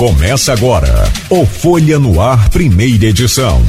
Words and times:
Começa 0.00 0.52
agora 0.54 1.04
o 1.28 1.44
Folha 1.44 1.98
no 1.98 2.22
Ar, 2.22 2.48
primeira 2.48 3.04
edição. 3.04 3.60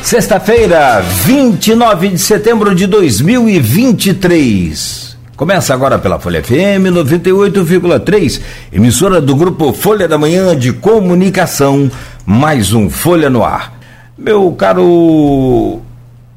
Sexta-feira, 0.00 1.00
29 1.24 2.10
de 2.10 2.18
setembro 2.18 2.72
de 2.72 2.86
2023. 2.86 5.16
Começa 5.34 5.74
agora 5.74 5.98
pela 5.98 6.20
Folha 6.20 6.40
FM 6.40 6.86
98,3, 6.92 8.40
emissora 8.72 9.20
do 9.20 9.34
grupo 9.34 9.72
Folha 9.72 10.06
da 10.06 10.16
Manhã 10.16 10.56
de 10.56 10.72
Comunicação, 10.72 11.90
mais 12.24 12.72
um 12.72 12.88
Folha 12.88 13.28
no 13.28 13.42
Ar. 13.42 13.76
Meu 14.16 14.52
caro 14.52 15.82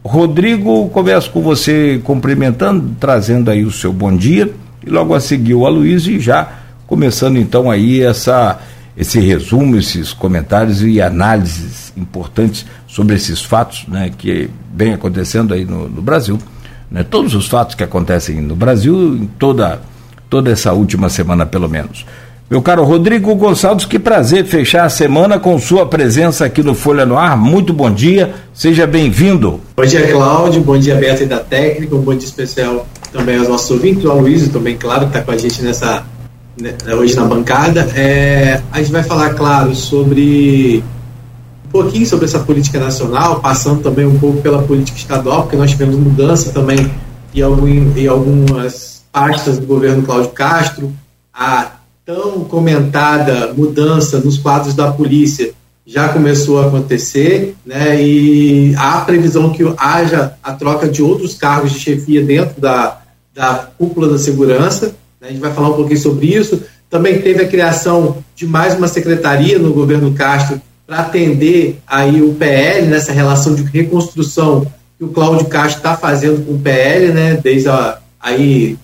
Rodrigo, 0.04 0.90
começo 0.90 1.32
com 1.32 1.42
você 1.42 2.02
cumprimentando, 2.04 2.94
trazendo 3.00 3.50
aí 3.50 3.64
o 3.64 3.72
seu 3.72 3.94
bom 3.94 4.14
dia, 4.14 4.54
e 4.86 4.90
logo 4.90 5.16
a 5.16 5.20
seguir 5.20 5.54
o 5.54 5.66
Aloysio 5.66 6.18
e 6.18 6.20
já 6.20 6.60
começando 6.86 7.38
então 7.38 7.72
aí 7.72 8.02
essa, 8.02 8.60
esse 8.98 9.18
resumo, 9.22 9.78
esses 9.78 10.12
comentários 10.12 10.84
e 10.84 11.02
análises 11.02 11.94
importantes 11.96 12.66
sobre 12.86 13.16
esses 13.16 13.42
fatos 13.42 13.86
né, 13.88 14.12
que 14.18 14.50
vem 14.76 14.94
acontecendo 14.94 15.54
aí 15.54 15.64
no, 15.64 15.88
no 15.88 16.02
Brasil. 16.02 16.38
Né, 16.92 17.02
todos 17.02 17.34
os 17.34 17.48
fatos 17.48 17.74
que 17.74 17.84
acontecem 17.84 18.42
no 18.42 18.58
Brasil 18.58 19.16
em 19.16 19.26
toda, 19.40 19.82
toda 20.30 20.52
essa 20.52 20.74
última 20.74 21.08
semana, 21.08 21.46
pelo 21.46 21.70
menos. 21.70 22.06
Meu 22.54 22.62
caro 22.62 22.84
Rodrigo 22.84 23.34
Gonçalves, 23.34 23.84
que 23.84 23.98
prazer 23.98 24.46
fechar 24.46 24.86
a 24.86 24.90
semana 24.90 25.40
com 25.40 25.58
sua 25.58 25.88
presença 25.88 26.46
aqui 26.46 26.62
no 26.62 26.76
Folha 26.76 27.04
no 27.04 27.18
Ar. 27.18 27.36
Muito 27.36 27.74
bom 27.74 27.90
dia, 27.90 28.36
seja 28.54 28.86
bem-vindo. 28.86 29.60
Bom 29.76 29.84
dia, 29.84 30.12
Cláudio. 30.12 30.62
Bom 30.62 30.78
dia, 30.78 30.94
Beto 30.94 31.24
e 31.24 31.26
da 31.26 31.40
técnica. 31.40 31.96
Um 31.96 32.02
bom 32.02 32.14
dia 32.14 32.28
especial 32.28 32.86
também 33.12 33.40
aos 33.40 33.48
nossos 33.48 33.72
ouvintes, 33.72 34.06
ao 34.06 34.20
Luiz 34.20 34.48
também, 34.50 34.78
claro, 34.78 35.06
que 35.06 35.18
está 35.18 35.24
com 35.24 35.32
a 35.32 35.38
gente 35.38 35.64
nessa, 35.64 36.06
né, 36.62 36.76
hoje 36.96 37.16
na 37.16 37.26
bancada. 37.26 37.90
É, 37.96 38.62
a 38.72 38.78
gente 38.78 38.92
vai 38.92 39.02
falar, 39.02 39.34
claro, 39.34 39.74
sobre 39.74 40.84
um 41.66 41.70
pouquinho 41.72 42.06
sobre 42.06 42.26
essa 42.26 42.38
política 42.38 42.80
nacional, 42.80 43.40
passando 43.40 43.82
também 43.82 44.06
um 44.06 44.20
pouco 44.20 44.44
pela 44.44 44.62
política 44.62 45.00
estadual, 45.00 45.42
porque 45.42 45.58
nós 45.58 45.72
tivemos 45.72 45.96
mudança 45.96 46.52
também 46.52 46.92
em, 47.34 47.42
algum, 47.42 47.68
em 47.98 48.08
algumas 48.08 49.02
pastas 49.12 49.58
do 49.58 49.66
governo 49.66 50.04
Cláudio 50.04 50.30
Castro. 50.30 50.94
A 51.34 51.83
tão 52.06 52.44
comentada 52.44 53.54
mudança 53.54 54.20
nos 54.20 54.38
quadros 54.38 54.74
da 54.74 54.92
polícia 54.92 55.54
já 55.86 56.10
começou 56.10 56.62
a 56.62 56.68
acontecer, 56.68 57.56
né? 57.66 58.02
E 58.02 58.74
há 58.78 59.02
previsão 59.02 59.52
que 59.52 59.64
haja 59.78 60.34
a 60.42 60.54
troca 60.54 60.88
de 60.88 61.04
outros 61.04 61.34
cargos 61.34 61.74
de 61.74 61.80
chefia 61.80 62.24
dentro 62.24 62.60
da, 62.60 63.02
da 63.34 63.68
cúpula 63.78 64.08
da 64.08 64.18
segurança. 64.18 64.96
Né? 65.20 65.28
A 65.28 65.32
gente 65.32 65.42
vai 65.42 65.54
falar 65.54 65.70
um 65.70 65.76
pouquinho 65.76 66.00
sobre 66.00 66.28
isso. 66.28 66.64
Também 66.90 67.22
teve 67.22 67.44
a 67.44 67.48
criação 67.48 68.24
de 68.34 68.48
mais 68.48 68.78
uma 68.78 68.88
secretaria 68.88 69.60
no 69.60 69.74
governo 69.74 70.14
Castro 70.14 70.62
para 70.88 71.00
atender 71.00 71.80
aí 71.86 72.22
o 72.22 72.34
PL 72.34 72.88
nessa 72.88 73.12
relação 73.12 73.54
de 73.54 73.64
reconstrução 73.64 74.66
que 74.98 75.04
o 75.04 75.10
Cláudio 75.10 75.48
Castro 75.48 75.80
está 75.80 75.98
fazendo 75.98 76.46
com 76.46 76.54
o 76.54 76.60
PL, 76.60 77.12
né? 77.12 77.40
Desde 77.44 77.68
a, 77.68 77.98
aí 78.22 78.78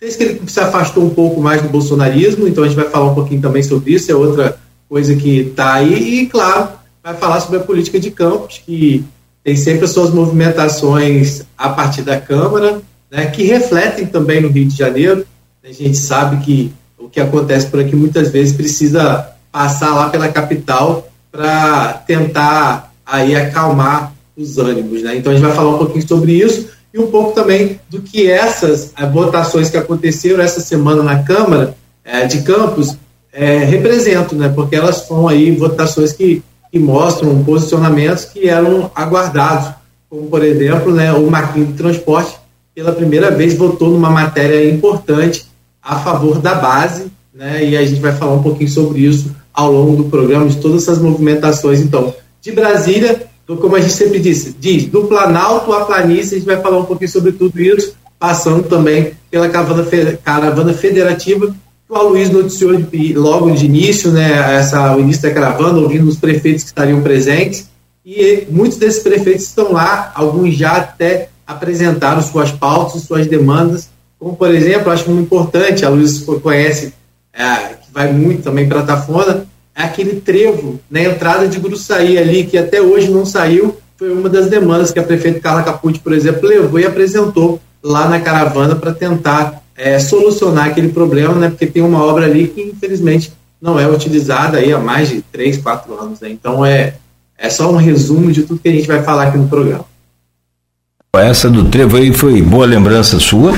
Desde 0.00 0.16
que 0.16 0.24
ele 0.24 0.40
se 0.46 0.60
afastou 0.60 1.04
um 1.04 1.10
pouco 1.10 1.40
mais 1.40 1.60
do 1.60 1.68
bolsonarismo, 1.68 2.46
então 2.46 2.62
a 2.62 2.68
gente 2.68 2.76
vai 2.76 2.88
falar 2.88 3.10
um 3.10 3.14
pouquinho 3.14 3.40
também 3.40 3.62
sobre 3.62 3.94
isso, 3.94 4.10
é 4.10 4.14
outra 4.14 4.56
coisa 4.88 5.14
que 5.16 5.40
está 5.40 5.74
aí, 5.74 6.20
e 6.20 6.26
claro, 6.26 6.68
vai 7.02 7.14
falar 7.14 7.40
sobre 7.40 7.58
a 7.58 7.62
política 7.62 7.98
de 7.98 8.10
campos, 8.10 8.60
que 8.64 9.04
tem 9.42 9.56
sempre 9.56 9.86
as 9.86 9.90
suas 9.90 10.10
movimentações 10.10 11.42
a 11.56 11.70
partir 11.70 12.02
da 12.02 12.20
Câmara, 12.20 12.80
né, 13.10 13.26
que 13.26 13.42
refletem 13.42 14.06
também 14.06 14.40
no 14.40 14.48
Rio 14.48 14.66
de 14.66 14.76
Janeiro. 14.76 15.26
A 15.64 15.72
gente 15.72 15.96
sabe 15.96 16.44
que 16.44 16.72
o 16.96 17.08
que 17.08 17.20
acontece 17.20 17.66
por 17.66 17.80
aqui 17.80 17.96
muitas 17.96 18.30
vezes 18.30 18.54
precisa 18.54 19.32
passar 19.50 19.94
lá 19.94 20.10
pela 20.10 20.28
capital 20.28 21.08
para 21.30 21.94
tentar 22.06 22.92
aí 23.04 23.34
acalmar 23.34 24.12
os 24.36 24.58
ânimos. 24.58 25.02
Né? 25.02 25.16
Então 25.16 25.32
a 25.32 25.34
gente 25.34 25.44
vai 25.44 25.54
falar 25.54 25.74
um 25.74 25.78
pouquinho 25.78 26.06
sobre 26.06 26.32
isso 26.32 26.77
um 26.98 27.10
pouco 27.10 27.32
também 27.32 27.80
do 27.88 28.00
que 28.00 28.30
essas 28.30 28.92
eh, 28.96 29.06
votações 29.06 29.70
que 29.70 29.76
aconteceram 29.76 30.42
essa 30.42 30.60
semana 30.60 31.02
na 31.02 31.22
Câmara 31.22 31.76
é, 32.04 32.26
de 32.26 32.42
Campos 32.42 32.96
é, 33.32 33.58
representam, 33.58 34.38
né? 34.38 34.48
porque 34.48 34.74
elas 34.74 35.06
foram 35.06 35.28
aí 35.28 35.54
votações 35.54 36.12
que, 36.12 36.42
que 36.72 36.78
mostram 36.78 37.44
posicionamentos 37.44 38.24
que 38.24 38.48
eram 38.48 38.90
aguardados, 38.94 39.70
como 40.08 40.28
por 40.28 40.42
exemplo 40.42 40.92
né, 40.92 41.12
o 41.12 41.30
Marquinhos 41.30 41.68
do 41.68 41.76
Transporte, 41.76 42.36
pela 42.74 42.92
primeira 42.92 43.30
vez 43.30 43.54
votou 43.54 43.90
numa 43.90 44.10
matéria 44.10 44.68
importante 44.70 45.46
a 45.82 45.96
favor 45.96 46.38
da 46.38 46.54
base, 46.54 47.12
né, 47.34 47.64
e 47.64 47.76
a 47.76 47.84
gente 47.84 48.00
vai 48.00 48.12
falar 48.12 48.34
um 48.34 48.42
pouquinho 48.42 48.70
sobre 48.70 49.00
isso 49.00 49.34
ao 49.52 49.70
longo 49.70 50.02
do 50.02 50.08
programa, 50.08 50.48
de 50.48 50.56
todas 50.56 50.82
essas 50.82 50.98
movimentações. 50.98 51.80
Então, 51.80 52.14
de 52.40 52.52
Brasília, 52.52 53.27
como 53.56 53.76
a 53.76 53.80
gente 53.80 53.94
sempre 53.94 54.18
disse, 54.18 54.54
diz, 54.60 54.84
do 54.86 55.04
Planalto 55.04 55.72
à 55.72 55.86
planície, 55.86 56.36
a 56.36 56.38
gente 56.38 56.46
vai 56.46 56.60
falar 56.60 56.78
um 56.78 56.84
pouquinho 56.84 57.10
sobre 57.10 57.32
tudo 57.32 57.58
isso, 57.58 57.94
passando 58.18 58.68
também 58.68 59.12
pela 59.30 59.48
caravana, 59.48 59.86
caravana 60.22 60.74
federativa, 60.74 61.54
o 61.88 61.94
Aloysio 61.96 62.42
noticiou 62.42 62.72
logo 63.14 63.50
de 63.52 63.64
início, 63.64 64.10
né, 64.10 64.58
essa, 64.58 64.94
o 64.94 65.00
início 65.00 65.22
da 65.22 65.30
caravana, 65.30 65.78
ouvindo 65.78 66.06
os 66.06 66.16
prefeitos 66.16 66.64
que 66.64 66.68
estariam 66.68 67.00
presentes, 67.00 67.70
e 68.04 68.46
muitos 68.50 68.76
desses 68.76 69.02
prefeitos 69.02 69.44
estão 69.44 69.72
lá, 69.72 70.12
alguns 70.14 70.54
já 70.54 70.76
até 70.76 71.30
apresentaram 71.46 72.20
suas 72.20 72.52
pautas, 72.52 73.02
suas 73.02 73.26
demandas, 73.26 73.88
como 74.18 74.36
por 74.36 74.54
exemplo, 74.54 74.92
acho 74.92 75.08
muito 75.08 75.24
importante, 75.24 75.86
a 75.86 75.88
Luiz 75.88 76.18
conhece, 76.42 76.92
é, 77.32 77.54
que 77.54 77.90
vai 77.92 78.12
muito 78.12 78.42
também 78.42 78.68
para 78.68 78.80
a 78.80 78.84
Tafona, 78.84 79.46
aquele 79.84 80.20
trevo 80.20 80.80
na 80.90 81.00
entrada 81.00 81.46
de 81.46 81.60
Gruçaí 81.60 82.18
ali, 82.18 82.44
que 82.44 82.58
até 82.58 82.82
hoje 82.82 83.10
não 83.10 83.24
saiu, 83.24 83.76
foi 83.96 84.12
uma 84.12 84.28
das 84.28 84.48
demandas 84.48 84.90
que 84.90 84.98
a 84.98 85.02
prefeita 85.02 85.40
Carla 85.40 85.62
Capucci, 85.62 86.00
por 86.00 86.12
exemplo, 86.12 86.48
levou 86.48 86.80
e 86.80 86.86
apresentou 86.86 87.60
lá 87.82 88.08
na 88.08 88.20
caravana 88.20 88.74
para 88.74 88.92
tentar 88.92 89.62
é, 89.76 89.98
solucionar 89.98 90.66
aquele 90.66 90.88
problema, 90.88 91.34
né? 91.34 91.48
Porque 91.48 91.66
tem 91.66 91.82
uma 91.82 92.04
obra 92.04 92.24
ali 92.26 92.48
que 92.48 92.60
infelizmente 92.60 93.32
não 93.60 93.78
é 93.78 93.88
utilizada 93.88 94.58
aí 94.58 94.72
há 94.72 94.78
mais 94.78 95.08
de 95.08 95.22
três, 95.22 95.56
quatro 95.56 95.94
anos. 96.00 96.20
Né? 96.20 96.30
Então 96.30 96.66
é, 96.66 96.94
é 97.36 97.48
só 97.48 97.70
um 97.70 97.76
resumo 97.76 98.32
de 98.32 98.42
tudo 98.42 98.60
que 98.60 98.68
a 98.68 98.72
gente 98.72 98.88
vai 98.88 99.02
falar 99.02 99.28
aqui 99.28 99.38
no 99.38 99.48
programa. 99.48 99.84
Essa 101.16 101.48
do 101.48 101.64
trevo 101.64 101.96
aí 101.96 102.12
foi 102.12 102.42
boa 102.42 102.66
lembrança 102.66 103.18
sua. 103.18 103.52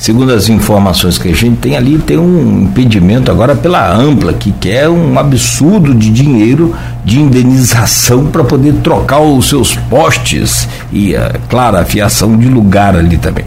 Segundo 0.00 0.32
as 0.32 0.48
informações 0.48 1.18
que 1.18 1.28
a 1.28 1.34
gente 1.34 1.58
tem 1.58 1.76
ali, 1.76 1.98
tem 1.98 2.16
um 2.16 2.62
impedimento 2.62 3.30
agora 3.30 3.54
pela 3.54 3.94
Ampla, 3.94 4.32
que 4.32 4.50
quer 4.50 4.88
um 4.88 5.18
absurdo 5.18 5.94
de 5.94 6.08
dinheiro 6.08 6.74
de 7.04 7.20
indenização 7.20 8.24
para 8.28 8.42
poder 8.42 8.76
trocar 8.82 9.20
os 9.20 9.50
seus 9.50 9.76
postes 9.76 10.66
e, 10.90 11.14
é, 11.14 11.34
claro, 11.50 11.76
a 11.76 11.84
fiação 11.84 12.34
de 12.38 12.48
lugar 12.48 12.96
ali 12.96 13.18
também. 13.18 13.44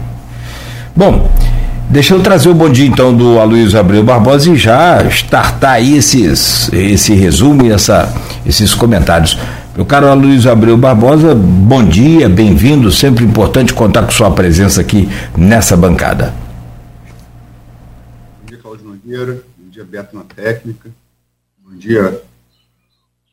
Bom, 0.94 1.28
deixa 1.90 2.14
eu 2.14 2.20
trazer 2.20 2.48
o 2.48 2.54
bom 2.54 2.68
dia 2.68 2.86
então 2.86 3.12
do 3.12 3.40
Aloysio 3.40 3.80
Abreu 3.80 4.04
Barbosa 4.04 4.48
e 4.48 4.56
já 4.56 5.02
startar 5.10 5.72
aí 5.72 5.96
esses, 5.96 6.70
esse 6.72 7.14
resumo 7.14 7.66
e 7.66 7.72
essa, 7.72 8.14
esses 8.46 8.72
comentários. 8.74 9.36
Meu 9.74 9.84
caro 9.84 10.06
Aloysio 10.06 10.52
Abreu 10.52 10.76
Barbosa, 10.76 11.34
bom 11.34 11.82
dia, 11.82 12.28
bem-vindo, 12.28 12.92
sempre 12.92 13.24
importante 13.24 13.74
contar 13.74 14.04
com 14.04 14.12
sua 14.12 14.30
presença 14.30 14.80
aqui 14.80 15.08
nessa 15.36 15.76
bancada. 15.76 16.43
Nogueira, 19.14 19.44
bom 19.56 19.68
dia 19.70 19.84
Beto 19.84 20.16
na 20.16 20.24
técnica, 20.24 20.90
bom 21.58 21.76
dia 21.76 22.20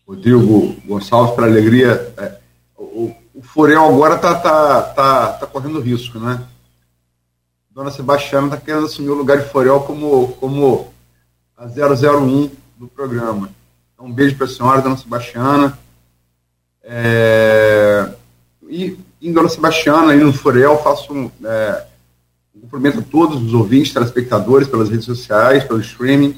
Rodrigo 0.08 0.75
Gonçalves, 0.86 1.34
para 1.34 1.47
alegria. 1.47 2.14
É, 2.18 2.38
o, 2.78 3.12
o 3.34 3.42
Forel 3.42 3.86
agora 3.86 4.16
está 4.16 4.36
tá, 4.36 4.81
tá, 4.84 5.34
tá 5.34 5.47
correndo 5.47 5.80
risco, 5.80 6.19
né? 6.19 6.45
Dona 7.72 7.89
Sebastiana 7.89 8.48
está 8.48 8.57
querendo 8.57 8.86
assumir 8.86 9.10
o 9.10 9.16
lugar 9.16 9.39
de 9.39 9.50
Forel 9.50 9.80
como, 9.80 10.33
como 10.33 10.94
a 11.57 11.66
001 11.66 12.51
do 12.78 12.88
programa. 12.88 13.50
Então, 13.94 14.06
um 14.06 14.13
beijo 14.13 14.36
para 14.36 14.45
a 14.45 14.50
senhora, 14.50 14.81
Dona 14.83 14.98
Sebastiana. 14.98 15.80
É, 16.83 18.07
e 18.69 19.00
em 19.19 19.33
Dona 19.33 19.50
Sebastiana, 19.50 20.12
aí 20.12 20.19
no 20.19 20.31
Forel, 20.31 20.78
faço 20.83 21.12
um, 21.12 21.31
é, 21.44 21.88
Cumprimento 22.71 23.00
a 23.00 23.03
todos 23.03 23.44
os 23.44 23.53
ouvintes, 23.53 23.91
telespectadores, 23.91 24.65
pelas 24.65 24.89
redes 24.89 25.03
sociais, 25.03 25.65
pelo 25.65 25.81
streaming. 25.81 26.33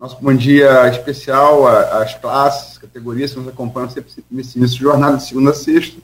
Nosso 0.00 0.20
bom 0.20 0.34
dia 0.34 0.88
especial 0.88 1.64
às 1.64 2.14
classes, 2.14 2.76
categorias 2.76 3.32
que 3.32 3.38
nos 3.38 3.46
acompanham 3.46 3.88
sempre 3.88 4.10
nesse 4.28 4.58
início 4.58 4.78
de 4.78 4.82
jornada, 4.82 5.16
de 5.16 5.24
segunda 5.24 5.52
a 5.52 5.54
sexta. 5.54 6.00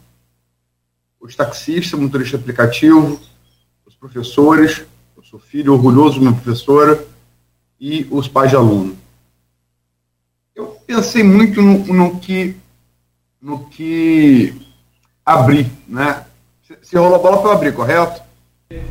Os 1.20 1.34
taxistas, 1.34 1.99
motorista 1.99 2.37
aplicativo, 2.37 3.20
os 3.84 3.96
professores, 3.96 4.84
eu 5.16 5.25
sou 5.25 5.40
filho 5.40 5.72
orgulhoso 5.72 6.20
de 6.20 6.25
uma 6.25 6.34
professora, 6.34 7.04
e 7.81 8.06
os 8.08 8.28
pais 8.28 8.50
de 8.50 8.56
aluno. 8.56 8.96
Eu 10.54 10.76
pensei 10.87 11.25
muito 11.25 11.60
no, 11.60 11.78
no 11.93 12.20
que 12.20 12.54
no 13.40 13.66
que 13.66 14.54
abrir, 15.26 15.69
né? 15.88 16.25
Se 16.82 16.96
rolou 16.96 17.16
a 17.16 17.19
bola 17.19 17.43
para 17.43 17.52
abrir, 17.52 17.75
correto? 17.75 18.22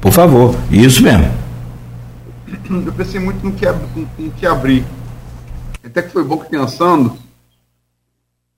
Por 0.01 0.12
favor, 0.12 0.56
isso 0.72 1.04
mesmo. 1.04 1.25
Eu 2.86 2.94
pensei 2.94 3.19
muito 3.19 3.45
no 3.45 3.54
que, 3.54 3.66
no 4.18 4.31
que 4.31 4.45
abrir. 4.45 4.86
Até 5.83 6.01
que 6.01 6.10
foi 6.10 6.24
bom 6.24 6.38
que 6.38 6.50
pensando 6.50 7.18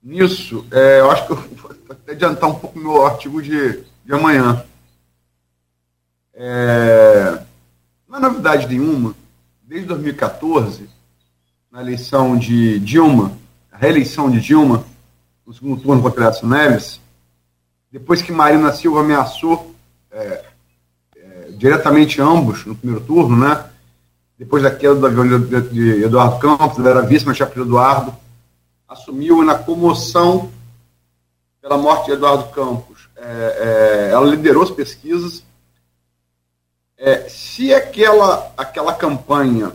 nisso, 0.01 0.65
é, 0.69 0.99
eu 0.99 1.09
acho 1.09 1.25
que 1.25 1.31
eu 1.31 1.37
vou 1.37 1.71
até 1.89 2.11
adiantar 2.11 2.49
um 2.49 2.55
pouco 2.55 2.77
meu 2.77 3.05
artigo 3.05 3.41
de, 3.41 3.79
de 4.05 4.13
amanhã. 4.13 4.65
É, 6.33 7.39
não 8.07 8.17
é 8.17 8.21
novidade 8.21 8.67
nenhuma, 8.67 9.15
desde 9.61 9.87
2014, 9.87 10.89
na 11.71 11.81
eleição 11.81 12.37
de 12.37 12.79
Dilma, 12.79 13.37
a 13.71 13.77
reeleição 13.77 14.29
de 14.29 14.41
Dilma, 14.41 14.83
no 15.47 15.53
segundo 15.53 15.81
turno 15.81 16.01
contra 16.01 16.27
Aécio 16.27 16.47
Neves, 16.47 16.99
depois 17.91 18.21
que 18.21 18.31
Marina 18.31 18.73
Silva 18.73 18.99
ameaçou 18.99 19.73
é, 20.11 20.43
diretamente 21.63 22.21
ambos 22.21 22.65
no 22.65 22.75
primeiro 22.75 23.05
turno, 23.05 23.37
né? 23.37 23.69
Depois 24.37 24.61
da 24.61 24.69
queda 24.69 24.95
do 24.95 25.07
avião 25.07 25.39
de, 25.39 25.61
de 25.69 26.03
Eduardo 26.03 26.37
Campos, 26.37 26.77
ela 26.77 26.89
era 26.89 27.01
vítima 27.03 27.33
chefe 27.33 27.57
Eduardo, 27.57 28.13
assumiu 28.85 29.41
na 29.41 29.55
comoção 29.55 30.51
pela 31.61 31.77
morte 31.77 32.07
de 32.07 32.11
Eduardo 32.11 32.51
Campos. 32.51 33.07
É, 33.15 34.09
é 34.09 34.11
ela 34.11 34.29
liderou 34.29 34.63
as 34.63 34.71
pesquisas. 34.71 35.41
É, 36.97 37.29
se 37.29 37.73
aquela, 37.73 38.51
aquela 38.57 38.93
campanha 38.93 39.71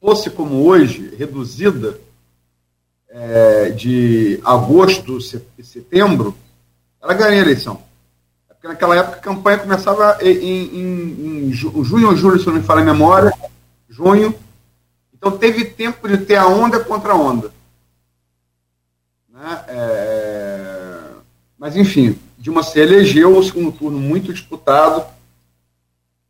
fosse 0.00 0.30
como 0.30 0.64
hoje, 0.64 1.12
reduzida, 1.16 1.98
é, 3.08 3.70
de 3.70 4.40
agosto 4.44 5.18
e 5.58 5.64
setembro, 5.64 6.36
ela 7.02 7.14
ganharia 7.14 7.40
a 7.40 7.42
eleição. 7.42 7.82
Naquela 8.66 8.96
época 8.96 9.16
a 9.16 9.20
campanha 9.20 9.58
começava 9.58 10.18
em, 10.20 10.28
em, 10.28 11.48
em 11.48 11.52
junho 11.52 12.08
ou 12.08 12.16
julho, 12.16 12.40
se 12.40 12.46
não 12.46 12.54
me 12.54 12.62
falha 12.62 12.82
a 12.82 12.84
memória, 12.84 13.32
junho. 13.88 14.34
Então 15.14 15.38
teve 15.38 15.64
tempo 15.64 16.08
de 16.08 16.18
ter 16.18 16.36
a 16.36 16.46
onda 16.46 16.80
contra 16.80 17.12
a 17.12 17.16
onda. 17.16 17.52
Né? 19.28 19.64
É... 19.68 21.00
Mas, 21.56 21.76
enfim, 21.76 22.18
Dilma 22.38 22.62
se 22.62 22.78
elegeu, 22.78 23.36
o 23.36 23.42
segundo 23.42 23.72
turno 23.72 23.98
muito 23.98 24.32
disputado. 24.32 25.06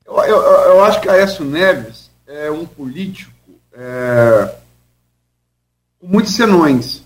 Eu, 0.05 0.17
eu, 0.19 0.37
eu 0.37 0.85
acho 0.85 1.01
que 1.01 1.09
Aécio 1.09 1.45
Neves 1.45 2.11
é 2.27 2.51
um 2.51 2.67
político 2.67 3.33
é, 3.73 4.55
com 5.99 6.07
muitos 6.07 6.35
senões. 6.35 7.03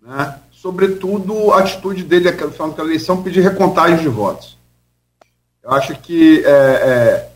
Né? 0.00 0.38
Sobretudo, 0.52 1.52
a 1.52 1.60
atitude 1.60 2.04
dele 2.04 2.30
no 2.30 2.50
final 2.50 2.70
da 2.70 2.82
eleição 2.82 3.22
pedir 3.22 3.40
recontagem 3.40 3.98
de 3.98 4.08
votos. 4.08 4.57
Eu 5.68 5.74
acho 5.74 5.94
que 5.96 6.42
é, 6.46 6.50
é, 6.50 7.30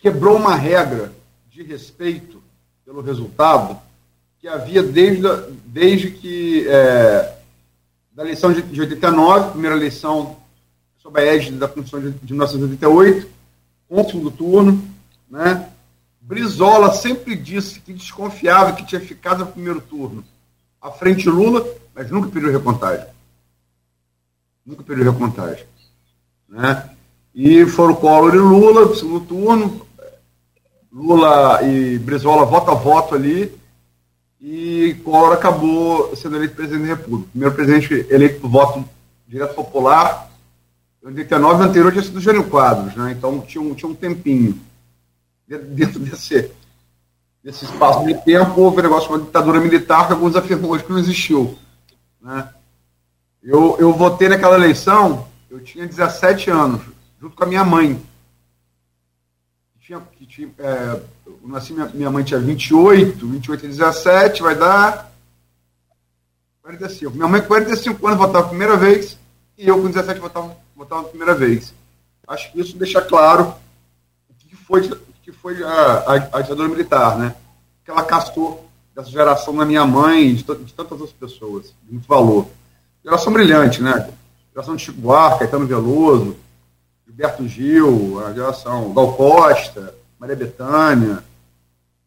quebrou 0.00 0.36
uma 0.36 0.56
regra 0.56 1.12
de 1.48 1.62
respeito 1.62 2.42
pelo 2.84 3.00
resultado 3.00 3.78
que 4.40 4.48
havia 4.48 4.82
desde, 4.82 5.28
desde 5.64 6.10
que 6.10 6.66
é, 6.66 7.36
da 8.10 8.24
eleição 8.24 8.52
de, 8.52 8.62
de 8.62 8.80
89, 8.80 9.52
primeira 9.52 9.76
eleição 9.76 10.38
sob 10.98 11.20
a 11.20 11.24
égide 11.24 11.56
da 11.56 11.68
Constituição 11.68 12.10
de, 12.10 12.18
de 12.18 12.32
1988, 12.32 13.28
com 13.88 14.00
o 14.00 14.04
segundo 14.04 14.32
turno, 14.32 14.90
né? 15.30 15.70
Brizola 16.20 16.92
sempre 16.92 17.36
disse 17.36 17.78
que 17.78 17.92
desconfiava 17.92 18.72
que 18.72 18.84
tinha 18.84 19.00
ficado 19.00 19.44
no 19.44 19.52
primeiro 19.52 19.80
turno 19.80 20.24
à 20.82 20.90
frente 20.90 21.28
Lula, 21.28 21.64
mas 21.94 22.10
nunca 22.10 22.28
pediu 22.28 22.50
recontagem. 22.50 23.06
Nunca 24.66 24.82
pediu 24.82 25.04
recontagem. 25.04 25.64
Né? 26.48 26.90
E 27.34 27.66
foram 27.66 27.94
Collor 27.94 28.34
e 28.34 28.38
Lula, 28.38 28.94
segundo 28.94 29.20
turno, 29.20 29.86
Lula 30.92 31.62
e 31.62 31.98
Brizola 31.98 32.46
voto 32.46 32.70
a 32.70 32.74
voto 32.74 33.14
ali, 33.14 33.52
e 34.40 34.96
Collor 35.04 35.32
acabou 35.32 36.14
sendo 36.16 36.36
eleito 36.36 36.54
presidente 36.54 36.88
da 36.88 36.94
República. 36.94 37.30
Primeiro 37.30 37.54
presidente 37.54 38.06
eleito 38.10 38.40
por 38.40 38.50
voto 38.50 38.88
direto 39.26 39.54
popular. 39.54 40.30
Em 41.02 41.08
89, 41.08 41.62
o 41.62 41.66
anterior 41.66 41.92
tinha 41.92 42.04
sido 42.04 42.20
Jânio 42.20 42.48
Quadros, 42.48 42.94
né? 42.96 43.12
então 43.12 43.40
tinha 43.40 43.62
um, 43.62 43.74
tinha 43.74 43.90
um 43.90 43.94
tempinho 43.94 44.58
dentro 45.46 46.00
desse, 46.00 46.50
desse 47.42 47.64
espaço 47.64 48.04
de 48.04 48.14
tempo, 48.24 48.60
houve 48.60 48.80
um 48.80 48.82
negócio 48.82 49.08
de 49.08 49.14
uma 49.14 49.24
ditadura 49.24 49.60
militar 49.60 50.06
que 50.06 50.12
alguns 50.12 50.34
afirmam 50.34 50.70
hoje 50.70 50.84
que 50.84 50.90
não 50.90 50.98
existiu. 50.98 51.56
Né? 52.20 52.48
Eu, 53.42 53.76
eu 53.78 53.92
votei 53.92 54.28
naquela 54.28 54.56
eleição, 54.56 55.28
eu 55.50 55.62
tinha 55.62 55.86
17 55.86 56.50
anos, 56.50 56.82
junto 57.20 57.36
com 57.36 57.44
a 57.44 57.46
minha 57.46 57.64
mãe. 57.64 58.00
Tinha, 59.80 60.00
que 60.00 60.26
tinha, 60.26 60.50
é, 60.58 61.00
eu 61.24 61.40
nasci, 61.44 61.72
minha, 61.72 61.86
minha 61.86 62.10
mãe 62.10 62.24
tinha 62.24 62.40
28, 62.40 63.26
28 63.26 63.64
e 63.64 63.68
17, 63.68 64.42
vai 64.42 64.56
dar 64.56 65.12
45. 66.62 67.14
Minha 67.14 67.28
mãe 67.28 67.40
com 67.40 67.46
45 67.46 68.06
anos 68.06 68.18
votava 68.18 68.46
a 68.46 68.48
primeira 68.48 68.76
vez, 68.76 69.16
e 69.56 69.68
eu 69.68 69.80
com 69.80 69.88
17 69.88 70.18
votava, 70.18 70.56
votava 70.74 71.02
a 71.02 71.08
primeira 71.08 71.34
vez. 71.34 71.72
Acho 72.26 72.50
que 72.50 72.60
isso 72.60 72.76
deixa 72.76 73.00
claro 73.00 73.54
o 74.28 74.34
que 74.34 74.56
foi 74.56 74.82
que 75.26 75.32
foi 75.32 75.60
a, 75.60 75.68
a, 75.68 76.14
a 76.38 76.40
ditadura 76.40 76.68
militar, 76.68 77.18
né? 77.18 77.34
Que 77.84 77.90
ela 77.90 78.04
castou 78.04 78.70
dessa 78.94 79.10
geração 79.10 79.56
da 79.56 79.64
minha 79.64 79.84
mãe 79.84 80.28
e 80.28 80.34
de, 80.34 80.44
de, 80.44 80.72
tantas 80.72 81.00
outras 81.00 81.12
pessoas, 81.12 81.74
de 81.82 81.92
muito 81.92 82.06
valor. 82.06 82.46
Geração 83.04 83.32
brilhante, 83.32 83.82
né? 83.82 84.08
Geração 84.56 84.74
de 84.74 84.82
Chico 84.82 84.98
Buarque, 84.98 85.40
Caetano 85.40 85.66
Veloso, 85.66 86.34
Gilberto 87.04 87.46
Gil, 87.46 88.24
a 88.24 88.32
geração 88.32 88.94
Gal 88.94 89.14
Costa, 89.14 89.94
Maria 90.18 90.34
Bethânia, 90.34 91.22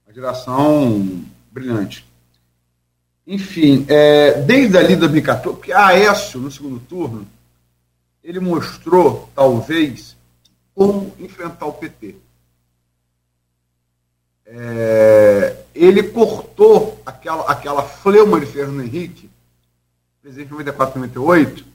a 0.07 0.11
geração 0.11 1.23
brilhante. 1.51 2.03
Enfim, 3.27 3.85
é, 3.87 4.41
desde 4.41 4.75
ali 4.75 4.95
de 4.95 5.01
2014, 5.01 5.57
porque 5.57 5.71
a 5.71 5.87
Aécio, 5.87 6.39
no 6.39 6.49
segundo 6.49 6.79
turno, 6.79 7.27
ele 8.23 8.39
mostrou, 8.39 9.29
talvez, 9.35 10.17
como 10.73 11.13
enfrentar 11.19 11.67
o 11.67 11.73
PT 11.73 12.15
é, 14.51 15.55
ele 15.75 16.01
cortou 16.03 16.99
aquela, 17.05 17.43
aquela 17.43 17.83
fleuma 17.83 18.39
de 18.39 18.47
Fernando 18.47 18.81
Henrique, 18.81 19.29
presidente 20.21 20.47
de 20.47 20.53
94 20.53 20.99
98, 20.99 21.65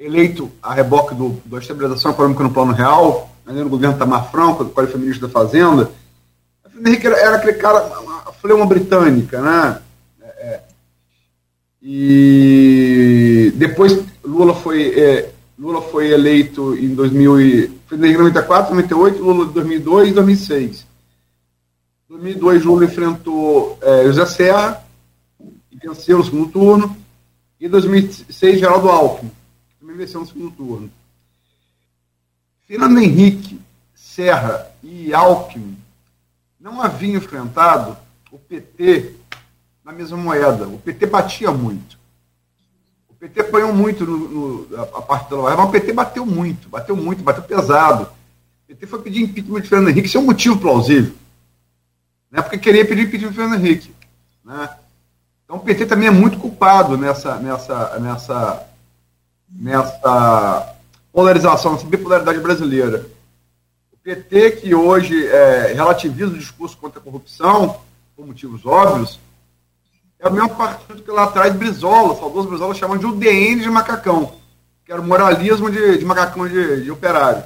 eleito 0.00 0.50
a 0.62 0.72
reboque 0.72 1.14
do, 1.14 1.40
da 1.44 1.58
estabilização 1.58 2.12
econômica 2.12 2.42
no 2.42 2.52
plano 2.52 2.72
real, 2.72 3.30
ainda 3.46 3.62
no 3.62 3.68
governo 3.68 3.98
Tamar 3.98 4.30
Franco, 4.30 4.64
qual 4.64 4.86
foi 4.86 4.98
ministro 4.98 5.28
da 5.28 5.32
Fazenda. 5.32 5.90
Fernando 6.62 6.86
Henrique 6.86 7.06
era, 7.06 7.16
era, 7.18 7.36
aquele 7.36 7.52
cara, 7.58 7.78
a 8.26 8.32
fleuma 8.32 8.64
britânica, 8.64 9.42
né? 9.42 9.82
É, 10.22 10.26
é, 10.26 10.62
e 11.82 13.52
depois 13.56 14.02
Lula 14.24 14.54
foi, 14.54 14.98
é, 14.98 15.30
Lula 15.58 15.82
foi 15.82 16.10
eleito 16.10 16.74
em 16.74 16.94
2000 16.94 17.40
e, 17.40 17.80
foi 17.86 17.98
em 17.98 18.16
94, 18.16 18.74
98, 18.74 19.22
Lula 19.22 19.44
em 19.44 19.52
2002 19.52 20.08
e 20.08 20.12
2006. 20.12 20.86
2002, 22.08 22.64
Lula 22.64 22.84
enfrentou 22.86 23.78
é, 23.82 24.04
José 24.04 24.24
Serra 24.24 24.82
e 25.70 25.76
venceu 25.76 26.18
no 26.18 26.24
segundo 26.24 26.50
turno. 26.50 26.96
E 27.60 27.68
2006, 27.68 28.58
Geraldo 28.58 28.88
Alckmin, 28.88 29.30
venceu 30.00 30.20
no 30.20 30.26
segundo 30.26 30.50
turno. 30.50 30.90
Fernando 32.66 32.98
Henrique, 32.98 33.60
Serra 33.94 34.70
e 34.82 35.12
Alckmin 35.12 35.76
não 36.58 36.80
haviam 36.80 37.16
enfrentado 37.16 37.96
o 38.30 38.38
PT 38.38 39.14
na 39.84 39.92
mesma 39.92 40.16
moeda. 40.16 40.68
O 40.68 40.78
PT 40.78 41.06
batia 41.06 41.50
muito. 41.50 41.98
O 43.08 43.14
PT 43.14 43.40
apanhou 43.40 43.72
muito 43.72 44.04
no, 44.04 44.66
no, 44.66 44.76
a 44.96 45.02
parte 45.02 45.30
da 45.30 45.36
Lava 45.36 45.56
mas 45.56 45.68
o 45.68 45.72
PT 45.72 45.92
bateu 45.92 46.24
muito, 46.24 46.68
bateu 46.68 46.96
muito, 46.96 47.22
bateu 47.22 47.42
pesado. 47.42 48.04
O 48.04 48.68
PT 48.68 48.86
foi 48.86 49.02
pedir 49.02 49.22
impeachment 49.22 49.60
de 49.60 49.68
Fernando 49.68 49.88
Henrique, 49.88 50.06
isso 50.06 50.16
é 50.16 50.20
um 50.20 50.26
motivo 50.26 50.58
plausível 50.58 51.14
né, 52.30 52.40
porque 52.40 52.58
queria 52.58 52.86
pedir 52.86 53.02
impeachment 53.02 53.30
do 53.30 53.34
Fernando 53.34 53.64
Henrique. 53.64 53.92
Né? 54.44 54.70
Então 55.44 55.56
o 55.56 55.60
PT 55.60 55.86
também 55.86 56.08
é 56.08 56.12
muito 56.12 56.38
culpado 56.38 56.96
nessa, 56.96 57.36
nessa, 57.36 57.98
nessa, 57.98 58.66
nessa 59.50 60.74
polarização, 61.12 61.72
nessa 61.72 61.86
bipolaridade 61.86 62.38
brasileira. 62.38 63.06
O 63.92 63.96
PT, 63.98 64.52
que 64.52 64.74
hoje 64.74 65.26
é, 65.26 65.72
relativiza 65.72 66.30
o 66.30 66.38
discurso 66.38 66.76
contra 66.76 67.00
a 67.00 67.02
corrupção, 67.02 67.80
por 68.16 68.26
motivos 68.26 68.64
óbvios, 68.64 69.18
é 70.18 70.28
o 70.28 70.32
mesmo 70.32 70.50
partido 70.50 71.02
que 71.02 71.10
lá 71.10 71.24
atrás 71.24 71.54
Brizola, 71.54 72.14
saudoso 72.14 72.48
Brizola, 72.48 72.74
chamam 72.74 72.98
de 72.98 73.06
UDN 73.06 73.62
de 73.62 73.70
macacão, 73.70 74.34
que 74.84 74.92
era 74.92 75.00
o 75.00 75.06
moralismo 75.06 75.70
de, 75.70 75.98
de 75.98 76.04
macacão 76.04 76.46
de, 76.46 76.84
de 76.84 76.90
operário. 76.90 77.42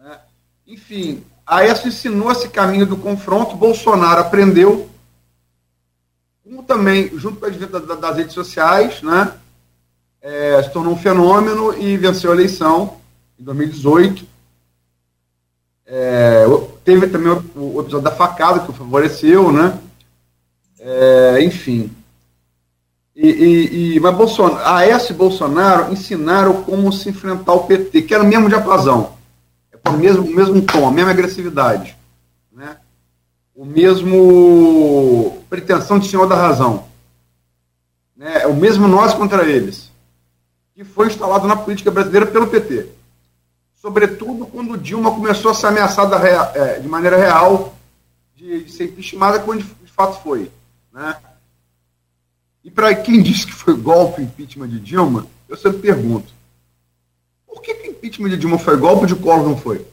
É. 0.00 0.18
Enfim, 0.66 1.24
Aécio 1.46 1.88
ensinou 1.88 2.32
esse 2.32 2.48
caminho 2.48 2.84
do 2.84 2.96
confronto, 2.96 3.56
Bolsonaro 3.56 4.20
aprendeu, 4.20 4.90
como 6.42 6.64
também, 6.64 7.16
junto 7.16 7.38
com 7.38 7.46
a 7.46 7.48
advento 7.48 7.78
das 7.78 8.16
redes 8.16 8.34
sociais, 8.34 9.00
né, 9.02 9.32
é, 10.22 10.62
se 10.62 10.70
tornou 10.72 10.92
um 10.92 10.98
fenômeno 10.98 11.76
e 11.78 11.96
venceu 11.96 12.30
a 12.30 12.34
eleição. 12.34 12.96
em 13.38 13.44
2018. 13.44 14.24
É, 15.86 16.44
teve 16.84 17.08
também 17.08 17.32
o, 17.32 17.76
o, 17.76 17.80
episódio 17.80 18.02
da 18.02 18.12
facada, 18.12 18.60
que 18.60 18.70
o 18.70 18.74
favoreceu, 18.74 19.50
né? 19.50 19.78
É, 20.78 21.42
enfim. 21.42 21.90
E, 23.14 23.28
e, 23.28 23.96
e, 23.96 24.00
mas 24.00 24.16
Bolsonaro, 24.16 24.66
Aécio 24.66 25.12
e 25.12 25.16
Bolsonaro 25.16 25.92
ensinaram 25.92 26.62
como 26.62 26.92
se 26.92 27.08
enfrentar 27.08 27.52
o 27.54 27.64
PT, 27.64 28.02
que 28.02 28.14
era 28.14 28.22
o 28.22 28.26
mesmo 28.26 28.48
diapasão, 28.48 29.14
é 29.72 29.88
o 29.90 29.92
mesmo, 29.94 30.24
o 30.24 30.34
mesmo 30.34 30.62
tom, 30.62 30.86
a 30.86 30.92
mesma 30.92 31.10
agressividade, 31.10 31.96
né? 32.52 32.76
o 33.54 33.64
mesmo 33.64 35.42
pretensão 35.50 35.98
de 35.98 36.08
senhor 36.08 36.26
da 36.26 36.36
razão. 36.36 36.84
Né? 38.16 38.42
É 38.42 38.46
o 38.46 38.54
mesmo 38.54 38.86
nós 38.86 39.12
contra 39.12 39.44
eles, 39.44 39.89
que 40.80 40.84
foi 40.84 41.08
instalado 41.08 41.46
na 41.46 41.54
política 41.54 41.90
brasileira 41.90 42.24
pelo 42.24 42.46
PT. 42.46 42.88
Sobretudo 43.74 44.46
quando 44.46 44.78
Dilma 44.78 45.10
começou 45.10 45.50
a 45.50 45.54
ser 45.54 45.66
ameaçada 45.66 46.16
é, 46.26 46.78
de 46.78 46.88
maneira 46.88 47.18
real 47.18 47.76
de, 48.34 48.66
ser 48.72 48.84
impeachmentada, 48.84 49.40
quando 49.40 49.62
de 49.62 49.92
fato 49.92 50.22
foi. 50.22 50.50
Né? 50.90 51.14
E 52.64 52.70
para 52.70 52.94
quem 52.94 53.20
diz 53.20 53.44
que 53.44 53.52
foi 53.52 53.76
golpe 53.76 54.22
o 54.22 54.24
impeachment 54.24 54.68
de 54.68 54.80
Dilma, 54.80 55.26
eu 55.50 55.56
sempre 55.58 55.80
pergunto: 55.80 56.32
por 57.46 57.60
que, 57.60 57.74
o 57.74 57.86
impeachment 57.90 58.30
de 58.30 58.38
Dilma 58.38 58.58
foi 58.58 58.78
golpe 58.78 59.06
de 59.06 59.14
Collor 59.14 59.46
não 59.46 59.58
foi? 59.58 59.86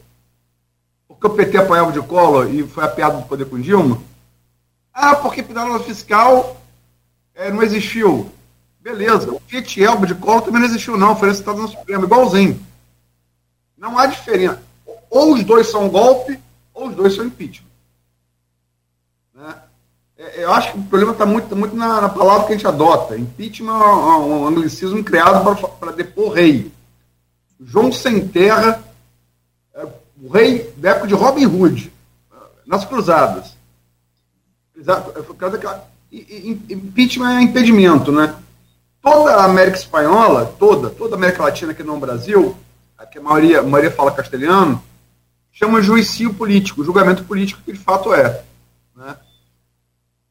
Porque 1.05 1.27
o 1.27 1.31
PT 1.31 1.57
apoiava 1.57 1.91
de 1.91 1.99
Collor 1.99 2.49
e 2.49 2.63
foi 2.65 2.85
apiado 2.85 3.19
do 3.19 3.27
poder 3.27 3.43
com 3.43 3.59
Dilma? 3.59 4.01
Ah, 4.93 5.17
porque 5.17 5.43
pedalada 5.43 5.83
fiscal 5.83 6.61
é, 7.35 7.51
não 7.51 7.61
existiu. 7.61 8.31
Beleza, 8.87 9.33
o 9.33 9.41
Fiat 9.45 9.83
Elba 9.83 10.07
de 10.07 10.15
Collor 10.15 10.43
também 10.43 10.61
não 10.61 10.67
existiu, 10.69 10.95
não. 10.95 11.13
Foi 11.13 11.27
recitado 11.27 11.61
no 11.61 11.67
Supremo, 11.67 12.05
igualzinho. 12.05 12.65
Não 13.77 13.99
há 13.99 14.05
diferença. 14.05 14.63
Ou 15.09 15.33
os 15.33 15.43
dois 15.43 15.67
são 15.67 15.89
golpe, 15.89 16.39
ou 16.73 16.87
os 16.87 16.95
dois 16.95 17.13
são 17.13 17.25
impeachment. 17.25 17.67
Né? 19.35 19.55
É, 20.17 20.45
eu 20.45 20.53
acho 20.53 20.71
que 20.71 20.79
o 20.79 20.83
problema 20.83 21.11
está 21.11 21.25
muito, 21.25 21.53
muito 21.53 21.75
na, 21.75 21.99
na, 21.99 22.07
palavra 22.07 22.47
que 22.47 22.53
a 22.53 22.55
gente 22.55 22.65
adota. 22.65 23.17
Impeachment 23.17 23.73
é 23.73 23.75
um, 23.75 24.43
um 24.43 24.47
anglicismo 24.47 25.03
criado 25.03 25.43
para 25.81 25.91
depor 25.91 26.31
rei. 26.31 26.71
João 27.59 27.91
Sem 27.91 28.25
Terra, 28.25 28.81
é, 29.75 29.85
o 30.21 30.29
rei 30.29 30.73
da 30.77 30.91
época 30.91 31.07
de 31.07 31.13
Robin 31.13 31.45
Hood, 31.45 31.91
nas 32.65 32.85
cruzadas. 32.85 33.57
Exato. 34.77 35.11
Impeachment 36.69 37.37
é 37.37 37.41
impedimento, 37.41 38.13
né? 38.13 38.33
Toda 39.09 39.35
a 39.35 39.45
América 39.45 39.77
Espanhola, 39.77 40.53
toda, 40.59 40.89
toda 40.89 41.15
a 41.15 41.17
América 41.17 41.43
Latina 41.43 41.73
que 41.73 41.81
não 41.81 41.93
é 41.93 41.97
o 41.97 42.01
Brasil, 42.01 42.57
que 43.09 43.17
a 43.17 43.21
maioria, 43.21 43.59
a 43.59 43.63
maioria 43.63 43.89
fala 43.89 44.11
castelhano, 44.11 44.83
chama 45.49 45.81
juicio 45.81 46.33
político, 46.33 46.83
julgamento 46.83 47.23
político 47.23 47.61
que 47.63 47.71
de 47.71 47.79
fato 47.79 48.13
é. 48.13 48.43
Né? 48.93 49.15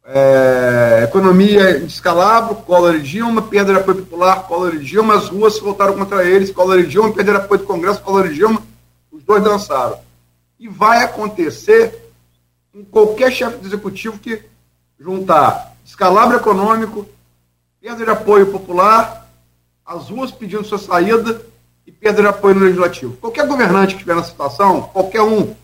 É, 0.05 1.01
economia 1.05 1.81
descalabro, 1.81 2.57
Collor 2.57 2.97
e 2.97 3.03
Dilma, 3.03 3.41
perda 3.41 3.73
de 3.73 3.81
apoio 3.81 4.05
popular, 4.05 4.47
Collor 4.47 4.75
e 4.75 4.85
Dilma, 4.85 5.15
as 5.15 5.31
ruas 5.31 5.55
se 5.55 5.63
voltaram 5.63 5.95
contra 5.95 6.23
eles, 6.23 6.51
Collor 6.51 6.79
e 6.79 6.87
Dilma, 6.87 7.15
perderam 7.15 7.41
apoio 7.41 7.61
do 7.63 7.67
Congresso, 7.67 8.03
Collor 8.03 8.27
e 8.27 8.35
Dilma, 8.35 8.63
os 9.11 9.23
dois 9.23 9.43
dançaram. 9.43 9.99
E 10.61 10.69
vai 10.69 11.03
acontecer 11.03 12.13
com 12.71 12.85
qualquer 12.85 13.33
chefe 13.33 13.57
de 13.57 13.69
executivo 13.69 14.19
que 14.19 14.43
juntar 15.01 15.75
descalabro 15.83 16.37
econômico, 16.37 17.07
perda 17.87 18.05
de 18.05 18.11
apoio 18.11 18.51
popular, 18.51 19.31
as 19.85 20.09
ruas 20.09 20.33
pedindo 20.33 20.65
sua 20.65 20.77
saída 20.77 21.41
e 21.87 21.93
perda 21.93 22.21
de 22.21 22.27
apoio 22.27 22.57
no 22.57 22.63
legislativo. 22.63 23.17
Qualquer 23.19 23.47
governante 23.47 23.91
que 23.91 24.01
estiver 24.01 24.17
na 24.17 24.25
situação, 24.25 24.83
qualquer 24.89 25.23
um, 25.23 25.55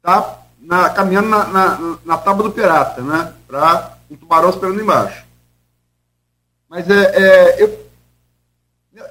tá 0.00 0.38
na, 0.58 0.88
caminhando 0.88 1.28
na, 1.28 1.46
na, 1.48 1.98
na 2.02 2.16
tábua 2.16 2.44
do 2.44 2.52
pirata, 2.52 3.02
né? 3.02 3.34
Para 3.46 3.98
um 4.10 4.16
tubarão 4.16 4.48
esperando 4.48 4.80
embaixo. 4.80 5.22
Mas 6.66 6.88
é, 6.88 7.04
é 7.14 7.62
eu, 7.62 7.86
eu, 8.94 9.06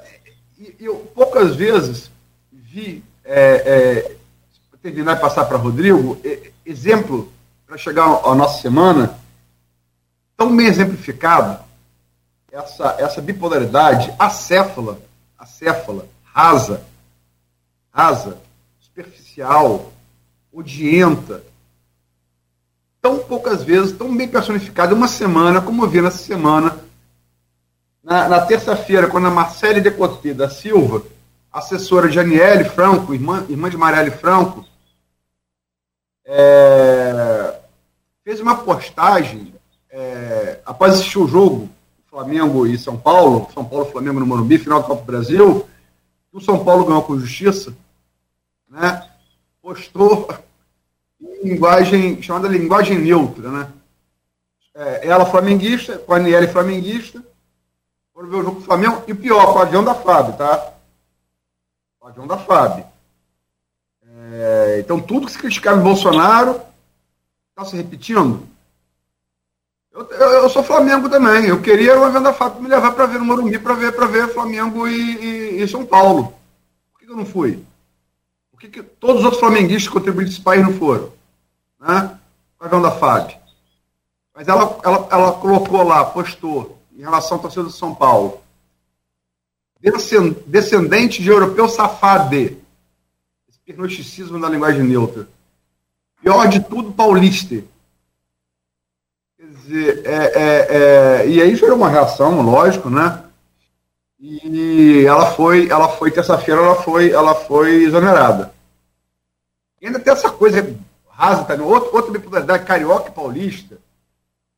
eu, 0.79 0.95
poucas 1.13 1.55
vezes 1.55 2.09
vi, 2.51 3.03
é, 3.23 4.15
é, 4.15 4.15
terminar 4.81 5.17
e 5.17 5.21
passar 5.21 5.45
para 5.45 5.57
Rodrigo, 5.57 6.19
é, 6.25 6.51
exemplo 6.65 7.31
para 7.67 7.77
chegar 7.77 8.05
à 8.05 8.33
nossa 8.33 8.59
semana, 8.59 9.19
tão 10.39 10.55
bem 10.55 10.67
exemplificado, 10.67 11.62
essa, 12.50 12.96
essa 12.98 13.22
bipolaridade 13.22 14.15
acéfala, 14.17 14.98
acéfala, 15.38 16.08
rasa, 16.24 16.81
rasa, 17.91 18.38
superficial, 18.79 19.91
odienta, 20.50 21.43
tão 23.01 23.19
poucas 23.19 23.65
vezes, 23.65 23.91
tão 23.91 24.15
bem 24.15 24.29
personificada, 24.29 24.96
uma 24.96 25.10
semana, 25.10 25.62
como 25.62 25.84
eu 25.84 25.89
vi 25.89 26.01
nessa 26.01 26.19
semana, 26.19 26.79
na, 28.01 28.29
na 28.29 28.46
terça-feira, 28.46 29.10
quando 29.10 29.27
a 29.27 29.31
Marcele 29.31 29.81
Decoté 29.81 30.34
da 30.34 30.50
Silva, 30.50 31.03
assessora 31.51 32.08
de 32.08 32.17
Aniele 32.17 32.63
Franco, 32.63 33.13
irmã, 33.13 33.46
irmã 33.50 33.69
de 33.69 33.75
Marielle 33.75 34.12
Franco, 34.12 34.65
é, 36.25 37.60
fez 38.24 38.39
uma 38.39 38.55
postagem 38.63 39.58
é, 39.89 40.60
após 40.65 40.93
assistir 40.93 41.19
o 41.19 41.27
jogo 41.27 41.69
Flamengo 42.10 42.65
e 42.65 42.77
São 42.77 42.98
Paulo, 42.98 43.50
São 43.53 43.63
Paulo 43.63 43.88
e 43.88 43.91
Flamengo 43.91 44.19
no 44.19 44.25
Morumbi, 44.25 44.58
final 44.58 44.81
do 44.81 44.88
Copa 44.88 45.01
do 45.01 45.05
Brasil, 45.05 45.67
o 46.31 46.41
São 46.41 46.63
Paulo 46.63 46.86
ganhou 46.86 47.03
com 47.03 47.19
justiça, 47.19 47.75
né? 48.67 49.08
postou 49.62 50.27
linguagem 51.43 52.22
chamada 52.22 52.48
linguagem 52.48 52.98
neutra, 52.98 53.51
né? 53.51 53.74
É, 54.74 55.08
ela 55.08 55.25
flamenguista, 55.25 55.98
com 55.98 56.13
a 56.13 56.17
Aniele 56.17 56.48
flamenguista, 56.48 57.24
foram 58.13 58.29
ver 58.29 58.38
o 58.38 58.43
jogo 58.43 58.60
do 58.60 58.65
Flamengo, 58.65 59.03
e 59.08 59.13
pior, 59.13 59.53
com 59.53 59.60
o 59.60 59.62
avião 59.62 59.84
da 59.84 59.93
FAB, 59.93 60.38
tá? 60.38 60.74
O 62.01 62.08
avião 62.08 62.25
da 62.25 62.38
FAB. 62.38 62.86
É, 64.31 64.77
então, 64.79 65.00
tudo 65.00 65.25
que 65.25 65.34
se 65.34 65.39
criticava 65.39 65.79
em 65.79 65.84
Bolsonaro 65.84 66.62
está 67.50 67.65
se 67.65 67.75
repetindo. 67.75 68.48
Eu, 69.91 70.08
eu, 70.12 70.29
eu, 70.43 70.50
sou 70.50 70.63
Flamengo 70.63 71.10
também. 71.10 71.46
Eu 71.46 71.62
queria 71.62 72.00
o 72.00 72.03
avião 72.03 72.22
da 72.22 72.34
FAB 72.34 72.62
me 72.62 72.69
levar 72.69 72.91
para 72.91 73.05
ver 73.05 73.19
no 73.19 73.25
Morumbi, 73.25 73.58
para 73.60 73.74
ver, 73.74 73.91
ver 73.91 74.34
Flamengo 74.34 74.88
e, 74.88 74.93
e, 74.93 75.63
e, 75.63 75.67
São 75.67 75.86
Paulo. 75.86 76.34
Por 76.91 77.00
que 77.00 77.12
eu 77.12 77.15
não 77.15 77.25
fui? 77.25 77.63
Por 78.51 78.60
que, 78.60 78.67
que 78.67 78.84
todos 78.84 79.17
os 79.19 79.25
outros 79.25 79.39
flamenguistas 79.39 79.91
contribuídos 79.91 80.34
desse 80.34 80.43
país 80.43 80.62
não 80.63 80.74
foram? 80.74 81.12
né? 81.79 82.19
Pagão 82.58 82.81
da 82.81 82.91
FAB. 82.91 83.31
Mas 84.36 84.48
ela, 84.48 84.79
ela, 84.84 85.08
ela 85.12 85.31
colocou 85.34 85.81
lá, 85.84 86.05
postou, 86.05 86.77
em 86.96 87.01
relação 87.01 87.38
à 87.38 87.41
torcida 87.41 87.63
do 87.63 87.72
São 87.72 87.96
Paulo, 87.96 88.41
descendente 90.46 91.22
de 91.22 91.29
europeu 91.29 91.67
safado. 91.69 92.36
Esse 92.36 93.60
pernosticismo 93.65 94.39
da 94.39 94.50
linguagem 94.50 94.84
neutra. 94.84 95.27
Pior 96.22 96.48
de 96.48 96.60
tudo, 96.60 96.91
paulista. 96.91 97.63
Dizer, 99.69 100.01
é, 100.03 100.15
é, 100.15 100.67
é, 101.21 101.27
e 101.27 101.39
aí 101.39 101.55
gerou 101.55 101.77
uma 101.77 101.91
reação, 101.91 102.41
lógico, 102.41 102.89
né? 102.89 103.23
E 104.19 105.05
ela 105.05 105.27
foi, 105.33 105.69
ela 105.69 105.89
foi 105.89 106.09
terça-feira, 106.09 106.59
ela 106.59 106.81
foi, 106.81 107.11
ela 107.11 107.35
foi 107.35 107.83
exonerada. 107.83 108.51
E 109.79 109.85
ainda 109.85 109.99
tem 109.99 110.11
essa 110.11 110.31
coisa 110.31 110.75
rasa 111.07 111.43
também, 111.43 111.63
outro, 111.63 111.95
outra 111.95 112.11
bipolaridade, 112.11 112.65
carioca 112.65 113.09
e 113.09 113.13
paulista, 113.13 113.77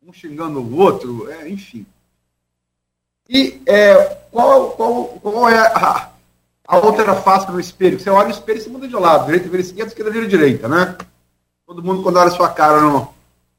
um 0.02 0.14
xingando 0.14 0.62
o 0.62 0.78
outro, 0.78 1.30
é, 1.30 1.50
enfim. 1.50 1.86
E 3.28 3.62
é, 3.66 4.16
qual, 4.32 4.70
qual, 4.72 5.04
qual 5.22 5.50
é 5.50 5.58
a, 5.58 6.10
a 6.66 6.78
outra 6.78 7.16
face 7.16 7.52
no 7.52 7.60
espelho? 7.60 8.00
Você 8.00 8.10
olha 8.10 8.30
o 8.30 8.32
espelho 8.32 8.60
e 8.60 8.62
se 8.62 8.70
muda 8.70 8.88
de 8.88 8.96
lado, 8.96 9.26
direita 9.26 9.50
vira 9.50 9.62
esquerda, 9.62 9.90
esquerda 9.90 10.10
vira 10.10 10.26
direita, 10.26 10.70
né? 10.70 10.98
Todo 11.68 11.84
mundo, 11.84 12.02
quando 12.02 12.16
olha 12.16 12.32
sua 12.32 12.48
cara 12.48 12.80
no 12.80 13.14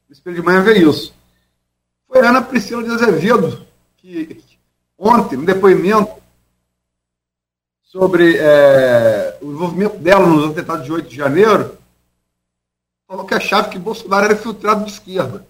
espelho 0.08 0.36
de 0.36 0.42
manhã, 0.42 0.62
vê 0.62 0.78
isso. 0.78 1.20
Foi 2.12 2.20
a 2.26 2.28
Ana 2.28 2.42
Priscila 2.42 2.82
de 2.82 2.90
Azevedo, 2.90 3.66
que 3.96 4.44
ontem, 4.98 5.38
no 5.38 5.46
depoimento 5.46 6.12
sobre 7.82 8.36
é, 8.36 9.38
o 9.40 9.50
envolvimento 9.50 9.96
dela 9.96 10.26
nos 10.26 10.50
atentados 10.50 10.84
de 10.84 10.92
8 10.92 11.08
de 11.08 11.16
janeiro, 11.16 11.74
falou 13.08 13.24
que 13.24 13.32
achava 13.32 13.70
que 13.70 13.78
Bolsonaro 13.78 14.26
era 14.26 14.36
filtrado 14.36 14.84
de 14.84 14.90
esquerda. 14.90 15.46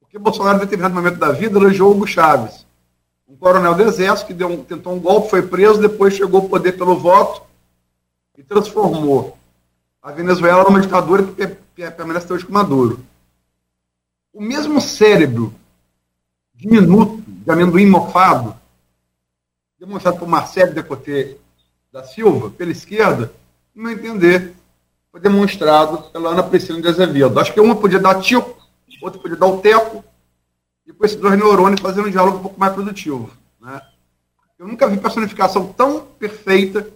Porque 0.00 0.18
Bolsonaro, 0.18 0.58
em 0.58 0.60
determinado 0.60 0.94
momento 0.94 1.16
da 1.16 1.32
vida, 1.32 1.58
elegeu 1.58 1.90
Hugo 1.90 2.06
Chaves, 2.06 2.66
um 3.26 3.34
coronel 3.34 3.74
do 3.74 3.84
exército 3.84 4.34
que 4.34 4.44
um, 4.44 4.62
tentou 4.62 4.92
um 4.92 5.00
golpe, 5.00 5.30
foi 5.30 5.40
preso, 5.40 5.80
depois 5.80 6.12
chegou 6.12 6.42
ao 6.42 6.48
poder 6.50 6.72
pelo 6.72 6.98
voto 6.98 7.40
e 8.36 8.42
transformou 8.42 9.38
a 10.02 10.12
Venezuela 10.12 10.64
numa 10.64 10.80
ditadura 10.82 11.22
que 11.22 11.90
permanece 11.90 12.30
hoje 12.30 12.44
com 12.44 12.52
Maduro. 12.52 13.02
O 14.32 14.40
mesmo 14.40 14.80
cérebro 14.80 15.54
diminuto, 16.54 17.22
de 17.26 17.50
amendoim 17.50 17.86
mofado, 17.86 18.56
demonstrado 19.78 20.18
por 20.18 20.28
Marcelo 20.28 20.72
Decoté 20.72 21.36
da 21.92 22.04
Silva, 22.04 22.50
pela 22.50 22.70
esquerda, 22.70 23.32
no 23.74 23.82
meu 23.82 23.92
entender, 23.92 24.54
foi 25.10 25.20
demonstrado 25.20 26.10
pela 26.10 26.30
Ana 26.30 26.42
Priscila 26.42 26.80
de 26.80 26.88
Azevedo. 26.88 27.38
Acho 27.38 27.52
que 27.52 27.60
uma 27.60 27.76
podia 27.76 27.98
dar 27.98 28.20
tico, 28.20 28.56
outra 29.02 29.20
podia 29.20 29.36
dar 29.36 29.46
o 29.46 29.60
teco, 29.60 30.04
e 30.86 30.92
com 30.92 31.04
esses 31.04 31.16
dois 31.16 31.38
neurônios 31.38 31.80
fazendo 31.80 32.08
um 32.08 32.10
diálogo 32.10 32.38
um 32.38 32.42
pouco 32.42 32.58
mais 32.58 32.72
produtivo. 32.72 33.30
Né? 33.60 33.80
Eu 34.58 34.66
nunca 34.66 34.88
vi 34.88 34.96
personificação 34.96 35.72
tão 35.72 36.00
perfeita 36.18 36.88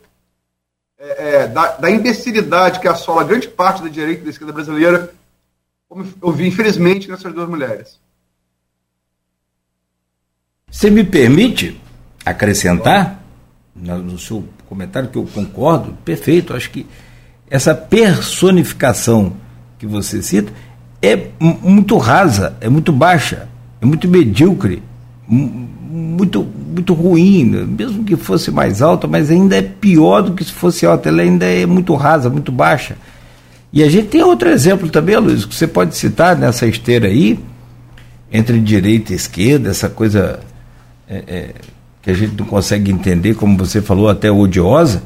é, 0.99 1.43
é, 1.43 1.47
da, 1.49 1.77
da, 1.77 1.91
imbecilidade 1.91 2.81
que 2.81 2.89
assola 2.89 3.25
grande 3.25 3.49
parte 3.49 3.83
da 3.83 3.89
direita 3.89 4.23
e 4.23 4.25
da 4.25 4.31
esquerda 4.31 4.53
brasileira, 4.53 5.13
como 5.89 6.05
eu 6.23 6.33
vi, 6.33 6.49
infelizmente, 6.49 7.09
nessas 7.09 7.33
duas 7.33 7.49
mulheres. 7.49 7.99
Você 10.71 10.91
me 10.91 11.05
permite 11.05 11.81
acrescentar 12.25 13.23
no 13.75 14.19
seu 14.19 14.45
comentário 14.69 15.09
que 15.09 15.17
eu 15.17 15.27
concordo, 15.27 15.93
perfeito. 16.05 16.55
Acho 16.55 16.71
que 16.71 16.87
essa 17.49 17.75
personificação 17.75 19.37
que 19.79 19.87
você 19.87 20.23
cita 20.23 20.53
é 21.01 21.29
muito 21.41 21.97
rasa, 21.99 22.57
é 22.61 22.69
muito 22.69 22.91
baixa, 22.91 23.49
é 23.81 23.87
muito 23.87 24.09
medíocre, 24.09 24.83
muito, 25.29 26.43
muito 26.43 26.95
ruim, 26.95 27.45
mesmo 27.45 28.03
que 28.05 28.17
fosse 28.17 28.51
mais 28.51 28.83
alta, 28.83 29.07
mas 29.07 29.31
ainda 29.31 29.57
é 29.57 29.63
pior 29.63 30.23
do 30.23 30.35
que 30.35 30.45
se 30.45 30.53
fosse 30.53 30.85
alta, 30.85 31.09
ela 31.09 31.23
ainda 31.23 31.47
é 31.47 31.65
muito 31.65 31.95
rasa, 31.95 32.29
muito 32.29 32.51
baixa. 32.51 32.97
E 33.77 33.83
a 33.83 33.91
gente 33.91 34.09
tem 34.09 34.23
outro 34.23 34.49
exemplo 34.49 34.89
também, 34.89 35.19
Luiz, 35.19 35.45
que 35.45 35.55
você 35.55 35.67
pode 35.67 35.95
citar 35.95 36.35
nessa 36.35 36.67
esteira 36.67 37.09
aí, 37.09 37.39
entre 38.33 38.59
direita 38.59 39.13
e 39.13 39.17
esquerda, 39.17 39.69
essa 39.69 39.91
coisa 39.91 40.41
é, 41.07 41.23
é, 41.27 41.51
que 42.01 42.09
a 42.09 42.15
gente 42.15 42.39
não 42.39 42.47
consegue 42.47 42.91
entender, 42.91 43.35
como 43.35 43.55
você 43.59 43.83
falou, 43.83 44.09
até 44.09 44.33
odiosa. 44.33 45.03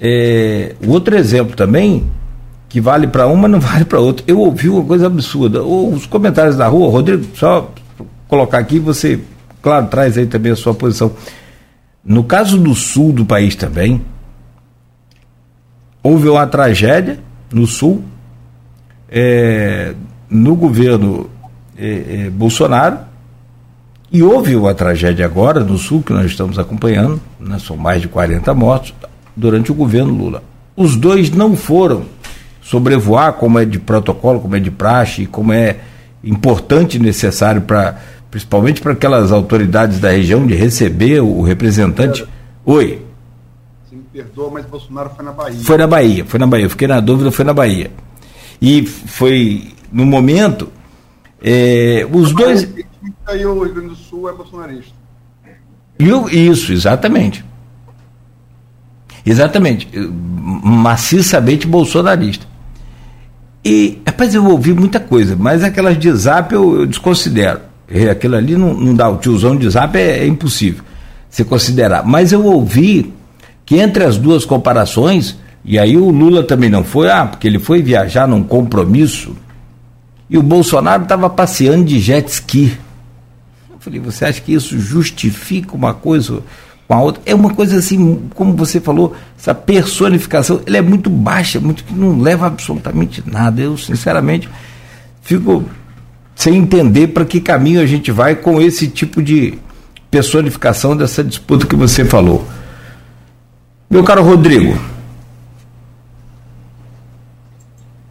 É, 0.00 0.74
outro 0.86 1.18
exemplo 1.18 1.54
também, 1.54 2.10
que 2.66 2.80
vale 2.80 3.06
para 3.08 3.26
uma, 3.26 3.46
não 3.46 3.60
vale 3.60 3.84
para 3.84 4.00
outra. 4.00 4.24
Eu 4.26 4.40
ouvi 4.40 4.70
uma 4.70 4.84
coisa 4.84 5.06
absurda. 5.06 5.62
Os 5.62 6.06
comentários 6.06 6.56
da 6.56 6.66
rua, 6.66 6.90
Rodrigo, 6.90 7.26
só 7.34 7.70
colocar 8.26 8.56
aqui, 8.56 8.78
você, 8.78 9.20
claro, 9.60 9.86
traz 9.88 10.16
aí 10.16 10.24
também 10.24 10.52
a 10.52 10.56
sua 10.56 10.72
posição. 10.72 11.12
No 12.02 12.24
caso 12.24 12.56
do 12.56 12.74
sul 12.74 13.12
do 13.12 13.26
país 13.26 13.54
também, 13.54 14.00
houve 16.02 16.26
uma 16.26 16.46
tragédia 16.46 17.27
no 17.52 17.66
sul, 17.66 18.04
é, 19.10 19.94
no 20.28 20.54
governo 20.54 21.30
é, 21.76 22.26
é, 22.26 22.30
Bolsonaro, 22.30 22.98
e 24.10 24.22
houve 24.22 24.56
uma 24.56 24.74
tragédia 24.74 25.24
agora 25.24 25.60
no 25.60 25.76
sul, 25.76 26.02
que 26.02 26.12
nós 26.12 26.26
estamos 26.26 26.58
acompanhando, 26.58 27.20
né, 27.38 27.58
são 27.58 27.76
mais 27.76 28.00
de 28.00 28.08
40 28.08 28.54
mortos, 28.54 28.94
durante 29.36 29.70
o 29.70 29.74
governo 29.74 30.12
Lula. 30.12 30.42
Os 30.76 30.96
dois 30.96 31.30
não 31.30 31.54
foram 31.54 32.04
sobrevoar, 32.62 33.34
como 33.34 33.58
é 33.58 33.64
de 33.64 33.78
protocolo, 33.78 34.40
como 34.40 34.56
é 34.56 34.60
de 34.60 34.70
praxe, 34.70 35.26
como 35.26 35.52
é 35.52 35.76
importante 36.22 36.96
e 36.96 37.00
necessário 37.00 37.62
para 37.62 37.96
principalmente 38.30 38.80
para 38.82 38.92
aquelas 38.92 39.32
autoridades 39.32 39.98
da 40.00 40.10
região 40.10 40.46
de 40.46 40.54
receber 40.54 41.20
o 41.20 41.40
representante. 41.40 42.26
Oi. 42.64 43.07
Perdoa, 44.24 44.50
mas 44.50 44.66
Bolsonaro 44.66 45.10
foi 45.14 45.24
na 45.24 45.32
Bahia. 45.32 45.60
Foi 45.60 45.78
na 45.78 45.86
Bahia, 45.86 46.24
foi 46.24 46.40
na 46.40 46.46
Bahia. 46.46 46.66
Eu 46.66 46.70
fiquei 46.70 46.88
na 46.88 46.98
dúvida, 46.98 47.30
foi 47.30 47.44
na 47.44 47.54
Bahia. 47.54 47.90
E 48.60 48.84
foi 48.84 49.72
no 49.92 50.04
momento 50.04 50.72
é, 51.40 52.04
os 52.12 52.32
dois 52.32 52.64
e 52.64 53.44
o 53.46 53.62
Rio 53.62 53.74
Grande 53.74 53.90
do 53.90 53.96
Sul 53.96 54.28
é 54.28 54.32
bolsonarista. 54.32 54.92
Isso, 55.98 56.72
exatamente. 56.72 57.44
Exatamente. 59.24 59.88
Maciçamente 60.10 61.66
bolsonarista. 61.66 62.46
E, 63.64 64.00
rapaz, 64.06 64.34
eu 64.34 64.44
ouvi 64.44 64.72
muita 64.72 64.98
coisa, 64.98 65.36
mas 65.36 65.62
aquelas 65.62 65.98
de 65.98 66.10
zap 66.12 66.52
eu, 66.52 66.80
eu 66.80 66.86
desconsidero. 66.86 67.60
Aquilo 68.10 68.36
ali 68.36 68.56
não, 68.56 68.74
não 68.74 68.94
dá, 68.94 69.08
o 69.08 69.18
tiozão 69.18 69.56
de 69.56 69.68
zap 69.68 69.96
é, 69.96 70.20
é 70.20 70.26
impossível 70.26 70.84
se 71.28 71.44
considerar. 71.44 72.04
Mas 72.04 72.32
eu 72.32 72.44
ouvi 72.44 73.12
que 73.68 73.76
entre 73.76 74.02
as 74.02 74.16
duas 74.16 74.46
comparações, 74.46 75.36
e 75.62 75.78
aí 75.78 75.94
o 75.94 76.08
Lula 76.08 76.42
também 76.42 76.70
não 76.70 76.82
foi, 76.82 77.10
ah, 77.10 77.26
porque 77.26 77.46
ele 77.46 77.58
foi 77.58 77.82
viajar 77.82 78.26
num 78.26 78.42
compromisso, 78.42 79.36
e 80.30 80.38
o 80.38 80.42
Bolsonaro 80.42 81.02
estava 81.02 81.28
passeando 81.28 81.84
de 81.84 82.00
jet 82.00 82.26
ski. 82.30 82.78
Eu 83.70 83.76
falei, 83.78 84.00
você 84.00 84.24
acha 84.24 84.40
que 84.40 84.54
isso 84.54 84.78
justifica 84.78 85.74
uma 85.74 85.92
coisa 85.92 86.42
com 86.86 86.94
a 86.94 87.02
outra? 87.02 87.20
É 87.26 87.34
uma 87.34 87.50
coisa 87.50 87.76
assim, 87.76 88.30
como 88.34 88.56
você 88.56 88.80
falou, 88.80 89.14
essa 89.38 89.54
personificação, 89.54 90.62
ela 90.64 90.78
é 90.78 90.82
muito 90.82 91.10
baixa, 91.10 91.60
muito 91.60 91.84
que 91.84 91.92
não 91.92 92.18
leva 92.18 92.46
absolutamente 92.46 93.22
nada. 93.26 93.60
Eu, 93.60 93.76
sinceramente, 93.76 94.48
fico 95.20 95.62
sem 96.34 96.56
entender 96.56 97.08
para 97.08 97.26
que 97.26 97.38
caminho 97.38 97.82
a 97.82 97.86
gente 97.86 98.10
vai 98.10 98.34
com 98.34 98.62
esse 98.62 98.88
tipo 98.88 99.22
de 99.22 99.58
personificação 100.10 100.96
dessa 100.96 101.22
disputa 101.22 101.66
que 101.66 101.76
você 101.76 102.02
falou. 102.02 102.48
Meu 103.90 104.04
caro 104.04 104.22
Rodrigo. 104.22 104.78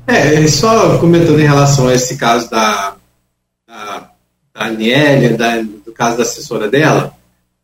É, 0.08 0.48
só 0.48 0.98
comentando 0.98 1.40
em 1.40 1.46
relação 1.46 1.88
a 1.88 1.94
esse 1.94 2.16
caso 2.18 2.50
da, 2.50 2.96
da 3.68 4.12
da 4.54 4.70
da, 5.38 5.62
do 5.62 5.92
caso 5.94 6.18
da 6.18 6.24
assessora 6.24 6.68
dela, 6.68 7.14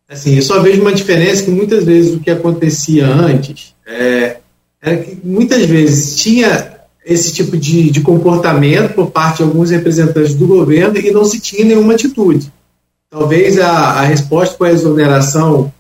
assim, 0.08 0.36
eu 0.36 0.44
só 0.44 0.60
vejo 0.62 0.82
uma 0.82 0.94
diferença 0.94 1.44
que 1.44 1.50
muitas 1.50 1.84
vezes 1.86 2.14
o 2.14 2.20
que 2.20 2.30
acontecia 2.30 3.08
antes 3.08 3.74
é, 3.88 4.38
era 4.80 4.98
que 4.98 5.18
muitas 5.24 5.66
vezes 5.66 6.18
tinha 6.18 6.74
esse 7.06 7.34
tipo 7.34 7.58
de, 7.58 7.90
de 7.90 8.02
comportamento 8.02 8.94
por 8.94 9.10
parte 9.10 9.38
de 9.38 9.44
alguns 9.44 9.72
representantes 9.72 10.36
do 10.36 10.46
governo 10.46 10.98
e 10.98 11.12
não 11.12 11.26
se 11.26 11.40
tinha 11.40 11.66
nenhuma 11.66 11.94
atitude. 11.94 12.52
Talvez 13.10 13.58
a, 13.58 13.72
a 13.72 14.02
resposta 14.02 14.56
com 14.56 14.66
a 14.66 14.72
exoneração 14.72 15.72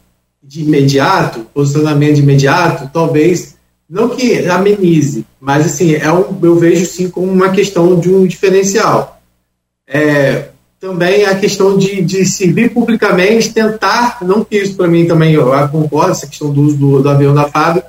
de 0.44 0.62
imediato, 0.62 1.48
posicionamento 1.54 2.16
de 2.16 2.22
imediato, 2.22 2.90
talvez 2.94 3.56
não 3.90 4.10
que 4.10 4.46
amenize, 4.48 5.26
mas 5.40 5.66
assim, 5.66 5.94
é 5.94 6.12
um, 6.12 6.38
eu 6.42 6.56
vejo 6.56 6.86
sim 6.86 7.10
como 7.10 7.32
uma 7.32 7.50
questão 7.50 8.00
de 8.00 8.10
um 8.10 8.26
diferencial. 8.26 9.22
É, 9.88 10.50
também 10.80 11.26
a 11.26 11.36
questão 11.36 11.78
de, 11.78 12.02
de 12.02 12.26
servir 12.26 12.74
publicamente, 12.74 13.54
tentar, 13.54 14.18
não 14.22 14.44
que 14.44 14.58
isso 14.58 14.76
para 14.76 14.88
mim 14.88 15.06
também 15.06 15.34
eu 15.34 15.46
concordo, 15.70 16.12
essa 16.12 16.28
questão 16.28 16.52
do 16.52 16.62
uso 16.62 16.78
do, 16.78 17.02
do 17.02 17.10
avião 17.10 17.34
da 17.34 17.48
Fábio, 17.48 17.84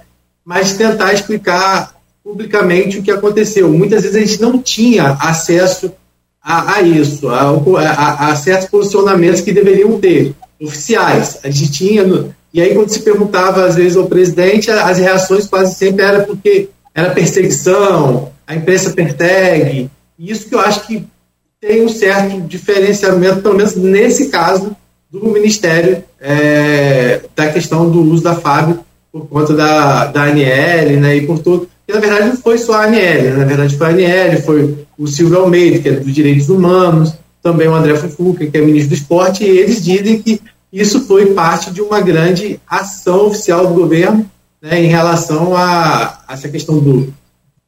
mas 0.44 0.76
tentar 0.76 1.12
explicar 1.12 1.94
publicamente 2.22 2.98
o 2.98 3.02
que 3.02 3.10
aconteceu. 3.10 3.68
Muitas 3.68 4.02
vezes 4.02 4.16
a 4.16 4.20
gente 4.20 4.40
não 4.40 4.58
tinha 4.58 5.16
acesso 5.20 5.92
a, 6.42 6.74
a 6.76 6.82
isso, 6.82 7.28
a, 7.28 7.50
a, 7.50 8.28
a, 8.28 8.36
certos 8.36 8.68
posicionamentos 8.68 9.40
que 9.40 9.52
deveriam 9.52 9.98
ter, 9.98 10.34
oficiais. 10.60 11.40
A 11.42 11.50
gente 11.50 11.72
tinha, 11.72 12.04
e 12.54 12.62
aí 12.62 12.72
quando 12.72 12.88
se 12.88 13.00
perguntava 13.00 13.64
às 13.64 13.74
vezes 13.74 13.96
ao 13.96 14.06
presidente, 14.06 14.70
as 14.70 14.98
reações 14.98 15.46
quase 15.48 15.74
sempre 15.74 16.04
era 16.04 16.22
porque 16.22 16.68
era 16.94 17.10
perseguição, 17.10 18.30
a 18.46 18.54
imprensa 18.54 18.90
persegue, 18.92 19.90
isso 20.16 20.48
que 20.48 20.54
eu 20.54 20.60
acho 20.60 20.86
que 20.86 21.04
tem 21.60 21.84
um 21.84 21.88
certo 21.88 22.40
diferenciamento, 22.42 23.42
pelo 23.42 23.56
menos 23.56 23.74
nesse 23.74 24.28
caso, 24.28 24.76
do 25.10 25.28
Ministério 25.28 26.04
é, 26.20 27.20
da 27.34 27.48
questão 27.50 27.90
do 27.90 28.02
uso 28.02 28.22
da 28.22 28.34
FAB 28.34 28.78
por 29.10 29.26
conta 29.28 29.54
da, 29.54 30.06
da 30.06 30.24
ANL 30.24 31.00
né, 31.00 31.16
e 31.16 31.26
por 31.26 31.38
tudo. 31.38 31.68
E, 31.88 31.92
na 31.92 32.00
verdade, 32.00 32.28
não 32.28 32.36
foi 32.36 32.58
só 32.58 32.74
a 32.74 32.84
ANL, 32.84 32.94
né, 32.94 33.36
na 33.36 33.44
verdade 33.44 33.76
foi 33.76 33.86
a 33.86 33.90
ANL, 33.90 34.42
foi 34.42 34.86
o 34.98 35.06
Silvio 35.06 35.38
Almeida, 35.38 35.78
que 35.78 35.88
é 35.88 35.92
dos 35.92 36.12
direitos 36.12 36.48
humanos, 36.48 37.14
também 37.42 37.68
o 37.68 37.74
André 37.74 37.94
Fufuca, 37.96 38.46
que 38.46 38.56
é 38.56 38.60
ministro 38.60 38.90
do 38.90 38.98
esporte, 38.98 39.44
e 39.44 39.58
eles 39.58 39.84
dizem 39.84 40.20
que 40.20 40.40
isso 40.80 41.06
foi 41.06 41.34
parte 41.34 41.70
de 41.70 41.80
uma 41.80 42.00
grande 42.00 42.60
ação 42.66 43.28
oficial 43.28 43.64
do 43.64 43.74
governo 43.74 44.28
né, 44.60 44.82
em 44.82 44.88
relação 44.88 45.56
a, 45.56 46.18
a 46.26 46.34
essa 46.34 46.48
questão 46.48 46.80
do, 46.80 47.14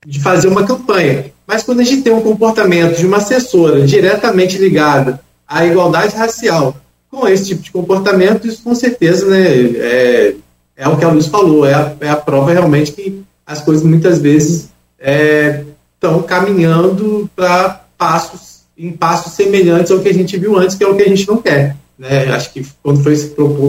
de 0.04 0.20
fazer 0.20 0.48
uma 0.48 0.64
campanha. 0.64 1.26
Mas 1.46 1.62
quando 1.62 1.78
a 1.78 1.84
gente 1.84 2.02
tem 2.02 2.12
um 2.12 2.20
comportamento 2.20 2.98
de 2.98 3.06
uma 3.06 3.18
assessora 3.18 3.86
diretamente 3.86 4.58
ligada 4.58 5.20
à 5.46 5.64
igualdade 5.64 6.16
racial 6.16 6.74
com 7.08 7.28
esse 7.28 7.46
tipo 7.46 7.62
de 7.62 7.70
comportamento, 7.70 8.48
isso 8.48 8.62
com 8.64 8.74
certeza 8.74 9.26
né, 9.26 9.46
é, 9.46 10.34
é 10.76 10.88
o 10.88 10.96
que 10.96 11.04
a 11.04 11.08
Luz 11.08 11.26
falou, 11.26 11.64
é 11.64 11.74
a, 11.74 11.92
é 12.00 12.08
a 12.08 12.16
prova 12.16 12.52
realmente 12.52 12.90
que 12.90 13.22
as 13.46 13.62
coisas 13.62 13.84
muitas 13.84 14.18
vezes 14.18 14.68
estão 14.98 16.18
é, 16.18 16.22
caminhando 16.24 17.30
para 17.36 17.84
passos 17.96 18.56
em 18.76 18.92
passos 18.92 19.32
semelhantes 19.32 19.90
ao 19.90 20.00
que 20.00 20.08
a 20.08 20.12
gente 20.12 20.36
viu 20.36 20.58
antes, 20.58 20.76
que 20.76 20.84
é 20.84 20.88
o 20.88 20.96
que 20.96 21.02
a 21.02 21.08
gente 21.08 21.26
não 21.26 21.38
quer. 21.38 21.76
Né? 21.98 22.26
Acho 22.26 22.52
que 22.52 22.66
quando 22.82 23.02
foi 23.02 23.16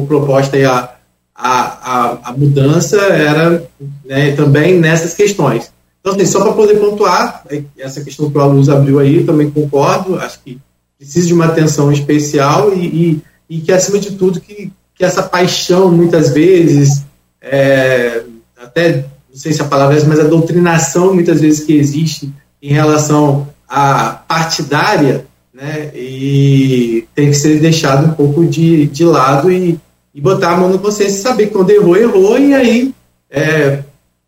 proposta 0.08 0.58
a, 0.70 0.98
a, 1.34 1.62
a, 1.62 2.20
a 2.30 2.34
mudança 2.34 2.98
era 2.98 3.63
né, 4.06 4.32
também 4.34 4.80
nessas 4.80 5.13
questões. 5.13 5.72
Então, 6.00 6.16
assim, 6.16 6.26
só 6.26 6.42
para 6.42 6.54
poder 6.54 6.80
pontuar, 6.80 7.44
é, 7.50 7.62
essa 7.78 8.02
questão 8.02 8.32
que 8.32 8.38
o 8.38 8.42
Aluz 8.42 8.70
abriu 8.70 9.00
aí, 9.00 9.24
também 9.24 9.52
concordo, 9.52 10.18
acho 10.18 10.40
que 10.44 10.60
precisa 10.98 11.28
de 11.28 11.34
uma 11.34 11.46
atenção 11.46 11.92
especial 11.92 12.74
e, 12.74 12.86
e, 12.86 13.22
e 13.50 13.60
que, 13.60 13.72
acima 13.72 14.00
de 14.00 14.12
tudo, 14.12 14.42
que, 14.42 14.72
que 14.96 15.06
essa 15.06 15.22
paixão, 15.22 15.92
muitas 15.92 16.30
vezes, 16.30 17.04
é, 17.42 18.24
até, 18.58 19.06
não 19.30 19.36
sei 19.36 19.54
se 19.54 19.62
a 19.62 19.66
palavra 19.66 19.96
é 19.96 19.98
essa, 19.98 20.08
mas 20.08 20.20
a 20.20 20.24
doutrinação 20.24 21.13
muitas 21.13 21.42
vezes 21.42 21.66
que 21.66 21.74
existe 21.74 22.34
em 22.62 22.74
relação 22.74 23.48
à 23.68 24.10
partidária, 24.28 25.27
né, 25.58 25.89
e 25.96 27.08
tem 27.15 27.32
que 27.32 27.36
ser 27.36 27.60
deixado 27.60 28.06
um 28.06 28.13
pouco 28.13 28.46
de, 28.46 28.86
de 28.86 29.04
lado 29.04 29.52
e, 29.52 29.80
e 30.13 30.22
botar 30.22 30.52
a 30.52 30.58
mão 30.58 30.70
no 30.70 30.78
consciência 30.78 31.17
e 31.17 31.22
saber 31.22 31.48
quando 31.48 31.72
errou, 31.72 31.98
errou, 31.98 32.38
e 32.38 32.54
aí 32.54 32.93
é, 33.28 33.80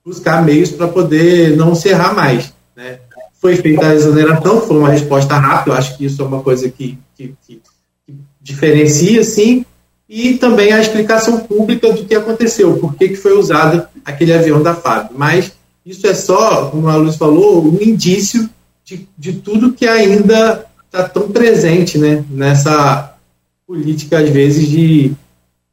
buscar 0.04 0.44
meios 0.44 0.72
para 0.72 0.88
poder 0.88 1.56
não 1.56 1.76
se 1.76 1.90
errar 1.90 2.16
mais. 2.16 2.52
Né. 2.76 2.98
Foi 3.40 3.56
feita 3.56 3.86
a 3.86 3.94
exoneração, 3.94 4.60
foi 4.62 4.78
uma 4.78 4.90
resposta 4.90 5.36
rápida, 5.36 5.76
eu 5.76 5.78
acho 5.78 5.96
que 5.96 6.06
isso 6.06 6.20
é 6.20 6.26
uma 6.26 6.42
coisa 6.42 6.68
que, 6.68 6.98
que, 7.16 7.36
que 7.46 7.62
diferencia, 8.42 9.24
sim, 9.24 9.64
e 10.10 10.34
também 10.34 10.74
a 10.74 10.82
explicação 10.82 11.42
pública 11.42 11.94
do 11.94 12.06
que 12.06 12.16
aconteceu, 12.16 12.76
por 12.78 12.96
que, 12.96 13.10
que 13.10 13.16
foi 13.16 13.38
usado 13.38 13.88
aquele 14.04 14.34
avião 14.34 14.64
da 14.64 14.74
FAB. 14.74 15.12
Mas 15.16 15.52
isso 15.86 16.08
é 16.08 16.16
só, 16.16 16.66
como 16.72 16.88
a 16.88 16.96
Luz 16.96 17.16
falou, 17.18 17.64
um 17.64 17.80
indício 17.80 18.50
de, 18.84 19.08
de 19.16 19.34
tudo 19.34 19.74
que 19.74 19.88
ainda 19.88 20.66
está 20.92 21.08
tão 21.08 21.30
presente 21.30 21.98
né, 21.98 22.24
nessa 22.30 23.16
política, 23.66 24.20
às 24.20 24.30
vezes, 24.30 24.68
de 24.68 25.12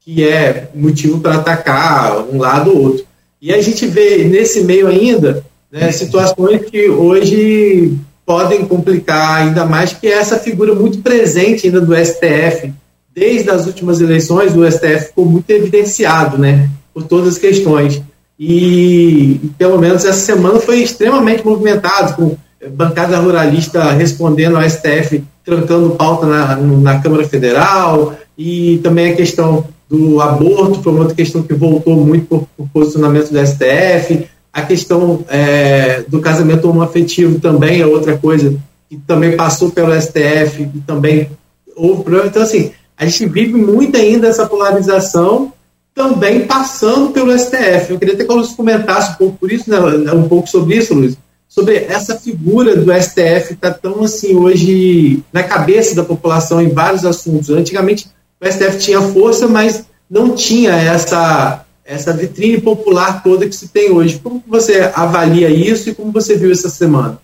que 0.00 0.22
é 0.22 0.68
motivo 0.74 1.18
para 1.18 1.36
atacar 1.36 2.18
um 2.28 2.38
lado 2.38 2.70
ou 2.70 2.82
outro. 2.82 3.06
E 3.40 3.52
a 3.52 3.60
gente 3.60 3.86
vê 3.86 4.24
nesse 4.24 4.62
meio 4.62 4.86
ainda 4.86 5.44
né, 5.72 5.90
situações 5.90 6.64
que 6.70 6.88
hoje 6.88 7.98
podem 8.24 8.66
complicar 8.66 9.42
ainda 9.42 9.64
mais, 9.64 9.92
que 9.92 10.06
é 10.06 10.12
essa 10.12 10.38
figura 10.38 10.74
muito 10.74 10.98
presente 10.98 11.66
ainda 11.66 11.80
do 11.80 11.94
STF, 11.94 12.72
desde 13.14 13.50
as 13.50 13.66
últimas 13.66 14.00
eleições, 14.00 14.54
o 14.54 14.70
STF 14.70 15.06
ficou 15.06 15.24
muito 15.24 15.48
evidenciado, 15.50 16.36
né, 16.36 16.68
por 16.92 17.04
todas 17.04 17.34
as 17.34 17.38
questões. 17.38 18.02
E, 18.38 19.40
pelo 19.56 19.78
menos 19.78 20.04
essa 20.04 20.20
semana 20.20 20.60
foi 20.60 20.82
extremamente 20.82 21.44
movimentado, 21.44 22.14
com 22.14 22.36
bancada 22.68 23.18
ruralista 23.18 23.92
respondendo 23.92 24.56
ao 24.56 24.68
STF, 24.68 25.22
trancando 25.44 25.90
pauta 25.90 26.26
na, 26.26 26.56
na 26.56 27.00
Câmara 27.00 27.26
Federal, 27.26 28.14
e 28.36 28.78
também 28.82 29.12
a 29.12 29.16
questão 29.16 29.64
do 29.88 30.20
aborto 30.20 30.82
foi 30.82 30.92
uma 30.92 31.02
outra 31.02 31.14
questão 31.14 31.42
que 31.42 31.54
voltou 31.54 31.96
muito 31.96 32.26
por, 32.26 32.48
por 32.56 32.68
posicionamento 32.68 33.30
do 33.30 33.46
STF. 33.46 34.26
A 34.52 34.62
questão 34.62 35.24
é, 35.28 36.02
do 36.08 36.20
casamento 36.20 36.68
homoafetivo 36.68 37.38
também 37.38 37.80
é 37.80 37.86
outra 37.86 38.16
coisa 38.16 38.56
que 38.88 38.96
também 38.96 39.36
passou 39.36 39.70
pelo 39.70 39.98
STF 40.00 40.62
e 40.62 40.80
também 40.86 41.30
houve 41.74 42.02
problema. 42.02 42.26
Então, 42.26 42.42
assim, 42.42 42.72
a 42.96 43.04
gente 43.04 43.26
vive 43.26 43.54
muito 43.54 43.96
ainda 43.96 44.28
essa 44.28 44.46
polarização, 44.46 45.52
também 45.94 46.46
passando 46.46 47.10
pelo 47.10 47.36
STF. 47.36 47.90
Eu 47.90 47.98
queria 47.98 48.14
até 48.14 48.24
que 48.24 48.32
Luiz 48.32 48.52
comentasse 48.52 49.12
um 49.12 49.16
pouco 49.16 49.38
por 49.38 49.52
isso, 49.52 49.70
né, 49.70 49.78
um 50.12 50.28
pouco 50.28 50.48
sobre 50.48 50.76
isso, 50.76 50.94
Luiz, 50.94 51.16
sobre 51.58 51.76
essa 51.76 52.18
figura 52.18 52.76
do 52.76 52.92
STF 52.92 53.54
está 53.54 53.72
tão 53.72 54.04
assim 54.04 54.36
hoje 54.36 55.24
na 55.32 55.42
cabeça 55.42 55.94
da 55.94 56.04
população 56.04 56.60
em 56.60 56.68
vários 56.68 57.04
assuntos. 57.06 57.48
Antigamente 57.48 58.10
o 58.38 58.46
STF 58.46 58.78
tinha 58.78 59.00
força, 59.00 59.48
mas 59.48 59.86
não 60.08 60.34
tinha 60.34 60.72
essa 60.72 61.64
essa 61.82 62.12
vitrine 62.12 62.60
popular 62.60 63.22
toda 63.22 63.48
que 63.48 63.54
se 63.54 63.68
tem 63.68 63.90
hoje. 63.92 64.18
Como 64.18 64.42
você 64.46 64.92
avalia 64.94 65.48
isso 65.48 65.88
e 65.88 65.94
como 65.94 66.10
você 66.10 66.36
viu 66.36 66.50
essa 66.50 66.68
semana? 66.68 67.20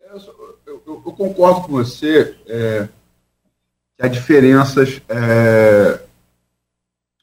Eu, 0.00 0.80
eu, 0.86 1.02
eu 1.04 1.12
concordo 1.12 1.62
com 1.62 1.72
você. 1.72 2.36
É 2.46 2.88
que 3.96 4.04
há 4.04 4.08
diferenças. 4.08 5.00
É, 5.08 6.00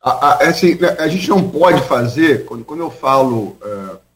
a, 0.02 0.28
a, 0.28 0.44
é 0.44 0.48
assim, 0.48 0.78
a, 0.98 1.08
gente 1.08 1.30
não 1.30 1.50
pode 1.50 1.82
fazer, 1.84 2.46
quando, 2.46 2.64
quando 2.64 2.80
eu 2.82 2.92
falo. 2.92 3.58
É, 3.62 4.11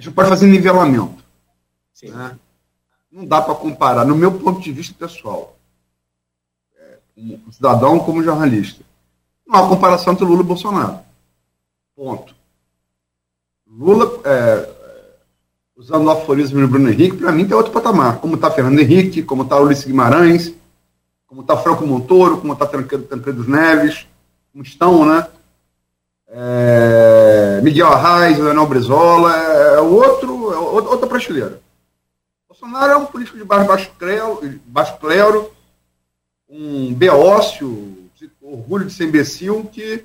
a 0.00 0.02
gente 0.02 0.06
não 0.06 0.14
pode 0.14 0.30
fazer 0.30 0.46
nivelamento. 0.46 1.22
Né? 2.04 2.38
Não 3.12 3.26
dá 3.26 3.42
para 3.42 3.54
comparar, 3.54 4.06
no 4.06 4.16
meu 4.16 4.32
ponto 4.32 4.58
de 4.58 4.72
vista 4.72 4.94
pessoal, 4.98 5.58
é, 6.74 6.98
como 7.14 7.52
cidadão 7.52 7.98
como 7.98 8.22
jornalista. 8.22 8.82
Não 9.46 9.60
há 9.60 9.68
comparação 9.68 10.14
entre 10.14 10.24
Lula 10.24 10.40
e 10.40 10.44
Bolsonaro. 10.44 11.00
Ponto. 11.94 12.34
Lula, 13.66 14.20
é, 14.24 14.70
usando 15.76 16.06
o 16.06 16.10
aforismo 16.10 16.60
do 16.60 16.68
Bruno 16.68 16.88
Henrique, 16.88 17.18
para 17.18 17.30
mim 17.30 17.46
tem 17.46 17.54
outro 17.54 17.72
patamar. 17.72 18.20
Como 18.20 18.36
está 18.36 18.50
Fernando 18.50 18.78
Henrique, 18.78 19.22
como 19.22 19.42
está 19.42 19.60
Ulisses 19.60 19.84
Guimarães, 19.84 20.54
como 21.26 21.42
está 21.42 21.58
Franco 21.58 21.86
Montoro, 21.86 22.38
como 22.38 22.54
está 22.54 22.66
Tancredo 22.66 23.46
Neves, 23.46 24.06
como 24.50 24.64
estão, 24.64 25.04
né? 25.04 25.28
É, 26.30 27.60
Miguel 27.62 27.88
Arraes, 27.88 28.38
Leonel 28.38 28.66
Brizola, 28.66 29.36
é, 29.36 29.74
é 29.74 29.80
outro, 29.80 30.52
é 30.52 30.56
outra 30.56 31.06
prateleira. 31.06 31.60
Bolsonaro 32.48 32.92
é 32.92 32.96
um 32.96 33.06
político 33.06 33.36
de 33.36 33.44
baixo 33.44 33.90
clero, 33.98 34.60
baixo 34.66 34.96
clero 34.98 35.50
um 36.48 36.92
beócio, 36.94 37.96
orgulho 38.40 38.86
de 38.86 38.92
ser 38.92 39.04
imbecil, 39.04 39.68
que 39.72 40.04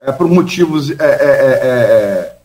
é, 0.00 0.12
por 0.12 0.28
motivos. 0.28 0.90
É, 0.90 0.94
é, 0.94 2.38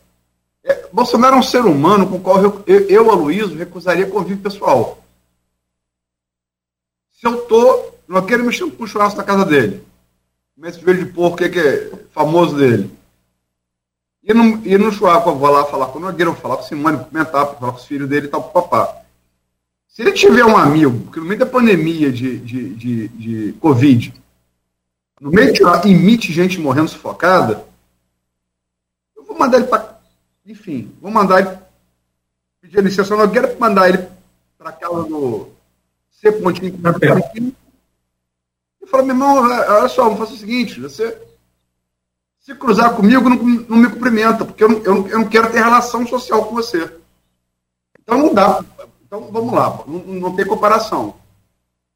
é, 0.64 0.88
Bolsonaro 0.92 1.36
é 1.36 1.38
um 1.38 1.42
ser 1.42 1.64
humano 1.64 2.06
com 2.06 2.16
o 2.16 2.20
qual 2.20 2.42
eu, 2.42 2.64
eu, 2.66 3.10
Aloysio, 3.10 3.56
recusaria 3.56 4.06
convívio 4.06 4.42
pessoal 4.42 5.04
se 7.24 7.26
eu 7.26 7.40
tô, 7.46 7.94
não 8.06 8.26
quero 8.26 8.44
mexer 8.44 8.70
com 8.70 8.84
o 8.84 8.86
churrasco 8.86 9.16
na 9.16 9.24
casa 9.24 9.46
dele, 9.46 9.82
esse 10.62 10.80
joelho 10.80 11.04
de 11.04 11.12
porco 11.12 11.38
que 11.38 11.44
é, 11.44 11.48
que 11.48 11.58
é 11.58 11.90
famoso 12.12 12.56
dele. 12.56 12.90
E 14.22 14.32
no, 14.32 14.66
e 14.66 14.78
no 14.78 14.90
churrasco 14.92 15.28
eu 15.30 15.36
vou 15.36 15.50
lá 15.50 15.66
falar 15.66 15.86
com 15.88 15.98
o 15.98 16.00
Nogueira, 16.00 16.30
vou 16.30 16.40
falar 16.40 16.56
com 16.56 16.62
o 16.62 16.66
Simone, 16.66 17.04
comentar, 17.04 17.46
falar 17.46 17.72
com 17.72 17.78
os 17.78 17.84
filhos 17.84 18.08
dele 18.08 18.26
e 18.26 18.30
tal, 18.30 18.42
papá. 18.42 19.02
Se 19.88 20.02
ele 20.02 20.12
tiver 20.12 20.44
um 20.44 20.56
amigo 20.56 21.10
que 21.12 21.20
no 21.20 21.26
meio 21.26 21.38
da 21.38 21.46
pandemia 21.46 22.10
de, 22.10 22.38
de, 22.38 22.74
de, 22.74 23.08
de 23.08 23.52
Covid, 23.60 24.14
no 25.20 25.30
meio 25.30 25.52
de 25.52 25.62
lá, 25.62 25.80
imite 25.86 26.32
gente 26.32 26.58
morrendo 26.58 26.88
sufocada, 26.88 27.64
eu 29.16 29.24
vou 29.24 29.38
mandar 29.38 29.58
ele 29.58 29.66
para. 29.66 30.00
Enfim, 30.46 30.92
vou 31.00 31.10
mandar 31.10 31.40
ele 31.40 31.58
pedir 32.60 32.82
licença 32.82 33.14
ao 33.14 33.20
Nogueira 33.20 33.48
para 33.48 33.68
mandar 33.68 33.88
ele 33.88 34.08
para 34.58 34.72
casa 34.72 35.04
do 35.04 35.50
ser 36.10 36.32
pontinho 36.32 36.72
falou, 38.94 39.06
meu 39.06 39.16
irmão, 39.16 39.42
olha 39.42 39.88
só, 39.88 40.04
vamos 40.04 40.18
fazer 40.18 40.34
o 40.34 40.38
seguinte, 40.38 40.80
você 40.80 41.20
se 42.40 42.54
cruzar 42.54 42.94
comigo, 42.94 43.28
não, 43.28 43.36
não 43.36 43.76
me 43.78 43.90
cumprimenta, 43.90 44.44
porque 44.44 44.62
eu 44.62 44.68
não, 44.68 44.78
eu, 44.82 45.08
eu 45.08 45.18
não 45.20 45.28
quero 45.28 45.50
ter 45.50 45.62
relação 45.62 46.06
social 46.06 46.44
com 46.44 46.54
você. 46.54 46.94
Então 48.00 48.18
não 48.18 48.34
dá. 48.34 48.62
Então 49.04 49.30
vamos 49.32 49.52
lá, 49.52 49.82
não, 49.86 49.98
não 49.98 50.36
tem 50.36 50.46
comparação. 50.46 51.16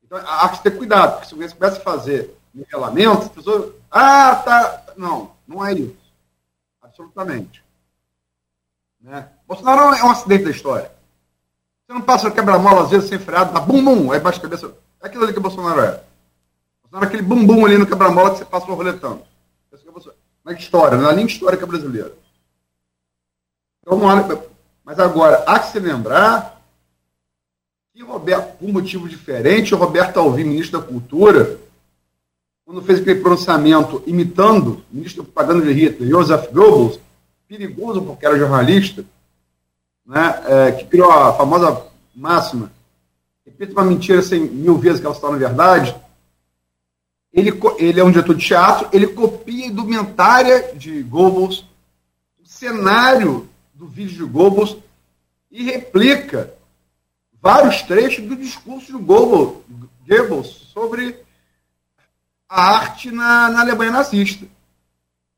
Então 0.02 0.18
há 0.18 0.48
que 0.48 0.62
ter 0.62 0.76
cuidado, 0.76 1.12
porque 1.12 1.28
se 1.28 1.34
você 1.34 1.54
começa 1.54 1.78
a 1.78 1.82
fazer 1.82 2.34
nivelamento, 2.52 3.22
as 3.22 3.28
pessoas. 3.28 3.72
Ah, 3.90 4.37
tá. 4.37 4.84
Não, 4.96 5.32
não 5.46 5.64
é 5.64 5.74
isso. 5.74 5.96
Absolutamente. 6.82 7.62
Né? 9.00 9.28
Bolsonaro 9.46 9.94
é 9.94 10.02
um 10.02 10.11
acidente 10.11 10.44
da 10.44 10.50
história. 10.50 10.90
Você 11.87 11.92
não 11.92 12.00
passa 12.00 12.30
quebra-mola, 12.30 12.84
às 12.84 12.90
vezes, 12.90 13.08
sem 13.08 13.18
freado, 13.18 13.52
dá 13.52 13.61
bum 13.61 13.84
bum, 13.84 14.12
aí 14.12 14.18
baixa 14.18 14.38
a 14.38 14.42
cabeça. 14.42 14.74
É 15.02 15.06
aquilo 15.06 15.24
ali 15.24 15.32
que 15.32 15.38
o 15.38 15.42
Bolsonaro 15.42 15.80
é. 15.80 16.08
É 16.92 17.05
aquele 17.05 17.22
bum 17.22 17.46
bum 17.46 17.66
ali 17.66 17.77
no 17.77 17.87
quebra-mola 17.87 18.31
que 18.31 18.38
você 18.38 18.44
passa 18.44 18.66
roletando. 18.66 19.22
Esse 19.72 19.87
é 19.87 20.12
Na 20.44 20.53
história, 20.53 20.96
na 20.96 21.12
linha 21.12 21.27
histórica 21.27 21.66
brasileira. 21.66 22.12
Então, 23.81 23.98
mas 24.85 24.98
agora, 24.98 25.44
há 25.46 25.59
que 25.59 25.72
se 25.72 25.79
lembrar 25.79 26.62
que 27.92 28.03
Roberto, 28.03 28.57
por 28.57 28.68
um 28.68 28.72
motivo 28.72 29.09
diferente, 29.09 29.74
o 29.74 29.79
Roberto 29.79 30.18
Alvim, 30.18 30.44
ministro 30.44 30.81
da 30.81 30.87
Cultura, 30.87 31.59
quando 32.64 32.83
fez 32.83 33.01
aquele 33.01 33.20
pronunciamento 33.20 34.03
imitando 34.07 34.85
o 34.90 34.96
ministro 34.96 35.22
da 35.22 35.31
propaganda 35.31 35.66
de 35.66 35.72
Hitler, 35.72 36.09
Joseph 36.09 36.53
Goebbels, 36.53 37.01
perigoso 37.48 38.03
porque 38.03 38.27
era 38.27 38.38
jornalista, 38.38 39.05
né, 40.07 40.42
é, 40.46 40.72
que 40.72 40.85
criou 40.85 41.11
a 41.11 41.33
famosa 41.33 41.87
máxima, 42.14 42.70
repita 43.44 43.72
uma 43.72 43.85
mentira 43.85 44.22
cem 44.22 44.40
mil 44.40 44.79
vezes 44.79 45.01
que 45.01 45.07
ela 45.07 45.14
se 45.14 45.20
torna 45.20 45.38
verdade, 45.38 45.94
ele, 47.33 47.53
ele 47.79 48.01
é 48.01 48.05
um 48.05 48.11
diretor 48.11 48.35
de 48.35 48.47
teatro, 48.47 48.88
ele 48.93 49.09
copia 49.09 49.64
a 49.64 49.69
indumentária 49.69 50.75
de 50.75 51.03
Goebbels, 51.03 51.64
o 52.41 52.47
cenário 52.47 53.49
do 53.75 53.87
vídeo 53.87 54.27
de 54.27 54.33
Goebbels, 54.33 54.77
e 55.51 55.64
replica 55.64 56.55
vários 57.41 57.83
trechos 57.83 58.27
do 58.27 58.37
discurso 58.37 58.87
de 58.87 59.05
Goebbels, 59.05 59.59
Goebbels 60.07 60.47
sobre 60.73 61.17
a 62.49 62.77
arte 62.77 63.11
na, 63.11 63.51
na 63.51 63.61
Alemanha 63.61 63.93
nazista. 63.93 64.47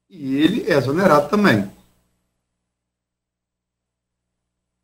E 0.09 0.37
ele 0.37 0.71
é 0.71 0.77
exonerado 0.77 1.29
também. 1.29 1.71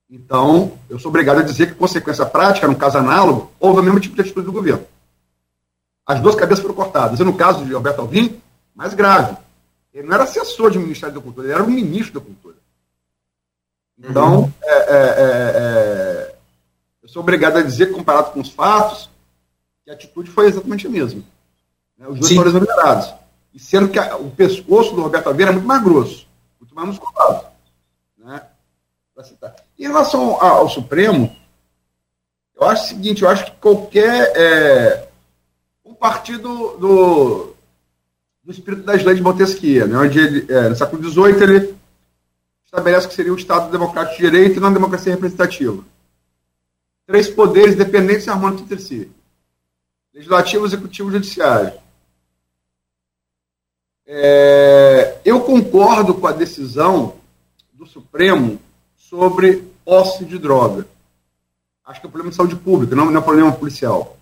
Então, 0.08 0.78
eu 0.88 0.98
sou 1.00 1.08
obrigado 1.08 1.40
a 1.40 1.42
dizer 1.42 1.68
que, 1.68 1.74
consequência 1.74 2.24
prática, 2.24 2.68
no 2.68 2.76
caso 2.76 2.98
análogo, 2.98 3.50
houve 3.58 3.80
o 3.80 3.82
mesmo 3.82 3.98
tipo 3.98 4.14
de 4.14 4.20
atitude 4.20 4.46
do 4.46 4.52
governo. 4.52 4.86
As 6.06 6.20
duas 6.20 6.36
cabeças 6.36 6.62
foram 6.62 6.74
cortadas. 6.74 7.18
E 7.18 7.24
no 7.24 7.36
caso 7.36 7.64
de 7.64 7.72
Roberto 7.74 8.00
Alvim, 8.00 8.40
mais 8.74 8.94
grave. 8.94 9.36
Ele 9.92 10.06
não 10.06 10.14
era 10.14 10.24
assessor 10.24 10.70
de 10.70 10.78
Ministério 10.78 11.14
da 11.14 11.20
Cultura, 11.20 11.46
ele 11.46 11.54
era 11.54 11.64
o 11.64 11.70
ministro 11.70 12.20
da 12.20 12.26
Cultura. 12.26 12.56
Então, 13.98 14.40
uhum. 14.40 14.52
é, 14.62 14.72
é, 14.72 14.94
é, 14.94 16.34
eu 17.02 17.08
sou 17.08 17.22
obrigado 17.22 17.56
a 17.56 17.62
dizer, 17.62 17.92
comparado 17.92 18.30
com 18.30 18.40
os 18.40 18.50
fatos, 18.50 19.08
que 19.82 19.90
a 19.90 19.94
atitude 19.94 20.30
foi 20.30 20.46
exatamente 20.46 20.86
a 20.86 20.90
mesma. 20.90 21.22
Né? 21.96 22.06
Os 22.06 22.18
dois 22.18 22.28
Sim. 22.28 22.36
foram 22.36 22.50
exonerados. 22.50 23.14
E 23.54 23.58
sendo 23.58 23.88
que 23.88 23.98
a, 23.98 24.16
o 24.16 24.30
pescoço 24.30 24.94
do 24.94 25.00
Roberto 25.00 25.30
Aveira 25.30 25.50
é 25.50 25.54
muito 25.54 25.66
mais 25.66 25.82
grosso, 25.82 26.28
muito 26.60 26.74
mais 26.74 26.88
musculado. 26.88 27.46
Né? 28.18 28.42
Em 29.78 29.84
relação 29.84 30.34
ao, 30.34 30.58
ao 30.58 30.68
Supremo, 30.68 31.34
eu 32.54 32.66
acho 32.66 32.84
o 32.84 32.88
seguinte, 32.88 33.22
eu 33.22 33.30
acho 33.30 33.46
que 33.46 33.52
qualquer 33.52 35.05
um 35.86 35.94
partido 35.94 36.76
do, 36.78 37.54
do 38.42 38.50
espírito 38.50 38.82
das 38.82 39.04
leis 39.04 39.16
de 39.16 39.22
Montesquieu, 39.22 39.86
né, 39.86 39.96
onde 39.96 40.18
ele, 40.18 40.52
é, 40.52 40.68
no 40.68 40.76
século 40.76 41.02
XVIII 41.02 41.42
ele 41.42 41.76
estabelece 42.64 43.06
que 43.06 43.14
seria 43.14 43.32
o 43.32 43.36
Estado 43.36 43.70
democrático 43.70 44.16
de 44.16 44.28
direito 44.28 44.56
e 44.56 44.60
não 44.60 44.72
democracia 44.72 45.12
representativa. 45.12 45.82
Três 47.06 47.28
poderes 47.30 47.76
dependentes 47.76 48.26
e 48.26 48.30
harmônicos 48.30 48.64
entre 48.64 48.80
si. 48.80 49.10
Legislativo, 50.12 50.66
executivo 50.66 51.08
e 51.08 51.12
judiciário. 51.12 51.72
É, 54.04 55.18
eu 55.24 55.40
concordo 55.40 56.14
com 56.14 56.26
a 56.26 56.32
decisão 56.32 57.16
do 57.72 57.86
Supremo 57.86 58.60
sobre 58.96 59.62
posse 59.84 60.24
de 60.24 60.36
droga. 60.36 60.86
Acho 61.84 62.00
que 62.00 62.06
é 62.06 62.08
um 62.08 62.10
problema 62.10 62.30
de 62.30 62.36
saúde 62.36 62.56
pública, 62.56 62.96
não, 62.96 63.06
não 63.06 63.16
é 63.16 63.18
um 63.18 63.22
problema 63.22 63.52
policial. 63.52 64.16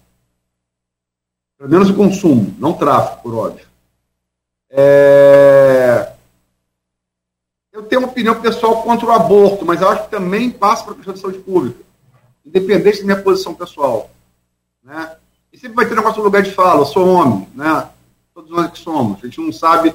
Pelo 1.64 1.72
menos 1.72 1.88
o 1.88 1.94
consumo, 1.94 2.54
não 2.58 2.72
o 2.72 2.76
tráfico, 2.76 3.22
por 3.22 3.34
óbvio. 3.34 3.66
É... 4.68 6.12
Eu 7.72 7.84
tenho 7.84 8.02
uma 8.02 8.08
opinião 8.08 8.38
pessoal 8.38 8.82
contra 8.82 9.06
o 9.06 9.10
aborto, 9.10 9.64
mas 9.64 9.80
eu 9.80 9.88
acho 9.88 10.04
que 10.04 10.10
também 10.10 10.50
passa 10.50 10.84
para 10.84 10.92
a 10.92 10.96
questão 10.96 11.14
de 11.14 11.20
saúde 11.20 11.38
pública, 11.38 11.82
independente 12.44 12.98
da 12.98 13.04
minha 13.04 13.22
posição 13.22 13.54
pessoal. 13.54 14.10
Né? 14.82 15.16
E 15.54 15.58
sempre 15.58 15.76
vai 15.76 15.86
ter 15.86 15.94
um 15.94 15.96
negócio 15.96 16.18
no 16.18 16.24
lugar 16.24 16.42
de 16.42 16.50
fala, 16.50 16.82
eu 16.82 16.86
sou 16.86 17.08
homem, 17.08 17.48
né? 17.54 17.88
todos 18.34 18.50
nós 18.50 18.70
que 18.70 18.78
somos, 18.80 19.18
a 19.22 19.26
gente 19.26 19.40
não 19.40 19.50
sabe 19.50 19.94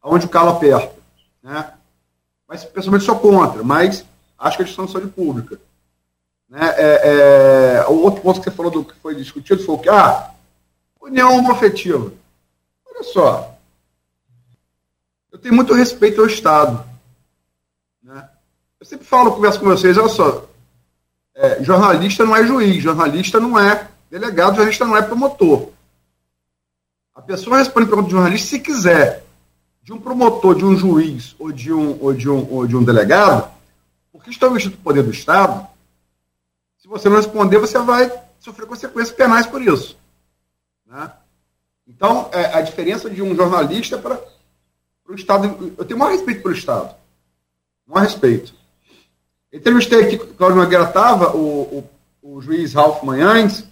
aonde 0.00 0.26
o 0.26 0.30
calo 0.30 0.50
aperta. 0.50 0.94
Né? 1.42 1.68
Mas, 2.46 2.62
pessoalmente, 2.62 3.04
sou 3.04 3.18
contra, 3.18 3.64
mas 3.64 4.04
acho 4.38 4.56
que 4.56 4.62
a 4.62 4.66
questão 4.66 4.86
de 4.86 4.92
saúde 4.92 5.08
pública. 5.08 5.58
Né? 6.48 6.60
É, 6.76 7.80
é, 7.82 7.86
o 7.88 7.94
outro 8.02 8.20
ponto 8.20 8.38
que 8.38 8.44
você 8.48 8.54
falou 8.54 8.70
do 8.70 8.84
que 8.84 8.94
foi 9.00 9.16
discutido 9.16 9.64
foi 9.64 9.74
o 9.74 9.78
que? 9.78 9.88
Ah, 9.88 10.30
união 11.06 11.36
homoafetiva. 11.36 12.12
Olha 12.88 13.02
só, 13.04 13.54
eu 15.32 15.38
tenho 15.38 15.54
muito 15.54 15.74
respeito 15.74 16.20
ao 16.20 16.26
Estado. 16.26 16.84
Né? 18.02 18.28
Eu 18.80 18.86
sempre 18.86 19.06
falo, 19.06 19.32
converso 19.32 19.60
com 19.60 19.66
vocês, 19.66 19.96
olha 19.96 20.08
só, 20.08 20.46
é, 21.34 21.62
jornalista 21.62 22.24
não 22.24 22.34
é 22.34 22.46
juiz, 22.46 22.82
jornalista 22.82 23.38
não 23.38 23.58
é 23.58 23.88
delegado, 24.10 24.56
jornalista 24.56 24.84
não 24.84 24.96
é 24.96 25.02
promotor. 25.02 25.70
A 27.14 27.22
pessoa 27.22 27.58
responde 27.58 27.86
pergunta 27.86 28.08
de 28.08 28.14
jornalista 28.14 28.48
se 28.48 28.60
quiser. 28.60 29.24
De 29.82 29.92
um 29.92 30.00
promotor, 30.00 30.56
de 30.56 30.64
um 30.64 30.76
juiz 30.76 31.36
ou 31.38 31.52
de 31.52 31.72
um, 31.72 31.96
ou 32.02 32.12
de 32.12 32.28
um, 32.28 32.52
ou 32.52 32.66
de 32.66 32.76
um 32.76 32.82
delegado, 32.82 33.48
porque 34.10 34.30
estão 34.30 34.50
investindo 34.50 34.74
o 34.74 34.78
poder 34.78 35.04
do 35.04 35.12
Estado, 35.12 35.64
se 36.76 36.88
você 36.88 37.08
não 37.08 37.16
responder, 37.16 37.58
você 37.58 37.78
vai 37.78 38.10
sofrer 38.40 38.66
consequências 38.66 39.14
penais 39.14 39.46
por 39.46 39.62
isso. 39.62 39.96
Né? 40.86 41.12
Então, 41.86 42.28
é, 42.32 42.46
a 42.54 42.60
diferença 42.60 43.10
de 43.10 43.22
um 43.22 43.34
jornalista 43.34 43.98
para 43.98 44.20
o 45.08 45.14
Estado. 45.14 45.74
Eu 45.76 45.84
tenho 45.84 45.98
maior 45.98 46.12
respeito 46.12 46.42
pelo 46.42 46.54
Estado. 46.54 46.94
Maior 47.86 48.04
respeito. 48.04 48.54
Entrevistei 49.52 50.02
aqui, 50.02 50.18
Cláudio 50.18 50.60
Nogueira 50.60 50.84
estava, 50.84 51.34
o, 51.34 51.88
o, 52.22 52.34
o, 52.36 52.40
juiz 52.42 52.74
Ralph 52.74 53.02
Manhães, 53.02 53.66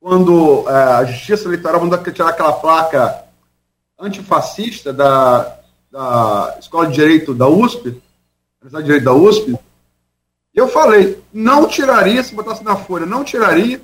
quando 0.00 0.64
é, 0.68 0.72
a 0.72 1.04
Justiça 1.04 1.46
Eleitoral 1.46 1.80
mandou 1.80 1.98
tirar 2.12 2.28
aquela 2.28 2.52
placa 2.52 3.24
antifascista 3.98 4.92
da, 4.92 5.58
da 5.90 6.56
Escola 6.58 6.86
de 6.86 6.94
Direito 6.94 7.34
da 7.34 7.48
USP, 7.48 8.00
Universidade 8.60 8.84
de 8.84 8.84
Direito 8.84 9.04
da 9.04 9.12
USP, 9.12 9.58
eu 10.54 10.68
falei, 10.68 11.22
não 11.32 11.66
tiraria, 11.66 12.22
se 12.22 12.34
botasse 12.34 12.62
na 12.62 12.76
folha, 12.76 13.04
não 13.04 13.24
tiraria, 13.24 13.82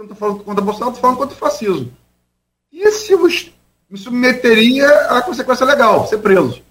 eu 0.00 0.06
não 0.06 0.12
estou 0.12 0.16
falando 0.16 0.44
contra 0.44 0.64
Bolsonaro, 0.64 0.92
estou 0.92 1.02
falando 1.02 1.18
contra 1.18 1.36
o 1.36 1.38
fascismo. 1.38 1.92
E 2.72 2.90
se 2.92 3.14
me 3.16 3.98
submeteria 3.98 4.88
à 5.10 5.20
consequência 5.20 5.66
legal, 5.66 6.06
ser 6.06 6.18
preso. 6.18 6.62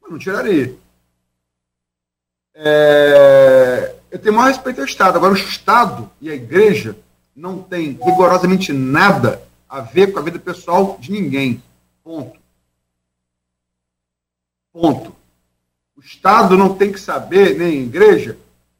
Mas 0.00 0.10
não 0.10 0.18
tiraria. 0.18 0.74
É, 2.54 3.94
eu 4.10 4.18
tenho 4.18 4.34
maior 4.34 4.48
respeito 4.48 4.80
ao 4.80 4.86
Estado. 4.86 5.16
Agora, 5.16 5.34
o 5.34 5.36
Estado 5.36 6.10
e 6.20 6.30
a 6.30 6.34
Igreja 6.34 6.96
não 7.36 7.62
têm 7.62 7.98
rigorosamente 8.02 8.72
nada 8.72 9.42
a 9.68 9.80
ver 9.80 10.12
com 10.12 10.18
a 10.18 10.22
vida 10.22 10.38
pessoal 10.38 10.96
de 10.98 11.12
ninguém. 11.12 11.62
Ponto. 12.02 12.38
Ponto. 14.72 15.14
O 15.94 16.00
Estado 16.00 16.56
não 16.56 16.74
tem 16.74 16.90
que 16.90 17.00
saber, 17.00 17.58
nem 17.58 17.68
a 17.68 17.82
Igreja, 17.82 18.38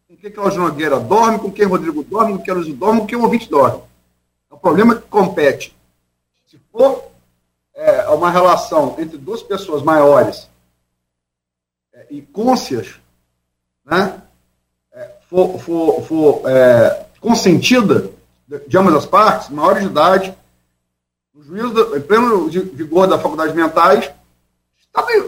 com 0.09 0.17
que 0.17 0.31
Cláudio 0.31 0.63
Nogueira 0.63 0.99
dorme, 0.99 1.39
com 1.39 1.53
quem 1.53 1.67
Rodrigo 1.67 2.03
dorme, 2.03 2.39
com 2.39 2.43
quem 2.43 2.55
Luiz 2.55 2.75
dorme, 2.75 3.01
com 3.01 3.07
quem 3.07 3.19
o 3.19 3.23
ouvinte 3.23 3.51
dorme. 3.51 3.88
É 4.59 4.61
um 4.61 4.61
problema 4.61 4.97
que 4.97 5.03
compete. 5.03 5.77
Se 6.49 6.59
for 6.73 7.13
é, 7.75 8.09
uma 8.09 8.29
relação 8.29 8.97
entre 8.99 9.17
duas 9.17 9.41
pessoas 9.41 9.83
maiores 9.83 10.49
é, 11.95 12.07
e 12.11 12.23
côncias, 12.23 12.97
né, 13.85 14.21
é, 14.93 15.11
for, 15.31 15.61
for, 15.61 16.03
for 16.03 16.51
é, 16.51 17.07
consentida 17.21 18.11
de, 18.67 18.77
ambas 18.77 18.97
as 18.97 19.07
partes, 19.07 19.49
maiores 19.49 19.85
de 19.85 19.89
idade, 19.89 20.35
o 21.33 21.43
juízo, 21.43 21.71
do, 21.71 21.97
em 21.97 22.01
pleno 22.01 22.49
vigor 22.49 23.07
da 23.07 23.19
faculdade 23.19 23.55
mentais, 23.55 24.11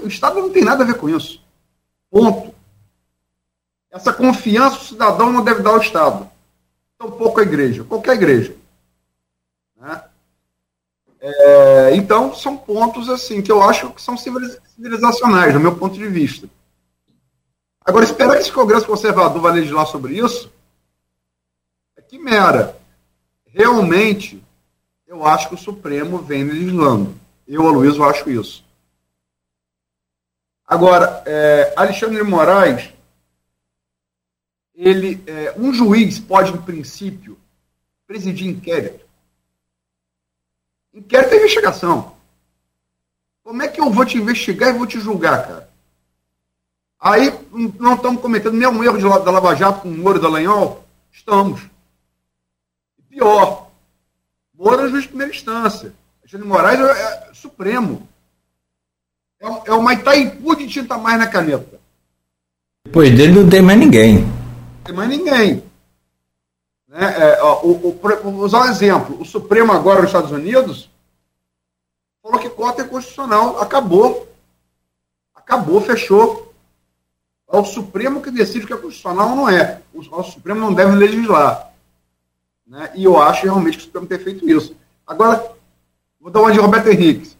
o 0.02 0.08
Estado 0.08 0.40
não 0.40 0.50
tem 0.50 0.64
nada 0.64 0.82
a 0.82 0.86
ver 0.86 0.94
com 0.94 1.08
isso. 1.08 1.40
Ponto. 2.10 2.52
Essa 3.92 4.12
confiança 4.12 4.78
o 4.78 4.84
cidadão 4.84 5.30
não 5.32 5.44
deve 5.44 5.62
dar 5.62 5.70
ao 5.70 5.80
Estado. 5.80 6.28
Tampouco 6.98 7.38
a 7.38 7.44
igreja, 7.44 7.84
qualquer 7.84 8.14
igreja. 8.14 8.59
É, 11.20 11.94
então, 11.94 12.34
são 12.34 12.56
pontos 12.56 13.10
assim 13.10 13.42
que 13.42 13.52
eu 13.52 13.62
acho 13.62 13.90
que 13.90 14.00
são 14.00 14.16
civilizacionais, 14.16 15.52
do 15.52 15.60
meu 15.60 15.76
ponto 15.76 15.94
de 15.94 16.08
vista. 16.08 16.48
Agora, 17.84 18.04
esperar 18.04 18.36
que 18.36 18.42
esse 18.42 18.52
Congresso 18.52 18.86
Conservador 18.86 19.42
vá 19.42 19.50
legislar 19.50 19.86
sobre 19.86 20.18
isso 20.18 20.50
é 21.96 22.00
que 22.00 22.18
mera. 22.18 22.78
Realmente, 23.46 24.42
eu 25.06 25.26
acho 25.26 25.48
que 25.48 25.56
o 25.56 25.58
Supremo 25.58 26.18
vem 26.18 26.44
legislando. 26.44 27.14
Eu, 27.46 27.66
Aloysio, 27.66 28.04
acho 28.04 28.30
isso. 28.30 28.64
Agora, 30.66 31.22
é, 31.26 31.74
Alexandre 31.76 32.16
de 32.16 32.22
Moraes, 32.22 32.90
ele, 34.74 35.22
é, 35.26 35.52
um 35.58 35.74
juiz 35.74 36.18
pode, 36.18 36.52
em 36.52 36.62
princípio, 36.62 37.36
presidir 38.06 38.46
inquérito 38.46 39.09
Inquérito 40.92 41.34
é 41.34 41.36
investigação. 41.38 42.12
Como 43.42 43.62
é 43.62 43.68
que 43.68 43.80
eu 43.80 43.90
vou 43.90 44.04
te 44.04 44.18
investigar 44.18 44.70
e 44.70 44.78
vou 44.78 44.86
te 44.86 45.00
julgar, 45.00 45.46
cara? 45.46 45.70
Aí 47.00 47.32
não 47.78 47.94
estamos 47.94 48.20
cometendo 48.20 48.56
nenhum 48.56 48.84
erro 48.84 48.98
de, 48.98 49.02
da 49.02 49.30
Lava 49.30 49.54
Jato 49.54 49.80
com 49.80 49.88
o 49.88 49.96
Moro 49.96 50.18
e 50.18 50.20
Dallagnol? 50.20 50.84
Estamos. 51.10 51.62
E 52.98 53.02
pior, 53.02 53.70
Moro 54.54 54.86
é 54.86 54.88
juiz 54.90 55.02
de 55.04 55.08
primeira 55.08 55.32
instância. 55.32 55.94
Alexandre 56.20 56.46
Moraes 56.46 56.80
é, 56.80 57.28
é 57.30 57.34
supremo. 57.34 58.06
É, 59.40 59.46
é 59.70 59.72
uma 59.72 59.94
Itaipu 59.94 60.54
de 60.54 60.68
tinta 60.68 60.98
mais 60.98 61.18
na 61.18 61.26
caneta. 61.26 61.80
Depois 62.84 63.10
dele 63.16 63.32
não 63.32 63.48
tem 63.48 63.62
mais 63.62 63.78
ninguém. 63.78 64.18
Não 64.18 64.84
tem 64.84 64.94
mais 64.94 65.08
ninguém. 65.08 65.69
Né? 66.90 66.98
É, 67.18 67.40
ó, 67.40 67.60
o, 67.62 67.88
o, 67.88 68.00
vou 68.32 68.44
usar 68.44 68.62
um 68.62 68.70
exemplo. 68.70 69.20
O 69.20 69.24
Supremo 69.24 69.72
agora 69.72 70.00
nos 70.00 70.08
Estados 70.08 70.32
Unidos 70.32 70.90
falou 72.20 72.40
que 72.40 72.50
cota 72.50 72.82
é 72.82 72.84
constitucional. 72.84 73.60
Acabou. 73.60 74.28
Acabou, 75.34 75.80
fechou. 75.80 76.52
É 77.48 77.56
o 77.56 77.64
Supremo 77.64 78.20
que 78.20 78.30
decide 78.30 78.66
que 78.66 78.72
é 78.72 78.76
constitucional 78.76 79.30
ou 79.30 79.36
não 79.36 79.48
é. 79.48 79.80
O, 79.94 80.00
o 80.00 80.24
Supremo 80.24 80.60
não 80.60 80.74
deve 80.74 80.96
legislar. 80.96 81.72
Né? 82.66 82.90
E 82.96 83.04
eu 83.04 83.20
acho 83.20 83.44
realmente 83.44 83.78
que 83.78 83.84
o 83.84 83.86
Supremo 83.86 84.06
tem 84.08 84.18
feito 84.18 84.48
isso. 84.48 84.76
Agora, 85.06 85.54
vou 86.20 86.30
dar 86.30 86.40
uma 86.40 86.52
de 86.52 86.58
Roberto 86.58 86.88
Henrique. 86.88 87.26
Se 87.26 87.36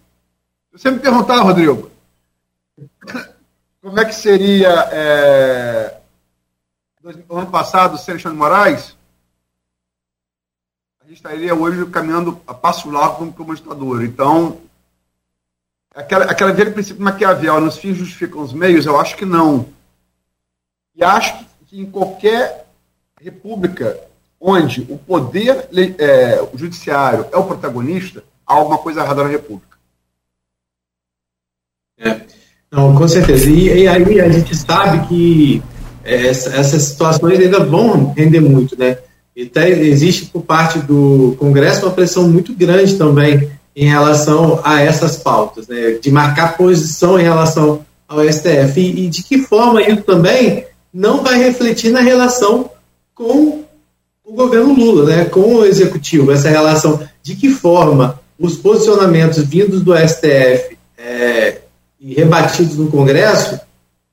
você 0.72 0.90
me 0.92 1.00
perguntar, 1.00 1.40
Rodrigo, 1.40 1.90
como 3.82 3.98
é 3.98 4.04
que 4.04 4.14
seria 4.14 4.88
é, 4.92 6.00
o 7.28 7.36
ano 7.36 7.50
passado 7.50 7.98
sem 7.98 8.12
Alexandre 8.12 8.38
Moraes, 8.38 8.96
estaria 11.14 11.54
hoje 11.54 11.84
caminhando 11.86 12.40
a 12.46 12.54
passo 12.54 12.90
largo 12.90 13.32
como, 13.32 13.54
ditadura. 13.54 14.04
Então, 14.04 14.58
aquela, 15.94 16.24
aquela 16.26 16.52
velha 16.52 16.70
princípio 16.70 17.02
Maquiavel, 17.02 17.60
nos 17.60 17.76
fins 17.76 17.96
justificam 17.96 18.42
os 18.42 18.52
meios, 18.52 18.86
eu 18.86 18.98
acho 18.98 19.16
que 19.16 19.24
não. 19.24 19.66
E 20.94 21.02
acho 21.02 21.44
que 21.66 21.80
em 21.80 21.90
qualquer 21.90 22.66
república 23.20 23.98
onde 24.40 24.82
o 24.88 24.96
poder 24.96 25.68
é, 25.98 26.40
o 26.52 26.56
judiciário 26.56 27.26
é 27.30 27.36
o 27.36 27.44
protagonista, 27.44 28.24
há 28.46 28.54
alguma 28.54 28.78
coisa 28.78 29.02
errada 29.02 29.22
na 29.22 29.28
república. 29.28 29.76
É. 31.98 32.20
Não, 32.70 32.94
com 32.94 33.06
certeza. 33.06 33.50
E, 33.50 33.82
e, 33.82 33.88
aí 33.88 34.20
a 34.20 34.28
gente 34.30 34.56
sabe 34.56 35.06
que 35.08 35.62
é, 36.02 36.28
essas 36.28 36.82
situações 36.82 37.38
ainda 37.38 37.62
vão 37.64 38.12
render 38.12 38.40
muito, 38.40 38.78
né? 38.78 38.98
E 39.34 39.44
até 39.44 39.68
existe 39.70 40.26
por 40.26 40.42
parte 40.42 40.78
do 40.80 41.36
Congresso 41.38 41.86
uma 41.86 41.92
pressão 41.92 42.28
muito 42.28 42.52
grande 42.52 42.96
também 42.96 43.50
em 43.74 43.88
relação 43.88 44.60
a 44.64 44.82
essas 44.82 45.16
pautas, 45.16 45.68
né? 45.68 45.92
De 45.92 46.10
marcar 46.10 46.56
posição 46.56 47.18
em 47.18 47.22
relação 47.22 47.84
ao 48.08 48.20
STF. 48.24 48.80
E, 48.80 49.06
e 49.06 49.08
de 49.08 49.22
que 49.22 49.38
forma 49.38 49.82
isso 49.82 50.02
também 50.02 50.66
não 50.92 51.22
vai 51.22 51.38
refletir 51.38 51.90
na 51.90 52.00
relação 52.00 52.70
com 53.14 53.64
o 54.24 54.32
governo 54.32 54.74
Lula, 54.74 55.04
né? 55.04 55.24
Com 55.24 55.56
o 55.56 55.64
executivo, 55.64 56.32
essa 56.32 56.48
relação. 56.48 57.00
De 57.22 57.36
que 57.36 57.50
forma 57.50 58.20
os 58.38 58.56
posicionamentos 58.56 59.44
vindos 59.44 59.82
do 59.82 59.94
STF 59.96 60.76
é, 60.96 61.58
e 62.00 62.14
rebatidos 62.14 62.76
no 62.76 62.90
Congresso 62.90 63.60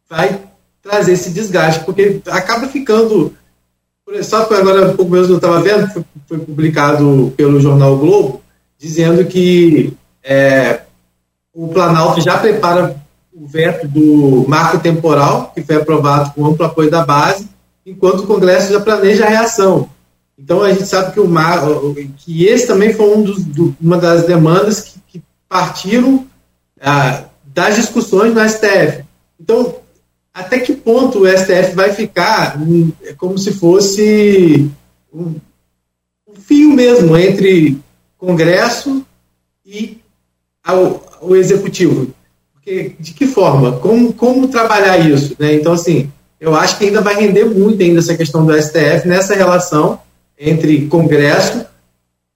vai 0.09 0.39
trazer 0.81 1.13
esse 1.13 1.31
desgaste, 1.31 1.83
porque 1.83 2.21
acaba 2.27 2.67
ficando. 2.67 3.33
Só 4.23 4.45
que 4.45 4.53
agora, 4.53 4.91
um 4.91 4.95
pouco 4.95 5.11
mesmo, 5.11 5.33
eu 5.33 5.37
estava 5.37 5.61
vendo, 5.61 5.91
foi, 5.91 6.03
foi, 6.27 6.39
publicado 6.39 7.33
pelo 7.35 7.59
jornal 7.59 7.93
o 7.93 7.97
Globo, 7.97 8.41
dizendo 8.79 9.25
que 9.25 9.93
é, 10.23 10.81
o 11.53 11.67
Planalto 11.67 12.21
já 12.21 12.37
prepara 12.37 12.95
o 13.33 13.45
veto 13.45 13.87
do 13.87 14.45
marco 14.47 14.79
temporal, 14.79 15.51
que 15.53 15.61
foi 15.61 15.75
aprovado 15.75 16.33
com 16.33 16.45
amplo 16.45 16.65
apoio 16.65 16.89
da 16.89 17.05
base, 17.05 17.49
enquanto 17.85 18.21
o 18.21 18.27
Congresso 18.27 18.71
já 18.71 18.79
planeja 18.79 19.25
a 19.25 19.29
reação. 19.29 19.89
Então 20.37 20.63
a 20.63 20.71
gente 20.71 20.85
sabe 20.85 21.13
que, 21.13 21.19
o 21.19 21.27
mar, 21.27 21.61
que 22.17 22.45
esse 22.45 22.65
também 22.67 22.93
foi 22.93 23.17
um 23.17 23.23
dos, 23.23 23.43
do, 23.43 23.75
uma 23.81 23.97
das 23.97 24.25
demandas 24.25 24.81
que, 24.81 24.99
que 25.07 25.23
partiram 25.49 26.25
ah, 26.79 27.23
das 27.43 27.75
discussões 27.75 28.33
no 28.33 28.47
STF. 28.47 29.03
Então, 29.39 29.75
até 30.37 30.59
que 30.59 30.73
ponto 30.73 31.23
o 31.23 31.27
STF 31.27 31.73
vai 31.73 31.91
ficar 31.93 32.59
é 33.03 33.13
como 33.13 33.39
se 33.39 33.51
fosse 33.53 34.69
um, 35.11 35.33
fio 36.35 36.71
mesmo 36.71 37.17
entre 37.17 37.79
Congresso 38.19 39.03
e 39.65 39.97
o 41.21 41.35
Executivo? 41.35 42.13
Porque, 42.53 42.93
de 42.99 43.13
que 43.13 43.25
forma? 43.25 43.79
Como, 43.79 44.13
como 44.13 44.47
trabalhar 44.47 44.99
isso? 44.99 45.35
Né? 45.39 45.55
Então, 45.55 45.73
assim, 45.73 46.11
eu 46.39 46.55
acho 46.55 46.77
que 46.77 46.85
ainda 46.85 47.01
vai 47.01 47.15
render 47.15 47.45
muito 47.45 47.81
ainda 47.81 47.97
essa 47.97 48.15
questão 48.15 48.45
do 48.45 48.53
STF 48.61 49.07
nessa 49.07 49.33
relação 49.33 49.99
entre 50.37 50.85
Congresso 50.85 51.65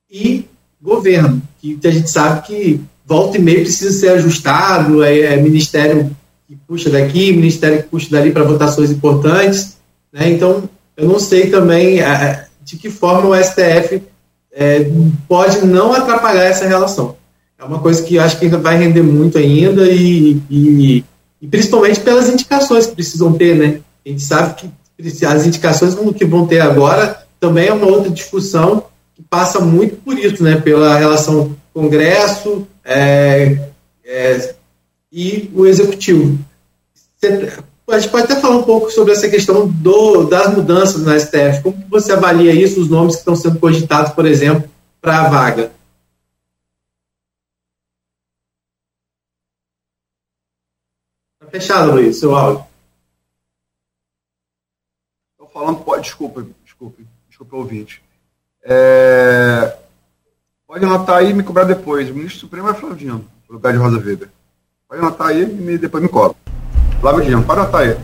e 0.10 0.48
governo, 0.82 1.40
que 1.60 1.78
a 1.84 1.92
gente 1.92 2.10
sabe 2.10 2.48
que 2.48 2.82
volta 3.06 3.38
e 3.38 3.42
meio 3.42 3.62
precisa 3.62 3.92
ser 3.92 4.10
ajustado, 4.10 5.04
é, 5.04 5.20
é 5.20 5.38
ministério 5.38 6.16
que 6.52 6.58
puxa 6.68 6.90
daqui, 6.90 7.32
ministério 7.32 7.82
que 7.82 7.88
puxa 7.88 8.10
dali 8.10 8.32
para 8.32 8.44
votações 8.44 8.92
importantes. 8.92 9.78
Né? 10.12 10.32
Então, 10.32 10.70
eu 10.98 11.08
não 11.08 11.18
sei 11.18 11.50
também 11.50 12.02
é, 12.02 12.46
de 12.62 12.76
que 12.76 12.90
forma 12.90 13.30
o 13.30 13.36
STF 13.42 14.04
é, 14.52 14.86
pode 15.30 15.66
não 15.66 15.94
atrapalhar 15.94 16.44
essa 16.44 16.68
relação. 16.68 17.16
É 17.58 17.64
uma 17.64 17.80
coisa 17.80 18.04
que 18.04 18.20
acho 18.20 18.38
que 18.38 18.46
ainda 18.46 18.58
vai 18.58 18.78
render 18.78 19.02
muito 19.02 19.38
ainda 19.38 19.90
e, 19.90 20.42
e, 20.50 21.06
e 21.42 21.48
principalmente 21.48 22.02
pelas 22.02 22.28
indicações 22.28 22.88
que 22.88 22.96
precisam 22.96 23.32
ter, 23.32 23.56
né? 23.56 23.80
A 24.06 24.10
gente 24.10 24.24
sabe 24.24 24.56
que 24.56 25.26
as 25.26 25.46
indicações 25.46 25.96
que 26.18 26.26
vão 26.26 26.46
ter 26.48 26.60
agora 26.60 27.24
também 27.40 27.68
é 27.68 27.74
uma 27.74 27.88
outra 27.88 28.12
discussão 28.12 28.84
que 29.16 29.24
passa 29.24 29.62
muito 29.62 29.96
por 29.98 30.18
isso, 30.18 30.44
né? 30.44 30.60
Pela 30.60 30.98
relação 30.98 31.56
Congresso, 31.74 32.68
é, 32.84 33.58
é, 34.04 34.56
e 35.12 35.52
o 35.54 35.66
Executivo. 35.66 36.38
A 37.88 38.00
gente 38.00 38.12
pode 38.12 38.24
até 38.24 38.40
falar 38.40 38.58
um 38.58 38.64
pouco 38.64 38.90
sobre 38.90 39.12
essa 39.12 39.30
questão 39.30 39.68
do, 39.68 40.24
das 40.24 40.54
mudanças 40.56 41.04
na 41.04 41.20
STF. 41.20 41.62
Como 41.62 41.86
você 41.90 42.14
avalia 42.14 42.54
isso, 42.54 42.80
os 42.80 42.90
nomes 42.90 43.16
que 43.16 43.20
estão 43.20 43.36
sendo 43.36 43.60
cogitados, 43.60 44.14
por 44.14 44.26
exemplo, 44.26 44.70
para 45.02 45.20
a 45.20 45.30
vaga? 45.30 45.72
Está 51.42 51.52
fechado, 51.52 51.92
Luiz, 51.92 52.18
seu 52.18 52.36
áudio. 52.36 52.66
Estou 55.34 55.50
falando, 55.50 55.84
pode, 55.84 56.04
desculpa, 56.04 56.46
desculpe, 56.64 57.06
desculpe, 57.30 57.56
ouvinte. 57.56 58.02
É, 58.64 59.78
Pode 60.72 60.86
anotar 60.86 61.18
aí 61.18 61.32
e 61.32 61.34
me 61.34 61.44
cobrar 61.44 61.66
depois. 61.66 62.10
O 62.10 62.14
ministro 62.14 62.40
Supremo 62.40 62.70
é 62.70 62.74
Flávio 62.74 62.96
Dino, 62.96 63.30
no 63.50 63.56
lugar 63.56 63.74
de 63.74 63.78
Rosa 63.78 63.98
Weber. 63.98 64.30
Pode 64.92 65.06
anotar 65.06 65.28
aí 65.28 65.44
e 65.44 65.78
depois 65.78 66.04
me 66.04 66.10
cobra. 66.10 66.36
Flávio 67.00 67.24
Dino, 67.24 67.42
pode 67.44 67.62
anotar 67.62 67.82
aí. 67.82 67.96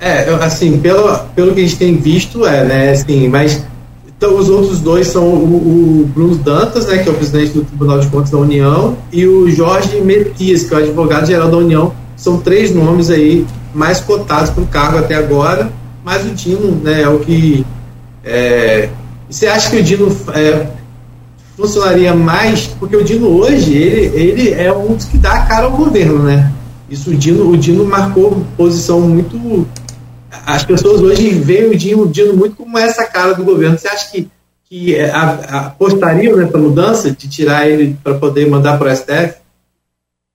É, 0.00 0.28
assim, 0.44 0.80
pelo, 0.80 1.16
pelo 1.36 1.54
que 1.54 1.60
a 1.60 1.62
gente 1.62 1.76
tem 1.76 1.96
visto, 1.96 2.44
é, 2.44 2.64
né, 2.64 2.90
assim, 2.90 3.28
mas 3.28 3.64
então, 4.08 4.36
os 4.36 4.50
outros 4.50 4.80
dois 4.80 5.06
são 5.06 5.22
o, 5.22 6.00
o 6.02 6.06
Bruno 6.06 6.34
Dantas, 6.34 6.88
né, 6.88 6.98
que 6.98 7.08
é 7.08 7.12
o 7.12 7.14
presidente 7.14 7.52
do 7.52 7.64
Tribunal 7.64 8.00
de 8.00 8.08
Contas 8.08 8.30
da 8.30 8.38
União, 8.38 8.98
e 9.12 9.24
o 9.24 9.48
Jorge 9.48 10.00
Metias, 10.00 10.64
que 10.64 10.74
é 10.74 10.78
o 10.78 10.80
advogado-geral 10.80 11.48
da 11.48 11.58
União. 11.58 11.92
São 12.16 12.40
três 12.40 12.74
nomes 12.74 13.08
aí 13.08 13.46
mais 13.72 14.00
cotados 14.00 14.50
para 14.50 14.64
o 14.64 14.66
cargo 14.66 14.98
até 14.98 15.14
agora, 15.14 15.70
mas 16.04 16.26
o 16.26 16.30
Dino 16.30 16.72
né, 16.82 17.02
é 17.02 17.08
o 17.08 17.20
que. 17.20 17.64
É, 18.24 18.88
você 19.30 19.46
acha 19.46 19.70
que 19.70 19.76
o 19.76 19.82
Dino 19.82 20.08
é, 20.34 20.66
funcionaria 21.56 22.14
mais, 22.14 22.66
porque 22.66 22.96
o 22.96 23.02
Dino 23.02 23.28
hoje, 23.28 23.74
ele, 23.74 24.16
ele 24.16 24.50
é 24.50 24.72
um 24.72 24.94
dos 24.94 25.06
que 25.06 25.16
dá 25.16 25.32
a 25.32 25.46
cara 25.46 25.64
ao 25.64 25.76
governo, 25.76 26.22
né? 26.22 26.52
Isso 26.88 27.10
o 27.10 27.16
Dino, 27.16 27.50
o 27.50 27.56
Dino 27.56 27.84
marcou 27.84 28.44
posição 28.56 29.00
muito. 29.00 29.66
As 30.44 30.64
pessoas 30.64 31.00
hoje 31.00 31.30
veem 31.30 31.70
o 31.70 31.76
Dino, 31.76 32.02
o 32.02 32.08
Dino 32.08 32.36
muito 32.36 32.56
como 32.56 32.78
essa 32.78 33.04
cara 33.06 33.34
do 33.34 33.42
governo. 33.42 33.78
Você 33.78 33.88
acha 33.88 34.10
que, 34.12 34.30
que 34.68 35.00
apostariam 35.00 36.36
nessa 36.36 36.58
mudança 36.58 37.10
de 37.10 37.28
tirar 37.28 37.68
ele 37.68 37.96
para 38.04 38.18
poder 38.18 38.48
mandar 38.48 38.78
para 38.78 38.92
o 38.92 38.96
STF? 38.96 39.40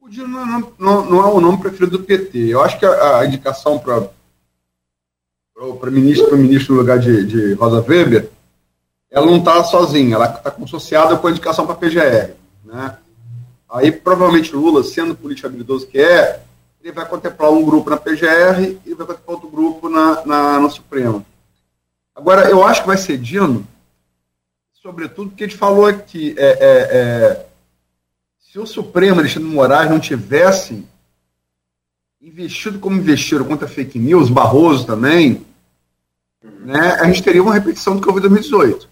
O 0.02 0.10
Dino 0.10 0.28
não, 0.28 0.72
não, 0.78 1.10
não, 1.10 1.22
é 1.22 1.32
o 1.32 1.40
nome 1.40 1.60
preferido 1.60 2.00
do 2.00 2.04
PT. 2.04 2.38
Eu 2.50 2.62
acho 2.62 2.78
que 2.80 2.86
a, 2.86 3.20
a 3.20 3.26
indicação 3.26 3.80
para 3.80 4.10
o 5.62 5.92
ministro, 5.92 6.36
ministro 6.36 6.74
no 6.74 6.82
lugar 6.82 6.98
de, 7.00 7.26
de 7.26 7.54
Rosa 7.54 7.86
Weber 7.88 8.30
ela 9.12 9.26
não 9.26 9.38
está 9.38 9.62
sozinha, 9.65 10.15
ela 10.15 10.26
está 10.26 10.56
associada 10.63 11.17
com 11.17 11.28
a 11.28 11.32
indicação 11.32 11.65
para 11.65 11.76
a 11.76 11.78
PGR. 11.78 12.34
Né? 12.63 12.97
Aí, 13.69 13.91
provavelmente, 13.91 14.56
Lula, 14.56 14.84
sendo 14.84 15.13
político 15.13 15.47
habilidoso 15.47 15.86
que 15.86 16.00
é, 16.00 16.41
ele 16.82 16.93
vai 16.93 17.06
contemplar 17.06 17.52
um 17.52 17.63
grupo 17.63 17.89
na 17.89 17.97
PGR 17.97 18.78
e 18.86 18.93
vai 18.93 19.06
contemplar 19.06 19.36
outro 19.36 19.50
grupo 19.50 19.89
na, 19.89 20.26
na, 20.26 20.60
no 20.60 20.71
Supremo. 20.71 21.26
Agora, 22.15 22.50
eu 22.50 22.63
acho 22.63 22.82
que 22.82 22.88
vai 22.88 22.97
ser 22.97 23.17
Dino, 23.17 23.67
sobretudo 24.74 25.30
porque 25.30 25.43
a 25.43 25.47
gente 25.47 25.58
falou 25.58 25.86
aqui, 25.86 26.34
é, 26.38 26.45
é, 26.45 26.58
é, 26.62 27.45
se 28.39 28.60
o 28.60 28.65
Supremo, 28.65 29.19
Alexandre 29.19 29.47
Moraes, 29.47 29.89
não 29.89 30.00
tivesse 30.00 30.86
investido 32.21 32.80
como 32.80 32.97
investiram 32.97 33.45
contra 33.45 33.67
fake 33.67 34.00
news, 34.00 34.30
Barroso 34.30 34.86
também, 34.86 35.45
né, 36.43 36.97
a 37.00 37.06
gente 37.06 37.24
teria 37.24 37.41
uma 37.43 37.54
repetição 37.54 37.95
do 37.95 38.01
que 38.01 38.07
houve 38.07 38.20
em 38.20 38.30
2018. 38.30 38.91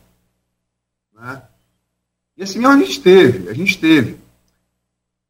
E 2.39 2.43
assim 2.43 2.65
a 2.65 2.77
gente 2.77 3.01
teve, 3.01 3.49
a 3.49 3.53
gente 3.53 3.77
teve. 3.77 4.17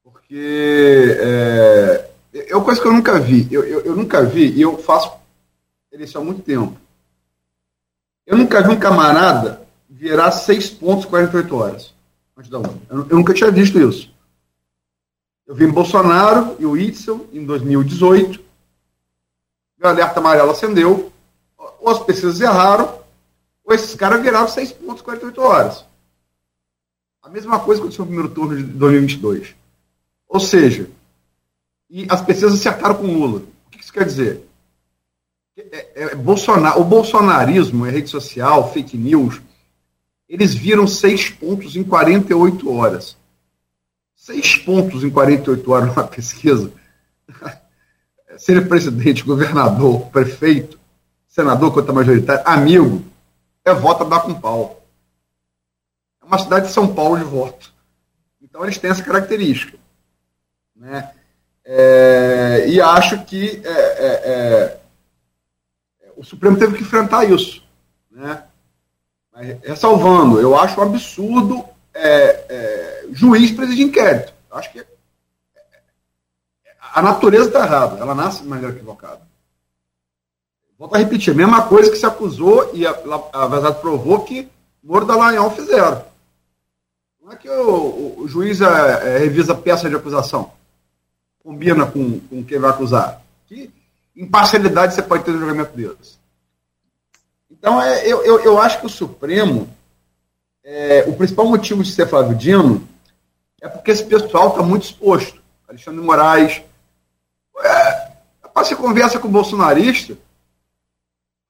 Porque 0.03 1.18
é, 1.20 2.10
é 2.49 2.55
uma 2.55 2.64
coisa 2.64 2.80
que 2.80 2.88
eu 2.88 2.93
nunca 2.93 3.20
vi. 3.20 3.47
Eu, 3.51 3.64
eu, 3.64 3.80
eu 3.82 3.95
nunca 3.95 4.24
vi, 4.24 4.51
e 4.51 4.62
eu 4.62 4.78
faço 4.78 5.12
eleição 5.91 6.22
há 6.22 6.26
muito 6.26 6.43
tempo. 6.43 6.78
Eu 8.28 8.38
nunca 8.38 8.62
vi 8.62 8.70
um 8.70 8.80
camarada 8.80 9.68
virar 9.89 10.30
seis 10.32 10.70
pontos 10.70 11.05
48 11.05 11.55
horas 11.55 11.93
antes 12.38 12.51
da. 12.51 12.60
Eu, 12.60 13.07
eu 13.10 13.18
nunca 13.18 13.34
tinha 13.34 13.49
visto 13.49 13.80
isso. 13.80 14.14
Eu 15.47 15.55
vi 15.55 15.66
Bolsonaro 15.66 16.57
e 16.60 16.66
o 16.68 16.78
Itzel 16.78 17.28
em 17.34 17.43
2018. 17.43 18.39
O 19.82 19.88
alerta 19.88 20.20
amarelo 20.20 20.51
acendeu. 20.51 21.12
Ou 21.57 21.89
as 21.89 22.03
pesquisas 22.03 22.39
erraram, 22.39 22.99
ou 23.66 23.74
esses 23.74 23.95
caras 23.95 24.22
viraram 24.22 24.47
6 24.47 24.74
pontos 24.74 25.01
48 25.01 25.41
horas. 25.41 25.88
A 27.22 27.30
mesma 27.30 27.59
coisa 27.59 27.82
aconteceu 27.82 28.05
no 28.05 28.11
primeiro 28.11 28.34
turno 28.34 28.55
de 28.55 28.63
2022. 28.63 29.55
Ou 30.28 30.39
seja, 30.39 30.89
e 31.89 32.05
as 32.09 32.22
pesquisas 32.22 32.53
acertaram 32.53 32.95
com 32.95 33.07
Lula. 33.07 33.39
O 33.39 33.70
que 33.72 33.84
isso 33.84 33.91
quer 33.91 34.05
dizer? 34.05 34.47
É, 35.57 35.78
é, 35.78 36.03
é, 36.03 36.15
Bolsonaro, 36.15 36.80
o 36.80 36.84
bolsonarismo, 36.84 37.84
a 37.84 37.89
rede 37.89 38.09
social, 38.09 38.72
fake 38.72 38.95
news, 38.95 39.41
eles 40.28 40.53
viram 40.53 40.88
seis 40.88 41.30
pontos 41.30 41.76
em 41.76 41.84
48 41.84 42.72
horas. 42.72 43.17
seis 44.15 44.55
pontos 44.55 45.03
em 45.03 45.09
48 45.09 45.72
horas 45.72 45.89
numa 45.89 46.07
pesquisa, 46.07 46.72
seja 48.38 48.61
presidente, 48.61 49.24
governador, 49.24 50.05
prefeito, 50.07 50.80
senador, 51.28 51.74
contra 51.74 51.91
majoritário, 51.91 52.43
amigo, 52.45 53.03
é 53.65 53.74
voto 53.74 54.03
a 54.03 54.07
dar 54.07 54.22
com 54.22 54.34
pau. 54.34 54.78
Uma 56.30 56.38
cidade 56.38 56.67
de 56.67 56.73
São 56.73 56.93
Paulo 56.93 57.17
de 57.17 57.23
voto. 57.23 57.73
Então 58.39 58.63
eles 58.63 58.77
têm 58.77 58.91
essa 58.91 59.03
característica. 59.03 59.80
Né? 60.75 61.11
É, 61.65 62.65
e 62.67 62.80
acho 62.80 63.25
que 63.25 63.61
é, 63.65 63.71
é, 63.71 64.21
é 64.25 64.80
o 66.15 66.23
Supremo 66.23 66.59
teve 66.59 66.77
que 66.77 66.84
enfrentar 66.84 67.25
isso. 67.25 67.63
Né? 68.11 68.43
Mas, 69.34 69.57
ressalvando, 69.63 70.39
eu 70.39 70.55
acho 70.55 70.80
um 70.80 70.84
absurdo 70.84 71.65
é, 71.95 72.45
é, 72.47 73.05
juiz 73.11 73.49
presidir 73.51 73.88
inquérito. 73.88 74.32
Acho 74.51 74.71
que 74.71 74.86
a 76.93 77.01
natureza 77.01 77.47
está 77.47 77.65
errada, 77.65 77.99
ela 77.99 78.13
nasce 78.13 78.43
de 78.43 78.47
maneira 78.47 78.75
equivocada. 78.75 79.21
Volto 80.77 80.95
a 80.95 80.99
repetir, 80.99 81.34
a 81.34 81.38
mesma 81.38 81.63
coisa 81.63 81.89
que 81.89 81.97
se 81.97 82.05
acusou 82.05 82.69
e 82.75 82.86
a, 82.86 82.91
a, 82.91 83.67
a 83.67 83.71
provou 83.73 84.23
que 84.23 84.47
Moro 84.82 85.05
da 85.05 85.13
Dallagnol 85.13 85.51
fizeram. 85.51 86.09
Não 87.30 87.36
é 87.36 87.38
que 87.38 87.47
o, 87.47 88.21
o, 88.21 88.27
juiz 88.27 88.59
é, 88.59 88.65
é, 88.65 89.17
revisa 89.19 89.53
peça 89.53 89.88
de 89.88 89.95
acusação, 89.95 90.51
combina 91.43 91.86
com, 91.86 92.19
com 92.21 92.43
quem 92.43 92.57
vai 92.57 92.71
acusar. 92.71 93.21
Que 93.45 93.71
imparcialidade 94.15 94.95
você 94.95 95.03
pode 95.03 95.23
ter 95.23 95.30
no 95.30 95.38
julgamento 95.38 95.77
deles. 95.77 96.17
Então, 97.51 97.80
é, 97.80 98.03
eu, 98.07 98.25
eu, 98.25 98.39
eu 98.39 98.59
acho 98.59 98.80
que 98.80 98.88
o 98.88 98.89
Supremo, 98.89 99.71
é, 100.63 101.03
o 101.07 101.15
principal 101.15 101.45
motivo 101.45 101.84
de 101.84 101.91
ser 101.91 102.07
Flávio 102.07 102.36
Dino 102.36 102.89
é 103.61 103.69
porque 103.69 103.91
esse 103.91 104.05
pessoal 104.05 104.49
está 104.49 104.63
muito 104.63 104.86
exposto. 104.86 105.39
Alexandre 105.67 106.01
Moraes. 106.01 106.63
É, 107.59 108.11
você 108.55 108.75
conversa 108.75 109.19
com 109.19 109.27
o 109.27 109.32
bolsonarista, 109.32 110.17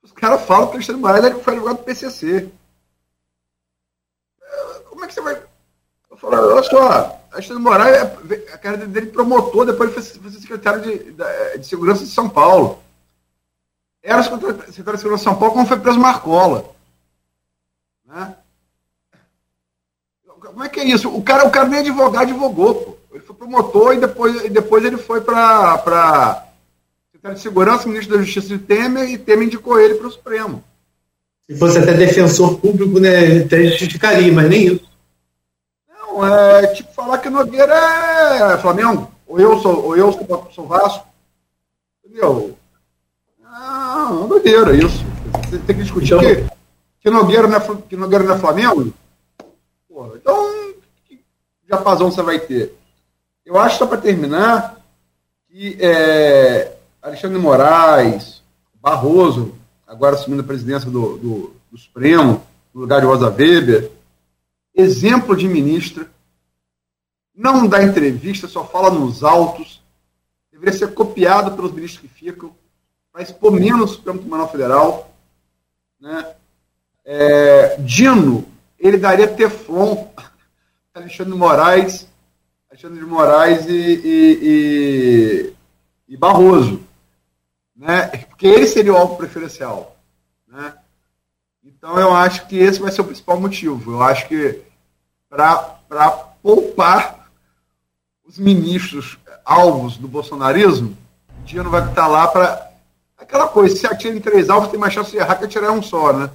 os 0.04 0.12
caras 0.12 0.42
falam 0.42 0.68
que 0.68 0.74
o 0.74 0.76
Alexandre 0.76 1.02
Moraes 1.02 1.42
foi 1.42 1.54
advogado 1.54 1.78
do 1.78 1.84
PCC. 1.84 2.50
É, 4.42 4.80
como 4.90 5.06
é 5.06 5.08
que 5.08 5.14
você 5.14 5.22
vai. 5.22 5.49
Eu 6.22 6.30
falo, 6.30 6.54
olha 6.54 6.64
só, 6.64 7.22
Alexandre 7.32 7.64
Moraes, 7.64 7.96
é, 7.96 8.54
a 8.54 8.58
carreira 8.58 8.86
dele 8.86 9.08
promotor, 9.08 9.66
depois 9.66 9.92
ele 9.92 10.02
foi, 10.02 10.32
secretário 10.32 10.82
de, 10.82 11.12
de, 11.12 11.58
de 11.60 11.66
Segurança 11.66 12.04
de 12.04 12.10
São 12.10 12.28
Paulo. 12.28 12.80
Era 14.04 14.22
secretário 14.24 14.66
de 14.66 14.74
Segurança 14.76 15.18
de 15.18 15.24
São 15.24 15.36
Paulo 15.36 15.54
quando 15.54 15.68
foi 15.68 15.80
preso 15.80 16.00
Marcola. 16.00 16.66
Né? 18.06 18.36
Como 20.42 20.64
é 20.64 20.70
que 20.70 20.80
é 20.80 20.86
isso? 20.86 21.10
O 21.10 21.22
cara, 21.22 21.48
o 21.48 21.52
cara 21.52 21.68
nem 21.68 21.80
advogado 21.80 22.24
advogou, 22.24 22.76
pô. 22.76 22.98
Ele 23.14 23.24
foi 23.24 23.36
promotor 23.36 23.94
e 23.94 24.00
depois, 24.00 24.46
e 24.46 24.50
depois 24.50 24.84
ele 24.84 24.98
foi 24.98 25.22
para 25.22 26.46
secretário 27.06 27.38
de 27.38 27.42
Segurança, 27.42 27.88
ministro 27.88 28.18
da 28.18 28.24
Justiça 28.24 28.48
de 28.50 28.60
Temer, 28.60 29.10
e 29.10 29.18
Temer 29.18 29.48
indicou 29.48 29.80
ele 29.80 29.96
para 29.96 30.08
o 30.08 30.12
Supremo. 30.12 30.64
Se 31.48 31.58
fosse 31.58 31.80
até 31.80 31.94
defensor 31.94 32.60
público, 32.60 33.00
né, 33.00 33.40
até 33.40 33.64
justificaria, 33.66 34.32
mas 34.32 34.50
nem 34.50 34.68
isso. 34.68 34.89
Não, 36.20 36.28
é 36.28 36.68
tipo 36.68 36.92
falar 36.94 37.18
que 37.20 37.30
Nogueira 37.30 37.74
é 37.74 38.58
Flamengo, 38.58 39.10
ou 39.26 39.40
eu 39.40 39.58
sou, 39.60 39.86
ou 39.86 39.96
eu 39.96 40.12
sou, 40.12 40.48
sou 40.52 40.68
Vasco. 40.68 41.08
Entendeu? 42.04 42.58
Não, 43.42 44.26
é 44.26 44.28
doideira 44.28 44.76
isso. 44.76 45.06
Você 45.46 45.58
tem 45.60 45.76
que 45.78 45.84
discutir 45.84 46.14
então, 46.14 46.20
que, 46.20 46.50
que, 47.02 47.10
Nogueira 47.10 47.48
não 47.48 47.58
é, 47.58 47.82
que 47.88 47.96
Nogueira 47.96 48.24
não 48.26 48.36
é 48.36 48.38
Flamengo. 48.38 48.94
Porra, 49.88 50.12
então, 50.16 50.74
que 51.08 51.22
japazão 51.70 52.12
você 52.12 52.22
vai 52.22 52.40
ter? 52.40 52.76
Eu 53.46 53.58
acho, 53.58 53.78
só 53.78 53.88
para 53.88 54.02
terminar, 54.02 54.80
que 55.50 55.78
é, 55.80 56.74
Alexandre 57.02 57.40
Moraes, 57.40 58.42
Barroso, 58.76 59.56
agora 59.88 60.16
assumindo 60.16 60.42
a 60.42 60.46
presidência 60.46 60.90
do, 60.90 61.18
do, 61.18 61.54
do 61.72 61.78
Supremo, 61.78 62.44
no 62.74 62.82
lugar 62.82 63.00
de 63.00 63.08
Rosa 63.08 63.30
Weber, 63.30 63.92
exemplo 64.80 65.36
de 65.36 65.48
ministra, 65.48 66.10
não 67.36 67.68
dá 67.68 67.84
entrevista, 67.84 68.48
só 68.48 68.66
fala 68.66 68.90
nos 68.90 69.24
autos, 69.24 69.82
deveria 70.52 70.78
ser 70.78 70.94
copiado 70.94 71.56
pelos 71.56 71.72
ministros 71.72 72.02
que 72.02 72.08
ficam, 72.08 72.56
para 73.12 73.22
expor 73.22 73.52
menos 73.52 73.92
o 73.92 73.94
Supremo 73.96 74.20
Tribunal 74.20 74.52
Federal. 74.52 75.14
Né? 76.00 76.36
É, 77.06 77.78
Dino, 77.78 78.46
ele 78.78 78.98
daria 78.98 79.28
Teflon 79.28 80.08
Alexandre 80.94 81.34
Moraes, 81.34 82.08
Alexandre 82.70 83.00
de 83.00 83.06
Moraes 83.06 83.66
e, 83.66 83.72
e, 83.72 84.40
e, 84.42 85.54
e, 86.10 86.18
Barroso. 86.18 86.82
Né? 87.76 88.08
Porque 88.30 88.46
ele 88.48 88.68
seria 88.68 88.94
o 88.94 88.98
alvo 88.98 89.16
preferencial. 89.16 89.98
Né? 90.48 90.74
Então 91.64 91.98
eu 91.98 92.14
acho 92.14 92.48
que 92.48 92.58
esse 92.58 92.80
vai 92.80 92.92
ser 92.92 93.02
o 93.02 93.06
principal 93.06 93.40
motivo. 93.40 93.94
Eu 93.94 94.04
acho 94.04 94.28
que 94.28 94.62
para 95.30 96.10
poupar 96.42 97.30
os 98.28 98.40
ministros 98.40 99.18
alvos 99.46 99.98
do 99.98 100.08
bolsonarismo, 100.08 100.98
Dino 101.46 101.70
vai 101.70 101.88
estar 101.88 102.08
lá 102.08 102.28
para 102.28 102.70
aquela 103.18 103.48
coisa, 103.48 103.76
se 103.76 103.88
atira 103.88 104.16
em 104.16 104.20
três 104.20 104.50
alvos, 104.50 104.70
tem 104.70 104.80
mais 104.80 104.94
chance 104.94 105.12
de 105.12 105.18
errar 105.18 105.36
que 105.36 105.46
atirar 105.46 105.72
um 105.72 105.82
só, 105.82 106.14
né? 106.14 106.30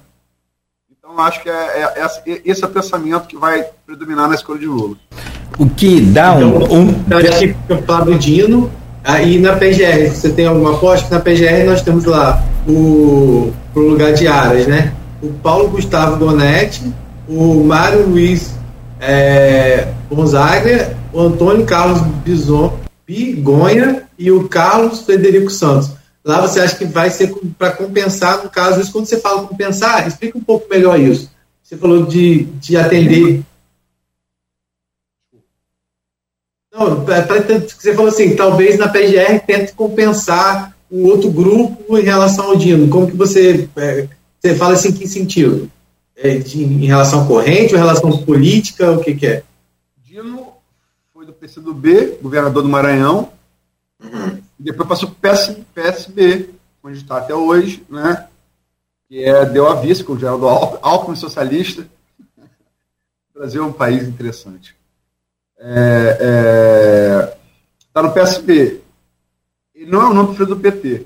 Então, 0.89 1.19
acho 1.19 1.41
que 1.41 1.49
é, 1.49 1.53
é, 1.53 2.05
é, 2.05 2.41
esse 2.43 2.63
é 2.63 2.67
o 2.67 2.69
pensamento 2.69 3.27
que 3.27 3.37
vai 3.37 3.63
predominar 3.85 4.27
na 4.27 4.35
escolha 4.35 4.59
de 4.59 4.65
Lula. 4.65 4.95
O 5.57 5.69
que 5.69 6.01
dá 6.01 6.35
então, 6.35 6.49
um. 6.49 6.79
um... 6.79 6.89
Então, 6.89 7.21
já 7.21 7.37
que 7.37 7.55
Flávio 7.85 8.17
Dino, 8.17 8.71
aí 9.03 9.39
na 9.39 9.55
PGR, 9.55 10.09
você 10.09 10.29
tem 10.29 10.47
alguma 10.47 10.75
aposta? 10.75 11.13
Na 11.13 11.21
PGR 11.21 11.65
nós 11.65 11.81
temos 11.81 12.05
lá 12.05 12.43
o 12.67 13.53
pro 13.73 13.87
lugar 13.89 14.13
de 14.13 14.27
Aras, 14.27 14.67
né? 14.67 14.93
O 15.21 15.31
Paulo 15.33 15.69
Gustavo 15.69 16.17
Donetti, 16.17 16.91
o 17.27 17.63
Mário 17.63 18.07
Luiz 18.07 18.55
é, 18.99 19.93
Gonzaga, 20.09 20.97
o 21.11 21.19
Antônio 21.19 21.65
Carlos 21.65 22.01
Bison, 22.23 22.79
Bigonha 23.05 24.07
e 24.17 24.31
o 24.31 24.47
Carlos 24.47 25.01
Frederico 25.01 25.49
Santos. 25.49 25.91
Lá 26.23 26.41
você 26.41 26.59
acha 26.59 26.75
que 26.75 26.85
vai 26.85 27.09
ser 27.09 27.33
para 27.57 27.71
compensar, 27.71 28.43
no 28.43 28.49
caso, 28.49 28.81
isso 28.81 28.91
quando 28.91 29.05
você 29.05 29.19
fala 29.19 29.47
compensar, 29.47 30.07
explica 30.07 30.37
um 30.37 30.43
pouco 30.43 30.67
melhor 30.69 30.99
isso. 30.99 31.29
Você 31.61 31.77
falou 31.77 32.05
de, 32.05 32.45
de 32.45 32.77
atender. 32.77 33.43
Não, 36.73 37.05
pra, 37.05 37.21
pra, 37.21 37.37
você 37.59 37.93
falou 37.93 38.09
assim, 38.09 38.35
talvez 38.35 38.77
na 38.77 38.87
PGR 38.87 39.39
tente 39.45 39.73
compensar 39.73 40.75
um 40.91 41.05
outro 41.05 41.31
grupo 41.31 41.97
em 41.97 42.03
relação 42.03 42.45
ao 42.45 42.55
Dino. 42.55 42.87
Como 42.89 43.07
que 43.07 43.15
você, 43.15 43.69
é, 43.75 44.07
você 44.39 44.55
fala 44.55 44.73
assim, 44.73 44.91
que 44.91 45.07
sentido? 45.07 45.71
É, 46.15 46.37
de, 46.37 46.63
em 46.63 46.85
relação 46.85 47.23
à 47.23 47.27
corrente 47.27 47.73
ou 47.73 47.79
em 47.79 47.83
relação 47.83 48.23
política, 48.23 48.91
o 48.91 49.01
que, 49.01 49.15
que 49.15 49.27
é? 49.27 49.43
Dino 49.97 50.53
foi 51.13 51.25
do 51.25 51.33
PCdoB, 51.33 52.19
governador 52.21 52.63
do 52.63 52.69
Maranhão, 52.69 53.31
uhum. 54.01 54.45
Depois 54.57 54.87
passou 54.87 55.11
para 55.11 55.33
o 55.33 55.35
PS, 55.35 55.57
PSB, 55.73 56.49
onde 56.81 56.97
está 56.97 57.17
até 57.17 57.35
hoje, 57.35 57.85
né? 57.89 58.27
que 59.07 59.23
é, 59.23 59.45
deu 59.45 59.67
a 59.67 59.75
vice 59.75 60.03
com 60.03 60.13
o 60.13 60.19
Geraldo 60.19 60.47
Alckmin 60.47 61.15
socialista. 61.15 61.87
O 63.35 63.39
Brasil 63.39 63.61
é 63.61 63.65
um 63.65 63.73
país 63.73 64.07
interessante. 64.07 64.73
Está 65.57 65.69
é, 65.69 66.17
é, 66.21 67.37
tá 67.93 68.01
no 68.01 68.13
PSB. 68.13 68.79
Ele 69.73 69.91
não 69.91 70.03
é 70.03 70.05
o 70.05 70.13
nome 70.13 70.29
preferido 70.29 70.55
do 70.55 70.61
PT. 70.61 71.05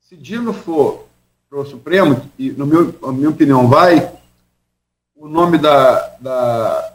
Se 0.00 0.16
Dino 0.16 0.54
for 0.54 1.06
para 1.50 1.58
o 1.58 1.66
Supremo, 1.66 2.30
e 2.38 2.50
no 2.50 2.66
meu, 2.66 2.98
na 3.02 3.12
minha 3.12 3.28
opinião 3.28 3.68
vai, 3.68 4.10
o 5.20 5.28
nome 5.28 5.58
da, 5.58 6.12
da, 6.18 6.92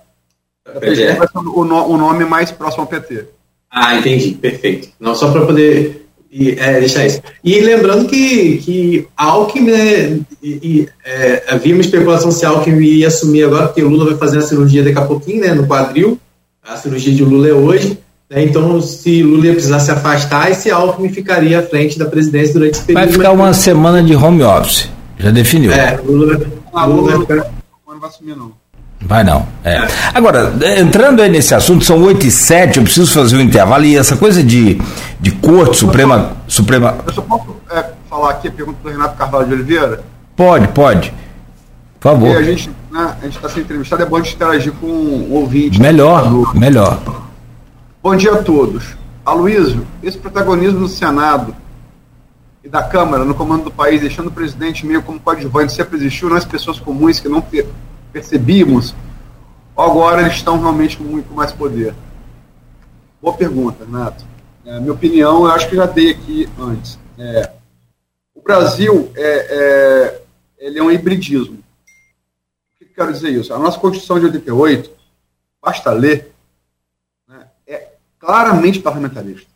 da 0.66 0.80
PT 0.80 1.14
vai 1.14 1.28
ser 1.28 1.38
o, 1.38 1.60
o 1.60 1.98
nome 1.98 2.26
mais 2.26 2.52
próximo 2.52 2.82
ao 2.82 2.88
PT. 2.88 3.26
Ah, 3.70 3.96
entendi, 3.96 4.32
perfeito. 4.32 4.90
Não 5.00 5.14
só 5.14 5.32
para 5.32 5.46
poder 5.46 6.08
é, 6.34 6.80
deixar 6.80 7.06
isso. 7.06 7.22
E 7.44 7.60
lembrando 7.60 8.08
que, 8.08 8.58
que 8.58 9.08
Alckmin, 9.16 9.72
né, 9.72 10.20
e, 10.42 10.50
e, 10.50 10.90
é, 11.06 11.44
havia 11.50 11.76
uma 11.76 11.82
especulação 11.82 12.32
se 12.32 12.46
Alckmin 12.46 12.84
ia 12.84 13.08
assumir 13.08 13.44
agora, 13.44 13.68
porque 13.68 13.84
o 13.84 13.90
Lula 13.90 14.06
vai 14.06 14.18
fazer 14.18 14.40
a 14.40 14.42
cirurgia 14.42 14.84
daqui 14.84 14.98
a 14.98 15.06
pouquinho, 15.06 15.42
né, 15.42 15.54
no 15.54 15.68
quadril. 15.68 16.20
A 16.68 16.76
cirurgia 16.78 17.14
de 17.14 17.24
Lula 17.24 17.48
é 17.48 17.54
hoje. 17.54 18.00
Né, 18.28 18.44
então, 18.44 18.82
se 18.82 19.22
Lula 19.22 19.48
ia 19.48 19.54
precisar 19.54 19.80
se 19.80 19.92
afastar, 19.92 20.50
esse 20.50 20.72
Alckmin 20.72 21.10
ficaria 21.10 21.60
à 21.60 21.64
frente 21.64 22.00
da 22.00 22.06
presidência 22.06 22.54
durante 22.54 22.74
esse 22.74 22.86
período. 22.86 23.04
Vai 23.04 23.14
ficar 23.14 23.32
uma 23.32 23.54
semana 23.54 24.02
de 24.02 24.16
home 24.16 24.42
office. 24.42 24.90
Já 25.20 25.30
definiu. 25.30 25.72
É, 25.72 25.98
Lula, 26.04 26.42
ah, 26.74 26.86
Lula, 26.86 27.16
Lula, 27.18 27.55
vai 28.06 28.10
assumir, 28.10 28.36
não. 28.36 28.52
Vai 29.02 29.24
não. 29.24 29.46
É. 29.64 29.88
Agora, 30.14 30.54
entrando 30.80 31.22
aí 31.22 31.30
nesse 31.30 31.54
assunto, 31.54 31.84
são 31.84 32.02
8 32.04 32.26
e 32.26 32.32
7, 32.32 32.78
eu 32.78 32.84
preciso 32.84 33.12
fazer 33.12 33.36
um 33.36 33.42
intervalo. 33.42 33.84
E 33.84 33.98
essa 33.98 34.16
coisa 34.16 34.44
de, 34.44 34.80
de 35.20 35.32
corte 35.32 35.78
suprema. 35.78 36.32
Eu 36.46 36.52
suprema... 36.52 36.98
Eu 37.06 37.14
só 37.14 37.22
posso 37.22 37.56
é, 37.70 37.86
falar 38.10 38.32
aqui 38.32 38.48
a 38.48 38.52
pergunta 38.52 38.78
do 38.82 38.90
Renato 38.90 39.18
Carvalho 39.18 39.48
de 39.48 39.54
Oliveira? 39.54 40.04
Pode, 40.36 40.68
pode. 40.70 41.14
Por 42.00 42.12
favor. 42.12 42.28
Porque 42.28 42.38
a 42.38 42.44
gente 42.44 42.72
né, 42.92 43.16
está 43.24 43.50
sendo 43.50 43.62
entrevistado, 43.62 44.04
é 44.04 44.06
bom 44.06 44.18
a 44.18 44.22
gente 44.22 44.36
interagir 44.36 44.74
com 44.74 44.88
o 44.88 45.34
ouvinte. 45.34 45.82
Melhor, 45.82 46.30
do... 46.30 46.58
melhor. 46.58 47.00
Bom 48.02 48.16
dia 48.16 48.34
a 48.34 48.44
todos. 48.44 48.96
Aloysio, 49.26 49.86
esse 50.04 50.18
protagonismo 50.18 50.80
do 50.80 50.88
Senado 50.88 51.56
e 52.64 52.70
da 52.70 52.82
Câmara 52.82 53.24
no 53.24 53.36
comando 53.36 53.66
do 53.66 53.72
país, 53.72 54.02
deixando 54.02 54.28
o 54.28 54.32
presidente 54.32 54.86
meio 54.86 55.02
como 55.02 55.20
coadjuvante, 55.20 55.74
sempre 55.74 55.98
existiu 55.98 56.30
nós, 56.30 56.46
pessoas 56.46 56.80
comuns 56.80 57.20
que 57.20 57.30
não 57.30 57.42
percebíamos, 58.16 58.96
agora 59.76 60.22
eles 60.22 60.36
estão 60.36 60.58
realmente 60.58 60.96
com 60.96 61.04
muito 61.04 61.34
mais 61.34 61.52
poder? 61.52 61.94
Boa 63.22 63.36
pergunta, 63.36 63.84
Renato. 63.84 64.24
É, 64.64 64.80
minha 64.80 64.94
opinião, 64.94 65.44
eu 65.44 65.52
acho 65.52 65.68
que 65.68 65.76
já 65.76 65.86
dei 65.86 66.12
aqui 66.12 66.50
antes. 66.58 66.98
É, 67.18 67.52
o 68.34 68.42
Brasil 68.42 69.12
é, 69.18 69.48
é, 69.50 70.22
ele 70.58 70.80
é 70.80 70.84
um 70.84 70.90
hibridismo. 70.90 71.56
O 71.56 72.80
que, 72.80 72.86
que 72.86 72.94
quero 72.94 73.12
dizer 73.12 73.32
isso? 73.32 73.54
A 73.54 73.60
nossa 73.60 73.78
Constituição 73.78 74.18
de 74.18 74.28
88, 74.28 74.90
basta 75.62 75.92
ler, 75.92 76.34
claramente 78.18 78.80
parlamentarista. 78.80 79.52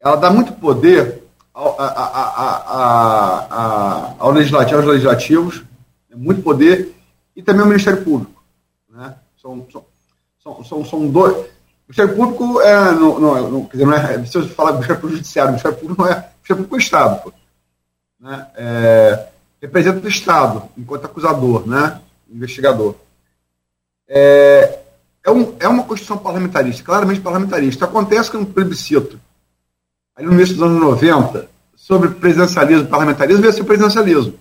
Ela 0.00 0.16
dá 0.16 0.30
muito 0.30 0.54
poder 0.54 1.22
ao, 1.52 1.78
a, 1.78 1.86
a, 1.86 3.46
a, 3.50 4.14
ao 4.18 4.30
legislativo, 4.30 4.78
aos 4.78 4.86
legislativos, 4.86 5.62
né, 6.08 6.16
muito 6.16 6.40
poder, 6.40 6.97
e 7.38 7.42
também 7.42 7.62
ao 7.62 7.68
Ministério 7.68 8.02
Público. 8.02 8.42
Né? 8.90 9.14
São, 9.40 9.64
são, 10.42 10.64
são, 10.64 10.84
são 10.84 11.08
dois. 11.08 11.36
O 11.36 11.46
Ministério 11.88 12.16
Público 12.16 12.60
é. 12.60 12.92
Não, 12.92 13.20
não, 13.20 13.50
não, 13.50 13.64
quer 13.64 13.76
dizer, 13.76 13.86
não 13.86 13.94
é. 13.94 14.26
Se 14.26 14.38
eu 14.38 14.48
falar 14.48 14.72
do 14.72 14.78
Ministério 14.78 15.00
Público 15.00 15.18
Judiciário, 15.18 15.50
o 15.50 15.52
Ministério 15.52 15.78
Público 15.78 16.02
não 16.02 16.08
é. 16.08 16.14
O 16.14 16.16
Ministério 16.16 16.64
Público 16.64 16.74
é 16.74 16.78
o 16.78 16.80
Estado. 16.80 17.34
Né? 18.18 18.46
É, 18.56 19.26
representa 19.62 20.04
o 20.04 20.08
Estado, 20.08 20.68
enquanto 20.76 21.04
acusador, 21.04 21.64
né? 21.68 22.00
investigador. 22.28 22.96
É, 24.08 24.80
é, 25.24 25.30
um, 25.30 25.54
é 25.60 25.68
uma 25.68 25.84
Constituição 25.84 26.18
parlamentarista, 26.18 26.82
claramente 26.82 27.20
parlamentarista. 27.20 27.84
Acontece 27.84 28.32
que 28.32 28.36
no 28.36 28.46
plebiscito, 28.46 29.20
ali 30.16 30.26
no 30.26 30.34
início 30.34 30.56
dos 30.56 30.64
anos 30.64 30.80
90, 30.80 31.48
sobre 31.76 32.08
presidencialismo 32.10 32.86
e 32.86 32.90
parlamentarismo, 32.90 33.42
veio 33.42 33.52
ser 33.52 33.62
presidencialismo. 33.62 34.32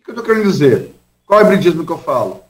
O 0.00 0.04
que 0.04 0.10
eu 0.10 0.14
estou 0.14 0.24
querendo 0.24 0.50
dizer? 0.50 0.91
Qual 1.32 1.40
é 1.40 1.44
o 1.44 1.46
hibridismo 1.46 1.86
que 1.86 1.92
eu 1.92 1.96
falo? 1.96 2.44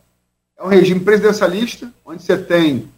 É 0.58 0.64
um 0.64 0.66
regime 0.66 0.98
presidencialista, 0.98 1.94
onde 2.04 2.20
você 2.20 2.36
tem 2.36 2.90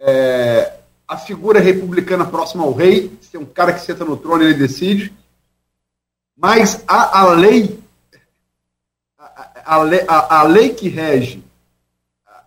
é, 0.00 0.80
a 1.06 1.16
figura 1.16 1.60
republicana 1.60 2.26
próxima 2.26 2.64
ao 2.64 2.72
rei, 2.72 3.16
você 3.22 3.30
tem 3.30 3.40
um 3.40 3.44
cara 3.44 3.72
que 3.72 3.82
senta 3.82 4.04
no 4.04 4.16
trono 4.16 4.42
e 4.42 4.46
ele 4.46 4.54
decide, 4.54 5.14
mas 6.36 6.82
a, 6.88 7.20
a 7.20 7.34
lei 7.34 7.78
a, 9.16 9.84
a, 10.08 10.40
a, 10.40 10.42
lei 10.42 10.74
que 10.74 10.88
rege 10.88 11.40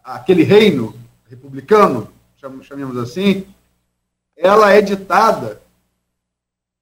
aquele 0.03 0.43
reino 0.43 0.99
republicano, 1.29 2.11
chamemos 2.61 2.97
assim, 2.97 3.47
ela 4.35 4.73
é 4.73 4.81
ditada 4.81 5.61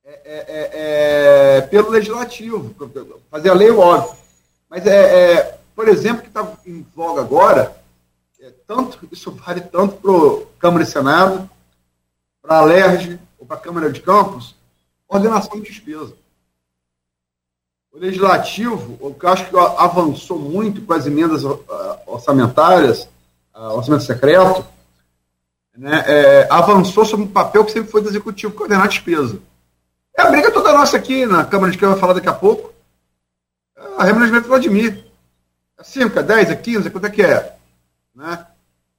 é, 0.04 0.12
é, 0.26 0.46
é, 0.48 1.58
é 1.58 1.62
pelo 1.62 1.91
legislativo, 1.91 2.76
fazer 3.30 3.50
a 3.52 3.54
lei 3.54 3.70
óbvio. 3.70 4.24
Mas 4.76 4.86
é, 4.88 5.36
é 5.36 5.57
por 5.73 5.88
exemplo, 5.88 6.21
que 6.21 6.28
está 6.28 6.45
em 6.65 6.86
voga 6.93 7.21
agora, 7.21 7.73
é, 8.41 8.51
tanto, 8.67 8.99
isso 9.09 9.32
vale 9.32 9.61
tanto 9.61 9.95
para 9.95 10.59
Câmara 10.59 10.84
e 10.84 10.86
Senado, 10.88 11.49
para 12.41 12.57
a 12.57 12.65
LERJ 12.65 13.17
ou 13.39 13.47
para 13.47 13.55
a 13.55 13.59
Câmara 13.59 13.89
de 13.89 14.01
Campos, 14.01 14.53
ordenação 15.07 15.61
de 15.61 15.69
despesa. 15.69 16.13
O 17.89 17.97
legislativo, 17.97 18.97
o 18.99 19.13
que 19.13 19.26
eu 19.26 19.30
acho 19.30 19.49
que 19.49 19.57
avançou 19.57 20.38
muito 20.38 20.82
com 20.82 20.91
as 20.91 21.07
emendas 21.07 21.43
orçamentárias, 22.05 23.07
orçamento 23.53 24.03
secreto, 24.03 24.65
né, 25.78 26.03
é, 26.05 26.47
avançou 26.49 27.05
sobre 27.05 27.26
um 27.26 27.32
papel 27.32 27.63
que 27.63 27.71
sempre 27.71 27.89
foi 27.89 28.01
do 28.01 28.09
executivo, 28.09 28.53
coordenar 28.53 28.84
a 28.84 28.89
despesa. 28.89 29.39
É 30.17 30.23
a 30.23 30.30
briga 30.30 30.51
toda 30.51 30.73
nossa 30.73 30.97
aqui 30.97 31.26
na 31.26 31.45
Câmara 31.45 31.71
de 31.71 31.78
vai 31.78 31.97
falar 31.97 32.13
daqui 32.13 32.28
a 32.28 32.34
pouco. 32.34 32.74
É 33.78 33.82
a 33.97 34.03
remuneração 34.03 34.41
do 34.41 34.47
Vladimir. 34.47 35.05
É 35.78 35.84
5, 35.84 36.19
é 36.19 36.23
10, 36.23 36.51
é 36.51 36.55
15, 36.55 36.89
quanto 36.89 37.07
é 37.07 37.09
que 37.09 37.21
é? 37.21 37.55
Né? 38.15 38.45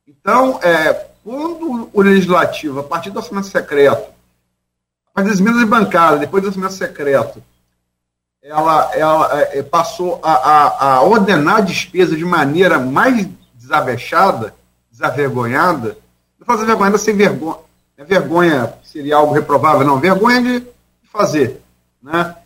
Então, 0.07 0.61
é, 0.63 0.93
quando 1.25 1.91
o 1.93 2.03
legislativo, 2.03 2.81
a 2.81 2.85
partir 2.85 3.11
do 3.11 3.19
orçamento 3.19 3.47
secreto, 3.47 4.11
a 5.09 5.13
partir 5.15 5.31
das 5.31 5.41
emendas 5.41 5.65
bancada, 5.65 6.19
depois 6.19 6.43
do 6.43 6.49
orçamento 6.49 6.75
secreto, 6.75 7.43
ela, 8.43 8.95
ela 8.95 9.41
é, 9.41 9.63
passou 9.63 10.21
a, 10.23 10.33
a, 10.33 10.95
a 10.95 11.03
ordenar 11.03 11.57
a 11.57 11.61
despesa 11.61 12.15
de 12.15 12.25
maneira 12.25 12.79
mais 12.79 13.27
desabechada, 13.55 14.55
desavergonhada, 14.91 15.99
não 16.39 16.47
fazer 16.47 16.67
vergonha, 16.67 16.99
sem 16.99 17.17
vergonha. 17.17 17.57
É 17.97 18.05
vergonha 18.05 18.75
seria 18.85 19.17
algo 19.17 19.33
reprovável, 19.33 19.87
não, 19.87 19.99
vergonha 19.99 20.61
de 20.61 20.67
fazer. 21.11 21.63
Né? 22.03 22.37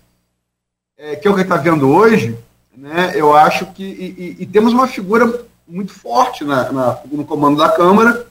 É, 1.02 1.16
que 1.16 1.26
é 1.26 1.30
o 1.30 1.34
que 1.34 1.40
está 1.40 1.56
vendo 1.56 1.88
hoje, 1.88 2.36
né? 2.76 3.12
eu 3.14 3.34
acho 3.34 3.64
que. 3.72 3.82
E, 3.82 4.36
e, 4.38 4.42
e, 4.42 4.46
temos 4.46 4.74
uma 4.74 4.86
figura 4.86 5.46
muito 5.66 5.94
forte 5.94 6.44
na, 6.44 6.70
na, 6.70 7.00
no 7.10 7.24
comando 7.24 7.56
da 7.56 7.70
Câmara, 7.70 8.26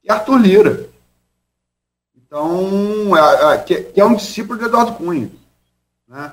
que 0.00 0.08
é 0.08 0.12
Arthur 0.12 0.38
Lira. 0.38 0.88
Então, 2.16 3.16
é, 3.16 3.54
é, 3.54 3.58
que, 3.58 3.82
que, 3.82 4.00
é 4.00 4.04
um 4.04 4.14
discípulo 4.14 4.56
de 4.56 4.66
Eduardo 4.66 4.92
Cunha. 4.92 5.32
Né? 6.06 6.32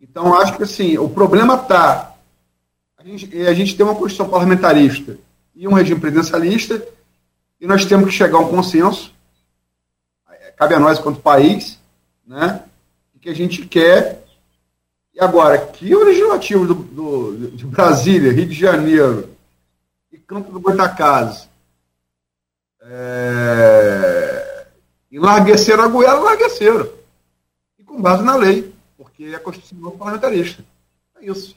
Então, 0.00 0.34
acho 0.34 0.56
que 0.56 0.64
assim, 0.64 0.98
o 0.98 1.08
problema 1.08 1.54
está 1.54 2.12
a 2.98 3.04
gente, 3.04 3.46
a 3.46 3.54
gente 3.54 3.76
tem 3.76 3.86
uma 3.86 3.94
Constituição 3.94 4.28
parlamentarista 4.28 5.16
e 5.54 5.68
um 5.68 5.74
regime 5.74 6.00
presidencialista, 6.00 6.84
e 7.60 7.66
nós 7.66 7.84
temos 7.84 8.06
que 8.06 8.12
chegar 8.12 8.38
a 8.38 8.40
um 8.40 8.48
consenso, 8.48 9.14
cabe 10.56 10.74
a 10.74 10.80
nós, 10.80 10.98
quanto 10.98 11.20
país, 11.20 11.78
né, 12.26 12.64
que 13.20 13.30
a 13.30 13.34
gente 13.34 13.64
quer. 13.66 14.23
E 15.14 15.20
agora, 15.20 15.58
que 15.58 15.94
o 15.94 16.04
legislativo 16.04 16.66
do, 16.66 16.74
do, 16.74 17.50
de 17.52 17.64
Brasília, 17.66 18.32
Rio 18.32 18.46
de 18.46 18.54
Janeiro 18.54 19.28
e 20.12 20.18
Campo 20.18 20.50
do 20.50 20.60
Goitacazes 20.60 21.48
é, 22.82 24.66
enlargueceram 25.12 25.84
a 25.84 25.88
goela, 25.88 26.20
enlargueceram. 26.20 26.88
E 27.78 27.84
com 27.84 28.02
base 28.02 28.24
na 28.24 28.34
lei, 28.34 28.74
porque 28.96 29.24
é 29.24 29.38
parlamentarista. 29.38 30.64
É 31.20 31.26
isso 31.26 31.54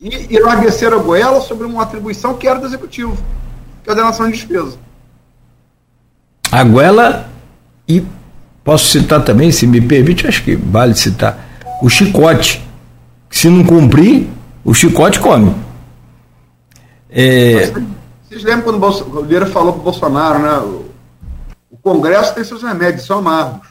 e 0.00 0.36
enlarguecer 0.36 0.92
a 0.92 0.96
goela 0.96 1.40
sobre 1.40 1.66
uma 1.66 1.82
atribuição 1.82 2.34
que 2.34 2.46
era 2.46 2.60
do 2.60 2.66
executivo, 2.66 3.16
que 3.82 3.90
é 3.90 3.92
a 3.92 3.96
ordenação 3.96 4.26
de 4.26 4.36
despesa. 4.36 4.78
A 6.52 6.62
goela 6.62 7.28
e 7.86 8.04
posso 8.62 8.88
citar 8.88 9.24
também, 9.24 9.50
se 9.50 9.66
me 9.66 9.80
permite, 9.80 10.26
acho 10.26 10.44
que 10.44 10.54
vale 10.54 10.94
citar, 10.94 11.36
o 11.82 11.88
chicote. 11.88 12.64
Se 13.30 13.48
não 13.48 13.64
cumprir, 13.64 14.28
o 14.64 14.74
chicote 14.74 15.20
come. 15.20 15.54
É... 17.10 17.66
Vocês 18.28 18.42
lembram 18.42 18.78
quando 18.78 19.16
o 19.16 19.24
Lira 19.24 19.46
falou 19.46 19.72
para 19.72 19.80
o 19.80 19.84
Bolsonaro, 19.84 20.38
né? 20.38 20.84
O 21.70 21.76
Congresso 21.78 22.34
tem 22.34 22.44
seus 22.44 22.62
remédios, 22.62 23.06
são 23.06 23.18
amargos. 23.18 23.68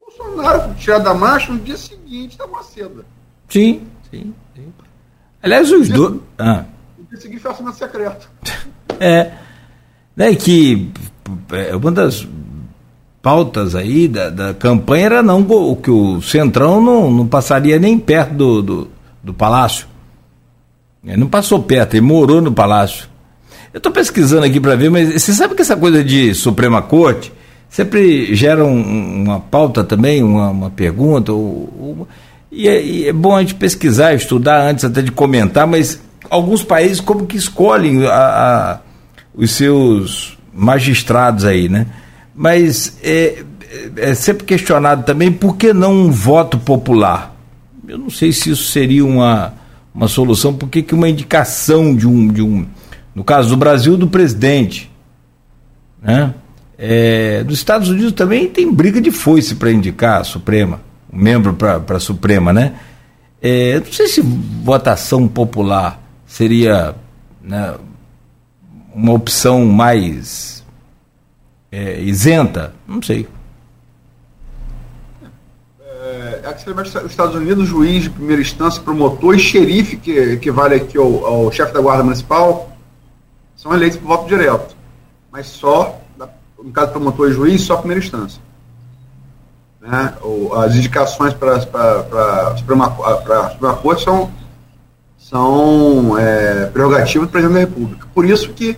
O 0.00 0.06
Bolsonaro 0.06 0.74
tirar 0.74 0.98
da 0.98 1.14
marcha 1.14 1.52
no 1.52 1.58
dia 1.58 1.76
seguinte 1.76 2.36
da 2.36 2.46
Maceda. 2.46 3.04
Sim, 3.48 3.86
sim, 4.10 4.34
sim. 4.54 4.72
Aliás, 5.42 5.70
os 5.70 5.88
dois. 5.88 6.20
Ah. 6.38 6.64
Consegui 7.10 7.38
fazer 7.38 7.72
secreto. 7.72 8.28
É. 8.98 9.32
Né, 10.16 10.34
que 10.34 10.90
é, 11.52 11.76
uma 11.76 11.92
das 11.92 12.26
pautas 13.26 13.74
aí 13.74 14.06
da, 14.06 14.30
da 14.30 14.54
campanha 14.54 15.06
era 15.06 15.20
não 15.20 15.44
que 15.82 15.90
o 15.90 16.22
Centrão 16.22 16.80
não, 16.80 17.10
não 17.10 17.26
passaria 17.26 17.76
nem 17.76 17.98
perto 17.98 18.32
do, 18.32 18.62
do, 18.62 18.88
do 19.20 19.34
palácio. 19.34 19.88
Ele 21.04 21.16
não 21.16 21.26
passou 21.26 21.60
perto, 21.60 21.94
ele 21.94 22.02
morou 22.02 22.40
no 22.40 22.52
palácio. 22.52 23.08
Eu 23.74 23.78
estou 23.78 23.90
pesquisando 23.90 24.46
aqui 24.46 24.60
para 24.60 24.76
ver, 24.76 24.92
mas 24.92 25.12
você 25.20 25.32
sabe 25.32 25.56
que 25.56 25.62
essa 25.62 25.74
coisa 25.74 26.04
de 26.04 26.32
Suprema 26.34 26.80
Corte 26.80 27.32
sempre 27.68 28.32
gera 28.32 28.64
um, 28.64 29.24
uma 29.24 29.40
pauta 29.40 29.82
também, 29.82 30.22
uma, 30.22 30.50
uma 30.50 30.70
pergunta, 30.70 31.32
ou, 31.32 31.68
ou 31.80 32.08
e 32.52 32.68
é, 32.68 32.80
e 32.80 33.08
é, 33.08 33.12
bom 33.12 33.34
a 33.34 33.40
gente 33.40 33.56
pesquisar, 33.56 34.14
estudar 34.14 34.68
antes 34.68 34.84
até 34.84 35.02
de 35.02 35.10
comentar, 35.10 35.66
mas 35.66 36.00
alguns 36.30 36.62
países 36.62 37.00
como 37.00 37.26
que 37.26 37.36
escolhem 37.36 38.06
a, 38.06 38.12
a, 38.12 38.78
os 39.34 39.50
seus 39.50 40.38
magistrados 40.54 41.44
aí, 41.44 41.68
né? 41.68 41.88
Mas 42.36 42.98
é, 43.02 43.42
é, 43.70 44.10
é 44.10 44.14
sempre 44.14 44.44
questionado 44.44 45.04
também 45.04 45.32
por 45.32 45.56
que 45.56 45.72
não 45.72 45.92
um 45.92 46.10
voto 46.10 46.58
popular. 46.58 47.34
Eu 47.88 47.98
não 47.98 48.10
sei 48.10 48.32
se 48.32 48.50
isso 48.50 48.70
seria 48.70 49.04
uma, 49.04 49.54
uma 49.94 50.08
solução, 50.08 50.52
por 50.52 50.68
que 50.68 50.94
uma 50.94 51.08
indicação 51.08 51.96
de 51.96 52.06
um, 52.06 52.28
de 52.28 52.42
um, 52.42 52.66
no 53.14 53.24
caso 53.24 53.48
do 53.48 53.56
Brasil, 53.56 53.96
do 53.96 54.08
presidente, 54.08 54.90
né? 56.02 56.34
É, 56.78 57.42
dos 57.42 57.56
Estados 57.56 57.88
Unidos 57.88 58.12
também 58.12 58.50
tem 58.50 58.70
briga 58.70 59.00
de 59.00 59.10
foice 59.10 59.54
para 59.54 59.72
indicar 59.72 60.20
a 60.20 60.24
Suprema 60.24 60.78
membro 61.16 61.54
para 61.54 61.96
a 61.96 62.00
Suprema, 62.00 62.52
né? 62.52 62.74
É, 63.40 63.80
não 63.80 63.92
sei 63.92 64.08
se 64.08 64.20
votação 64.20 65.28
popular 65.28 66.02
seria 66.26 66.94
né, 67.42 67.74
uma 68.94 69.12
opção 69.12 69.64
mais 69.64 70.55
é, 71.70 72.00
isenta? 72.00 72.74
Não 72.86 73.02
sei. 73.02 73.28
É, 75.80 76.54
os 77.04 77.10
Estados 77.10 77.34
Unidos, 77.34 77.68
juiz 77.68 78.04
de 78.04 78.10
primeira 78.10 78.40
instância, 78.40 78.82
promotor 78.82 79.34
e 79.34 79.38
xerife, 79.38 79.96
que 79.96 80.12
equivale 80.12 80.76
aqui 80.76 80.96
ao, 80.96 81.24
ao 81.24 81.52
chefe 81.52 81.72
da 81.72 81.80
Guarda 81.80 82.04
Municipal, 82.04 82.70
são 83.56 83.74
eleitos 83.74 83.98
por 83.98 84.06
voto 84.06 84.28
direto. 84.28 84.76
Mas 85.32 85.46
só, 85.46 86.00
no 86.62 86.70
caso 86.72 86.92
promotor 86.92 87.30
e 87.30 87.32
juiz, 87.32 87.62
só 87.62 87.76
primeira 87.76 88.02
instância. 88.02 88.40
Né? 89.80 90.14
As 90.64 90.74
indicações 90.74 91.34
para 91.34 91.56
a 91.56 92.56
Suprema, 92.56 92.96
Suprema 93.50 93.76
Corte 93.76 94.04
são, 94.04 94.30
são 95.18 96.18
é, 96.18 96.66
prerrogativas 96.66 97.28
do 97.28 97.30
presidente 97.30 97.54
da 97.54 97.60
República. 97.60 98.06
Por 98.14 98.24
isso 98.24 98.52
que 98.52 98.76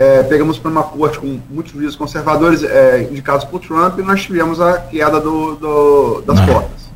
é, 0.00 0.22
pegamos 0.22 0.58
para 0.58 0.70
uma 0.70 0.82
corte 0.82 1.18
com 1.18 1.38
muitos 1.50 1.72
juízes 1.72 1.94
conservadores 1.94 2.64
é, 2.64 3.02
indicados 3.02 3.44
por 3.44 3.60
Trump 3.60 3.98
e 3.98 4.02
nós 4.02 4.22
tivemos 4.22 4.58
a 4.58 4.78
queda 4.78 5.20
do, 5.20 5.56
do 5.56 6.22
das 6.22 6.40
cotas. 6.40 6.90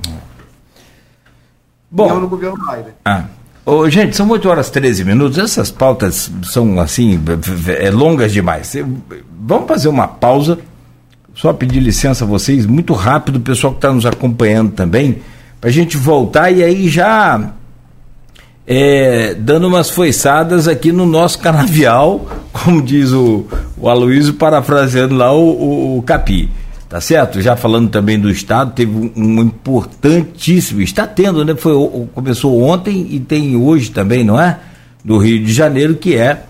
Bom, 1.91 2.19
no 2.19 2.27
governo 2.27 2.57
Biden. 2.57 2.95
Ah. 3.05 3.25
Oh, 3.67 3.89
gente, 3.91 4.17
são 4.17 4.29
8 4.31 4.49
horas 4.49 4.69
e 4.69 4.73
13 4.73 5.05
minutos. 5.05 5.39
Essas 5.39 5.71
pautas 5.71 6.31
são 6.45 6.81
assim, 6.81 7.21
é, 7.79 7.91
longas 7.91 8.33
demais. 8.33 8.75
Vamos 9.39 9.69
fazer 9.69 9.89
uma 9.89 10.09
pausa. 10.09 10.59
Só 11.35 11.53
pedir 11.53 11.81
licença 11.81 12.25
a 12.25 12.27
vocês, 12.27 12.65
muito 12.65 12.95
rápido, 12.95 13.37
o 13.37 13.41
pessoal 13.41 13.73
que 13.75 13.79
está 13.79 13.93
nos 13.93 14.07
acompanhando 14.07 14.73
também, 14.73 15.21
para 15.61 15.69
a 15.69 15.73
gente 15.73 15.97
voltar 15.97 16.51
e 16.51 16.63
aí 16.63 16.89
já 16.89 17.53
é, 18.67 19.35
dando 19.35 19.67
umas 19.67 19.91
foiçadas 19.91 20.67
aqui 20.67 20.91
no 20.91 21.07
nosso 21.07 21.39
canavial, 21.39 22.27
como 22.53 22.83
diz 22.83 23.13
o, 23.13 23.47
o 23.77 23.89
Aloysio, 23.89 24.35
parafraseando 24.35 25.15
lá 25.15 25.33
o, 25.33 25.51
o, 25.51 25.99
o, 25.99 26.03
Capi. 26.03 26.51
Tá 26.89 27.01
certo? 27.01 27.41
Já 27.41 27.57
falando 27.57 27.91
também 27.91 28.19
do 28.19 28.31
Estado, 28.31 28.73
teve 28.73 29.13
um, 29.17 29.41
importantíssimo, 29.41 30.81
está 30.81 31.07
tendo, 31.07 31.45
né? 31.45 31.55
Foi, 31.57 31.73
começou 32.15 32.63
ontem 32.63 33.09
e 33.11 33.19
tem 33.19 33.57
hoje 33.57 33.91
também, 33.91 34.23
não 34.23 34.41
é? 34.41 34.59
Do 35.05 35.19
Rio 35.19 35.45
de 35.45 35.53
Janeiro, 35.53 35.97
que 35.97 36.15
é 36.15 36.45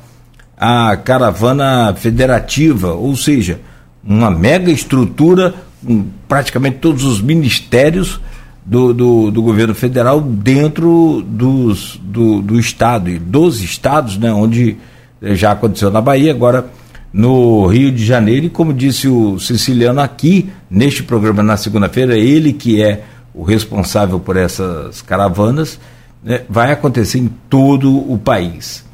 a 0.56 0.96
caravana 0.98 1.94
federativa, 1.94 2.92
ou 2.92 3.16
seja, 3.16 3.58
uma 4.06 4.30
mega 4.30 4.70
estrutura 4.70 5.54
com 5.84 6.04
praticamente 6.28 6.76
todos 6.76 7.04
os 7.04 7.22
ministérios 7.22 8.20
do, 8.64 8.94
do, 8.94 9.30
do, 9.30 9.42
governo 9.42 9.74
federal 9.74 10.20
dentro 10.20 11.22
dos, 11.26 12.00
do, 12.02 12.40
do 12.40 12.58
estado 12.58 13.10
e 13.10 13.18
dos 13.18 13.62
estados, 13.62 14.16
né, 14.16 14.32
onde 14.32 14.76
já 15.20 15.52
aconteceu 15.52 15.90
na 15.90 16.00
Bahia, 16.00 16.30
agora 16.30 16.66
no 17.12 17.66
Rio 17.66 17.92
de 17.92 18.04
Janeiro, 18.04 18.46
e 18.46 18.50
como 18.50 18.72
disse 18.72 19.06
o 19.06 19.38
Siciliano 19.38 20.00
aqui, 20.00 20.50
neste 20.68 21.02
programa 21.02 21.42
na 21.42 21.56
segunda-feira, 21.56 22.16
ele 22.16 22.52
que 22.52 22.82
é 22.82 23.04
o 23.34 23.42
responsável 23.42 24.18
por 24.18 24.36
essas 24.36 25.02
caravanas, 25.02 25.78
né, 26.22 26.42
vai 26.48 26.72
acontecer 26.72 27.18
em 27.18 27.30
todo 27.48 28.10
o 28.10 28.18
país. 28.18 28.84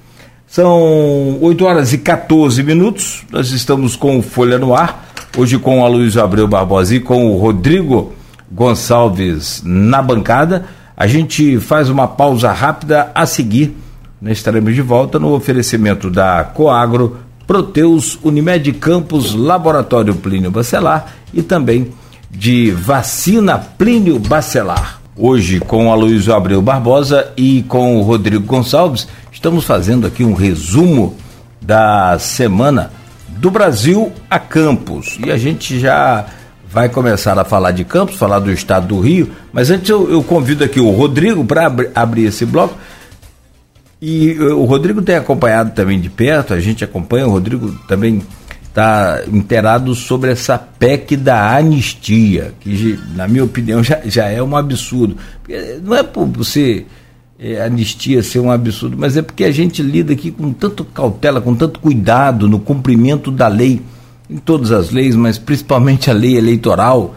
São 0.46 1.38
8 1.40 1.64
horas 1.64 1.92
e 1.92 1.98
14 1.98 2.62
minutos, 2.64 3.24
nós 3.30 3.52
estamos 3.52 3.94
com 3.94 4.18
o 4.18 4.22
Folha 4.22 4.58
no 4.58 4.74
Ar, 4.74 5.12
hoje 5.38 5.58
com 5.58 5.84
a 5.84 5.88
Luiz 5.88 6.16
Abreu 6.16 6.48
Barbosa 6.48 6.96
e 6.96 7.00
com 7.00 7.32
o 7.32 7.38
Rodrigo 7.38 8.12
Gonçalves 8.50 9.62
na 9.64 10.02
bancada. 10.02 10.66
A 10.96 11.06
gente 11.06 11.58
faz 11.58 11.88
uma 11.88 12.08
pausa 12.08 12.52
rápida 12.52 13.10
a 13.14 13.24
seguir. 13.24 13.76
Estaremos 14.22 14.74
de 14.74 14.82
volta 14.82 15.18
no 15.18 15.32
oferecimento 15.34 16.10
da 16.10 16.44
Coagro, 16.44 17.18
Proteus, 17.46 18.18
Unimed 18.22 18.72
Campos, 18.74 19.34
Laboratório 19.34 20.14
Plínio 20.14 20.50
Bacelar 20.50 21.14
e 21.32 21.42
também 21.42 21.90
de 22.30 22.70
Vacina 22.70 23.58
Plínio 23.58 24.18
Bacelar. 24.18 25.00
Hoje, 25.16 25.60
com 25.60 25.90
a 25.90 25.94
Luiz 25.94 26.28
Abreu 26.28 26.62
Barbosa 26.62 27.32
e 27.36 27.62
com 27.64 27.96
o 27.96 28.02
Rodrigo 28.02 28.46
Gonçalves, 28.46 29.08
estamos 29.32 29.64
fazendo 29.64 30.06
aqui 30.06 30.24
um 30.24 30.34
resumo 30.34 31.16
da 31.60 32.18
semana 32.18 32.90
do 33.28 33.50
Brasil 33.50 34.12
a 34.30 34.38
Campos. 34.38 35.18
E 35.24 35.30
a 35.30 35.36
gente 35.36 35.78
já 35.78 36.26
vai 36.72 36.88
começar 36.88 37.38
a 37.38 37.44
falar 37.44 37.72
de 37.72 37.84
Campos, 37.84 38.16
falar 38.16 38.38
do 38.38 38.52
estado 38.52 38.86
do 38.86 39.00
Rio, 39.00 39.30
mas 39.52 39.70
antes 39.70 39.88
eu, 39.90 40.10
eu 40.10 40.22
convido 40.22 40.64
aqui 40.64 40.80
o 40.80 40.90
Rodrigo 40.90 41.44
para 41.44 41.66
ab 41.66 41.90
abrir 41.94 42.24
esse 42.24 42.46
bloco. 42.46 42.76
E 44.00 44.32
uh, 44.38 44.56
o 44.56 44.64
Rodrigo 44.64 45.02
tem 45.02 45.16
acompanhado 45.16 45.72
também 45.72 46.00
de 46.00 46.08
perto, 46.08 46.54
a 46.54 46.60
gente 46.60 46.84
acompanha, 46.84 47.26
o 47.26 47.30
Rodrigo 47.30 47.72
também 47.86 48.22
está 48.62 49.22
inteirado 49.26 49.94
sobre 49.96 50.30
essa 50.30 50.56
PEC 50.56 51.16
da 51.16 51.56
anistia, 51.56 52.54
que 52.60 52.98
na 53.16 53.26
minha 53.26 53.44
opinião 53.44 53.82
já, 53.84 54.00
já 54.04 54.26
é 54.26 54.42
um 54.42 54.56
absurdo. 54.56 55.16
Não 55.82 55.94
é 55.94 56.04
por 56.04 56.26
você 56.26 56.86
é, 57.38 57.62
anistia 57.62 58.22
ser 58.22 58.38
um 58.38 58.50
absurdo, 58.50 58.96
mas 58.96 59.16
é 59.16 59.22
porque 59.22 59.42
a 59.42 59.50
gente 59.50 59.82
lida 59.82 60.12
aqui 60.12 60.30
com 60.30 60.52
tanto 60.52 60.84
cautela, 60.84 61.40
com 61.40 61.54
tanto 61.54 61.80
cuidado 61.80 62.48
no 62.48 62.60
cumprimento 62.60 63.30
da 63.30 63.48
lei 63.48 63.82
em 64.30 64.36
todas 64.36 64.70
as 64.70 64.90
leis, 64.90 65.16
mas 65.16 65.38
principalmente 65.38 66.08
a 66.08 66.14
lei 66.14 66.36
eleitoral, 66.36 67.16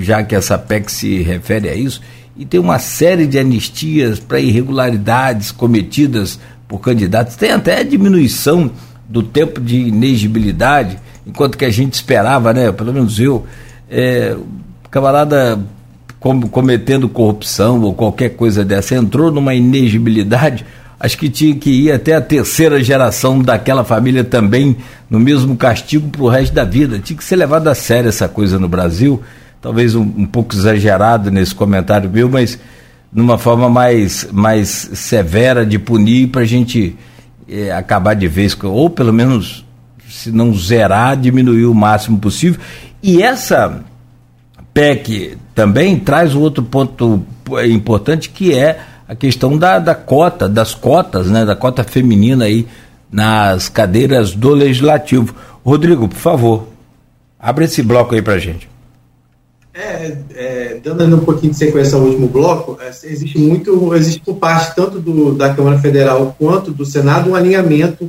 já 0.00 0.24
que 0.24 0.34
essa 0.34 0.58
PEC 0.58 0.90
se 0.90 1.22
refere 1.22 1.68
a 1.68 1.74
isso, 1.74 2.00
e 2.36 2.44
tem 2.44 2.58
uma 2.58 2.80
série 2.80 3.26
de 3.26 3.38
anistias 3.38 4.18
para 4.18 4.40
irregularidades 4.40 5.52
cometidas 5.52 6.40
por 6.66 6.80
candidatos. 6.80 7.36
Tem 7.36 7.52
até 7.52 7.78
a 7.78 7.84
diminuição 7.84 8.70
do 9.08 9.22
tempo 9.22 9.60
de 9.60 9.76
inegibilidade, 9.76 10.98
enquanto 11.24 11.56
que 11.56 11.64
a 11.64 11.70
gente 11.70 11.94
esperava, 11.94 12.52
né, 12.52 12.72
pelo 12.72 12.92
menos 12.92 13.20
eu, 13.20 13.46
é, 13.88 14.36
camarada 14.90 15.60
com, 16.18 16.40
cometendo 16.40 17.08
corrupção 17.08 17.80
ou 17.82 17.94
qualquer 17.94 18.30
coisa 18.30 18.64
dessa, 18.64 18.96
entrou 18.96 19.30
numa 19.30 19.54
inegibilidade 19.54 20.66
acho 20.98 21.18
que 21.18 21.28
tinha 21.28 21.54
que 21.54 21.70
ir 21.70 21.92
até 21.92 22.14
a 22.14 22.20
terceira 22.20 22.82
geração 22.82 23.40
daquela 23.40 23.84
família 23.84 24.24
também 24.24 24.76
no 25.08 25.18
mesmo 25.18 25.56
castigo 25.56 26.08
para 26.08 26.22
o 26.22 26.28
resto 26.28 26.54
da 26.54 26.64
vida. 26.64 26.98
Tinha 26.98 27.16
que 27.16 27.24
ser 27.24 27.36
levado 27.36 27.68
a 27.68 27.74
sério 27.74 28.08
essa 28.08 28.28
coisa 28.28 28.58
no 28.58 28.68
Brasil. 28.68 29.22
Talvez 29.60 29.94
um, 29.94 30.02
um 30.02 30.26
pouco 30.26 30.54
exagerado 30.54 31.30
nesse 31.30 31.54
comentário 31.54 32.10
meu, 32.10 32.28
mas 32.28 32.58
numa 33.12 33.38
forma 33.38 33.68
mais, 33.68 34.28
mais 34.32 34.68
severa 34.68 35.64
de 35.64 35.78
punir 35.78 36.28
para 36.28 36.42
a 36.42 36.46
gente 36.46 36.96
é, 37.48 37.70
acabar 37.70 38.14
de 38.14 38.26
vez, 38.26 38.56
ou 38.62 38.90
pelo 38.90 39.12
menos, 39.12 39.64
se 40.08 40.30
não 40.30 40.52
zerar, 40.54 41.16
diminuir 41.16 41.66
o 41.66 41.74
máximo 41.74 42.18
possível. 42.18 42.60
E 43.02 43.22
essa 43.22 43.84
PEC 44.72 45.38
também 45.54 45.98
traz 45.98 46.34
um 46.34 46.40
outro 46.40 46.64
ponto 46.64 47.24
importante 47.64 48.30
que 48.30 48.52
é 48.52 48.80
a 49.06 49.14
questão 49.14 49.56
da, 49.56 49.78
da 49.78 49.94
cota, 49.94 50.48
das 50.48 50.74
cotas, 50.74 51.26
né, 51.28 51.44
da 51.44 51.54
cota 51.54 51.84
feminina 51.84 52.46
aí 52.46 52.66
nas 53.10 53.68
cadeiras 53.68 54.34
do 54.34 54.50
Legislativo. 54.50 55.34
Rodrigo, 55.64 56.08
por 56.08 56.18
favor, 56.18 56.68
abre 57.38 57.66
esse 57.66 57.82
bloco 57.82 58.14
aí 58.14 58.22
para 58.22 58.38
gente. 58.38 58.68
É, 59.72 60.16
é, 60.34 60.80
dando 60.82 61.16
um 61.16 61.24
pouquinho 61.24 61.52
de 61.52 61.58
sequência 61.58 61.96
ao 61.96 62.04
último 62.04 62.28
bloco, 62.28 62.78
é, 62.80 62.90
existe 62.90 63.38
muito, 63.38 63.92
existe 63.94 64.20
por 64.20 64.36
parte 64.36 64.74
tanto 64.76 65.00
do, 65.00 65.34
da 65.34 65.52
Câmara 65.52 65.80
Federal 65.80 66.34
quanto 66.38 66.70
do 66.70 66.86
Senado 66.86 67.30
um 67.30 67.34
alinhamento 67.34 68.08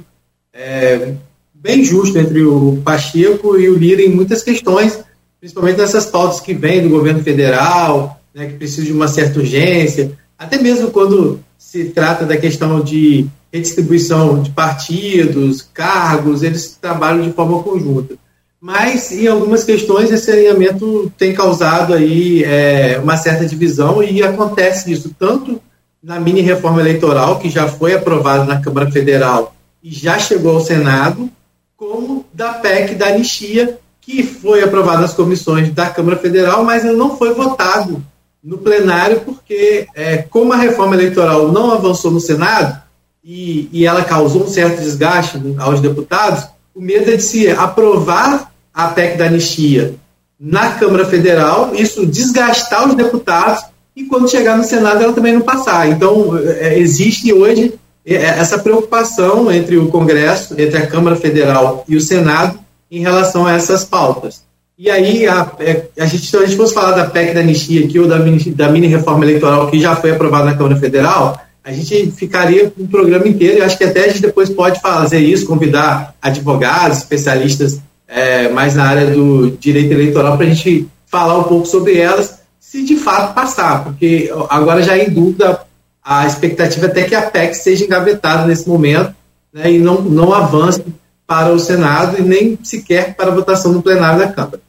é, 0.53 1.13
bem 1.53 1.83
justo 1.83 2.19
entre 2.19 2.43
o 2.43 2.79
Pacheco 2.83 3.57
e 3.57 3.67
o 3.67 3.75
Lira 3.75 4.03
em 4.03 4.09
muitas 4.09 4.43
questões, 4.43 4.99
principalmente 5.39 5.77
nessas 5.77 6.05
pautas 6.05 6.39
que 6.39 6.53
vêm 6.53 6.83
do 6.83 6.89
governo 6.89 7.23
federal, 7.23 8.21
né, 8.33 8.45
que 8.45 8.53
precisam 8.53 8.85
de 8.85 8.93
uma 8.93 9.07
certa 9.07 9.39
urgência, 9.39 10.11
até 10.45 10.59
mesmo 10.59 10.91
quando 10.91 11.39
se 11.57 11.85
trata 11.85 12.23
da 12.25 12.37
questão 12.37 12.79
de 12.81 13.27
redistribuição 13.51 14.43
de 14.43 14.51
partidos, 14.51 15.67
cargos, 15.73 16.43
eles 16.43 16.77
trabalham 16.79 17.23
de 17.23 17.33
forma 17.33 17.63
conjunta. 17.63 18.15
Mas, 18.61 19.11
em 19.11 19.27
algumas 19.27 19.63
questões, 19.63 20.11
esse 20.11 20.31
alinhamento 20.31 21.11
tem 21.17 21.33
causado 21.33 21.93
aí 21.93 22.43
é, 22.43 22.99
uma 23.01 23.17
certa 23.17 23.45
divisão 23.45 24.03
e 24.03 24.21
acontece 24.21 24.91
isso 24.91 25.13
tanto 25.17 25.59
na 26.01 26.19
mini 26.19 26.41
reforma 26.41 26.79
eleitoral, 26.79 27.39
que 27.39 27.49
já 27.49 27.67
foi 27.67 27.93
aprovada 27.93 28.43
na 28.43 28.61
Câmara 28.61 28.91
Federal 28.91 29.55
e 29.83 29.91
já 29.91 30.19
chegou 30.19 30.55
ao 30.55 30.61
Senado, 30.61 31.29
como 31.75 32.25
da 32.33 32.53
PEC 32.53 32.95
da 32.95 33.07
anistia, 33.07 33.79
que 33.99 34.21
foi 34.21 34.63
aprovada 34.63 35.01
nas 35.01 35.13
comissões 35.13 35.71
da 35.71 35.89
Câmara 35.89 36.17
Federal, 36.17 36.63
mas 36.63 36.83
não 36.83 37.17
foi 37.17 37.33
votado 37.33 38.03
no 38.45 38.59
plenário, 38.59 39.21
porque 39.21 39.87
é, 39.95 40.17
como 40.17 40.53
a 40.53 40.57
reforma 40.57 40.93
eleitoral 40.93 41.51
não 41.51 41.71
avançou 41.71 42.11
no 42.11 42.19
Senado 42.19 42.79
e, 43.23 43.67
e 43.73 43.87
ela 43.87 44.03
causou 44.03 44.43
um 44.43 44.47
certo 44.47 44.79
desgaste 44.81 45.41
aos 45.57 45.81
deputados, 45.81 46.45
o 46.75 46.79
medo 46.79 47.09
é 47.09 47.15
de 47.15 47.23
se 47.23 47.49
aprovar 47.49 48.51
a 48.71 48.89
PEC 48.89 49.17
da 49.17 49.25
anistia 49.25 49.95
na 50.39 50.73
Câmara 50.73 51.05
Federal, 51.05 51.73
isso 51.73 52.05
desgastar 52.05 52.87
os 52.87 52.93
deputados 52.93 53.63
e 53.95 54.03
quando 54.03 54.29
chegar 54.29 54.57
no 54.57 54.63
Senado 54.63 55.03
ela 55.03 55.13
também 55.13 55.33
não 55.33 55.41
passar. 55.41 55.89
Então, 55.89 56.37
é, 56.37 56.77
existe 56.77 57.33
hoje 57.33 57.73
é, 58.05 58.13
essa 58.13 58.59
preocupação 58.59 59.51
entre 59.51 59.77
o 59.77 59.87
Congresso, 59.87 60.53
entre 60.59 60.77
a 60.77 60.85
Câmara 60.85 61.15
Federal 61.15 61.83
e 61.87 61.95
o 61.95 62.01
Senado, 62.01 62.59
em 62.91 62.99
relação 62.99 63.47
a 63.47 63.53
essas 63.53 63.83
pautas. 63.83 64.44
E 64.77 64.91
aí, 64.91 65.25
a, 65.25 65.51
é, 65.59 65.85
a 65.97 66.05
gente, 66.05 66.25
se 66.25 66.35
a 66.35 66.45
gente 66.45 66.57
fosse 66.57 66.73
falar 66.73 66.91
da 66.91 67.05
PEC 67.05 67.33
da 67.33 67.39
anistia 67.39 67.85
aqui, 67.85 67.97
ou 67.97 68.07
da 68.07 68.19
mini, 68.19 68.51
da 68.51 68.69
mini 68.69 68.87
reforma 68.87 69.23
eleitoral 69.23 69.71
que 69.71 69.79
já 69.79 69.95
foi 69.95 70.11
aprovada 70.11 70.45
na 70.45 70.53
Câmara 70.53 70.75
Federal, 70.75 71.39
a 71.63 71.71
gente 71.71 72.11
ficaria 72.11 72.69
com 72.69 72.83
um 72.83 72.87
programa 72.87 73.25
inteiro, 73.25 73.59
e 73.59 73.61
acho 73.61 73.77
que 73.77 73.85
até 73.85 74.03
a 74.03 74.07
gente 74.09 74.21
depois 74.21 74.49
pode 74.49 74.81
fazer 74.81 75.19
isso, 75.19 75.47
convidar 75.47 76.13
advogados, 76.21 76.97
especialistas 76.97 77.79
é, 78.05 78.49
mais 78.49 78.75
na 78.75 78.83
área 78.83 79.07
do 79.07 79.51
direito 79.51 79.93
eleitoral, 79.93 80.35
para 80.35 80.45
a 80.45 80.49
gente 80.49 80.87
falar 81.05 81.37
um 81.37 81.43
pouco 81.43 81.65
sobre 81.65 81.97
elas, 81.97 82.41
se 82.59 82.83
de 82.83 82.97
fato 82.97 83.33
passar, 83.33 83.81
porque 83.85 84.29
agora 84.49 84.83
já 84.83 84.97
é 84.97 85.05
em 85.05 85.09
dúvida 85.09 85.61
a 86.03 86.27
expectativa 86.27 86.87
até 86.87 87.03
que 87.03 87.15
a 87.15 87.21
PEC 87.21 87.55
seja 87.55 87.85
engavetada 87.85 88.45
nesse 88.45 88.67
momento 88.67 89.15
né, 89.53 89.71
e 89.71 89.79
não, 89.79 90.01
não 90.01 90.33
avance 90.33 90.83
para 91.25 91.53
o 91.53 91.59
Senado 91.59 92.17
e 92.19 92.21
nem 92.21 92.59
sequer 92.61 93.15
para 93.15 93.31
a 93.31 93.35
votação 93.35 93.71
no 93.71 93.81
plenário 93.81 94.19
da 94.19 94.27
Câmara 94.27 94.64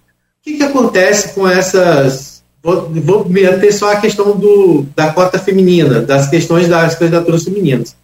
que, 0.46 0.56
que 0.56 0.62
acontece 0.62 1.34
com 1.34 1.46
essas. 1.46 2.42
Vou, 2.62 2.88
vou 2.90 3.28
me 3.28 3.44
ater 3.44 3.76
só 3.76 3.92
a 3.92 3.96
questão 3.96 4.36
do, 4.36 4.86
da 4.94 5.12
cota 5.12 5.38
feminina, 5.38 6.00
das 6.00 6.28
questões 6.28 6.68
das 6.68 6.94
candidaturas 6.94 7.44
femininas. 7.44 7.96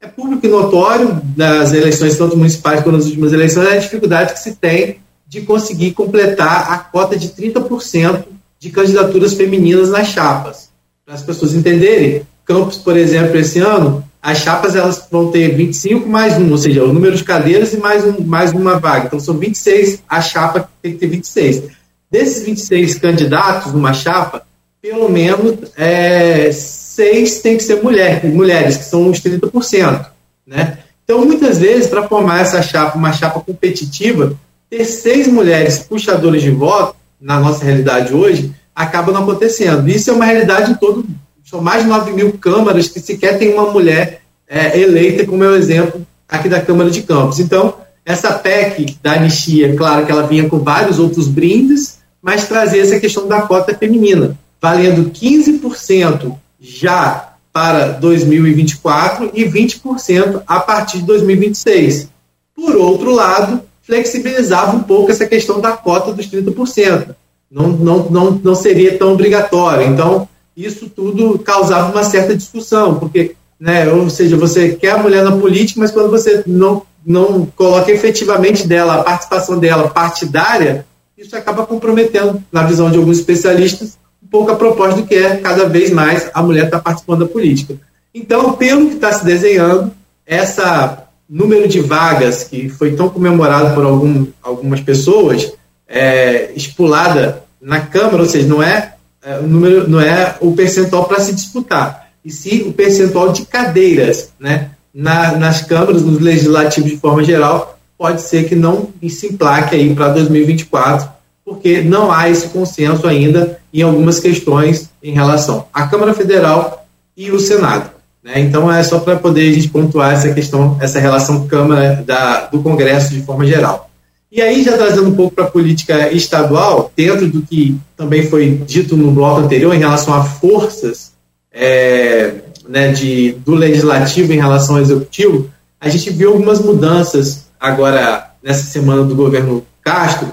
É 0.00 0.06
público 0.06 0.44
e 0.46 0.48
notório 0.48 1.20
das 1.36 1.72
eleições, 1.72 2.16
tanto 2.16 2.36
municipais 2.36 2.82
quanto 2.82 2.96
nas 2.96 3.06
últimas 3.06 3.32
eleições, 3.32 3.68
a 3.68 3.76
dificuldade 3.76 4.32
que 4.32 4.40
se 4.40 4.56
tem 4.56 4.98
de 5.26 5.42
conseguir 5.42 5.92
completar 5.92 6.72
a 6.72 6.78
cota 6.78 7.16
de 7.16 7.28
30% 7.28 8.24
de 8.58 8.70
candidaturas 8.70 9.34
femininas 9.34 9.90
nas 9.90 10.08
chapas. 10.08 10.70
Para 11.04 11.14
as 11.14 11.22
pessoas 11.22 11.54
entenderem, 11.54 12.26
Campos, 12.50 12.78
por 12.78 12.96
exemplo, 12.96 13.36
esse 13.38 13.60
ano, 13.60 14.04
as 14.20 14.38
chapas 14.38 14.74
elas 14.74 15.06
vão 15.08 15.30
ter 15.30 15.54
25 15.54 16.08
mais 16.08 16.36
um, 16.36 16.50
ou 16.50 16.58
seja, 16.58 16.82
o 16.82 16.92
número 16.92 17.14
de 17.14 17.22
cadeiras 17.22 17.72
e 17.72 17.76
mais, 17.76 18.04
um, 18.04 18.24
mais 18.24 18.52
uma 18.52 18.76
vaga. 18.76 19.06
Então 19.06 19.20
são 19.20 19.38
26, 19.38 20.02
a 20.08 20.20
chapa 20.20 20.68
tem 20.82 20.92
que 20.92 20.98
ter 20.98 21.06
26. 21.06 21.62
Desses 22.10 22.44
26 22.44 22.98
candidatos 22.98 23.72
numa 23.72 23.92
chapa, 23.92 24.42
pelo 24.82 25.08
menos 25.08 25.58
é, 25.76 26.50
seis 26.52 27.40
tem 27.40 27.56
que 27.56 27.62
ser 27.62 27.82
mulher, 27.82 28.24
mulheres, 28.24 28.76
que 28.76 28.84
são 28.84 29.08
os 29.08 29.20
30%. 29.20 30.06
Né? 30.46 30.78
Então, 31.04 31.24
muitas 31.24 31.58
vezes, 31.58 31.88
para 31.88 32.08
formar 32.08 32.40
essa 32.40 32.62
chapa, 32.62 32.98
uma 32.98 33.12
chapa 33.12 33.40
competitiva, 33.40 34.34
ter 34.68 34.84
seis 34.84 35.26
mulheres 35.26 35.78
puxadoras 35.80 36.42
de 36.42 36.50
voto, 36.50 36.96
na 37.20 37.38
nossa 37.38 37.64
realidade 37.64 38.14
hoje, 38.14 38.52
acaba 38.74 39.12
não 39.12 39.22
acontecendo. 39.22 39.88
Isso 39.88 40.10
é 40.10 40.12
uma 40.12 40.24
realidade 40.24 40.70
em 40.70 40.74
todo. 40.74 41.04
São 41.44 41.60
mais 41.60 41.82
de 41.82 41.88
9 41.88 42.12
mil 42.12 42.32
câmaras 42.34 42.88
que 42.88 43.00
sequer 43.00 43.38
tem 43.38 43.52
uma 43.52 43.70
mulher 43.70 44.22
é, 44.48 44.78
eleita, 44.78 45.26
como 45.26 45.44
é 45.44 45.48
o 45.48 45.56
exemplo 45.56 46.06
aqui 46.28 46.48
da 46.48 46.60
Câmara 46.60 46.90
de 46.90 47.02
Campos. 47.02 47.40
Então, 47.40 47.74
essa 48.04 48.32
PEC 48.32 48.96
da 49.02 49.12
anistia, 49.12 49.76
claro 49.76 50.06
que 50.06 50.12
ela 50.12 50.26
vinha 50.26 50.48
com 50.48 50.58
vários 50.58 50.98
outros 50.98 51.28
brindes, 51.28 51.98
mas 52.22 52.46
trazer 52.46 52.80
essa 52.80 53.00
questão 53.00 53.26
da 53.26 53.42
cota 53.42 53.74
feminina, 53.74 54.38
valendo 54.60 55.10
15% 55.10 56.34
já 56.60 57.34
para 57.52 57.88
2024 57.92 59.30
e 59.34 59.44
20% 59.44 60.42
a 60.46 60.60
partir 60.60 60.98
de 60.98 61.04
2026. 61.04 62.08
Por 62.54 62.76
outro 62.76 63.12
lado, 63.12 63.62
flexibilizava 63.82 64.76
um 64.76 64.82
pouco 64.82 65.10
essa 65.10 65.26
questão 65.26 65.60
da 65.60 65.72
cota 65.72 66.12
dos 66.12 66.28
30%. 66.28 67.14
Não, 67.50 67.68
não, 67.68 68.10
não, 68.10 68.30
não 68.30 68.54
seria 68.54 68.96
tão 68.96 69.12
obrigatório. 69.12 69.86
Então, 69.86 70.28
isso 70.56 70.88
tudo 70.88 71.38
causava 71.38 71.90
uma 71.90 72.04
certa 72.04 72.36
discussão, 72.36 72.96
porque, 72.96 73.34
né, 73.58 73.90
ou 73.90 74.08
seja, 74.08 74.36
você 74.36 74.74
quer 74.74 74.92
a 74.92 74.98
mulher 74.98 75.24
na 75.24 75.36
política, 75.36 75.80
mas 75.80 75.90
quando 75.90 76.10
você 76.10 76.44
não, 76.46 76.82
não 77.04 77.46
coloca 77.56 77.90
efetivamente 77.90 78.66
dela, 78.66 78.96
a 78.96 79.04
participação 79.04 79.58
dela 79.58 79.88
partidária, 79.88 80.86
isso 81.20 81.36
acaba 81.36 81.66
comprometendo, 81.66 82.42
na 82.50 82.62
visão 82.62 82.90
de 82.90 82.96
alguns 82.96 83.18
especialistas, 83.18 83.98
um 84.22 84.26
pouco 84.26 84.50
a 84.50 84.56
proposta 84.56 85.00
do 85.00 85.06
que 85.06 85.14
é 85.14 85.36
cada 85.36 85.68
vez 85.68 85.90
mais 85.90 86.30
a 86.32 86.42
mulher 86.42 86.64
estar 86.64 86.78
tá 86.78 86.82
participando 86.82 87.20
da 87.20 87.26
política. 87.26 87.74
Então, 88.14 88.54
pelo 88.54 88.88
que 88.88 88.94
está 88.94 89.12
se 89.12 89.24
desenhando, 89.24 89.92
essa 90.26 91.06
número 91.28 91.68
de 91.68 91.80
vagas 91.80 92.44
que 92.44 92.68
foi 92.70 92.96
tão 92.96 93.08
comemorado 93.08 93.74
por 93.74 93.84
algum, 93.84 94.26
algumas 94.42 94.80
pessoas, 94.80 95.52
é, 95.86 96.50
expulada 96.56 97.44
na 97.60 97.80
Câmara, 97.80 98.22
ou 98.22 98.28
seja, 98.28 98.48
não 98.48 98.62
é, 98.62 98.94
é 99.22 99.38
o 99.38 99.42
número, 99.46 99.88
não 99.88 100.00
é 100.00 100.36
o 100.40 100.52
percentual 100.54 101.04
para 101.04 101.20
se 101.20 101.34
disputar, 101.34 102.10
e 102.24 102.30
sim 102.30 102.62
o 102.62 102.72
percentual 102.72 103.30
de 103.32 103.44
cadeiras 103.44 104.30
né, 104.40 104.70
na, 104.92 105.36
nas 105.36 105.62
câmaras, 105.62 106.02
nos 106.02 106.20
legislativos 106.20 106.90
de 106.90 106.96
forma 106.96 107.22
geral, 107.22 107.78
pode 108.00 108.22
ser 108.22 108.48
que 108.48 108.56
não 108.56 108.88
se 109.10 109.26
emplaque 109.26 109.76
aí 109.76 109.94
para 109.94 110.08
2024, 110.08 111.06
porque 111.44 111.82
não 111.82 112.10
há 112.10 112.30
esse 112.30 112.48
consenso 112.48 113.06
ainda 113.06 113.60
em 113.74 113.82
algumas 113.82 114.18
questões 114.18 114.88
em 115.02 115.12
relação 115.12 115.66
à 115.70 115.86
Câmara 115.86 116.14
Federal 116.14 116.86
e 117.14 117.30
o 117.30 117.38
Senado. 117.38 117.90
Né? 118.24 118.40
Então 118.40 118.72
é 118.72 118.82
só 118.82 119.00
para 119.00 119.16
poder 119.16 119.50
a 119.50 119.52
gente 119.52 119.68
pontuar 119.68 120.14
essa 120.14 120.32
questão, 120.32 120.78
essa 120.80 120.98
relação 120.98 121.46
Câmara 121.46 122.02
da, 122.06 122.46
do 122.46 122.62
Congresso 122.62 123.12
de 123.12 123.20
forma 123.20 123.44
geral. 123.44 123.90
E 124.32 124.40
aí, 124.40 124.64
já 124.64 124.78
trazendo 124.78 125.10
um 125.10 125.14
pouco 125.14 125.34
para 125.34 125.44
a 125.44 125.50
política 125.50 126.10
estadual, 126.10 126.90
dentro 126.96 127.28
do 127.28 127.42
que 127.42 127.76
também 127.98 128.26
foi 128.30 128.62
dito 128.66 128.96
no 128.96 129.10
bloco 129.10 129.42
anterior 129.42 129.74
em 129.74 129.78
relação 129.78 130.14
a 130.14 130.24
forças 130.24 131.12
é, 131.52 132.32
né, 132.66 132.92
de, 132.92 133.32
do 133.44 133.54
legislativo 133.54 134.32
em 134.32 134.38
relação 134.38 134.76
ao 134.76 134.82
executivo, 134.82 135.50
a 135.78 135.90
gente 135.90 136.08
viu 136.08 136.32
algumas 136.32 136.60
mudanças 136.60 137.49
agora 137.60 138.30
nessa 138.42 138.64
semana 138.64 139.04
do 139.04 139.14
governo 139.14 139.64
Castro, 139.82 140.32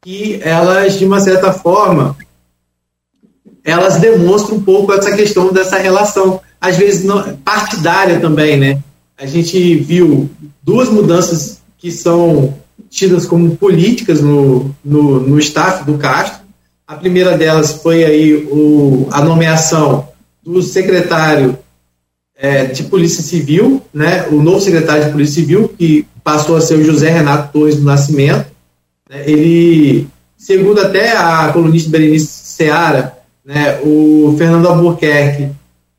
que 0.00 0.40
elas, 0.42 0.98
de 0.98 1.04
uma 1.04 1.20
certa 1.20 1.52
forma, 1.52 2.16
elas 3.64 3.98
demonstram 3.98 4.56
um 4.56 4.62
pouco 4.62 4.92
essa 4.92 5.14
questão 5.14 5.52
dessa 5.52 5.76
relação, 5.76 6.40
às 6.60 6.76
vezes 6.76 7.04
não, 7.04 7.36
partidária 7.38 8.20
também, 8.20 8.56
né? 8.56 8.82
A 9.18 9.26
gente 9.26 9.74
viu 9.76 10.30
duas 10.62 10.88
mudanças 10.88 11.60
que 11.76 11.90
são 11.90 12.54
tidas 12.88 13.26
como 13.26 13.56
políticas 13.56 14.20
no, 14.20 14.74
no, 14.82 15.20
no 15.20 15.38
staff 15.38 15.84
do 15.84 15.98
Castro. 15.98 16.40
A 16.86 16.96
primeira 16.96 17.36
delas 17.36 17.82
foi 17.82 18.04
aí 18.04 18.48
o, 18.50 19.08
a 19.10 19.22
nomeação 19.22 20.08
do 20.42 20.62
secretário 20.62 21.58
é, 22.34 22.64
de 22.64 22.84
Polícia 22.84 23.22
Civil, 23.22 23.82
né, 23.92 24.26
o 24.28 24.42
novo 24.42 24.60
secretário 24.60 25.04
de 25.04 25.12
Polícia 25.12 25.34
Civil, 25.34 25.68
que 25.78 26.06
passou 26.30 26.56
a 26.56 26.60
ser 26.60 26.74
o 26.74 26.84
José 26.84 27.10
Renato 27.10 27.52
Torres 27.52 27.76
do 27.76 27.82
Nascimento. 27.82 28.46
Né, 29.08 29.24
ele, 29.26 30.06
segundo 30.36 30.80
até 30.80 31.16
a 31.16 31.50
colunista 31.52 31.90
Berenice 31.90 32.28
Seara, 32.28 33.18
né, 33.44 33.80
o 33.82 34.34
Fernando 34.38 34.68
Albuquerque 34.68 35.48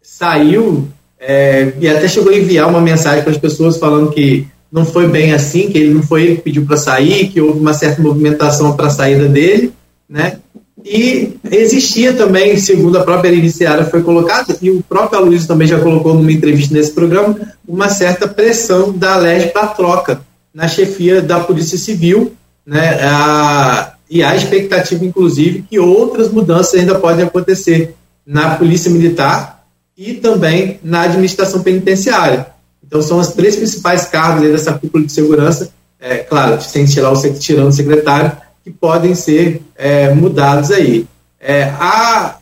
saiu 0.02 0.88
é, 1.20 1.74
e 1.80 1.90
até 1.90 2.08
chegou 2.08 2.32
a 2.32 2.38
enviar 2.38 2.70
uma 2.70 2.80
mensagem 2.80 3.24
para 3.24 3.32
as 3.32 3.38
pessoas 3.38 3.78
falando 3.78 4.12
que 4.12 4.48
não 4.72 4.86
foi 4.86 5.10
bem 5.10 5.34
assim, 5.34 5.70
que 5.70 5.78
ele 5.78 5.94
não 5.94 6.02
foi 6.02 6.24
ele 6.24 6.36
que 6.38 6.44
pediu 6.44 6.66
para 6.66 6.78
sair, 6.78 7.28
que 7.28 7.42
houve 7.42 7.60
uma 7.60 7.74
certa 7.74 8.02
movimentação 8.02 8.74
para 8.76 8.88
a 8.88 8.92
saída 8.92 9.28
dele, 9.28 9.74
né? 10.08 10.38
E 10.84 11.38
existia 11.52 12.14
também, 12.14 12.58
segundo 12.58 12.98
a 12.98 13.04
própria 13.04 13.30
iniciária 13.30 13.86
foi 13.86 14.02
colocada, 14.02 14.58
e 14.62 14.72
o 14.72 14.84
próprio 14.84 15.20
Aloysio 15.20 15.48
também 15.48 15.68
já 15.68 15.80
colocou 15.80 16.14
numa 16.14 16.32
entrevista 16.32 16.74
nesse 16.74 16.92
programa, 16.92 17.36
uma 17.68 17.90
certa 17.90 18.28
pressão 18.28 18.92
da 18.92 19.16
LEG 19.18 19.52
para 19.52 19.68
troca 19.68 20.22
na 20.54 20.68
chefia 20.68 21.22
da 21.22 21.40
Polícia 21.40 21.78
Civil, 21.78 22.34
né? 22.66 23.00
A, 23.04 23.94
e 24.10 24.22
há 24.22 24.36
expectativa, 24.36 25.06
inclusive, 25.06 25.64
que 25.70 25.80
outras 25.80 26.30
mudanças 26.30 26.78
ainda 26.78 26.96
podem 26.96 27.26
acontecer 27.26 27.96
na 28.26 28.56
Polícia 28.56 28.92
Militar 28.92 29.64
e 29.98 30.16
também 30.16 30.80
na 30.84 31.04
administração 31.04 31.62
penitenciária. 31.62 32.48
Então, 32.86 33.02
são 33.02 33.20
os 33.20 33.30
três 33.30 33.56
principais 33.56 34.06
cargos 34.08 34.50
dessa 34.50 34.74
cúpula 34.74 35.06
de 35.06 35.12
segurança, 35.14 35.70
é, 35.98 36.18
claro, 36.18 36.62
sem 36.62 36.84
tirar 36.86 37.12
o, 37.12 37.34
tirando 37.40 37.70
o 37.70 37.72
secretário, 37.72 38.34
que 38.64 38.72
podem 38.72 39.16
ser 39.16 39.62
é, 39.76 40.14
mudados 40.14 40.72
aí. 40.72 41.08
É, 41.40 41.64
a 41.64 42.38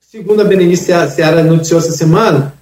segunda 0.00 0.44
Berenice 0.44 0.92
Seara 1.14 1.42
noticiou 1.42 1.80
essa 1.80 1.92
semana, 1.92 2.54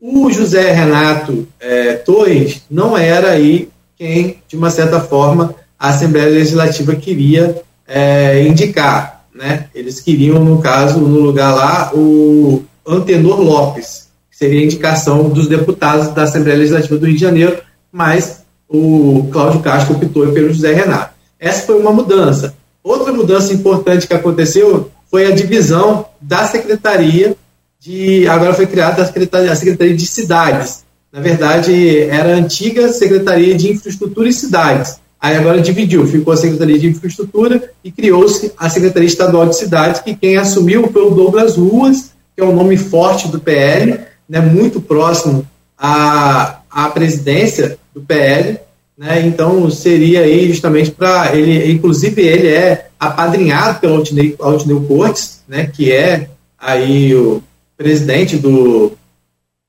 o 0.00 0.30
José 0.30 0.72
Renato 0.72 1.48
é, 1.58 1.94
Torres 1.94 2.62
não 2.70 2.96
era 2.96 3.30
aí 3.30 3.68
quem, 3.96 4.38
de 4.46 4.56
uma 4.56 4.70
certa 4.70 5.00
forma, 5.00 5.54
a 5.78 5.88
Assembleia 5.88 6.28
Legislativa 6.28 6.94
queria 6.94 7.62
é, 7.88 8.42
indicar. 8.42 9.24
Né? 9.34 9.68
Eles 9.74 10.00
queriam, 10.00 10.44
no 10.44 10.60
caso, 10.60 10.98
no 11.00 11.20
lugar 11.20 11.54
lá, 11.54 11.90
o 11.94 12.62
Antenor 12.86 13.40
Lopes, 13.40 14.08
que 14.30 14.36
seria 14.36 14.60
a 14.60 14.64
indicação 14.64 15.28
dos 15.28 15.48
deputados 15.48 16.08
da 16.08 16.22
Assembleia 16.22 16.58
Legislativa 16.58 16.96
do 16.96 17.06
Rio 17.06 17.14
de 17.14 17.20
Janeiro, 17.20 17.58
mas 17.90 18.42
o 18.68 19.28
Cláudio 19.32 19.60
Castro 19.60 19.96
optou 19.96 20.30
pelo 20.32 20.52
José 20.52 20.72
Renato. 20.72 21.15
Essa 21.38 21.66
foi 21.66 21.80
uma 21.80 21.92
mudança. 21.92 22.54
Outra 22.82 23.12
mudança 23.12 23.52
importante 23.52 24.06
que 24.06 24.14
aconteceu 24.14 24.90
foi 25.10 25.26
a 25.26 25.34
divisão 25.34 26.06
da 26.20 26.46
Secretaria 26.46 27.36
de. 27.80 28.26
Agora 28.28 28.54
foi 28.54 28.66
criada 28.66 29.02
a 29.02 29.06
Secretaria, 29.06 29.52
a 29.52 29.56
Secretaria 29.56 29.96
de 29.96 30.06
Cidades. 30.06 30.84
Na 31.12 31.20
verdade, 31.20 32.00
era 32.00 32.34
a 32.34 32.38
antiga 32.38 32.92
Secretaria 32.92 33.54
de 33.54 33.72
Infraestrutura 33.72 34.28
e 34.28 34.32
Cidades. 34.32 35.00
Aí 35.20 35.36
agora 35.36 35.60
dividiu, 35.60 36.06
ficou 36.06 36.32
a 36.32 36.36
Secretaria 36.36 36.78
de 36.78 36.88
Infraestrutura 36.88 37.70
e 37.82 37.90
criou-se 37.90 38.52
a 38.56 38.68
Secretaria 38.68 39.08
Estadual 39.08 39.46
de 39.46 39.56
Cidades, 39.56 40.00
que 40.00 40.14
quem 40.14 40.36
assumiu 40.36 40.88
foi 40.92 41.02
o 41.02 41.10
Douglas 41.10 41.56
Ruas, 41.56 42.10
que 42.34 42.42
é 42.42 42.44
um 42.44 42.54
nome 42.54 42.76
forte 42.76 43.28
do 43.28 43.40
PL, 43.40 43.98
né, 44.28 44.40
muito 44.40 44.80
próximo 44.80 45.46
à, 45.78 46.60
à 46.70 46.88
presidência 46.90 47.78
do 47.94 48.00
PL, 48.02 48.58
né, 48.96 49.26
então 49.26 49.70
seria 49.70 50.20
aí 50.20 50.48
justamente 50.48 50.90
para 50.90 51.34
ele, 51.36 51.70
inclusive 51.70 52.22
ele 52.22 52.48
é 52.48 52.88
apadrinhado 52.98 53.80
pelo 53.80 54.02
Altineu, 54.40 54.80
Cortes, 54.82 55.42
né, 55.46 55.66
que 55.66 55.92
é 55.92 56.28
aí 56.58 57.14
o 57.14 57.42
presidente 57.76 58.36
do, 58.36 58.92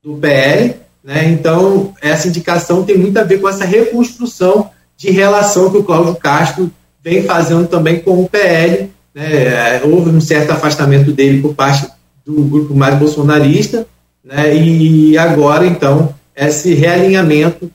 do 0.02 0.14
PL, 0.16 0.76
né, 1.04 1.28
então 1.28 1.92
essa 2.00 2.28
indicação 2.28 2.84
tem 2.84 2.96
muito 2.96 3.18
a 3.18 3.24
ver 3.24 3.40
com 3.40 3.48
essa 3.48 3.64
reconstrução 3.64 4.70
de 4.96 5.10
relação 5.10 5.70
que 5.70 5.78
o 5.78 5.84
Cláudio 5.84 6.16
Castro 6.16 6.70
vem 7.02 7.22
fazendo 7.22 7.68
também 7.68 8.00
com 8.00 8.22
o 8.22 8.28
PL. 8.28 8.90
Né? 9.14 9.80
Houve 9.84 10.10
um 10.10 10.20
certo 10.20 10.50
afastamento 10.50 11.12
dele 11.12 11.40
por 11.40 11.54
parte 11.54 11.88
do 12.26 12.42
grupo 12.42 12.74
mais 12.74 12.98
bolsonarista, 12.98 13.86
né? 14.22 14.54
e 14.54 15.16
agora, 15.16 15.64
então, 15.64 16.14
esse 16.36 16.74
realinhamento, 16.74 17.70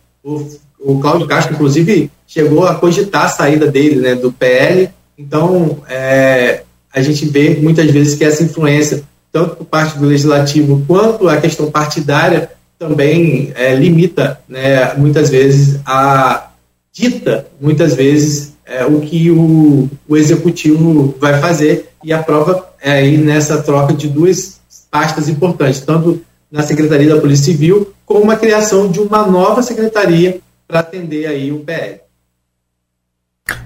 o, 0.83 0.99
Cláudio 0.99 1.27
Castro, 1.27 1.53
inclusive, 1.53 2.11
chegou 2.27 2.65
a 2.65 2.75
cogitar 2.75 3.25
a 3.25 3.29
saída 3.29 3.69
dele 3.69 3.95
né, 3.97 4.15
do 4.15 4.31
PL, 4.31 4.89
então 5.17 5.79
é, 5.89 6.63
a 6.93 7.01
gente 7.01 7.25
vê 7.25 7.55
muitas 7.61 7.89
vezes 7.89 8.15
que 8.15 8.23
essa 8.23 8.43
influência, 8.43 9.03
tanto 9.31 9.55
por 9.57 9.65
parte 9.65 9.97
do 9.97 10.05
legislativo 10.05 10.83
quanto 10.87 11.27
a 11.29 11.37
questão 11.37 11.71
partidária, 11.71 12.51
também 12.77 13.51
é, 13.55 13.73
limita 13.75 14.39
né, 14.47 14.93
muitas 14.95 15.29
vezes 15.29 15.79
a 15.85 16.49
dita 16.91 17.47
muitas 17.59 17.95
vezes 17.95 18.53
é, 18.65 18.85
o 18.85 19.01
que 19.01 19.31
o, 19.31 19.89
o 20.07 20.17
executivo 20.17 21.15
vai 21.19 21.39
fazer. 21.39 21.89
E 22.03 22.11
a 22.11 22.21
prova 22.21 22.67
é 22.81 22.91
aí 22.91 23.17
nessa 23.17 23.61
troca 23.61 23.93
de 23.93 24.07
duas 24.07 24.59
pastas 24.91 25.29
importantes, 25.29 25.81
tanto 25.81 26.21
na 26.51 26.63
Secretaria 26.63 27.13
da 27.13 27.21
Polícia 27.21 27.45
Civil, 27.45 27.93
como 28.05 28.29
a 28.29 28.35
criação 28.35 28.87
de 28.87 28.99
uma 28.99 29.25
nova 29.25 29.63
secretaria 29.63 30.39
para 30.73 30.79
atender 30.79 31.27
aí 31.27 31.51
o 31.51 31.59
PL. 31.59 31.99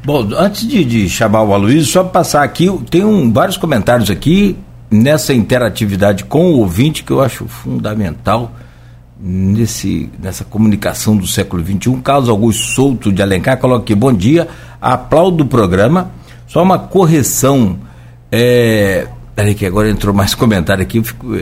Bom, 0.04 0.28
antes 0.36 0.68
de, 0.68 0.84
de 0.84 1.10
chamar 1.10 1.44
o 1.44 1.54
Aloysio, 1.54 1.86
só 1.86 2.04
passar 2.04 2.44
aqui, 2.44 2.70
tem 2.90 3.06
um, 3.06 3.32
vários 3.32 3.56
comentários 3.56 4.10
aqui 4.10 4.58
nessa 4.92 5.34
interatividade 5.34 6.26
com 6.26 6.52
o 6.52 6.58
ouvinte 6.58 7.06
que 7.06 7.12
eu 7.12 7.22
acho 7.22 7.48
fundamental 7.48 8.52
nesse, 9.18 10.10
nessa 10.22 10.44
comunicação 10.44 11.16
do 11.16 11.26
século 11.26 11.64
XXI. 11.64 12.02
Carlos 12.04 12.28
Augusto 12.28 12.66
Souto 12.66 13.10
de 13.10 13.22
Alencar 13.22 13.58
coloca 13.58 13.84
aqui, 13.84 13.96
bom 13.96 14.12
dia, 14.12 14.50
aplaudo 14.82 15.46
o 15.46 15.48
programa, 15.48 16.12
só 16.46 16.62
uma 16.62 16.78
correção, 16.78 17.80
é, 18.30 19.08
peraí 19.34 19.56
que 19.56 19.66
agora 19.66 19.90
entrou 19.90 20.14
mais 20.14 20.36
comentário 20.36 20.84
aqui, 20.84 21.02
fico, 21.02 21.38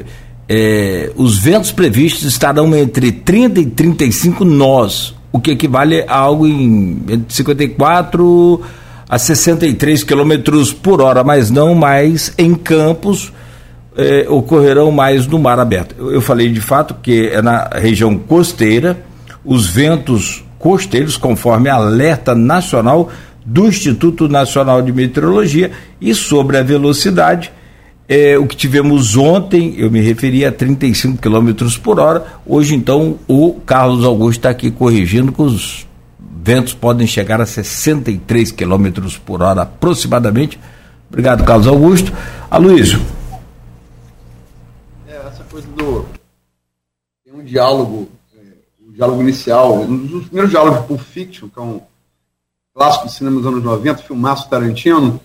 é, 0.48 1.12
os 1.16 1.40
ventos 1.40 1.72
previstos 1.72 2.24
estarão 2.24 2.76
entre 2.76 3.12
30 3.12 3.60
e 3.62 3.66
35 3.66 4.46
nós, 4.46 5.16
o 5.36 5.40
que 5.42 5.52
equivale 5.52 6.06
a 6.08 6.16
algo 6.16 6.48
em 6.48 6.98
entre 7.10 7.26
54 7.28 8.62
a 9.08 9.20
63 9.20 10.02
quilômetros 10.02 10.72
por 10.72 11.02
hora, 11.02 11.26
mas 11.26 11.52
não 11.52 11.76
mais 11.76 12.34
em 12.38 12.56
campos, 12.56 13.34
eh, 13.98 14.26
ocorrerão 14.30 14.94
mais 14.94 15.28
no 15.28 15.38
mar 15.38 15.60
aberto. 15.60 15.94
Eu, 16.00 16.14
eu, 16.14 16.22
falei 16.22 16.48
de 16.48 16.62
fato 16.62 16.96
que 17.04 17.28
é 17.28 17.42
na 17.42 17.70
região 17.74 18.18
costeira, 18.18 18.98
os 19.44 19.68
ventos 19.68 20.42
costeiros, 20.58 21.18
conforme 21.18 21.70
alerta 21.70 22.34
nacional 22.34 23.12
do 23.46 23.68
Instituto 23.68 24.30
Nacional 24.30 24.82
de 24.82 24.94
Meteorologia, 24.94 25.70
e 26.00 26.16
sobre 26.16 26.58
a 26.58 26.64
velocidade, 26.64 27.52
eh, 28.08 28.38
o 28.38 28.46
que 28.48 28.56
tivemos 28.56 29.16
ontem, 29.16 29.76
eu 29.78 29.90
me 29.90 30.02
referi 30.02 30.46
a 30.46 30.52
35 30.52 31.18
km 31.18 31.54
por 31.82 32.00
hora, 32.00 32.26
hoje 32.46 32.76
então 32.76 33.18
o 33.28 33.54
Carlos 33.66 34.04
Augusto 34.04 34.40
está 34.40 34.50
aqui 34.50 34.72
corrigindo 34.72 35.32
que 35.32 35.42
os 35.42 35.88
ventos 36.20 36.74
podem 36.74 37.08
chegar 37.08 37.42
a 37.42 37.46
63 37.46 38.52
km 38.52 39.10
por 39.26 39.42
hora 39.42 39.64
aproximadamente. 39.64 40.60
Obrigado, 41.10 41.44
Carlos 41.44 41.68
Augusto. 41.68 42.12
Aloysio, 42.50 43.00
coisa 45.56 45.68
do. 45.70 46.06
Tem 47.24 47.34
um 47.34 47.44
diálogo, 47.44 48.10
é, 48.36 48.42
o 48.86 48.92
diálogo 48.92 49.22
inicial, 49.22 49.82
um 49.82 50.06
dos 50.06 50.26
primeiros 50.26 50.52
diálogos 50.52 50.86
Pulp 50.86 51.00
Fiction, 51.00 51.48
que 51.48 51.58
é 51.58 51.62
um 51.62 51.82
clássico 52.74 53.06
de 53.08 53.14
cinema 53.14 53.38
dos 53.38 53.48
anos 53.48 53.64
90, 53.64 54.04
filmaço 54.04 54.50
Tarantino, 54.50 55.20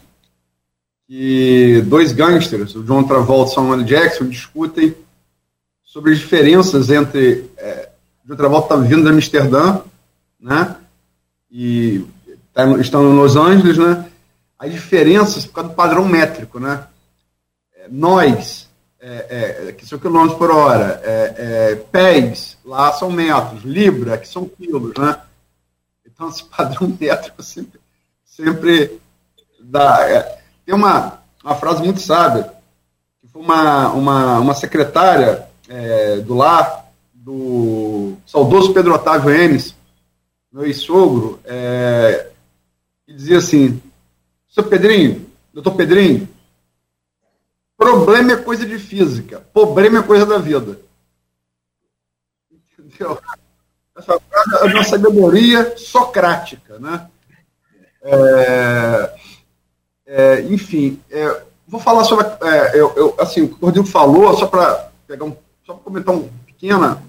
que 1.11 1.83
dois 1.87 2.13
gangsters, 2.13 2.77
o 2.77 2.85
John 2.85 3.03
Travolta 3.03 3.51
e 3.51 3.55
Samuel 3.57 3.83
Jackson, 3.83 4.29
discutem 4.29 4.95
sobre 5.83 6.13
as 6.13 6.19
diferenças 6.21 6.89
entre. 6.89 7.51
É, 7.57 7.89
o 8.25 8.29
John 8.29 8.37
Travolta 8.37 8.75
está 8.75 8.87
vindo 8.87 9.03
de 9.03 9.09
Amsterdã, 9.09 9.81
né? 10.39 10.77
E 11.51 12.07
tá, 12.55 12.65
estão 12.79 13.03
em 13.11 13.17
Los 13.17 13.35
Angeles, 13.35 13.77
né? 13.77 14.09
As 14.57 14.71
diferenças 14.71 15.45
por 15.45 15.55
causa 15.55 15.71
do 15.71 15.75
padrão 15.75 16.07
métrico, 16.07 16.61
né? 16.61 16.87
É, 17.75 17.89
nós, 17.91 18.69
é, 19.01 19.67
é, 19.67 19.73
que 19.73 19.85
são 19.85 19.99
quilômetros 19.99 20.39
por 20.39 20.53
hora, 20.53 21.01
é, 21.03 21.35
é, 21.39 21.75
pés, 21.91 22.57
lá 22.65 22.93
são 22.93 23.11
metros, 23.11 23.65
libra, 23.65 24.17
que 24.17 24.29
são 24.29 24.45
quilos, 24.45 24.95
né? 24.97 25.21
Então, 26.07 26.29
esse 26.29 26.45
padrão 26.45 26.87
métrico 27.01 27.43
sempre, 27.43 27.81
sempre 28.25 29.01
dá. 29.61 30.09
É, 30.09 30.40
tem 30.71 30.79
uma, 30.79 31.21
uma 31.43 31.57
frase 31.57 31.83
muito 31.83 31.99
sábia, 31.99 32.49
que 33.21 33.27
foi 33.27 33.43
uma, 33.43 33.89
uma, 33.89 34.39
uma 34.39 34.55
secretária 34.55 35.45
é, 35.69 36.19
do 36.19 36.35
lar, 36.35 36.87
do 37.13 38.15
saudoso 38.25 38.73
Pedro 38.73 38.95
Otávio 38.95 39.31
Enes, 39.31 39.75
meu 40.53 40.65
ex-sogro, 40.65 41.41
é, 41.45 42.29
que 43.05 43.13
dizia 43.13 43.39
assim, 43.39 43.83
seu 44.49 44.63
Pedrinho, 44.63 45.27
doutor 45.53 45.75
Pedrinho, 45.75 46.29
Problema 47.77 48.33
é 48.33 48.37
coisa 48.37 48.67
de 48.67 48.79
física, 48.79 49.41
problema 49.55 50.01
é 50.01 50.03
coisa 50.03 50.27
da 50.27 50.37
vida. 50.37 50.79
Entendeu? 52.53 53.19
Essa 53.97 54.21
frase 54.21 54.57
é 54.61 54.65
uma 54.67 54.85
sabedoria 54.85 55.79
socrática, 55.79 56.79
né? 56.79 57.09
É, 58.03 59.20
é, 60.13 60.41
enfim, 60.51 61.01
é, 61.09 61.43
vou 61.69 61.81
falar 61.81 62.03
sobre. 62.03 62.27
É, 62.43 62.81
eu, 62.81 62.93
eu, 62.97 63.15
assim, 63.21 63.43
o 63.43 63.49
que 63.49 63.55
o 63.63 63.67
Rodrigo 63.67 63.87
falou, 63.87 64.37
só 64.37 64.47
para 64.47 64.91
pegar 65.07 65.25
um, 65.25 65.37
só 65.65 65.75
para 65.75 65.85
comentar 65.85 66.13
um 66.13 66.29
pequena. 66.47 67.01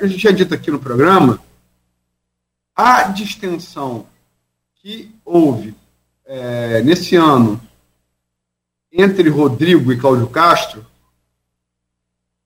A 0.00 0.06
gente 0.06 0.18
tinha 0.18 0.32
dito 0.32 0.52
aqui 0.52 0.68
no 0.68 0.80
programa, 0.80 1.38
a 2.74 3.04
distensão 3.04 4.06
que 4.74 5.14
houve 5.24 5.76
é, 6.26 6.82
nesse 6.82 7.14
ano 7.14 7.60
entre 8.92 9.28
Rodrigo 9.28 9.92
e 9.92 9.96
Cláudio 9.96 10.26
Castro, 10.26 10.84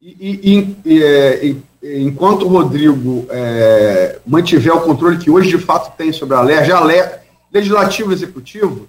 e, 0.01 0.11
e, 0.21 0.77
e, 0.85 1.03
é, 1.03 1.99
enquanto 1.99 2.43
o 2.43 2.49
Rodrigo 2.49 3.27
é, 3.31 4.21
mantiver 4.27 4.75
o 4.75 4.83
controle 4.83 5.19
que 5.19 5.31
hoje 5.31 5.49
de 5.49 5.59
fato 5.59 5.97
tem 5.97 6.13
sobre 6.13 6.37
a 6.37 6.43
LER, 6.43 6.65
já 6.65 6.79
a 6.79 6.85
LER, 6.85 7.23
legislativo 7.51 8.11
e 8.11 8.15
executivo, 8.15 8.89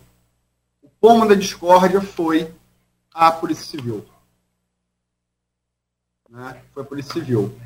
pomo 1.00 1.28
da 1.28 1.36
discórdia 1.36 2.02
foi 2.02 2.54
a 3.14 3.32
Polícia 3.32 3.66
Civil. 3.66 4.06
Né? 6.30 6.62
Foi 6.74 6.84
a 6.84 6.86
Polícia 6.86 7.14
Civil. 7.14 7.58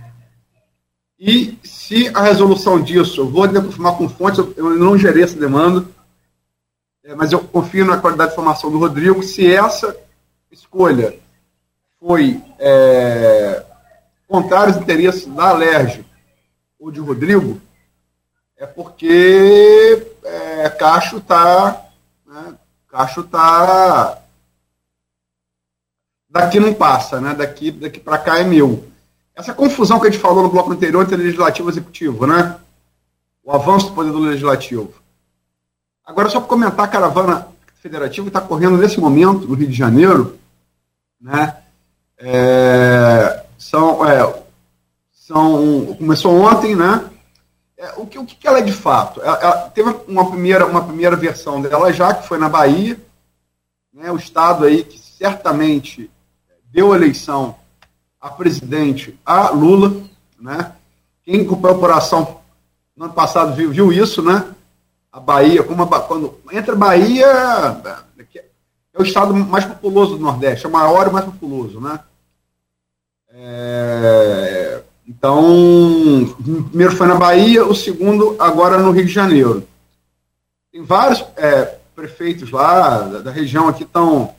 E 1.20 1.58
se 1.64 2.10
a 2.10 2.22
resolução 2.22 2.82
disso, 2.82 3.22
eu 3.22 3.30
vou 3.30 3.48
confirmar 3.48 3.98
com 3.98 4.10
fontes, 4.10 4.40
eu 4.58 4.72
não 4.72 4.98
gerei 4.98 5.24
essa 5.24 5.40
demanda, 5.40 5.86
é, 7.04 7.14
mas 7.16 7.32
eu 7.32 7.40
confio 7.40 7.86
na 7.86 7.98
qualidade 7.98 8.32
de 8.32 8.36
formação 8.36 8.72
do 8.72 8.80
Rodrigo. 8.80 9.22
Se 9.24 9.52
essa 9.54 9.96
escolha 10.52 11.18
foi 12.00 12.42
é, 12.60 13.64
contrária 14.28 14.74
aos 14.74 14.82
interesses 14.82 15.26
da 15.28 15.50
Alerj 15.50 16.06
ou 16.80 16.92
de 16.92 17.00
Rodrigo, 17.00 17.62
é 18.58 18.66
porque 18.66 20.08
é, 20.24 20.70
Cacho 20.70 21.18
está. 21.18 21.86
Né, 22.26 22.58
Cacho 22.94 23.22
está. 23.22 24.20
Daqui 26.30 26.60
não 26.60 26.76
passa, 26.76 27.20
né? 27.20 27.34
Daqui, 27.34 27.72
daqui 27.72 28.00
para 28.00 28.20
cá 28.20 28.38
é 28.38 28.44
meu. 28.44 28.88
Essa 29.36 29.52
confusão 29.52 30.00
que 30.00 30.06
a 30.06 30.12
gente 30.12 30.22
falou 30.22 30.44
no 30.44 30.50
bloco 30.50 30.72
anterior 30.72 31.02
entre 31.02 31.16
legislativo 31.16 31.70
e 31.70 31.72
executivo, 31.72 32.28
né? 32.28 32.56
O 33.44 33.52
avanço 33.52 33.88
do 33.88 33.96
poder 33.96 34.12
do 34.12 34.20
legislativo. 34.20 34.94
Agora, 36.06 36.30
só 36.30 36.40
para 36.40 36.50
comentar, 36.50 36.86
a 36.86 36.88
caravana 36.88 37.48
federativa 37.82 38.28
está 38.28 38.40
correndo 38.40 38.78
nesse 38.78 39.00
momento 39.00 39.48
no 39.48 39.56
Rio 39.56 39.70
de 39.70 39.74
Janeiro, 39.74 40.38
né? 41.20 41.58
É, 42.20 43.44
são, 43.58 44.08
é, 44.08 44.44
são, 45.12 45.96
começou 45.98 46.40
ontem, 46.40 46.76
né? 46.76 47.10
É, 47.84 47.94
o, 47.98 48.08
que, 48.08 48.18
o 48.18 48.26
que 48.26 48.48
ela 48.48 48.60
é 48.60 48.62
de 48.62 48.72
fato? 48.72 49.22
Ela, 49.22 49.38
ela, 49.42 49.70
teve 49.72 49.94
uma 50.08 50.30
primeira, 50.30 50.66
uma 50.66 50.86
primeira 50.86 51.18
versão 51.18 51.62
dela 51.62 51.92
já, 51.92 52.14
que 52.14 52.26
foi 52.26 52.38
na 52.38 52.48
Bahia, 52.48 52.98
né, 53.94 54.10
o 54.10 54.16
estado 54.16 54.64
aí 54.64 54.86
que 54.86 54.98
certamente 54.98 56.10
deu 56.72 56.96
eleição 56.96 57.58
a 58.22 58.30
presidente 58.30 59.20
a 59.26 59.50
Lula, 59.50 60.02
né? 60.40 60.72
Quem 61.26 61.42
acompanhou 61.42 61.76
a 61.76 61.78
operação 61.78 62.42
no 62.96 63.06
ano 63.06 63.14
passado 63.14 63.54
viu, 63.54 63.70
viu 63.70 63.92
isso, 63.92 64.22
né? 64.22 64.54
A 65.12 65.20
Bahia, 65.20 65.62
como 65.62 65.84
a, 65.84 66.00
quando 66.00 66.40
entra 66.54 66.78
Bahia, 66.78 67.28
é 68.94 69.02
o 69.02 69.04
estado 69.04 69.34
mais 69.36 69.66
populoso 69.66 70.16
do 70.16 70.24
Nordeste, 70.24 70.66
é 70.66 70.70
o 70.70 70.72
maior 70.72 71.08
e 71.08 71.12
mais 71.12 71.26
populoso, 71.26 71.82
né? 71.82 72.00
É, 73.30 74.84
então, 75.08 76.24
o 76.24 76.64
primeiro 76.70 76.96
foi 76.96 77.08
na 77.08 77.16
Bahia, 77.16 77.66
o 77.66 77.76
segundo 77.76 78.36
agora 78.40 78.78
no 78.78 78.92
Rio 78.92 79.06
de 79.06 79.12
Janeiro. 79.12 79.68
Tem 80.72 80.82
vários 80.82 81.24
é, 81.36 81.78
prefeitos 81.96 82.52
lá 82.52 83.00
da, 83.00 83.20
da 83.20 83.32
região 83.32 83.68
aqui 83.68 83.84
estão 83.84 84.34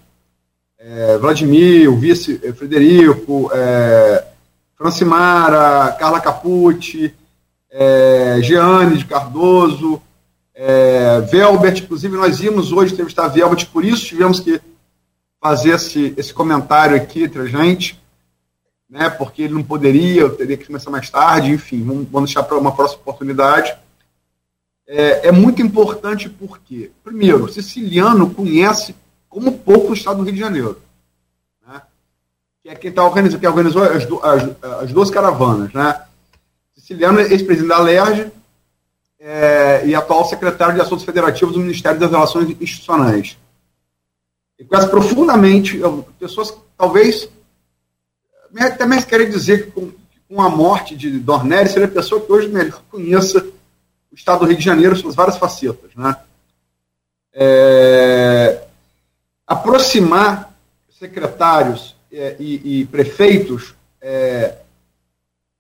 é, 0.79 1.19
Vladimir, 1.19 1.91
o 1.91 1.97
vice 1.97 2.41
é, 2.43 2.53
Frederico, 2.53 3.51
é, 3.53 4.25
Francimara, 4.77 5.93
Carla 5.93 6.21
Capucci, 6.21 7.15
é, 7.71 8.39
Jeane 8.43 8.99
de 8.99 9.05
Cardoso, 9.05 10.01
é, 10.55 11.21
Velbert, 11.23 11.83
inclusive 11.83 12.17
nós 12.17 12.41
íamos 12.41 12.73
hoje 12.73 12.93
entrevistar 12.93 13.29
Velbert, 13.29 13.67
por 13.73 13.85
isso 13.85 14.07
tivemos 14.07 14.41
que 14.41 14.61
fazer 15.41 15.71
esse, 15.71 16.15
esse 16.17 16.33
comentário 16.33 16.97
aqui 16.97 17.25
entre 17.25 17.43
a 17.43 17.47
gente, 17.47 18.01
né, 18.95 19.11
porque 19.11 19.43
ele 19.43 19.55
não 19.55 19.63
poderia, 19.65 20.21
eu 20.21 20.37
teria 20.37 20.57
que 20.57 20.67
começar 20.67 20.89
mais 20.89 21.11
tarde, 21.11 21.51
enfim, 21.51 21.83
vamos, 21.83 22.07
vamos 22.09 22.31
deixar 22.31 22.45
para 22.45 22.57
uma 22.57 22.71
próxima 22.71 23.01
oportunidade. 23.01 23.77
É, 24.87 25.29
é 25.29 25.33
muito 25.33 25.61
importante 25.61 26.29
porque, 26.29 26.93
primeiro, 27.03 27.43
o 27.43 27.49
siciliano 27.49 28.31
conhece 28.31 28.95
como 29.29 29.59
pouco 29.59 29.91
o 29.91 29.95
Estado 29.95 30.19
do 30.19 30.23
Rio 30.23 30.35
de 30.35 30.39
Janeiro. 30.39 30.81
Né? 31.67 31.83
Que 32.63 32.69
é 32.69 32.75
quem 32.77 32.91
está 32.91 33.05
organizando, 33.05 33.41
que 33.41 33.49
organizou 33.49 33.83
as, 33.83 34.05
as, 34.05 34.83
as, 34.83 34.93
duas 34.93 35.11
caravanas. 35.11 35.73
Né? 35.73 36.01
Siciliano, 36.77 37.19
ex-presidente 37.19 37.71
da 37.71 37.81
LERJ 37.81 38.31
é, 39.19 39.85
e 39.87 39.93
atual 39.97 40.25
secretário 40.25 40.77
de 40.77 40.81
Assuntos 40.81 41.05
Federativos 41.05 41.55
do 41.55 41.61
Ministério 41.61 41.99
das 41.99 42.13
Relações 42.13 42.49
Institucionais. 42.61 43.37
E 44.57 44.65
conhece 44.65 44.89
profundamente 44.89 45.81
pessoas 46.21 46.53
que 46.53 46.61
talvez 46.79 47.29
também 48.79 49.03
querem 49.03 49.29
dizer 49.29 49.67
que 49.67 49.71
com, 49.73 49.93
com 50.29 50.41
a 50.41 50.49
morte 50.49 50.97
de 50.97 51.19
Dornelli 51.19 51.69
seria 51.69 51.89
a 51.89 51.91
pessoa 51.91 52.21
que 52.21 52.31
hoje 52.31 52.49
melhor 52.49 52.83
conheça 52.91 53.45
o 54.11 54.15
Estado 54.15 54.41
do 54.41 54.47
Rio 54.47 54.57
de 54.57 54.65
Janeiro, 54.65 54.95
suas 54.95 55.15
várias 55.15 55.37
facetas. 55.37 55.91
Né? 55.97 56.17
É, 57.33 58.63
aproximar 59.45 60.55
secretários 60.99 61.97
é, 62.13 62.37
e, 62.39 62.81
e, 62.81 62.87
prefeitos 62.87 63.75
é, 64.01 64.57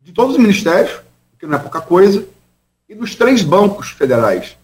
de 0.00 0.12
todos 0.12 0.36
os 0.36 0.40
ministérios, 0.40 1.00
que 1.38 1.46
não 1.46 1.56
é 1.56 1.60
pouca 1.60 1.80
coisa, 1.80 2.24
e 2.88 2.94
dos 2.94 3.16
três 3.16 3.42
bancos 3.42 3.90
federais. 3.90 4.56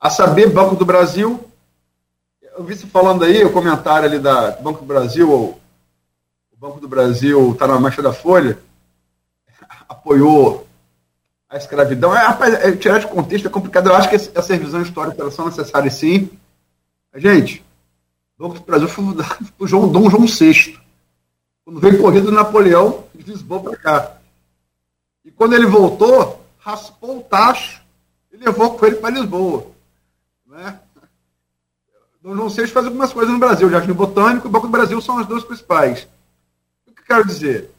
A 0.00 0.10
saber, 0.10 0.50
Banco 0.50 0.74
do 0.74 0.84
Brasil, 0.84 1.48
eu 2.56 2.64
vi 2.64 2.76
você 2.76 2.86
falando 2.86 3.22
aí, 3.22 3.44
o 3.44 3.52
comentário 3.52 4.08
ali 4.08 4.18
da 4.18 4.50
Banco 4.52 4.80
do 4.80 4.86
Brasil, 4.86 5.30
ou, 5.30 5.60
o 6.58 6.60
Banco 6.60 6.80
do 6.80 6.88
Brasil 6.88 7.52
está 7.52 7.68
na 7.68 7.78
mancha 7.78 8.02
da 8.02 8.12
Folha, 8.12 8.58
apoiou 9.88 10.66
a 11.48 11.56
escravidão. 11.56 12.14
É, 12.14 12.18
rapaz, 12.18 12.52
é, 12.54 12.72
tirar 12.72 12.98
de 12.98 13.06
contexto 13.06 13.46
é 13.46 13.50
complicado. 13.50 13.88
Eu 13.88 13.94
acho 13.94 14.08
que 14.08 14.16
essa 14.16 14.52
revisão 14.52 14.82
histórica 14.82 15.22
elas 15.22 15.34
são 15.34 15.46
necessárias 15.46 15.94
sim. 15.94 16.28
Gente, 17.14 17.64
Banco 18.36 18.56
do 18.56 18.64
Brasil 18.64 18.88
foi 18.88 19.04
o 19.60 19.66
João, 19.68 19.88
Dom 19.88 20.10
João 20.10 20.26
VI. 20.26 20.76
Quando 21.64 21.78
veio 21.78 22.00
corrida 22.00 22.26
do 22.26 22.32
Napoleão, 22.32 23.04
de 23.14 23.30
Lisboa 23.30 23.62
para 23.62 23.76
cá. 23.76 24.16
E 25.24 25.30
quando 25.30 25.54
ele 25.54 25.66
voltou, 25.66 26.44
raspou 26.58 27.18
o 27.18 27.22
tacho 27.22 27.80
e 28.32 28.36
levou 28.36 28.76
com 28.76 28.84
ele 28.84 28.96
para 28.96 29.10
Lisboa. 29.10 29.64
Né? 30.44 30.76
Dom 32.20 32.34
João 32.34 32.48
VI 32.48 32.66
faz 32.66 32.84
algumas 32.84 33.12
coisas 33.12 33.32
no 33.32 33.38
Brasil. 33.38 33.68
O 33.68 33.70
Jardim 33.70 33.92
Botânico 33.92 34.48
e 34.48 34.48
o 34.48 34.52
Banco 34.52 34.66
do 34.66 34.72
Brasil 34.72 35.00
são 35.00 35.18
as 35.18 35.26
duas 35.26 35.44
principais. 35.44 36.08
Quero 37.08 37.26
dizer? 37.26 37.70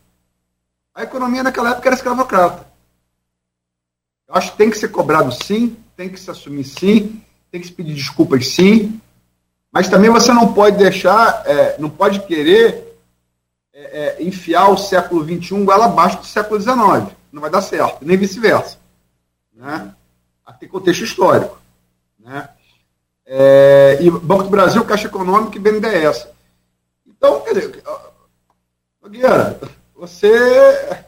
A 0.95 1.03
economia 1.03 1.43
naquela 1.43 1.69
época 1.69 1.87
era 1.87 1.95
escravocrata. 1.95 2.67
Eu 4.27 4.33
acho 4.33 4.51
que 4.51 4.57
tem 4.57 4.71
que 4.71 4.77
ser 4.77 4.87
cobrado 4.87 5.31
sim, 5.31 5.77
tem 5.95 6.09
que 6.09 6.19
se 6.19 6.31
assumir 6.31 6.63
sim, 6.63 7.21
tem 7.51 7.61
que 7.61 7.67
se 7.67 7.73
pedir 7.73 7.93
desculpas 7.93 8.47
sim, 8.47 8.99
mas 9.71 9.87
também 9.87 10.09
você 10.09 10.33
não 10.33 10.51
pode 10.51 10.77
deixar, 10.77 11.43
é, 11.45 11.77
não 11.77 11.91
pode 11.91 12.21
querer 12.21 12.97
é, 13.71 14.17
é, 14.17 14.23
enfiar 14.23 14.69
o 14.69 14.77
século 14.77 15.23
XXI 15.23 15.63
goela 15.63 15.85
abaixo 15.85 16.17
do 16.17 16.25
século 16.25 16.59
XIX. 16.59 17.15
Não 17.31 17.39
vai 17.39 17.51
dar 17.51 17.61
certo, 17.61 18.03
nem 18.03 18.17
vice-versa. 18.17 18.79
Né? 19.53 19.93
Tem 20.59 20.67
contexto 20.67 21.03
histórico. 21.03 21.57
Né? 22.19 22.49
É, 23.27 23.99
e 24.01 24.09
Banco 24.09 24.43
do 24.43 24.49
Brasil, 24.49 24.83
Caixa 24.83 25.07
Econômica 25.07 25.55
e 25.55 25.61
BNDES. 25.61 26.27
Então, 27.07 27.41
quer 27.41 27.53
dizer, 27.53 27.83
Nogueira, 29.01 29.57
você 29.97 31.05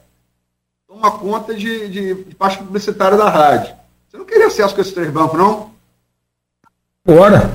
toma 0.88 1.12
conta 1.12 1.54
de, 1.54 1.90
de, 1.90 2.24
de 2.24 2.36
parte 2.36 2.58
publicitária 2.60 3.18
da 3.18 3.30
rádio. 3.30 3.74
Você 4.10 4.18
não 4.18 4.24
queria 4.26 4.48
acesso 4.48 4.74
com 4.74 4.80
esses 4.80 4.94
três 4.94 5.12
bancos, 5.12 5.38
não? 5.38 5.72
Bora. 7.06 7.52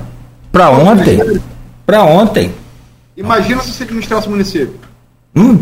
Para 0.51 0.69
ontem? 0.69 1.41
Para 1.87 2.03
ontem. 2.03 2.53
Imagina 3.15 3.63
se 3.63 3.71
você 3.71 3.83
administrasse 3.83 4.27
o 4.27 4.31
município. 4.31 4.79
Hum, 5.35 5.57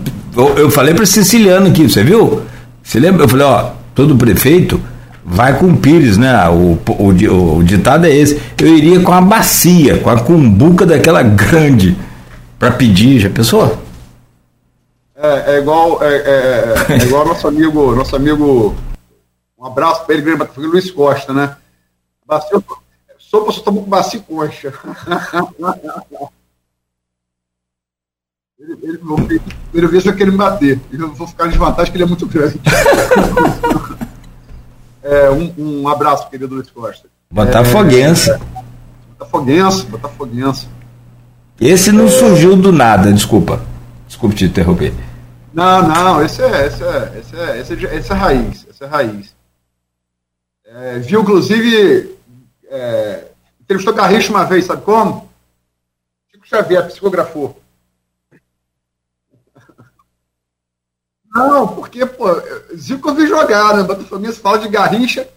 eu 0.57 0.69
falei 0.69 0.93
para 0.93 1.05
siciliano 1.05 1.67
aqui, 1.67 1.89
você 1.89 2.03
viu? 2.03 2.41
Você 2.83 2.99
lembra? 2.99 3.23
Eu 3.23 3.29
falei, 3.29 3.45
ó, 3.45 3.71
todo 3.93 4.17
prefeito 4.17 4.81
vai 5.23 5.57
com 5.57 5.67
o 5.67 5.77
Pires, 5.77 6.17
né? 6.17 6.49
O, 6.49 6.77
o, 6.87 7.11
o, 7.11 7.57
o 7.59 7.63
ditado 7.63 8.05
é 8.05 8.13
esse. 8.13 8.41
Eu 8.61 8.67
iria 8.67 8.99
com 8.99 9.13
a 9.13 9.21
bacia, 9.21 9.99
com 9.99 10.09
a 10.09 10.19
cumbuca 10.19 10.85
daquela 10.85 11.23
grande, 11.23 11.97
para 12.59 12.71
pedir, 12.71 13.19
já 13.19 13.29
pensou? 13.29 13.84
É, 15.15 15.55
é 15.55 15.59
igual, 15.59 16.03
é, 16.03 16.15
é, 16.15 16.19
é, 16.19 16.75
é 16.93 16.97
igual 17.05 17.25
nosso 17.25 17.47
amigo, 17.47 17.95
nosso 17.95 18.15
amigo, 18.15 18.75
um 19.57 19.65
abraço 19.65 20.05
para 20.05 20.13
ele, 20.15 20.37
Luiz 20.57 20.91
Costa, 20.91 21.33
né? 21.33 21.55
Bacia, 22.25 22.61
Sopa 23.17 23.51
só 23.51 23.61
tomou 23.61 23.83
com 23.83 23.89
coxa. 24.21 24.73
ele, 28.59 28.77
ele, 28.83 28.99
ele, 29.73 29.73
ele 29.73 29.87
vai 29.87 30.15
querer 30.15 30.31
me 30.31 30.37
bater. 30.37 30.79
Eu 30.91 31.13
vou 31.13 31.27
ficar 31.27 31.47
em 31.47 31.49
desvantagem 31.49 31.91
que 31.91 31.97
ele 31.97 32.03
é 32.03 32.07
muito 32.07 32.27
grande. 32.27 32.59
é, 35.03 35.29
um, 35.29 35.53
um, 35.57 35.87
abraço, 35.87 36.29
querido 36.29 36.55
Luiz 36.55 36.69
Costa. 36.69 37.07
Botafoguense. 37.31 38.31
É, 38.31 38.39
Botafoguense, 39.17 39.85
Botafoguense. 39.85 40.67
Esse 41.59 41.91
não 41.91 42.07
surgiu 42.07 42.55
do 42.55 42.71
nada, 42.71 43.13
desculpa. 43.13 43.61
Desculpe 44.15 44.33
te 44.33 44.45
interromper. 44.45 44.93
Não, 45.53 45.85
não, 45.89 46.23
esse 46.23 46.41
é, 46.41 46.67
esse 46.67 46.81
é, 46.81 47.19
esse 47.19 47.35
é, 47.35 47.59
esse 47.59 47.73
é, 47.73 47.95
esse 47.97 48.11
é 48.13 48.15
raiz, 48.15 48.65
esse 48.69 48.81
é 48.81 48.87
raiz. 48.87 49.35
É, 50.63 50.99
viu, 50.99 51.21
inclusive, 51.21 52.17
é, 52.69 53.27
entrevistou 53.59 53.93
Garrincha 53.93 54.31
uma 54.31 54.45
vez, 54.45 54.63
sabe 54.63 54.83
como? 54.83 55.29
Chico 56.31 56.47
Xavier, 56.47 56.87
psicografou. 56.87 57.61
Não, 61.29 61.67
porque, 61.67 62.05
pô, 62.05 62.27
Zico 62.73 63.09
eu 63.09 63.15
vi 63.15 63.27
jogar, 63.27 63.75
né? 63.75 63.83
Botafoguense 63.83 64.39
fala 64.39 64.59
de 64.59 64.69
Garrincha. 64.69 65.27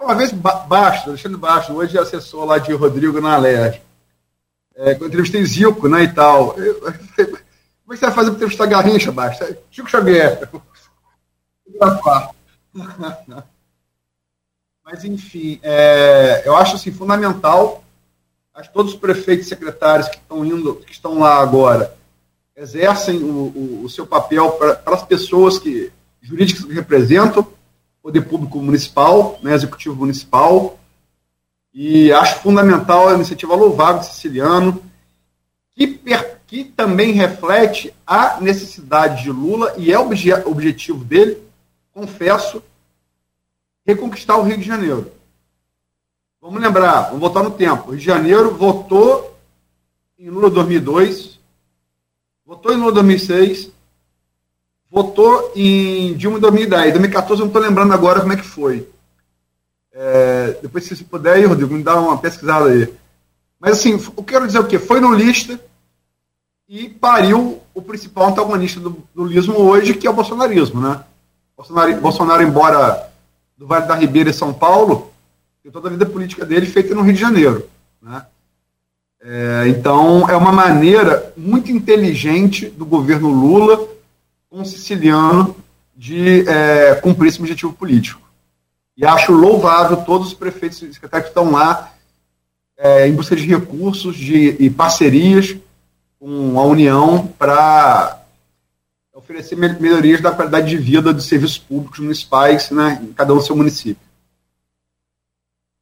Uma 0.00 0.16
vez 0.16 0.32
baixo, 0.32 1.08
Alexandre 1.08 1.38
Baixo, 1.38 1.72
hoje 1.72 1.96
é 1.96 2.00
assessor 2.00 2.44
lá 2.44 2.58
de 2.58 2.72
Rodrigo 2.72 3.20
na 3.20 3.34
Alerj. 3.34 3.80
É, 4.80 4.96
eu 4.98 5.06
entrevistei 5.08 5.44
Zico, 5.44 5.88
né, 5.88 6.04
e 6.04 6.08
tal. 6.08 6.58
Eu, 6.58 6.80
como 6.80 6.94
é 6.94 6.94
que 6.94 7.96
você 7.96 8.06
vai 8.06 8.14
fazer 8.14 8.30
para 8.30 8.36
entrevistar 8.36 8.64
Garrincha, 8.64 9.12
Baixo? 9.12 9.44
Chico 9.70 9.90
Xavier. 9.90 10.48
Mas, 14.82 15.04
enfim, 15.04 15.60
é, 15.62 16.42
eu 16.46 16.56
acho 16.56 16.76
assim, 16.76 16.90
fundamental. 16.90 17.84
Acho 18.54 18.72
todos 18.72 18.94
os 18.94 18.98
prefeitos 18.98 19.46
e 19.46 19.50
secretários 19.50 20.08
que 20.08 20.16
estão 20.16 20.44
indo, 20.44 20.76
que 20.76 20.92
estão 20.92 21.18
lá 21.18 21.40
agora, 21.42 21.94
exercem 22.56 23.22
o, 23.22 23.52
o, 23.54 23.82
o 23.84 23.90
seu 23.90 24.06
papel 24.06 24.50
para 24.52 24.80
as 24.86 25.04
pessoas 25.04 25.58
que 25.58 25.92
jurídicas 26.22 26.64
que 26.64 26.72
representam, 26.72 27.46
poder 28.02 28.22
público 28.22 28.58
municipal, 28.60 29.38
né, 29.42 29.54
executivo 29.54 29.94
municipal. 29.94 30.79
E 31.72 32.12
acho 32.12 32.40
fundamental 32.40 33.08
a 33.08 33.14
iniciativa 33.14 33.54
louvável 33.54 34.00
do 34.00 34.06
Siciliano, 34.06 34.82
que, 35.70 36.00
que 36.46 36.64
também 36.64 37.12
reflete 37.12 37.94
a 38.06 38.40
necessidade 38.40 39.22
de 39.22 39.30
Lula, 39.30 39.74
e 39.78 39.92
é 39.92 39.98
o 39.98 40.02
obje, 40.02 40.32
objetivo 40.32 41.04
dele, 41.04 41.38
confesso, 41.92 42.62
reconquistar 43.86 44.36
o 44.36 44.42
Rio 44.42 44.58
de 44.58 44.64
Janeiro. 44.64 45.10
Vamos 46.40 46.60
lembrar, 46.60 47.02
vamos 47.02 47.20
voltar 47.20 47.42
no 47.42 47.50
tempo. 47.50 47.90
Rio 47.90 47.98
de 47.98 48.04
Janeiro 48.04 48.54
votou 48.54 49.38
em 50.18 50.28
Lula 50.28 50.50
2002, 50.50 51.38
votou 52.44 52.72
em 52.72 52.76
Lula 52.76 52.92
2006, 52.92 53.70
votou 54.90 55.52
em 55.54 56.14
Dilma 56.14 56.38
em 56.38 56.40
2010. 56.40 56.92
2014 56.92 57.40
eu 57.40 57.46
não 57.46 57.46
estou 57.46 57.62
lembrando 57.62 57.94
agora 57.94 58.20
como 58.20 58.32
é 58.32 58.36
que 58.36 58.42
foi. 58.42 58.88
É, 59.92 60.58
depois, 60.62 60.84
se 60.84 60.96
você 60.96 61.04
puder 61.04 61.34
aí, 61.34 61.44
Rodrigo, 61.44 61.74
me 61.74 61.82
dá 61.82 62.00
uma 62.00 62.18
pesquisada 62.18 62.70
aí. 62.70 62.92
Mas 63.58 63.72
assim, 63.72 63.92
eu 63.92 64.22
quero 64.22 64.46
dizer 64.46 64.58
o 64.58 64.66
quê? 64.66 64.78
Foi 64.78 65.00
no 65.00 65.14
lista 65.14 65.60
e 66.68 66.88
pariu 66.88 67.60
o 67.74 67.82
principal 67.82 68.28
antagonista 68.28 68.78
do, 68.78 69.02
do 69.14 69.24
lismo 69.24 69.54
hoje, 69.54 69.94
que 69.94 70.06
é 70.06 70.10
o 70.10 70.14
bolsonarismo, 70.14 70.80
né? 70.80 71.02
Bolsonaro, 71.56 72.00
Bolsonaro, 72.00 72.42
embora 72.42 73.10
do 73.58 73.66
Vale 73.66 73.86
da 73.86 73.94
Ribeira 73.94 74.30
e 74.30 74.34
São 74.34 74.54
Paulo, 74.54 75.12
tem 75.62 75.70
toda 75.70 75.88
a 75.88 75.90
vida 75.90 76.06
política 76.06 76.46
dele 76.46 76.66
feita 76.66 76.94
no 76.94 77.02
Rio 77.02 77.12
de 77.12 77.20
Janeiro, 77.20 77.68
né? 78.00 78.24
É, 79.22 79.64
então, 79.68 80.30
é 80.30 80.34
uma 80.34 80.50
maneira 80.50 81.34
muito 81.36 81.70
inteligente 81.70 82.70
do 82.70 82.86
governo 82.86 83.28
Lula 83.28 83.86
com 84.48 84.62
o 84.62 84.64
siciliano 84.64 85.54
de 85.94 86.48
é, 86.48 86.94
cumprir 86.94 87.28
esse 87.28 87.38
objetivo 87.38 87.74
político. 87.74 88.29
E 89.00 89.06
acho 89.06 89.32
louvável 89.32 89.96
todos 89.96 90.28
os 90.28 90.34
prefeitos 90.34 90.82
e 90.82 90.92
secretários 90.92 91.30
que 91.30 91.38
estão 91.38 91.50
lá 91.50 91.90
é, 92.76 93.08
em 93.08 93.14
busca 93.14 93.34
de 93.34 93.46
recursos 93.46 94.14
de, 94.14 94.56
e 94.60 94.68
parcerias 94.68 95.56
com 96.18 96.60
a 96.60 96.64
União 96.64 97.26
para 97.38 98.20
oferecer 99.14 99.56
melhorias 99.56 100.20
da 100.20 100.30
qualidade 100.30 100.68
de 100.68 100.76
vida 100.76 101.14
dos 101.14 101.24
serviços 101.24 101.56
públicos 101.56 101.98
municipais 101.98 102.70
né, 102.70 103.00
em 103.02 103.14
cada 103.14 103.32
um 103.32 103.38
do 103.38 103.42
seu 103.42 103.56
município. 103.56 104.06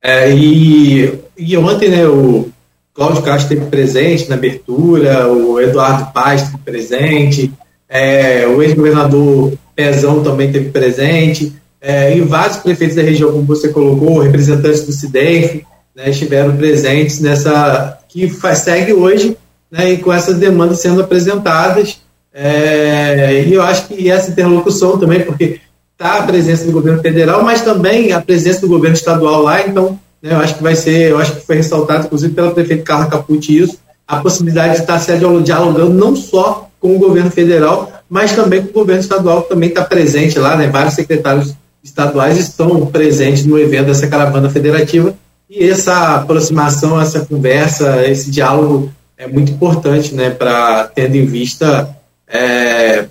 É, 0.01 0.33
e, 0.33 1.21
e 1.37 1.57
ontem 1.57 1.89
né, 1.89 2.07
o 2.07 2.49
Cláudio 2.95 3.25
Castro 3.25 3.53
esteve 3.53 3.69
presente 3.69 4.29
na 4.29 4.37
abertura, 4.37 5.27
o 5.27 5.61
Eduardo 5.61 6.13
Paz 6.13 6.43
esteve 6.43 6.63
presente, 6.63 7.53
é, 7.89 8.47
o 8.47 8.63
ex-governador 8.63 9.59
Pezão 9.75 10.23
também 10.23 10.47
esteve 10.47 10.71
presente, 10.71 11.53
é, 11.81 12.17
e 12.17 12.21
vários 12.21 12.59
prefeitos 12.59 12.97
da 12.97 13.03
região, 13.03 13.33
como 13.33 13.45
você 13.45 13.69
colocou, 13.69 14.19
representantes 14.19 14.85
do 14.85 14.93
CIDEF, 14.93 15.65
né, 15.95 16.11
estiveram 16.11 16.57
presentes 16.57 17.21
nessa, 17.21 17.99
que 18.09 18.29
faz, 18.29 18.59
segue 18.59 18.93
hoje, 18.93 19.37
né, 19.71 19.93
e 19.93 19.99
com 19.99 20.13
essas 20.13 20.39
demandas 20.39 20.81
sendo 20.81 21.01
apresentadas, 21.01 21.99
é, 22.33 23.45
e 23.47 23.55
eu 23.55 23.63
acho 23.63 23.89
que 23.89 24.11
essa 24.11 24.31
interlocução 24.31 24.99
também, 24.99 25.23
porque 25.23 25.61
está 25.93 26.19
a 26.19 26.23
presença 26.23 26.65
do 26.65 26.73
governo 26.73 27.01
federal, 27.01 27.43
mas 27.43 27.63
também 27.63 28.13
a 28.13 28.21
presença 28.21 28.61
do 28.61 28.69
governo 28.69 28.97
estadual 28.97 29.43
lá, 29.43 29.67
então 29.67 29.99
né, 30.23 30.33
eu 30.33 30.39
acho 30.39 30.57
que 30.57 30.63
vai 30.63 30.77
ser, 30.77 31.11
eu 31.11 31.19
acho 31.19 31.37
que 31.37 31.47
foi 31.47 31.57
ressaltado, 31.57 32.07
inclusive 32.07 32.35
pela 32.35 32.53
prefeita 32.53 32.85
Carla 32.85 33.07
Caputi, 33.07 33.59
isso, 33.59 33.79
a 34.07 34.21
possibilidade 34.21 34.75
de 34.75 34.81
estar 34.81 34.99
se 34.99 35.13
dialogando 35.45 35.93
não 35.93 36.17
só 36.17 36.69
com 36.81 36.95
o 36.95 36.99
governo 36.99 37.31
federal, 37.31 37.93
mas 38.09 38.33
também 38.33 38.63
com 38.63 38.71
o 38.71 38.73
governo 38.73 39.03
estadual, 39.03 39.43
que 39.43 39.49
também 39.51 39.69
está 39.69 39.85
presente 39.85 40.39
lá, 40.39 40.57
né, 40.57 40.69
vários 40.69 40.95
secretários 40.95 41.55
estaduais 41.83 42.39
estão 42.39 42.87
presentes 42.87 43.45
no 43.45 43.59
evento 43.59 43.87
dessa 43.87 44.07
caravana 44.07 44.51
federativa, 44.51 45.15
e 45.49 45.65
essa 45.65 46.17
aproximação, 46.17 47.01
essa 47.01 47.25
conversa, 47.25 48.07
esse 48.07 48.31
diálogo 48.31 48.91
é 49.17 49.27
muito 49.27 49.53
importante, 49.53 50.15
né, 50.15 50.31
para 50.31 50.85
tendo 50.95 51.17
em 51.17 51.25
vista 51.25 51.97
é, 52.27 53.07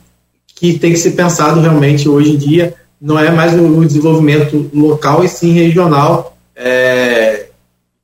que 0.56 0.78
tem 0.78 0.94
que 0.94 1.00
ser 1.00 1.12
pensado 1.12 1.60
realmente 1.60 2.08
hoje 2.08 2.32
em 2.32 2.38
dia, 2.38 2.76
não 3.00 3.20
é 3.20 3.32
mais 3.32 3.54
o 3.54 3.86
desenvolvimento 3.86 4.70
local 4.74 5.24
e 5.24 5.30
sim 5.30 5.52
regional. 5.52 6.36
É, 6.56 7.48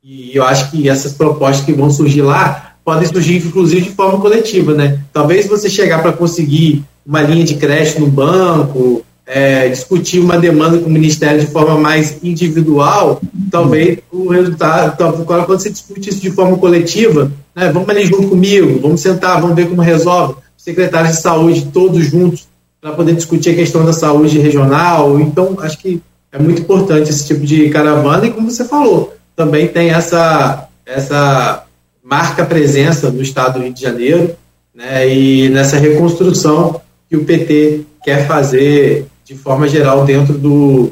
e 0.04 0.36
eu 0.36 0.44
acho 0.44 0.70
que 0.70 0.88
essas 0.90 1.14
propostas 1.14 1.66
que 1.66 1.74
vão 1.74 1.90
surgir 1.90 2.22
lá 2.22 2.76
podem 2.84 3.08
surgir, 3.08 3.38
inclusive, 3.38 3.82
de 3.82 3.92
forma 3.92 4.20
coletiva. 4.20 4.74
Né? 4.74 5.00
Talvez 5.12 5.48
você 5.48 5.70
chegar 5.70 6.02
para 6.02 6.14
conseguir 6.14 6.84
uma 7.06 7.22
linha 7.22 7.44
de 7.44 7.56
crédito 7.56 8.02
no 8.02 8.08
banco, 8.08 9.04
é, 9.26 9.70
discutir 9.70 10.20
uma 10.20 10.38
demanda 10.38 10.78
com 10.78 10.90
o 10.90 10.92
Ministério 10.92 11.40
de 11.40 11.48
forma 11.48 11.78
mais 11.78 12.18
individual, 12.22 13.22
talvez 13.50 14.00
o 14.12 14.30
resultado, 14.30 15.26
quando 15.26 15.48
você 15.48 15.70
discute 15.70 16.10
isso 16.10 16.20
de 16.20 16.32
forma 16.32 16.58
coletiva, 16.58 17.32
né, 17.56 17.72
vamos 17.72 17.88
ali 17.90 18.06
junto 18.06 18.30
comigo, 18.30 18.80
vamos 18.82 19.02
sentar, 19.02 19.40
vamos 19.40 19.56
ver 19.56 19.70
como 19.70 19.82
resolve 19.82 20.36
secretários 20.58 21.16
de 21.16 21.22
saúde 21.22 21.70
todos 21.74 22.06
juntos 22.06 22.48
para 22.80 22.92
poder 22.92 23.16
discutir 23.16 23.52
a 23.52 23.56
questão 23.56 23.86
da 23.86 23.94
saúde 23.94 24.40
regional. 24.40 25.20
Então, 25.20 25.58
acho 25.60 25.78
que 25.78 26.02
é 26.32 26.40
muito 26.40 26.62
importante 26.62 27.10
esse 27.10 27.28
tipo 27.28 27.46
de 27.46 27.70
caravana 27.70 28.26
e, 28.26 28.32
como 28.32 28.50
você 28.50 28.66
falou, 28.66 29.14
também 29.36 29.68
tem 29.68 29.90
essa, 29.90 30.68
essa 30.86 31.64
marca 32.04 32.46
presença 32.46 33.10
no 33.10 33.22
estado 33.22 33.60
do 33.60 33.64
Rio 33.64 33.74
de 33.74 33.82
Janeiro 33.82 34.36
né, 34.74 35.08
e 35.08 35.50
nessa 35.50 35.78
reconstrução 35.78 36.82
que 37.10 37.16
o 37.16 37.24
PT 37.24 37.82
quer 38.04 38.28
fazer 38.28 39.06
de 39.24 39.36
forma 39.36 39.68
geral 39.68 40.06
dentro 40.06 40.38
do, 40.38 40.92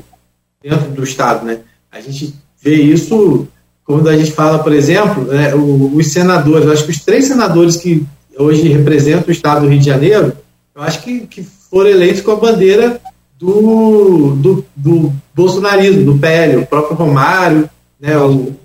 dentro 0.61 0.89
do 0.91 1.03
estado. 1.03 1.45
Né. 1.45 1.59
A 1.91 1.99
gente 1.99 2.35
vê 2.61 2.75
isso 2.75 3.47
quando 3.83 4.07
a 4.07 4.15
gente 4.15 4.31
fala, 4.31 4.59
por 4.59 4.71
exemplo, 4.71 5.25
né, 5.25 5.53
os 5.53 6.07
senadores, 6.07 6.67
acho 6.69 6.85
que 6.85 6.91
os 6.91 7.01
três 7.01 7.25
senadores 7.25 7.77
que 7.77 8.05
hoje 8.37 8.69
representa 8.69 9.27
o 9.27 9.31
estado 9.31 9.61
do 9.61 9.67
Rio 9.67 9.79
de 9.79 9.85
Janeiro, 9.85 10.33
eu 10.73 10.81
acho 10.81 11.01
que, 11.01 11.27
que 11.27 11.43
foram 11.43 11.89
eleitos 11.89 12.21
com 12.21 12.31
a 12.31 12.35
bandeira 12.35 13.01
do, 13.37 14.35
do, 14.35 14.65
do 14.75 15.13
bolsonarismo, 15.33 16.05
do 16.05 16.19
PL, 16.19 16.57
o 16.57 16.67
próprio 16.67 16.95
Romário, 16.95 17.69
né, 17.99 18.17
o, 18.17 18.55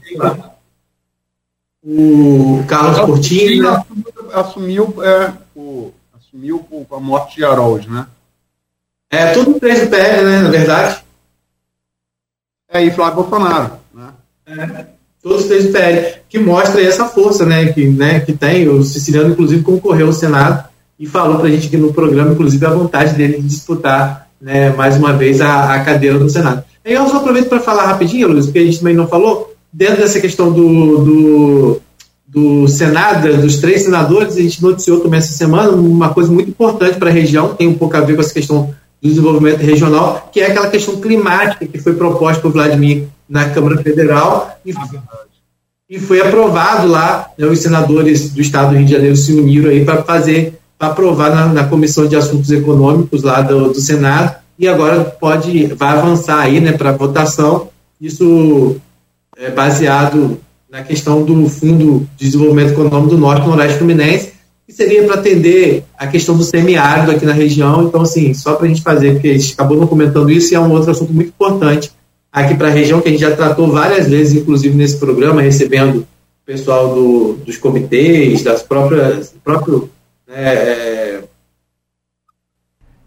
o 1.82 2.64
Carlos 2.68 3.00
Cortina. 3.00 3.84
Assumiu, 4.32 4.94
é, 5.02 5.32
o, 5.56 5.92
assumiu 6.16 6.58
com 6.58 6.86
a 6.94 7.00
morte 7.00 7.36
de 7.36 7.44
Harold, 7.44 7.88
né? 7.88 8.06
É, 9.10 9.32
tudo 9.32 9.58
três 9.60 9.80
do 9.80 9.86
PL, 9.88 10.24
né, 10.24 10.42
na 10.42 10.50
verdade. 10.50 11.04
É, 12.70 12.84
e 12.84 12.90
Flávio 12.90 13.22
Bolsonaro, 13.22 13.72
né? 13.94 14.12
É 14.46 14.96
todos 15.26 15.46
três 15.46 15.64
do 15.64 15.72
PL, 15.72 16.20
que 16.28 16.38
mostra 16.38 16.80
essa 16.80 17.06
força 17.06 17.44
né, 17.44 17.72
que, 17.72 17.84
né, 17.88 18.20
que 18.20 18.32
tem. 18.32 18.68
O 18.68 18.84
Siciliano, 18.84 19.30
inclusive, 19.30 19.60
concorreu 19.62 20.06
ao 20.06 20.12
Senado 20.12 20.68
e 20.96 21.04
falou 21.04 21.38
para 21.38 21.48
a 21.48 21.50
gente 21.50 21.68
que 21.68 21.76
no 21.76 21.92
programa, 21.92 22.32
inclusive, 22.32 22.64
a 22.64 22.70
vontade 22.70 23.14
dele 23.14 23.38
de 23.38 23.48
disputar 23.48 24.28
né, 24.40 24.70
mais 24.70 24.96
uma 24.96 25.12
vez 25.12 25.40
a, 25.40 25.74
a 25.74 25.80
cadeira 25.80 26.16
do 26.16 26.30
Senado. 26.30 26.62
Aí 26.84 26.92
eu 26.92 27.08
só 27.08 27.16
aproveito 27.16 27.48
para 27.48 27.58
falar 27.58 27.86
rapidinho, 27.86 28.28
Luiz, 28.28 28.46
porque 28.46 28.60
a 28.60 28.64
gente 28.64 28.78
também 28.78 28.94
não 28.94 29.08
falou, 29.08 29.52
dentro 29.72 29.96
dessa 29.96 30.20
questão 30.20 30.52
do, 30.52 31.04
do, 31.04 31.82
do 32.28 32.68
Senado, 32.68 33.36
dos 33.38 33.56
três 33.56 33.82
senadores, 33.82 34.36
a 34.36 34.42
gente 34.42 34.62
noticiou 34.62 35.00
também 35.00 35.18
essa 35.18 35.32
semana 35.32 35.72
uma 35.72 36.10
coisa 36.14 36.30
muito 36.30 36.50
importante 36.50 36.98
para 36.98 37.10
a 37.10 37.12
região, 37.12 37.52
tem 37.52 37.66
um 37.66 37.74
pouco 37.74 37.96
a 37.96 38.00
ver 38.00 38.14
com 38.14 38.20
essa 38.20 38.32
questão 38.32 38.72
do 39.02 39.08
desenvolvimento 39.08 39.60
regional, 39.60 40.28
que 40.32 40.40
é 40.40 40.46
aquela 40.46 40.70
questão 40.70 41.00
climática 41.00 41.66
que 41.66 41.78
foi 41.78 41.94
proposta 41.94 42.40
por 42.40 42.52
Vladimir 42.52 43.04
na 43.28 43.50
Câmara 43.50 43.82
Federal 43.82 44.58
e, 44.64 44.74
e 45.88 45.98
foi 45.98 46.20
aprovado 46.20 46.88
lá. 46.88 47.30
Né, 47.36 47.46
os 47.46 47.58
senadores 47.58 48.30
do 48.30 48.40
Estado 48.40 48.70
do 48.70 48.76
Rio 48.76 48.86
de 48.86 48.92
Janeiro 48.92 49.16
se 49.16 49.32
uniram 49.32 49.70
aí 49.70 49.84
para 49.84 50.02
fazer, 50.02 50.58
para 50.78 50.88
aprovar 50.88 51.34
na, 51.34 51.46
na, 51.46 51.64
Comissão 51.64 52.06
de 52.06 52.16
Assuntos 52.16 52.50
Econômicos 52.50 53.22
lá 53.22 53.40
do, 53.40 53.72
do 53.72 53.80
Senado 53.80 54.36
e 54.58 54.66
agora 54.66 55.04
pode 55.04 55.66
vai 55.74 55.90
avançar 55.90 56.40
aí, 56.40 56.60
né, 56.60 56.72
para 56.72 56.92
votação. 56.92 57.68
Isso 58.00 58.76
é 59.36 59.50
baseado 59.50 60.40
na 60.70 60.82
questão 60.82 61.22
do 61.22 61.48
Fundo 61.48 62.06
de 62.16 62.26
Desenvolvimento 62.26 62.72
Econômico 62.72 63.10
do 63.10 63.18
Norte 63.18 63.44
e 63.44 63.48
Noroeste 63.48 63.78
Fluminense, 63.78 64.32
que 64.66 64.72
seria 64.72 65.04
para 65.04 65.14
atender 65.14 65.84
a 65.96 66.08
questão 66.08 66.36
do 66.36 66.42
semiárido 66.42 67.12
aqui 67.12 67.24
na 67.24 67.32
região. 67.32 67.84
Então, 67.84 68.02
assim, 68.02 68.34
só 68.34 68.54
para 68.54 68.66
a 68.66 68.68
gente 68.68 68.82
fazer, 68.82 69.12
porque 69.12 69.28
a 69.28 69.38
gente 69.38 69.54
acabou 69.54 69.78
não 69.78 69.86
comentando 69.86 70.30
isso, 70.30 70.52
e 70.52 70.56
é 70.56 70.60
um 70.60 70.72
outro 70.72 70.90
assunto 70.90 71.12
muito 71.12 71.28
importante 71.28 71.92
aqui 72.32 72.54
para 72.54 72.68
a 72.68 72.72
região, 72.72 73.00
que 73.00 73.08
a 73.08 73.10
gente 73.12 73.20
já 73.20 73.34
tratou 73.34 73.70
várias 73.70 74.08
vezes, 74.08 74.34
inclusive 74.34 74.76
nesse 74.76 74.98
programa, 74.98 75.40
recebendo 75.40 76.00
o 76.00 76.06
pessoal 76.44 76.94
do, 76.94 77.34
dos 77.46 77.56
comitês, 77.56 78.42
das 78.42 78.62
próprias. 78.62 79.32
Próprio, 79.42 79.88
né, 80.26 80.54
é... 80.54 81.20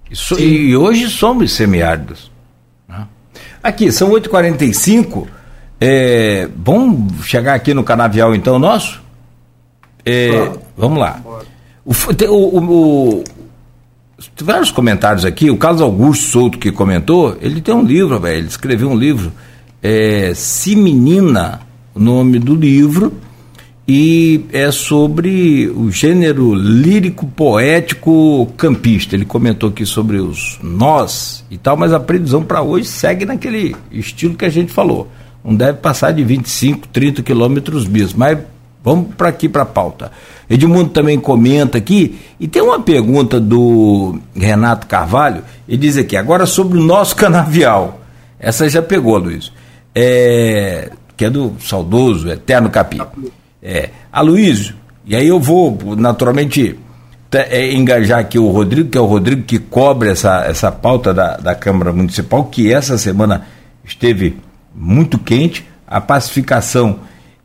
Isso, 0.10 0.40
e 0.40 0.76
hoje 0.76 1.10
somos 1.10 1.52
semiáridos. 1.52 2.32
Né? 2.88 3.06
Aqui, 3.62 3.92
são 3.92 4.10
8h45. 4.10 5.28
É, 5.80 6.50
vamos 6.56 7.26
chegar 7.26 7.54
aqui 7.54 7.74
no 7.74 7.84
canavial 7.84 8.34
então 8.34 8.58
nosso? 8.58 9.02
É, 10.10 10.52
vamos 10.76 11.00
lá. 11.00 11.22
O, 11.86 11.94
o, 12.28 12.60
o, 12.60 13.24
vários 14.42 14.72
comentários 14.72 15.26
aqui. 15.26 15.50
O 15.50 15.58
Carlos 15.58 15.82
Augusto 15.82 16.26
Souto 16.26 16.58
que 16.58 16.72
comentou, 16.72 17.38
ele 17.42 17.62
tem 17.62 17.74
um 17.74 17.84
livro, 17.84 18.20
velho. 18.20 18.38
Ele 18.40 18.48
escreveu 18.48 18.90
um 18.90 18.96
livro, 18.96 19.32
é, 19.82 20.34
Se 20.36 20.76
Menina, 20.76 21.62
o 21.94 22.00
nome 22.00 22.40
do 22.40 22.56
livro, 22.56 23.14
e 23.88 24.46
é 24.54 24.72
sobre 24.72 25.68
o 25.68 25.92
gênero 25.92 26.54
lírico, 26.54 27.26
poético, 27.26 28.48
campista. 28.56 29.16
Ele 29.16 29.26
comentou 29.26 29.70
aqui 29.70 29.86
sobre 29.86 30.18
os 30.18 30.60
nós 30.62 31.44
e 31.50 31.58
tal, 31.58 31.76
mas 31.76 31.92
a 31.92 32.00
previsão 32.00 32.44
para 32.44 32.62
hoje 32.62 32.88
segue 32.88 33.26
naquele 33.26 33.76
estilo 33.92 34.36
que 34.36 34.46
a 34.46 34.50
gente 34.50 34.72
falou. 34.72 35.08
Não 35.44 35.56
deve 35.56 35.80
passar 35.80 36.12
de 36.12 36.24
25, 36.24 36.88
30 36.90 37.24
quilômetros 37.24 37.88
mesmo, 37.88 38.20
mas 38.20 38.38
vamos 38.84 39.14
para 39.16 39.30
aqui 39.30 39.50
para 39.50 39.64
a 39.64 39.66
pauta. 39.66 40.12
Edmundo 40.50 40.90
também 40.90 41.20
comenta 41.20 41.78
aqui, 41.78 42.20
e 42.40 42.48
tem 42.48 42.62
uma 42.62 42.80
pergunta 42.80 43.40
do 43.40 44.20
Renato 44.36 44.88
Carvalho, 44.88 45.44
ele 45.68 45.78
diz 45.78 45.98
aqui, 45.98 46.18
agora 46.18 46.46
sobre 46.46 46.78
o 46.78 46.82
nosso 46.82 47.16
canavial. 47.18 48.02
Essa 48.40 48.70
já 48.70 48.82
pegou, 48.82 49.18
Luiz. 49.18 49.52
É, 49.94 50.92
que 51.18 51.26
é 51.26 51.30
do 51.30 51.56
saudoso, 51.60 52.30
eterno 52.30 52.70
Capi. 52.70 53.02
É, 53.62 53.90
Aloysio, 54.12 54.76
e 55.06 55.16
aí 55.16 55.28
eu 55.28 55.40
vou 55.40 55.78
naturalmente 55.98 56.80
é, 57.32 57.74
engajar 57.74 58.20
aqui 58.20 58.40
o 58.40 58.50
Rodrigo, 58.50 58.90
que 58.90 58.98
é 58.98 59.02
o 59.02 59.06
Rodrigo 59.06 59.44
que 59.44 59.60
cobre 59.60 60.10
essa, 60.10 60.46
essa 60.46 60.72
pauta 60.72 61.14
da, 61.14 61.38
da 61.38 61.54
Câmara 61.54 61.92
Municipal, 61.92 62.46
que 62.46 62.74
essa 62.74 62.98
semana 62.98 63.46
esteve 63.84 64.38
muito 64.74 65.20
quente, 65.20 65.68
a 65.86 66.00
pacificação 66.00 67.00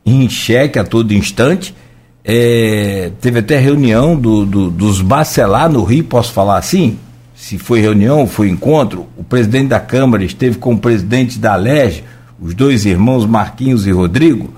em 0.05 0.29
xeque 0.29 0.77
a 0.77 0.83
todo 0.83 1.13
instante. 1.13 1.75
É, 2.23 3.11
teve 3.21 3.39
até 3.39 3.57
reunião 3.57 4.15
do, 4.15 4.45
do, 4.45 4.69
dos 4.69 5.01
Bacelar 5.01 5.71
no 5.71 5.83
Rio, 5.83 6.03
posso 6.03 6.31
falar 6.31 6.57
assim? 6.57 6.97
Se 7.35 7.57
foi 7.57 7.81
reunião, 7.81 8.27
foi 8.27 8.49
encontro. 8.49 9.07
O 9.17 9.23
presidente 9.23 9.67
da 9.67 9.79
Câmara 9.79 10.23
esteve 10.23 10.57
com 10.57 10.73
o 10.73 10.79
presidente 10.79 11.37
da 11.37 11.53
Alege, 11.53 12.03
os 12.39 12.53
dois 12.53 12.85
irmãos 12.85 13.25
Marquinhos 13.25 13.85
e 13.85 13.91
Rodrigo. 13.91 14.53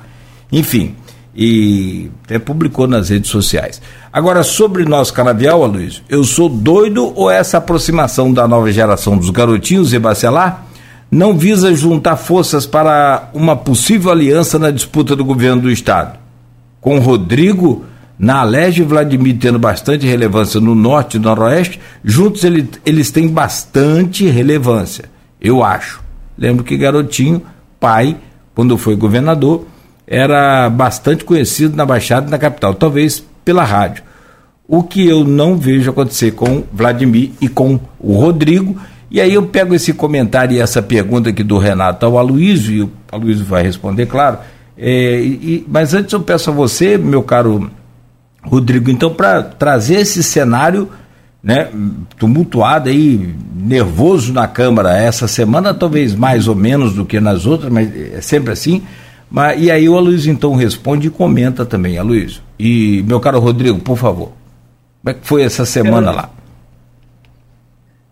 Enfim, 0.51 0.95
e 1.35 2.09
até 2.25 2.39
publicou 2.39 2.87
nas 2.87 3.09
redes 3.09 3.29
sociais. 3.29 3.81
Agora, 4.11 4.41
sobre 4.43 4.85
nosso 4.85 5.13
canavial, 5.13 5.63
Aloysio, 5.63 6.01
eu 6.09 6.23
sou 6.23 6.49
doido 6.49 7.13
ou 7.15 7.29
essa 7.29 7.59
aproximação 7.59 8.33
da 8.33 8.47
nova 8.47 8.71
geração 8.71 9.17
dos 9.17 9.29
garotinhos 9.29 9.93
e 9.93 9.99
bacelar 9.99 10.66
não 11.09 11.37
visa 11.37 11.73
juntar 11.73 12.17
forças 12.17 12.65
para 12.65 13.29
uma 13.33 13.55
possível 13.55 14.11
aliança 14.11 14.59
na 14.59 14.71
disputa 14.71 15.15
do 15.15 15.23
governo 15.23 15.63
do 15.63 15.71
Estado? 15.71 16.19
Com 16.81 16.99
Rodrigo, 16.99 17.85
na 18.19 18.41
Alege 18.41 18.81
e 18.81 18.85
Vladimir 18.85 19.37
tendo 19.39 19.59
bastante 19.59 20.05
relevância 20.05 20.59
no 20.59 20.75
norte 20.75 21.15
e 21.15 21.19
no 21.19 21.29
noroeste, 21.29 21.79
juntos 22.03 22.43
ele, 22.43 22.69
eles 22.85 23.11
têm 23.11 23.27
bastante 23.27 24.27
relevância, 24.27 25.05
eu 25.39 25.63
acho. 25.63 26.01
Lembro 26.37 26.63
que 26.63 26.77
Garotinho, 26.77 27.41
pai, 27.79 28.17
quando 28.53 28.77
foi 28.77 28.95
governador, 28.95 29.65
era 30.05 30.69
bastante 30.69 31.23
conhecido 31.23 31.75
na 31.75 31.85
Baixada 31.85 32.27
e 32.27 32.31
na 32.31 32.37
capital, 32.37 32.73
talvez 32.73 33.23
pela 33.43 33.63
rádio. 33.63 34.03
O 34.67 34.83
que 34.83 35.07
eu 35.07 35.23
não 35.23 35.55
vejo 35.57 35.89
acontecer 35.89 36.31
com 36.31 36.63
Vladimir 36.73 37.31
e 37.39 37.47
com 37.47 37.79
o 37.99 38.13
Rodrigo. 38.17 38.77
E 39.09 39.21
aí 39.21 39.33
eu 39.33 39.45
pego 39.47 39.73
esse 39.73 39.93
comentário 39.93 40.55
e 40.55 40.59
essa 40.59 40.81
pergunta 40.81 41.29
aqui 41.29 41.43
do 41.43 41.57
Renato 41.57 42.05
ao 42.05 42.17
Aloysio, 42.17 42.75
e 42.75 42.81
o 42.83 42.91
Aloysio 43.11 43.45
vai 43.45 43.63
responder, 43.63 44.05
claro. 44.05 44.39
É, 44.77 45.19
e, 45.21 45.65
mas 45.67 45.93
antes 45.93 46.13
eu 46.13 46.19
peço 46.19 46.49
a 46.49 46.53
você, 46.53 46.97
meu 46.97 47.23
caro 47.23 47.71
Rodrigo, 48.43 48.89
então, 48.89 49.13
para 49.13 49.41
trazer 49.41 49.95
esse 49.95 50.21
cenário 50.21 50.89
né, 51.41 51.69
tumultuado 52.17 52.89
aí, 52.89 53.33
nervoso 53.55 54.33
na 54.33 54.47
Câmara 54.47 54.97
essa 54.97 55.27
semana, 55.27 55.73
talvez 55.73 56.13
mais 56.13 56.47
ou 56.47 56.55
menos 56.55 56.93
do 56.93 57.05
que 57.05 57.19
nas 57.19 57.45
outras, 57.45 57.71
mas 57.71 57.89
é 58.13 58.21
sempre 58.21 58.51
assim. 58.51 58.83
Mas, 59.29 59.61
e 59.61 59.71
aí 59.71 59.87
o 59.87 59.97
Aloysio 59.97 60.31
então 60.31 60.55
responde 60.55 61.07
e 61.07 61.09
comenta 61.09 61.65
também, 61.65 61.97
Aloysio. 61.97 62.41
E 62.59 63.03
meu 63.07 63.19
caro 63.19 63.39
Rodrigo, 63.39 63.79
por 63.79 63.97
favor, 63.97 64.31
como 65.01 65.11
é 65.11 65.13
que 65.13 65.25
foi 65.25 65.43
essa 65.43 65.65
semana 65.65 66.11
lá? 66.11 66.29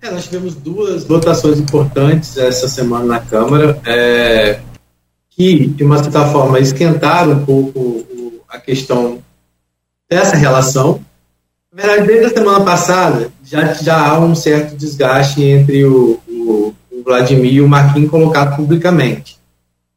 É, 0.05 0.11
nós 0.11 0.25
tivemos 0.25 0.53
duas 0.53 1.03
votações 1.03 1.59
importantes 1.59 2.37
essa 2.37 2.67
semana 2.67 3.05
na 3.05 3.19
Câmara, 3.19 3.81
é, 3.83 4.59
que, 5.31 5.65
de 5.65 5.83
uma 5.83 5.97
certa 5.97 6.27
forma, 6.27 6.59
esquentaram 6.59 7.31
um 7.31 7.43
pouco 7.43 8.05
a 8.47 8.59
questão 8.59 9.17
dessa 10.07 10.35
relação. 10.35 11.01
Na 11.73 11.81
verdade, 11.81 12.05
desde 12.05 12.25
a 12.25 12.37
semana 12.37 12.63
passada, 12.63 13.31
já, 13.43 13.73
já 13.73 14.07
há 14.07 14.19
um 14.19 14.35
certo 14.35 14.75
desgaste 14.75 15.43
entre 15.43 15.83
o, 15.85 16.19
o, 16.27 16.75
o 16.91 17.03
Vladimir 17.03 17.55
e 17.55 17.61
o 17.61 17.67
Marquinhos 17.67 18.11
colocado 18.11 18.55
publicamente. 18.55 19.39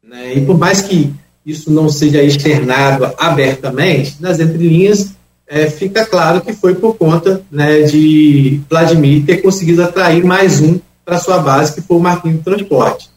Né? 0.03 0.33
E 0.33 0.41
por 0.43 0.57
mais 0.57 0.81
que 0.81 1.13
isso 1.45 1.69
não 1.69 1.87
seja 1.87 2.23
externado 2.23 3.13
abertamente, 3.15 4.15
nas 4.19 4.39
entrelinhas 4.39 5.11
é, 5.49 5.67
fica 5.67 6.05
claro 6.05 6.41
que 6.41 6.53
foi 6.53 6.75
por 6.75 6.95
conta 6.95 7.41
né, 7.51 7.81
de 7.81 8.61
Vladimir 8.69 9.25
ter 9.25 9.37
conseguido 9.37 9.81
atrair 9.81 10.23
mais 10.23 10.61
um 10.61 10.79
para 11.03 11.17
sua 11.17 11.39
base, 11.39 11.73
que 11.73 11.81
foi 11.81 11.97
o 11.97 11.99
Marquinhos 11.99 12.37
de 12.37 12.43
Transporte. 12.43 13.09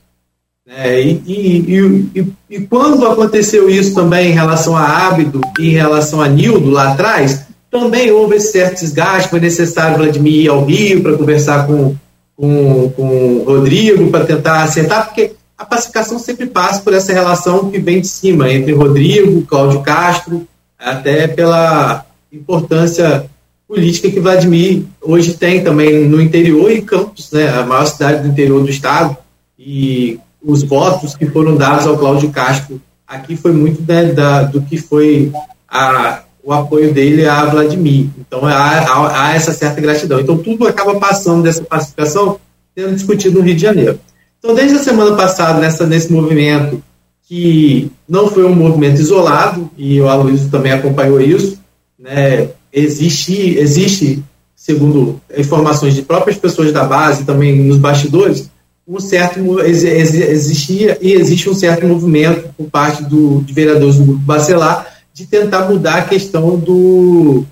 É, 0.66 0.98
e, 0.98 1.22
e, 1.26 2.10
e, 2.14 2.32
e, 2.48 2.60
quando 2.60 3.06
aconteceu 3.06 3.68
isso 3.68 3.94
também 3.94 4.30
em 4.30 4.34
relação 4.34 4.74
a 4.74 5.08
Ábido 5.08 5.42
e 5.58 5.68
em 5.68 5.74
relação 5.74 6.22
a 6.22 6.28
Nildo 6.28 6.70
lá 6.70 6.92
atrás, 6.92 7.42
também 7.70 8.10
houve 8.10 8.36
esse 8.36 8.52
certo 8.52 8.80
desgaste, 8.80 9.28
foi 9.28 9.40
necessário 9.40 9.98
Vladimir 9.98 10.44
ir 10.44 10.48
ao 10.48 10.64
Rio 10.64 11.02
para 11.02 11.18
conversar 11.18 11.66
com, 11.66 11.94
com, 12.34 12.90
com 12.96 13.02
o 13.02 13.44
Rodrigo, 13.44 14.10
para 14.10 14.24
tentar 14.24 14.62
acertar, 14.62 15.06
porque 15.06 15.32
a 15.58 15.66
pacificação 15.66 16.18
sempre 16.18 16.46
passa 16.46 16.80
por 16.80 16.94
essa 16.94 17.12
relação 17.12 17.70
que 17.70 17.78
vem 17.78 18.00
de 18.00 18.08
cima, 18.08 18.50
entre 18.50 18.72
Rodrigo, 18.72 19.42
Cláudio 19.42 19.82
Castro, 19.82 20.46
até 20.78 21.28
pela 21.28 22.06
importância 22.32 23.26
política 23.68 24.10
que 24.10 24.20
Vladimir 24.20 24.84
hoje 25.00 25.34
tem 25.34 25.62
também 25.62 26.06
no 26.08 26.20
interior 26.20 26.70
e 26.70 26.82
Campos, 26.82 27.30
né, 27.30 27.48
a 27.48 27.64
maior 27.64 27.86
cidade 27.86 28.22
do 28.22 28.28
interior 28.28 28.62
do 28.62 28.70
estado, 28.70 29.16
e 29.58 30.18
os 30.42 30.62
votos 30.62 31.14
que 31.14 31.26
foram 31.26 31.56
dados 31.56 31.86
ao 31.86 31.96
Cláudio 31.96 32.30
Castro 32.30 32.80
aqui 33.06 33.36
foi 33.36 33.52
muito 33.52 33.82
né, 33.86 34.06
da, 34.06 34.42
do 34.42 34.60
que 34.62 34.76
foi 34.76 35.30
a, 35.68 36.22
o 36.42 36.52
apoio 36.52 36.92
dele 36.92 37.26
a 37.26 37.44
Vladimir. 37.44 38.08
Então 38.18 38.44
há, 38.44 38.52
há, 38.52 39.26
há, 39.26 39.34
essa 39.34 39.52
certa 39.52 39.80
gratidão. 39.80 40.20
Então 40.20 40.38
tudo 40.38 40.66
acaba 40.66 40.98
passando 40.98 41.42
dessa 41.42 41.62
pacificação 41.62 42.38
sendo 42.76 42.94
discutido 42.94 43.38
no 43.38 43.44
Rio 43.44 43.54
de 43.54 43.62
Janeiro. 43.62 44.00
Então, 44.38 44.54
desde 44.54 44.76
a 44.76 44.82
semana 44.82 45.14
passada, 45.14 45.60
nessa, 45.60 45.86
nesse 45.86 46.12
movimento, 46.12 46.82
que 47.28 47.90
não 48.08 48.28
foi 48.28 48.44
um 48.44 48.54
movimento 48.54 49.00
isolado, 49.00 49.70
e 49.76 50.00
o 50.00 50.08
Aloysio 50.08 50.50
também 50.50 50.72
acompanhou 50.72 51.20
isso, 51.20 51.58
né, 52.02 52.48
existe, 52.72 53.56
existe, 53.56 54.22
segundo 54.56 55.20
informações 55.36 55.94
de 55.94 56.02
próprias 56.02 56.36
pessoas 56.36 56.72
da 56.72 56.82
base, 56.82 57.24
também 57.24 57.56
nos 57.56 57.78
bastidores, 57.78 58.50
um 58.86 58.98
certo 58.98 59.38
existia 59.60 60.98
e 61.00 61.12
existe 61.12 61.48
um 61.48 61.54
certo 61.54 61.86
movimento 61.86 62.52
por 62.56 62.68
parte 62.68 63.04
do, 63.04 63.40
de 63.42 63.52
vereadores 63.52 63.96
do 63.96 64.04
grupo 64.04 64.20
Bacelar 64.20 64.92
de 65.14 65.26
tentar 65.26 65.68
mudar 65.68 65.98
a 65.98 66.04
questão 66.04 66.58
do, 66.58 67.44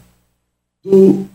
do 0.82 1.26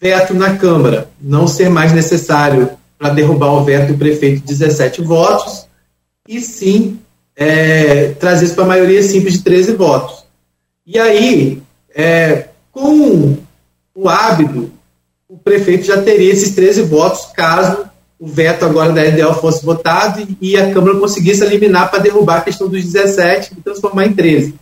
veto 0.00 0.34
na 0.34 0.56
Câmara, 0.56 1.10
não 1.20 1.46
ser 1.46 1.68
mais 1.68 1.92
necessário 1.92 2.70
para 2.98 3.10
derrubar 3.10 3.52
o 3.52 3.64
veto 3.64 3.92
do 3.92 3.98
prefeito 3.98 4.40
de 4.40 4.46
17 4.46 5.02
votos, 5.02 5.66
e 6.26 6.40
sim 6.40 6.98
é, 7.36 8.08
trazer 8.12 8.46
isso 8.46 8.54
para 8.54 8.64
a 8.64 8.68
maioria 8.68 9.02
simples 9.02 9.34
de 9.34 9.42
13 9.42 9.74
votos. 9.74 10.24
E 10.86 10.98
aí, 10.98 11.61
é, 11.94 12.48
com 12.70 13.36
o 13.94 14.08
hábito, 14.08 14.70
o 15.28 15.36
prefeito 15.38 15.84
já 15.84 16.00
teria 16.02 16.32
esses 16.32 16.54
13 16.54 16.82
votos 16.82 17.26
caso 17.34 17.90
o 18.22 18.26
veto 18.28 18.64
agora 18.64 18.92
da 18.92 19.04
EDL 19.04 19.34
fosse 19.34 19.64
votado 19.66 20.24
e 20.40 20.56
a 20.56 20.72
Câmara 20.72 20.96
conseguisse 20.96 21.42
eliminar 21.42 21.90
para 21.90 21.98
derrubar 21.98 22.36
a 22.36 22.42
questão 22.42 22.68
dos 22.68 22.84
17 22.84 23.52
e 23.58 23.60
transformar 23.60 24.06
em 24.06 24.12
13. 24.12 24.54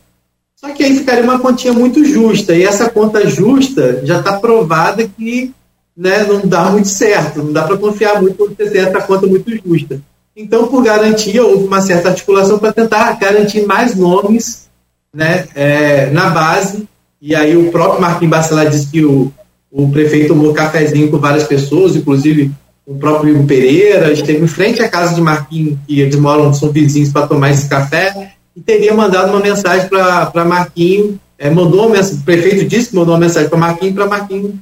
Só 0.56 0.70
que 0.70 0.82
aí 0.82 0.96
ficaria 0.96 1.22
uma 1.22 1.38
continha 1.38 1.74
muito 1.74 2.02
justa, 2.02 2.54
e 2.54 2.64
essa 2.64 2.88
conta 2.88 3.28
justa 3.28 4.00
já 4.02 4.18
está 4.18 4.38
provada 4.38 5.06
que 5.06 5.52
né, 5.94 6.24
não 6.24 6.40
dá 6.40 6.70
muito 6.70 6.88
certo, 6.88 7.42
não 7.42 7.52
dá 7.52 7.64
para 7.64 7.76
confiar 7.76 8.22
muito 8.22 8.36
quando 8.36 8.56
você 8.56 8.70
tem 8.70 8.80
essa 8.80 9.02
conta 9.02 9.26
muito 9.26 9.50
justa. 9.62 10.00
Então, 10.34 10.66
por 10.68 10.82
garantia, 10.82 11.44
houve 11.44 11.64
uma 11.64 11.82
certa 11.82 12.08
articulação 12.08 12.58
para 12.58 12.72
tentar 12.72 13.12
garantir 13.18 13.66
mais 13.66 13.94
nomes 13.94 14.70
né, 15.12 15.46
é, 15.54 16.06
na 16.10 16.30
base, 16.30 16.88
e 17.20 17.34
aí 17.34 17.56
o 17.56 17.70
próprio 17.70 18.00
Marquinhos 18.00 18.30
Bacelar 18.30 18.70
disse 18.70 18.86
que 18.86 19.04
o, 19.04 19.32
o 19.70 19.90
prefeito 19.90 20.28
tomou 20.28 20.52
cafezinho 20.52 21.10
com 21.10 21.18
várias 21.18 21.44
pessoas, 21.44 21.96
inclusive 21.96 22.50
o 22.86 22.94
próprio 22.94 23.34
Igor 23.34 23.46
Pereira, 23.46 24.12
esteve 24.12 24.44
em 24.44 24.48
frente 24.48 24.82
à 24.82 24.88
casa 24.88 25.14
de 25.14 25.20
Marquinhos, 25.20 25.78
que 25.86 26.00
eles 26.00 26.16
moram, 26.16 26.52
são 26.52 26.70
vizinhos, 26.70 27.10
para 27.10 27.26
tomar 27.26 27.50
esse 27.50 27.68
café, 27.68 28.32
e 28.56 28.60
teria 28.60 28.94
mandado 28.94 29.30
uma 29.30 29.40
mensagem 29.40 29.88
para 29.88 30.44
Marquinhos 30.44 31.16
é, 31.40 31.48
mandou 31.48 31.86
uma 31.86 31.96
mensagem, 31.96 32.18
o 32.18 32.22
prefeito 32.22 32.66
disse 32.66 32.90
que 32.90 32.96
mandou 32.96 33.14
uma 33.14 33.20
mensagem 33.20 33.48
para 33.48 33.58
Marquinhos 33.58 33.94
para 33.94 34.06
Marquinhos 34.06 34.52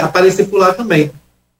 aparecer 0.00 0.46
por 0.46 0.60
lá 0.60 0.72
também. 0.72 1.10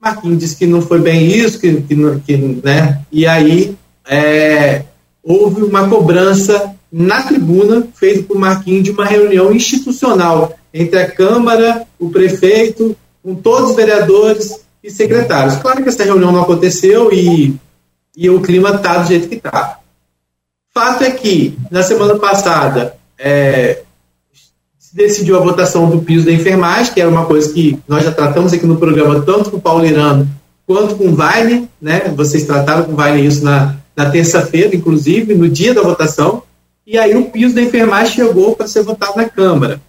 Marquinhos 0.01 0.39
disse 0.39 0.55
que 0.55 0.65
não 0.65 0.81
foi 0.81 1.01
bem 1.01 1.27
isso, 1.27 1.59
que, 1.59 1.81
que, 1.81 1.95
que 2.25 2.37
né? 2.37 3.01
E 3.11 3.27
aí 3.27 3.75
é, 4.07 4.83
houve 5.21 5.63
uma 5.63 5.89
cobrança 5.89 6.73
na 6.91 7.23
tribuna, 7.23 7.87
feito 7.93 8.23
por 8.23 8.37
Marquinhos, 8.37 8.83
de 8.83 8.91
uma 8.91 9.05
reunião 9.05 9.53
institucional 9.53 10.57
entre 10.73 10.99
a 10.99 11.09
Câmara, 11.09 11.85
o 11.99 12.09
prefeito, 12.09 12.95
com 13.23 13.35
todos 13.35 13.71
os 13.71 13.75
vereadores 13.75 14.59
e 14.83 14.89
secretários. 14.89 15.57
Claro 15.57 15.83
que 15.83 15.89
essa 15.89 16.03
reunião 16.03 16.31
não 16.31 16.41
aconteceu 16.41 17.11
e, 17.11 17.55
e 18.15 18.29
o 18.29 18.41
clima 18.41 18.71
está 18.71 18.97
do 18.97 19.07
jeito 19.07 19.27
que 19.27 19.35
está. 19.35 19.79
Fato 20.73 21.03
é 21.03 21.11
que, 21.11 21.57
na 21.69 21.83
semana 21.83 22.17
passada, 22.17 22.95
é, 23.17 23.81
se 24.77 24.95
decidiu 24.95 25.37
a 25.37 25.41
votação 25.41 25.89
do 25.89 26.01
piso 26.01 26.25
da 26.25 26.31
enfermagem, 26.31 26.93
que 26.93 27.01
era 27.01 27.09
uma 27.09 27.25
coisa 27.25 27.51
que 27.53 27.77
nós 27.87 28.03
já 28.03 28.11
tratamos 28.11 28.53
aqui 28.53 28.65
no 28.65 28.77
programa, 28.77 29.21
tanto 29.21 29.51
com 29.51 29.57
o 29.57 29.61
Paulo 29.61 29.85
Irano 29.85 30.27
quanto 30.65 30.95
com 30.95 31.05
o 31.05 31.15
Weiner, 31.15 31.63
né? 31.81 32.13
Vocês 32.15 32.45
trataram 32.45 32.83
com 32.83 32.91
o 32.91 32.95
Weiner 32.95 33.25
isso 33.25 33.43
na, 33.43 33.75
na 33.95 34.09
terça-feira, 34.11 34.75
inclusive, 34.75 35.33
no 35.33 35.49
dia 35.49 35.73
da 35.73 35.81
votação. 35.81 36.43
E 36.91 36.97
aí 36.97 37.15
o 37.15 37.25
piso 37.25 37.53
da 37.53 37.61
enfermagem 37.61 38.15
chegou 38.15 38.55
para 38.55 38.67
ser 38.67 38.81
votado 38.81 39.15
na 39.15 39.29
Câmara. 39.29 39.79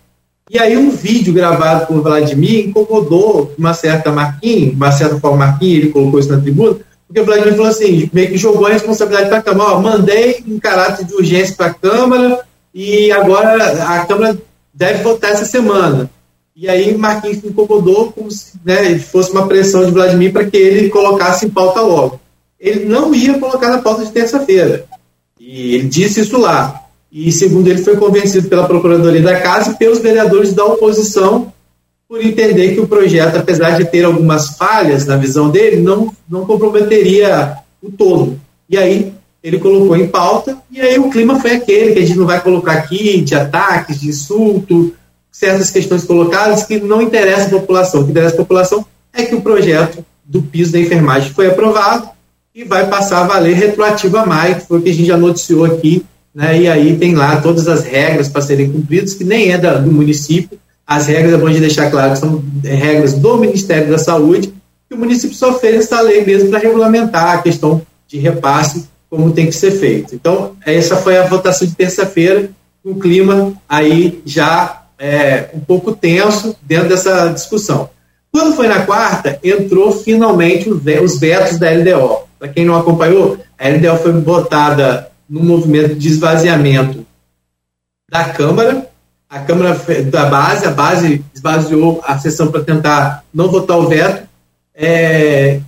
E 0.50 0.58
aí 0.58 0.76
um 0.76 0.90
vídeo 0.90 1.32
gravado 1.32 1.86
por 1.86 2.02
Vladimir 2.02 2.68
incomodou 2.68 3.54
uma 3.56 3.72
certa 3.72 4.12
Marquinhos, 4.12 4.74
uma 4.74 4.92
certa 4.92 5.18
forma 5.18 5.46
Marquinhos, 5.46 5.84
ele 5.84 5.92
colocou 5.92 6.20
isso 6.20 6.30
na 6.30 6.38
tribuna, 6.38 6.76
porque 7.08 7.22
o 7.22 7.24
Vladimir 7.24 7.54
falou 7.54 7.68
assim, 7.68 8.10
meio 8.12 8.28
que 8.28 8.36
jogou 8.36 8.66
a 8.66 8.72
responsabilidade 8.72 9.30
para 9.30 9.38
a 9.38 9.42
Câmara, 9.42 9.70
ó, 9.70 9.80
mandei 9.80 10.44
em 10.46 10.58
caráter 10.58 11.06
de 11.06 11.14
urgência 11.14 11.54
para 11.56 11.68
a 11.68 11.74
Câmara 11.74 12.44
e 12.74 13.10
agora 13.12 13.94
a 13.94 14.04
Câmara 14.04 14.38
deve 14.74 15.02
votar 15.02 15.30
essa 15.30 15.46
semana. 15.46 16.10
E 16.54 16.68
aí 16.68 16.94
Marquinhos 16.94 17.42
incomodou 17.42 18.12
como 18.12 18.30
se 18.30 18.58
né, 18.62 18.98
fosse 18.98 19.30
uma 19.32 19.48
pressão 19.48 19.86
de 19.86 19.90
Vladimir 19.90 20.34
para 20.34 20.44
que 20.44 20.58
ele 20.58 20.90
colocasse 20.90 21.46
em 21.46 21.50
pauta 21.50 21.80
logo. 21.80 22.20
Ele 22.60 22.84
não 22.84 23.14
ia 23.14 23.38
colocar 23.38 23.70
na 23.70 23.78
pauta 23.78 24.04
de 24.04 24.12
terça-feira. 24.12 24.84
E 25.38 25.76
ele 25.76 25.88
disse 25.88 26.20
isso 26.20 26.38
lá 26.38 26.88
e, 27.12 27.32
segundo 27.32 27.68
ele, 27.68 27.82
foi 27.82 27.96
convencido 27.96 28.48
pela 28.48 28.66
Procuradoria 28.66 29.22
da 29.22 29.40
Casa 29.40 29.72
e 29.72 29.76
pelos 29.76 29.98
vereadores 29.98 30.52
da 30.52 30.64
oposição 30.64 31.52
por 32.08 32.24
entender 32.24 32.74
que 32.74 32.80
o 32.80 32.88
projeto, 32.88 33.36
apesar 33.36 33.76
de 33.76 33.84
ter 33.84 34.04
algumas 34.04 34.56
falhas 34.56 35.06
na 35.06 35.16
visão 35.16 35.48
dele, 35.48 35.76
não, 35.76 36.12
não 36.28 36.44
comprometeria 36.44 37.56
o 37.82 37.90
todo. 37.90 38.40
E 38.68 38.76
aí 38.76 39.12
ele 39.42 39.58
colocou 39.58 39.96
em 39.96 40.08
pauta, 40.08 40.58
e 40.70 40.80
aí 40.80 40.98
o 40.98 41.08
clima 41.08 41.40
foi 41.40 41.52
aquele 41.52 41.92
que 41.92 41.98
a 42.00 42.06
gente 42.06 42.18
não 42.18 42.26
vai 42.26 42.40
colocar 42.40 42.72
aqui, 42.72 43.20
de 43.20 43.34
ataques, 43.34 44.00
de 44.00 44.08
insulto, 44.08 44.92
certas 45.32 45.70
questões 45.70 46.04
colocadas 46.04 46.64
que 46.64 46.78
não 46.78 47.00
interessam 47.00 47.58
a 47.58 47.60
população. 47.60 48.00
O 48.00 48.04
que 48.04 48.10
interessa 48.10 48.34
a 48.34 48.38
população 48.38 48.84
é 49.12 49.24
que 49.24 49.34
o 49.34 49.40
projeto 49.40 50.04
do 50.24 50.42
piso 50.42 50.72
da 50.72 50.78
enfermagem 50.78 51.32
foi 51.32 51.46
aprovado 51.46 52.08
e 52.54 52.64
vai 52.64 52.88
passar 52.88 53.22
a 53.22 53.26
valer 53.26 53.54
retroativo 53.54 54.16
a 54.18 54.26
maio, 54.26 54.56
que 54.56 54.66
foi 54.66 54.78
o 54.78 54.82
que 54.82 54.90
a 54.90 54.94
gente 54.94 55.06
já 55.06 55.16
noticiou 55.16 55.64
aqui 55.64 56.04
né, 56.34 56.60
e 56.60 56.68
aí 56.68 56.96
tem 56.96 57.14
lá 57.14 57.40
todas 57.40 57.68
as 57.68 57.84
regras 57.84 58.28
para 58.28 58.42
serem 58.42 58.70
cumpridas, 58.70 59.14
que 59.14 59.24
nem 59.24 59.50
é 59.50 59.58
da, 59.58 59.78
do 59.78 59.90
município. 59.90 60.58
As 60.86 61.06
regras, 61.06 61.34
é 61.34 61.36
bom 61.36 61.50
de 61.50 61.60
deixar 61.60 61.90
claro 61.90 62.16
são 62.16 62.42
regras 62.64 63.14
do 63.14 63.36
Ministério 63.36 63.90
da 63.90 63.98
Saúde, 63.98 64.52
que 64.88 64.94
o 64.94 64.98
município 64.98 65.36
só 65.36 65.58
fez 65.58 65.84
essa 65.84 66.00
lei 66.00 66.24
mesmo 66.24 66.50
para 66.50 66.58
regulamentar 66.58 67.38
a 67.38 67.42
questão 67.42 67.82
de 68.08 68.18
repasse, 68.18 68.88
como 69.08 69.32
tem 69.32 69.46
que 69.46 69.52
ser 69.52 69.72
feito. 69.72 70.14
Então, 70.14 70.56
essa 70.64 70.96
foi 70.96 71.16
a 71.16 71.26
votação 71.26 71.66
de 71.66 71.74
terça-feira, 71.74 72.50
um 72.84 72.98
clima 72.98 73.52
aí 73.68 74.20
já 74.24 74.84
é, 74.98 75.48
um 75.54 75.60
pouco 75.60 75.92
tenso 75.92 76.56
dentro 76.62 76.88
dessa 76.88 77.28
discussão. 77.28 77.88
Quando 78.32 78.54
foi 78.54 78.68
na 78.68 78.82
quarta, 78.86 79.38
entrou 79.42 79.90
finalmente 79.92 80.70
os 80.70 81.18
vetos 81.18 81.58
da 81.58 81.70
LDO. 81.70 82.28
Para 82.38 82.48
quem 82.48 82.64
não 82.64 82.76
acompanhou, 82.76 83.38
a 83.58 83.68
LDO 83.68 83.96
foi 84.02 84.12
votada 84.12 85.09
no 85.30 85.40
movimento 85.44 85.94
de 85.94 86.08
esvaziamento 86.08 87.06
da 88.10 88.24
Câmara, 88.24 88.90
a 89.28 89.38
Câmara 89.38 89.78
da 90.10 90.26
base, 90.26 90.66
a 90.66 90.72
base 90.72 91.24
esvaziou 91.32 92.02
a 92.04 92.18
sessão 92.18 92.48
para 92.50 92.64
tentar 92.64 93.24
não 93.32 93.48
votar 93.48 93.78
o 93.78 93.86
veto. 93.86 94.28
É, 94.74 95.60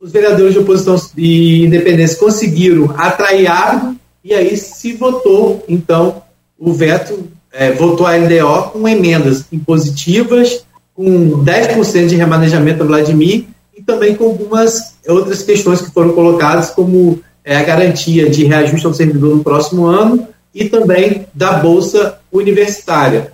os 0.00 0.10
vereadores 0.10 0.54
de 0.54 0.58
oposição 0.58 1.00
e 1.16 1.64
independência 1.64 2.18
conseguiram 2.18 2.92
atrair 2.98 3.46
árbitro 3.46 3.96
e 4.24 4.34
aí 4.34 4.56
se 4.56 4.92
votou, 4.94 5.64
então, 5.68 6.20
o 6.58 6.72
veto, 6.72 7.28
é, 7.52 7.70
votou 7.70 8.08
a 8.08 8.16
LDO 8.16 8.70
com 8.72 8.88
emendas 8.88 9.44
impositivas, 9.52 10.64
com 10.92 11.44
10% 11.44 12.08
de 12.08 12.16
remanejamento 12.16 12.82
a 12.82 12.86
Vladimir 12.86 13.44
e 13.76 13.82
também 13.82 14.16
com 14.16 14.24
algumas 14.24 14.96
outras 15.06 15.42
questões 15.42 15.80
que 15.80 15.92
foram 15.92 16.12
colocadas, 16.12 16.70
como 16.70 17.22
é, 17.46 17.56
a 17.56 17.62
garantia 17.62 18.28
de 18.28 18.44
reajuste 18.44 18.84
ao 18.84 18.92
servidor 18.92 19.36
no 19.36 19.44
próximo 19.44 19.86
ano 19.86 20.26
e 20.52 20.68
também 20.68 21.26
da 21.32 21.52
Bolsa 21.52 22.18
Universitária. 22.32 23.30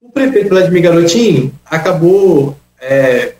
O 0.00 0.10
prefeito 0.10 0.48
Vladimir 0.48 0.82
Garotinho 0.82 1.52
acabou, 1.66 2.56
é, 2.80 3.34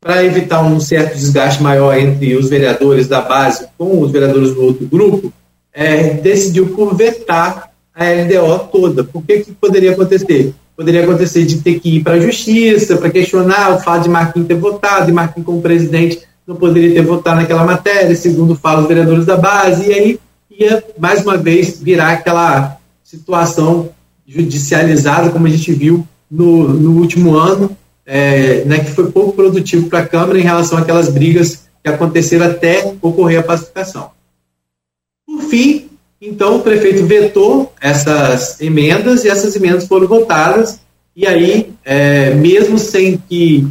para 0.00 0.24
evitar 0.24 0.62
um 0.62 0.78
certo 0.78 1.16
desgaste 1.16 1.60
maior 1.60 1.98
entre 1.98 2.36
os 2.36 2.48
vereadores 2.48 3.08
da 3.08 3.20
base 3.20 3.66
com 3.76 4.00
os 4.00 4.12
vereadores 4.12 4.54
do 4.54 4.64
outro 4.64 4.86
grupo, 4.86 5.32
é, 5.72 6.14
decidiu 6.14 6.68
por 6.68 6.94
vetar 6.94 7.72
a 7.92 8.04
LDO 8.04 8.68
toda. 8.70 9.02
Por 9.02 9.24
que, 9.24 9.40
que 9.40 9.52
poderia 9.52 9.90
acontecer? 9.90 10.54
Poderia 10.76 11.02
acontecer 11.02 11.44
de 11.44 11.60
ter 11.60 11.80
que 11.80 11.96
ir 11.96 12.02
para 12.02 12.14
a 12.14 12.20
justiça, 12.20 12.96
para 12.96 13.10
questionar 13.10 13.74
o 13.74 13.80
fato 13.80 14.04
de 14.04 14.08
Marquinhos 14.08 14.48
ter 14.48 14.54
votado, 14.54 15.10
e 15.10 15.12
Marquinhos 15.12 15.46
como 15.46 15.60
presidente 15.60 16.29
não 16.50 16.56
poderia 16.56 16.92
ter 16.92 17.06
votado 17.06 17.40
naquela 17.40 17.64
matéria, 17.64 18.16
segundo 18.16 18.56
falam 18.56 18.82
os 18.82 18.88
vereadores 18.88 19.24
da 19.24 19.36
base, 19.36 19.88
e 19.88 19.92
aí 19.92 20.20
ia, 20.50 20.82
mais 20.98 21.22
uma 21.22 21.36
vez, 21.36 21.80
virar 21.80 22.10
aquela 22.10 22.76
situação 23.04 23.90
judicializada, 24.26 25.30
como 25.30 25.46
a 25.46 25.50
gente 25.50 25.72
viu 25.72 26.04
no, 26.28 26.68
no 26.68 27.00
último 27.00 27.36
ano, 27.36 27.70
é, 28.04 28.64
né, 28.64 28.80
que 28.80 28.90
foi 28.90 29.12
pouco 29.12 29.32
produtivo 29.32 29.88
para 29.88 30.00
a 30.00 30.06
Câmara 30.06 30.40
em 30.40 30.42
relação 30.42 30.76
àquelas 30.76 31.08
brigas 31.08 31.68
que 31.84 31.88
aconteceram 31.88 32.46
até 32.46 32.94
ocorrer 33.00 33.38
a 33.38 33.44
pacificação. 33.44 34.10
Por 35.24 35.42
fim, 35.42 35.88
então, 36.20 36.56
o 36.56 36.62
prefeito 36.62 37.06
vetou 37.06 37.72
essas 37.80 38.60
emendas 38.60 39.24
e 39.24 39.28
essas 39.28 39.54
emendas 39.54 39.86
foram 39.86 40.08
votadas, 40.08 40.80
e 41.14 41.28
aí, 41.28 41.72
é, 41.84 42.34
mesmo 42.34 42.76
sem 42.76 43.22
que 43.28 43.68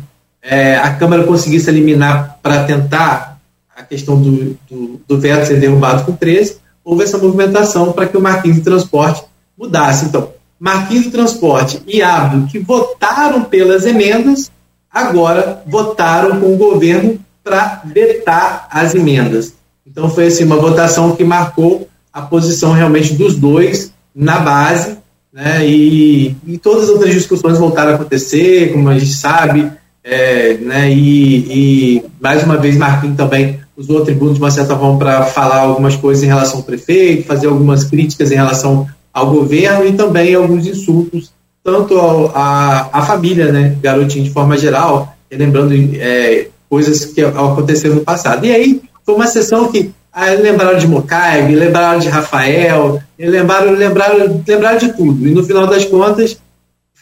é, 0.49 0.77
a 0.77 0.95
Câmara 0.95 1.23
conseguisse 1.25 1.69
eliminar 1.69 2.39
para 2.41 2.63
tentar 2.63 3.39
a 3.77 3.83
questão 3.83 4.19
do, 4.19 4.57
do, 4.67 4.99
do, 5.07 5.19
veto 5.19 5.45
ser 5.45 5.59
derrubado 5.59 6.03
com 6.03 6.11
13, 6.11 6.57
houve 6.83 7.03
essa 7.03 7.19
movimentação 7.19 7.93
para 7.93 8.07
que 8.07 8.17
o 8.17 8.21
Marquinhos 8.21 8.57
de 8.57 8.63
Transporte 8.63 9.23
mudasse. 9.55 10.05
Então, 10.05 10.29
Marquinhos 10.59 11.03
de 11.03 11.11
Transporte 11.11 11.83
e 11.85 12.01
Abdo, 12.01 12.47
que 12.47 12.57
votaram 12.57 13.43
pelas 13.43 13.85
emendas, 13.85 14.51
agora 14.91 15.61
votaram 15.67 16.39
com 16.39 16.51
o 16.51 16.57
governo 16.57 17.19
para 17.43 17.83
vetar 17.85 18.67
as 18.71 18.95
emendas. 18.95 19.53
Então, 19.85 20.09
foi 20.09 20.27
assim, 20.27 20.45
uma 20.45 20.57
votação 20.57 21.15
que 21.15 21.23
marcou 21.23 21.87
a 22.11 22.23
posição 22.23 22.71
realmente 22.73 23.13
dos 23.13 23.35
dois 23.35 23.93
na 24.15 24.39
base, 24.39 24.97
né, 25.31 25.63
e, 25.65 26.35
e 26.45 26.57
todas 26.57 26.85
as 26.85 26.89
outras 26.89 27.13
discussões 27.13 27.59
voltaram 27.59 27.91
a 27.91 27.95
acontecer, 27.95 28.73
como 28.73 28.89
a 28.89 28.97
gente 28.97 29.13
sabe, 29.13 29.71
é, 30.09 30.53
né, 30.55 30.91
e, 30.91 31.97
e, 31.97 32.05
mais 32.19 32.43
uma 32.43 32.57
vez 32.57 32.75
Marquinhos 32.75 33.15
também 33.15 33.59
usou 33.77 34.01
a 34.01 34.05
tribuna 34.05 34.33
de 34.33 34.39
uma 34.39 34.49
certa 34.49 34.75
forma 34.75 34.97
para 34.97 35.23
falar 35.25 35.59
algumas 35.59 35.95
coisas 35.95 36.23
em 36.23 36.27
relação 36.27 36.57
ao 36.57 36.63
prefeito, 36.63 37.27
fazer 37.27 37.45
algumas 37.45 37.83
críticas 37.83 38.31
em 38.31 38.35
relação 38.35 38.87
ao 39.13 39.29
governo 39.29 39.85
e 39.85 39.93
também 39.93 40.33
alguns 40.33 40.65
insultos, 40.65 41.31
tanto 41.63 41.99
à 42.33 42.89
a, 42.91 43.05
família, 43.05 43.51
né, 43.51 43.77
garotinho 43.81 44.23
de 44.23 44.31
forma 44.31 44.57
geral, 44.57 45.15
lembrando 45.31 45.73
é, 45.95 46.47
coisas 46.67 47.05
que 47.05 47.21
aconteceram 47.21 47.95
no 47.95 48.01
passado. 48.01 48.43
E 48.45 48.51
aí 48.51 48.81
foi 49.05 49.13
uma 49.13 49.27
sessão 49.27 49.71
que 49.71 49.91
ah, 50.11 50.31
lembraram 50.31 50.79
de 50.79 50.87
Mocaibe, 50.87 51.53
lembraram 51.53 51.99
de 51.99 52.09
Rafael, 52.09 52.99
lembraram, 53.17 53.73
lembraram, 53.73 54.43
lembraram 54.45 54.77
de 54.79 54.91
tudo. 54.93 55.27
E 55.27 55.31
no 55.31 55.43
final 55.43 55.67
das 55.67 55.85
contas, 55.85 56.37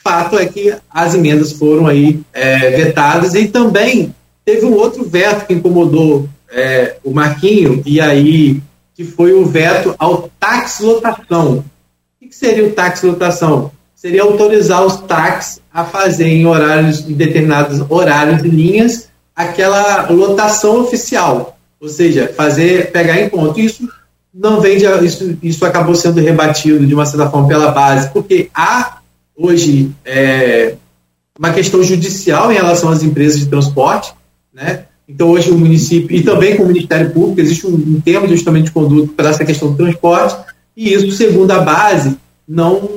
fato 0.08 0.40
é 0.40 0.46
que 0.46 0.74
as 0.90 1.14
emendas 1.14 1.52
foram 1.52 1.86
aí 1.86 2.22
é, 2.34 2.70
vetadas 2.72 3.36
e 3.36 3.50
também 3.50 4.16
teve 4.46 4.66
um 4.66 4.74
outro 4.74 5.04
veto 5.04 5.46
que 5.46 5.54
incomodou 5.54 6.30
é, 6.50 6.96
o 7.04 7.12
Marquinho, 7.12 7.84
e 7.86 8.00
aí 8.00 8.62
que 8.96 9.04
foi 9.04 9.34
o 9.34 9.46
veto 9.46 9.94
ao 10.00 10.30
táxi 10.40 10.84
lotação. 10.84 11.66
O 12.22 12.28
que 12.28 12.34
seria 12.34 12.66
o 12.66 12.72
táxi 12.72 13.06
lotação? 13.06 13.70
Seria 13.94 14.24
autorizar 14.24 14.86
os 14.86 14.96
táxis 15.02 15.60
a 15.74 15.84
fazer 15.84 16.28
em 16.28 16.46
horários, 16.46 17.02
em 17.02 17.14
determinados 17.14 17.84
horários 17.90 18.46
e 18.46 18.48
linhas, 18.48 19.10
aquela 19.36 20.10
lotação 20.10 20.80
oficial. 20.80 21.58
Ou 21.82 21.90
seja, 21.90 22.34
fazer, 22.36 22.92
pegar 22.92 23.20
em 23.20 23.28
conta. 23.28 23.60
Isso 23.60 23.88
não 24.34 24.62
vem 24.62 24.78
de, 24.78 24.86
isso, 25.06 25.38
isso 25.44 25.66
acabou 25.66 25.96
sendo 25.96 26.22
rebatido 26.22 26.86
de 26.86 26.94
uma 26.94 27.06
certa 27.06 27.30
forma 27.30 27.48
pela 27.48 27.72
base, 27.72 28.10
porque 28.12 28.50
há 28.56 28.97
hoje 29.38 29.92
é, 30.04 30.76
uma 31.38 31.54
questão 31.54 31.84
judicial 31.84 32.52
em 32.52 32.56
relação 32.56 32.90
às 32.90 33.04
empresas 33.04 33.40
de 33.40 33.46
transporte, 33.46 34.14
né? 34.54 34.86
Então, 35.08 35.30
hoje 35.30 35.52
o 35.52 35.58
município, 35.58 36.14
e 36.18 36.22
também 36.22 36.58
com 36.58 36.64
o 36.64 36.68
Ministério 36.68 37.12
Público, 37.12 37.40
existe 37.40 37.66
um, 37.66 37.76
um 37.76 38.02
termo 38.02 38.28
de 38.28 38.36
de 38.36 38.72
conduta 38.72 39.14
para 39.16 39.30
essa 39.30 39.46
questão 39.46 39.72
do 39.72 39.78
transporte, 39.78 40.36
e 40.76 40.94
isso, 40.94 41.12
segundo 41.12 41.52
a 41.52 41.60
base, 41.60 42.18
não 42.48 42.90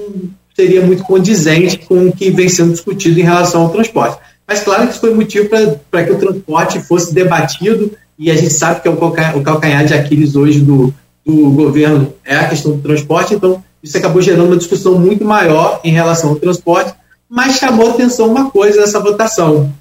seria 0.56 0.84
muito 0.84 1.04
condizente 1.04 1.78
com 1.78 2.08
o 2.08 2.12
que 2.12 2.30
vem 2.30 2.48
sendo 2.48 2.72
discutido 2.72 3.20
em 3.20 3.22
relação 3.22 3.62
ao 3.62 3.70
transporte. 3.70 4.18
Mas 4.46 4.60
claro 4.64 4.84
que 4.86 4.92
isso 4.92 5.00
foi 5.00 5.14
motivo 5.14 5.48
para 5.90 6.04
que 6.04 6.10
o 6.10 6.18
transporte 6.18 6.80
fosse 6.80 7.14
debatido, 7.14 7.92
e 8.18 8.30
a 8.30 8.34
gente 8.34 8.52
sabe 8.52 8.80
que 8.80 8.88
é 8.88 8.90
o 8.90 8.96
calcanhar, 8.96 9.38
o 9.38 9.42
calcanhar 9.42 9.86
de 9.86 9.94
Aquiles 9.94 10.34
hoje 10.34 10.60
do, 10.60 10.92
do 11.24 11.50
governo 11.50 12.12
é 12.24 12.34
a 12.34 12.48
questão 12.48 12.72
do 12.72 12.82
transporte, 12.82 13.34
então 13.34 13.62
isso 13.82 13.96
acabou 13.96 14.20
gerando 14.20 14.46
uma 14.46 14.56
discussão 14.56 14.98
muito 14.98 15.24
maior 15.24 15.80
em 15.82 15.92
relação 15.92 16.30
ao 16.30 16.36
transporte, 16.36 16.94
mas 17.28 17.56
chamou 17.56 17.90
atenção 17.90 18.28
uma 18.28 18.50
coisa 18.50 18.80
nessa 18.80 19.00
votação. 19.00 19.72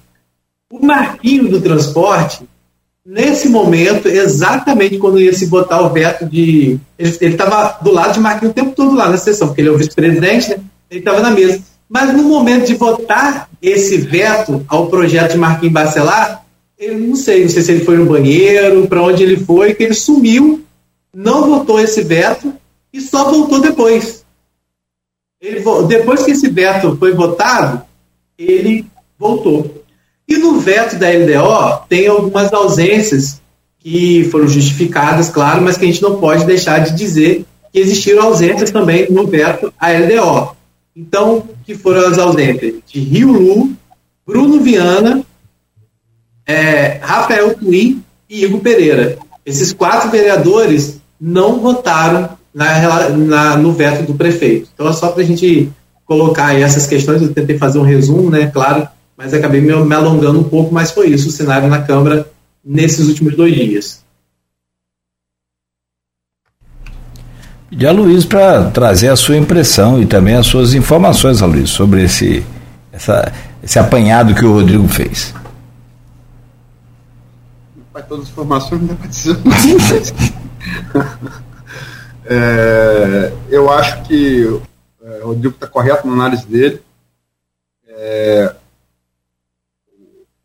O 0.72 0.84
marquinho 0.84 1.48
do 1.48 1.60
transporte, 1.60 2.44
nesse 3.04 3.48
momento, 3.48 4.08
exatamente 4.08 4.98
quando 4.98 5.20
ia 5.20 5.32
se 5.34 5.46
botar 5.46 5.80
o 5.82 5.90
veto 5.90 6.24
de. 6.26 6.78
Ele 6.98 7.32
estava 7.32 7.78
do 7.82 7.90
lado 7.90 8.14
de 8.14 8.20
Marquinhos 8.20 8.52
o 8.52 8.54
tempo 8.54 8.72
todo 8.72 8.94
lá 8.94 9.08
na 9.08 9.16
sessão, 9.16 9.48
porque 9.48 9.60
ele 9.60 9.68
é 9.68 9.72
o 9.72 9.78
vice-presidente, 9.78 10.50
né? 10.50 10.60
ele 10.90 11.00
estava 11.00 11.20
na 11.20 11.30
mesa. 11.30 11.60
Mas 11.88 12.14
no 12.16 12.22
momento 12.22 12.66
de 12.66 12.74
votar 12.74 13.48
esse 13.60 13.96
veto 13.96 14.64
ao 14.68 14.86
projeto 14.86 15.32
de 15.32 15.38
Marquinhos 15.38 15.72
Bacelar, 15.72 16.44
ele 16.78 17.04
não 17.04 17.16
sei, 17.16 17.42
não 17.42 17.50
sei 17.50 17.62
se 17.62 17.72
ele 17.72 17.84
foi 17.84 17.98
no 17.98 18.06
banheiro, 18.06 18.86
para 18.86 19.02
onde 19.02 19.24
ele 19.24 19.36
foi, 19.36 19.74
que 19.74 19.82
ele 19.82 19.92
sumiu, 19.92 20.64
não 21.12 21.48
votou 21.48 21.80
esse 21.80 22.00
veto 22.02 22.54
e 22.92 23.00
só 23.00 23.30
voltou 23.30 23.60
depois. 23.60 24.24
Ele, 25.40 25.62
depois 25.86 26.22
que 26.22 26.32
esse 26.32 26.48
veto 26.50 26.96
foi 26.96 27.12
votado, 27.14 27.82
ele 28.38 28.86
voltou. 29.18 29.84
E 30.28 30.36
no 30.36 30.60
veto 30.60 30.96
da 30.96 31.08
LDO 31.08 31.86
tem 31.88 32.06
algumas 32.06 32.52
ausências 32.52 33.40
que 33.78 34.28
foram 34.30 34.46
justificadas, 34.46 35.30
claro, 35.30 35.62
mas 35.62 35.76
que 35.76 35.84
a 35.84 35.88
gente 35.88 36.02
não 36.02 36.20
pode 36.20 36.44
deixar 36.44 36.80
de 36.80 36.94
dizer 36.94 37.44
que 37.72 37.78
existiram 37.78 38.22
ausências 38.22 38.70
também 38.70 39.10
no 39.10 39.26
veto 39.26 39.72
à 39.78 39.90
LDO. 39.90 40.56
Então, 40.94 41.48
que 41.64 41.74
foram 41.74 42.06
as 42.06 42.18
ausências 42.18 42.74
de 42.86 43.00
Rio 43.00 43.32
Lu, 43.32 43.72
Bruno 44.26 44.60
Viana, 44.60 45.24
é, 46.46 46.98
Rafael 47.02 47.54
Twin 47.54 48.02
e 48.28 48.44
Igor 48.44 48.60
Pereira. 48.60 49.18
Esses 49.46 49.72
quatro 49.72 50.10
vereadores 50.10 51.00
não 51.20 51.60
votaram 51.60 52.38
na, 52.54 53.08
na, 53.10 53.56
no 53.56 53.72
veto 53.72 54.04
do 54.04 54.14
prefeito. 54.14 54.68
Então, 54.74 54.88
é 54.88 54.92
só 54.92 55.08
para 55.08 55.22
a 55.22 55.26
gente 55.26 55.70
colocar 56.04 56.46
aí 56.46 56.62
essas 56.62 56.86
questões, 56.86 57.22
eu 57.22 57.32
tentei 57.32 57.56
fazer 57.56 57.78
um 57.78 57.84
resumo, 57.84 58.30
né, 58.30 58.48
claro, 58.48 58.88
mas 59.16 59.32
acabei 59.32 59.60
me, 59.60 59.72
me 59.72 59.94
alongando 59.94 60.40
um 60.40 60.44
pouco, 60.44 60.74
mas 60.74 60.90
foi 60.90 61.08
isso 61.08 61.28
o 61.28 61.32
cenário 61.32 61.68
na 61.68 61.82
Câmara 61.82 62.28
nesses 62.64 63.06
últimos 63.06 63.36
dois 63.36 63.54
dias. 63.54 64.04
Pedir 67.68 67.86
a 67.86 67.92
Luiz 67.92 68.24
para 68.24 68.70
trazer 68.70 69.08
a 69.08 69.16
sua 69.16 69.36
impressão 69.36 70.02
e 70.02 70.06
também 70.06 70.34
as 70.34 70.46
suas 70.46 70.74
informações, 70.74 71.40
Luiz, 71.40 71.70
sobre 71.70 72.02
esse, 72.02 72.44
essa, 72.90 73.32
esse 73.62 73.78
apanhado 73.78 74.34
que 74.34 74.44
o 74.44 74.54
Rodrigo 74.54 74.88
fez. 74.88 75.32
Para 77.92 78.02
todas 78.02 78.24
as 78.24 78.30
informações, 78.32 78.80
não 78.80 78.88
dá 78.88 78.94
para 78.96 79.06
dizer. 79.06 79.36
é, 82.32 83.32
eu 83.48 83.68
acho 83.68 84.04
que 84.04 84.44
é, 85.02 85.24
o 85.24 85.26
Rodrigo 85.26 85.54
está 85.56 85.66
correto 85.66 86.06
na 86.06 86.12
análise 86.12 86.46
dele. 86.46 86.80
É, 87.88 88.54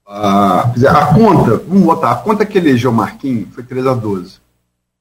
a, 0.03 0.61
a 0.61 1.13
conta, 1.13 1.57
vamos 1.57 1.83
botar, 1.83 2.11
a 2.11 2.15
conta 2.15 2.43
que 2.43 2.57
elegeu 2.57 2.91
Marquinhos 2.91 3.53
foi 3.53 3.63
3 3.63 3.85
a 3.85 3.93
12. 3.93 4.39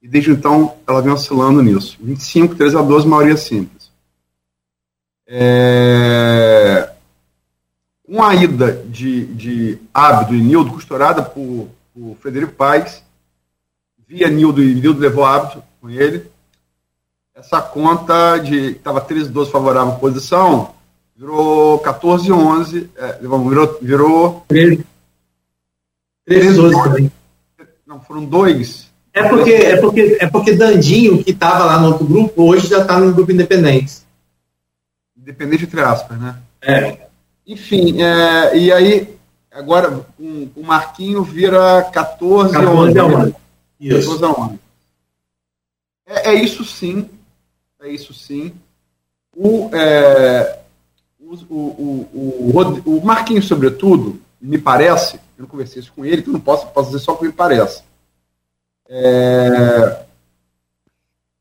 E 0.02 0.08
desde 0.08 0.32
então 0.32 0.74
ela 0.86 1.00
vem 1.00 1.10
oscilando 1.10 1.62
nisso. 1.62 1.96
25, 2.02 2.54
3 2.54 2.74
a 2.74 2.82
12, 2.82 3.08
maioria 3.08 3.36
simples. 3.38 3.90
É, 5.26 6.90
com 8.06 8.22
a 8.22 8.34
ida 8.34 8.72
de, 8.88 9.24
de 9.28 9.78
Ábido 9.94 10.34
e 10.34 10.40
Nildo, 10.42 10.72
costurada 10.72 11.22
por, 11.22 11.70
por 11.94 12.14
Frederico 12.20 12.52
Paes, 12.52 13.02
via 14.06 14.28
Nildo 14.28 14.62
e 14.62 14.74
Nildo 14.74 15.00
levou 15.00 15.24
Ábido 15.24 15.62
com 15.80 15.88
ele. 15.88 16.33
Essa 17.34 17.60
conta 17.60 18.38
de 18.38 18.72
estava 18.72 19.00
13 19.00 19.28
12 19.30 19.50
favorável 19.50 19.92
à 19.92 19.96
posição, 19.96 20.72
virou 21.16 21.78
14 21.80 22.30
11, 22.30 22.90
é, 22.96 23.18
virou, 23.18 23.78
virou 23.82 24.44
13 24.46 24.86
13 26.24 26.56
12 26.56 26.82
também. 26.82 27.12
Não, 27.86 28.00
foram 28.00 28.24
dois. 28.24 28.90
É 29.12 29.28
porque, 29.28 29.52
é 29.52 29.76
porque, 29.76 30.18
é 30.20 30.26
porque 30.28 30.52
Dandinho, 30.54 31.22
que 31.22 31.30
estava 31.30 31.64
lá 31.64 31.78
no 31.78 31.88
outro 31.88 32.04
grupo, 32.04 32.42
hoje 32.42 32.68
já 32.68 32.82
está 32.82 32.98
no 32.98 33.12
grupo 33.12 33.30
independente. 33.30 34.02
Independente 35.16 35.64
entre 35.64 35.80
aspas, 35.80 36.18
né? 36.18 36.36
É. 36.60 37.06
Enfim, 37.46 38.02
é, 38.02 38.56
e 38.56 38.72
aí, 38.72 39.16
agora 39.52 40.04
o, 40.18 40.48
o 40.56 40.62
Marquinho 40.64 41.22
vira 41.22 41.82
14, 41.92 42.52
14 42.52 42.78
11. 42.78 42.98
A 42.98 43.04
11. 43.04 43.34
Isso. 43.80 44.18
14 44.18 44.24
a 44.24 44.44
11. 44.44 44.58
É, 46.06 46.30
é, 46.30 46.34
isso 46.34 46.64
sim. 46.64 47.08
É 47.84 47.90
isso 47.90 48.14
sim. 48.14 48.54
O, 49.36 49.68
é, 49.74 50.58
o, 51.20 51.34
o, 51.34 52.08
o, 52.14 52.96
o, 52.96 53.04
Marquinhos, 53.04 53.46
sobretudo, 53.46 54.18
me 54.40 54.56
parece, 54.56 55.16
eu 55.16 55.42
não 55.42 55.46
conversei 55.46 55.80
isso 55.80 55.92
com 55.94 56.02
ele, 56.02 56.22
então 56.22 56.32
não 56.32 56.40
posso, 56.40 56.66
posso 56.68 56.90
dizer 56.90 57.04
só 57.04 57.12
o 57.12 57.18
que 57.18 57.26
me 57.26 57.32
parece. 57.32 57.82
É, 58.88 60.02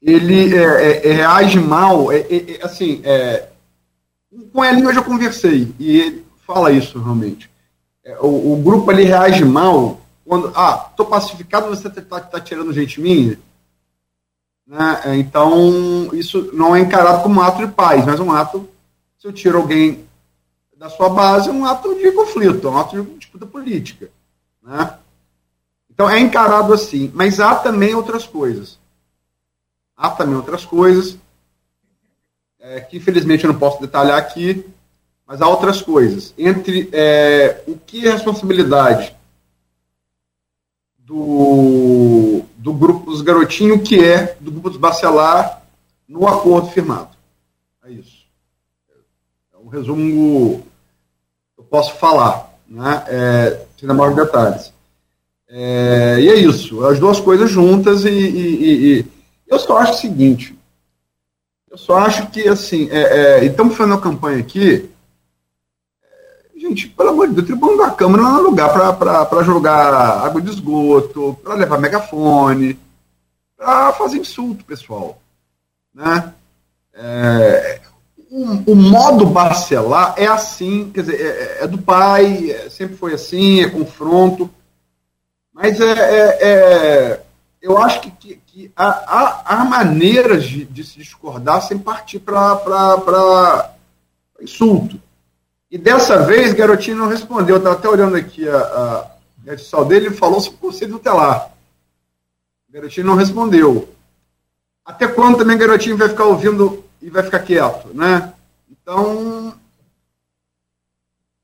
ele 0.01 0.53
é, 0.53 0.63
é, 0.63 1.07
é 1.07 1.13
reage 1.13 1.59
mal, 1.61 2.11
é, 2.11 2.25
assim, 2.61 3.01
com 4.51 4.65
ele 4.65 4.85
eu 4.85 4.93
já 4.93 5.01
conversei, 5.01 5.73
e 5.79 5.97
ele 5.97 6.25
fala 6.45 6.73
isso 6.73 7.01
realmente. 7.01 7.49
O, 8.19 8.57
grupo 8.57 8.91
ali 8.91 9.03
reage 9.03 9.45
mal 9.45 10.01
quando, 10.25 10.51
ah, 10.55 10.91
tô 10.97 11.05
pacificado, 11.05 11.69
você 11.69 11.87
está 11.87 12.19
tá 12.19 12.41
tirando 12.41 12.73
gente 12.73 12.99
minha, 12.99 13.39
né? 14.65 15.17
Então, 15.17 16.09
isso 16.13 16.51
não 16.53 16.75
é 16.75 16.79
encarado 16.79 17.21
como 17.21 17.39
um 17.39 17.43
ato 17.43 17.65
de 17.65 17.71
paz, 17.71 18.05
mas 18.05 18.19
um 18.19 18.31
ato, 18.31 18.67
se 19.19 19.27
eu 19.27 19.33
tiro 19.33 19.57
alguém 19.57 20.05
da 20.77 20.89
sua 20.89 21.09
base, 21.09 21.49
é 21.49 21.51
um 21.51 21.65
ato 21.65 21.93
de 21.95 22.11
conflito, 22.11 22.67
é 22.67 22.71
um 22.71 22.77
ato 22.77 23.01
de 23.01 23.17
disputa 23.17 23.45
política. 23.45 24.09
Né? 24.61 24.97
Então 25.89 26.09
é 26.09 26.19
encarado 26.19 26.73
assim, 26.73 27.11
mas 27.13 27.39
há 27.39 27.55
também 27.55 27.93
outras 27.93 28.25
coisas. 28.25 28.79
Há 29.95 30.09
também 30.09 30.35
outras 30.35 30.65
coisas, 30.65 31.17
é, 32.59 32.81
que 32.81 32.97
infelizmente 32.97 33.43
eu 33.43 33.53
não 33.53 33.59
posso 33.59 33.79
detalhar 33.79 34.17
aqui, 34.17 34.65
mas 35.25 35.41
há 35.41 35.47
outras 35.47 35.81
coisas. 35.81 36.33
Entre 36.37 36.89
é, 36.91 37.63
o 37.67 37.77
que 37.77 38.07
é 38.07 38.11
responsabilidade 38.11 39.15
do, 40.97 42.43
do 42.63 42.71
grupo 42.71 43.11
dos 43.11 43.21
garotinhos, 43.21 43.87
que 43.87 44.01
é 44.01 44.37
do 44.39 44.49
grupo 44.49 44.69
dos 44.69 44.79
bacelar 44.79 45.61
no 46.07 46.25
acordo 46.25 46.69
firmado. 46.69 47.09
É 47.83 47.91
isso. 47.91 48.23
É 49.53 49.57
um 49.57 49.67
resumo 49.67 50.63
eu 51.57 51.63
posso 51.65 51.93
falar, 51.95 52.57
né? 52.65 53.03
É, 53.09 53.65
sem 53.77 53.85
dar 53.85 53.93
maiores 53.93 54.15
detalhes. 54.15 54.73
É, 55.49 56.21
e 56.21 56.29
é 56.29 56.35
isso, 56.35 56.85
as 56.85 56.97
duas 56.99 57.19
coisas 57.19 57.51
juntas 57.51 58.05
e, 58.05 58.09
e, 58.09 58.99
e, 58.99 59.05
eu 59.45 59.59
só 59.59 59.79
acho 59.79 59.93
o 59.93 59.97
seguinte, 59.97 60.57
eu 61.69 61.77
só 61.77 61.97
acho 61.97 62.27
que 62.31 62.47
assim, 62.47 62.89
é, 62.89 63.01
é, 63.41 63.45
estamos 63.45 63.75
fazendo 63.75 63.95
a 63.95 64.01
campanha 64.01 64.39
aqui, 64.39 64.89
gente, 66.63 66.87
pelo 66.87 67.09
amor 67.09 67.27
de 67.27 67.33
Deus, 67.33 67.43
o 67.43 67.47
tribunal 67.47 67.89
da 67.89 67.91
Câmara 67.91 68.23
não 68.23 68.39
é 68.39 68.41
lugar 68.41 68.97
para 68.97 69.43
jogar 69.43 69.93
água 69.93 70.41
de 70.41 70.49
esgoto, 70.49 71.37
para 71.43 71.55
levar 71.55 71.77
megafone, 71.77 72.79
para 73.57 73.91
fazer 73.93 74.17
insulto, 74.17 74.63
pessoal. 74.63 75.21
Né? 75.93 76.33
É, 76.93 77.81
o, 78.31 78.71
o, 78.71 78.75
modo 78.75 79.31
parcelar 79.31 80.13
é 80.17 80.25
assim, 80.25 80.89
quer 80.91 81.01
dizer, 81.01 81.19
é, 81.19 81.63
é 81.63 81.67
do 81.67 81.77
pai, 81.77 82.51
é, 82.51 82.69
sempre 82.69 82.95
foi 82.95 83.13
assim, 83.13 83.61
é 83.61 83.69
confronto. 83.69 84.49
Mas 85.53 85.79
é, 85.79 85.91
é, 85.91 86.37
é 86.41 87.23
eu 87.61 87.77
acho 87.77 88.01
que, 88.01 88.11
que, 88.11 88.35
que 88.45 88.71
há, 88.75 88.87
há, 88.87 89.43
há, 89.45 89.65
maneiras 89.65 90.43
de, 90.43 90.65
de, 90.65 90.83
se 90.83 90.97
discordar 90.97 91.61
sem 91.61 91.77
partir 91.77 92.19
para 92.19 93.73
insulto. 94.41 94.99
E 95.73 95.77
dessa 95.79 96.23
vez, 96.23 96.53
Garotinho 96.53 96.97
não 96.97 97.07
respondeu. 97.07 97.55
Eu 97.55 97.57
estava 97.57 97.75
até 97.75 97.89
olhando 97.89 98.15
aqui 98.15 98.47
a, 98.47 98.57
a 98.57 99.11
rede 99.43 99.63
dele, 99.87 100.05
ele 100.05 100.15
falou 100.15 100.39
sobre 100.39 100.57
o 100.57 100.61
conselho 100.61 100.91
tutelar. 100.91 101.51
Garotinho 102.69 103.07
não 103.07 103.15
respondeu. 103.15 103.89
Até 104.85 105.07
quando 105.07 105.39
também 105.39 105.57
Garotinho 105.57 105.97
vai 105.97 106.09
ficar 106.09 106.25
ouvindo 106.25 106.85
e 107.01 107.09
vai 107.09 107.23
ficar 107.23 107.39
quieto, 107.39 107.87
né? 107.91 108.31
Então, 108.69 109.55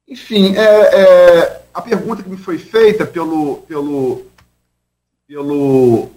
enfim, 0.08 0.56
é, 0.56 0.62
é, 0.62 1.62
a 1.74 1.82
pergunta 1.82 2.22
que 2.22 2.30
me 2.30 2.38
foi 2.38 2.60
feita 2.60 3.08
pelo, 3.08 3.64
pelo, 3.68 4.28
pelo, 5.28 6.12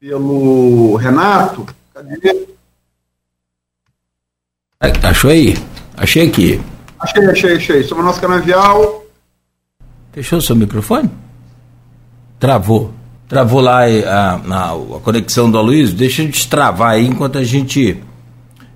pelo 0.00 0.96
Renato, 0.96 1.64
cadê? 1.94 2.48
Achou 5.04 5.30
aí? 5.30 5.54
Achei 5.96 6.26
aqui. 6.26 6.73
Achei, 7.04 7.26
achei, 7.26 7.56
achei. 7.56 7.82
Sobre 7.82 8.02
o 8.02 8.06
nosso 8.06 8.20
canavial. 8.20 9.04
Fechou 10.12 10.40
seu 10.40 10.56
microfone? 10.56 11.10
Travou. 12.40 12.92
Travou 13.28 13.60
lá 13.60 13.84
a, 13.84 14.34
a, 14.34 14.72
a 14.72 15.00
conexão 15.02 15.50
do 15.50 15.58
Aloysio. 15.58 15.94
Deixa 15.94 16.22
eu 16.22 16.28
destravar 16.28 16.92
aí 16.92 17.06
enquanto 17.06 17.36
a 17.36 17.44
gente 17.44 17.98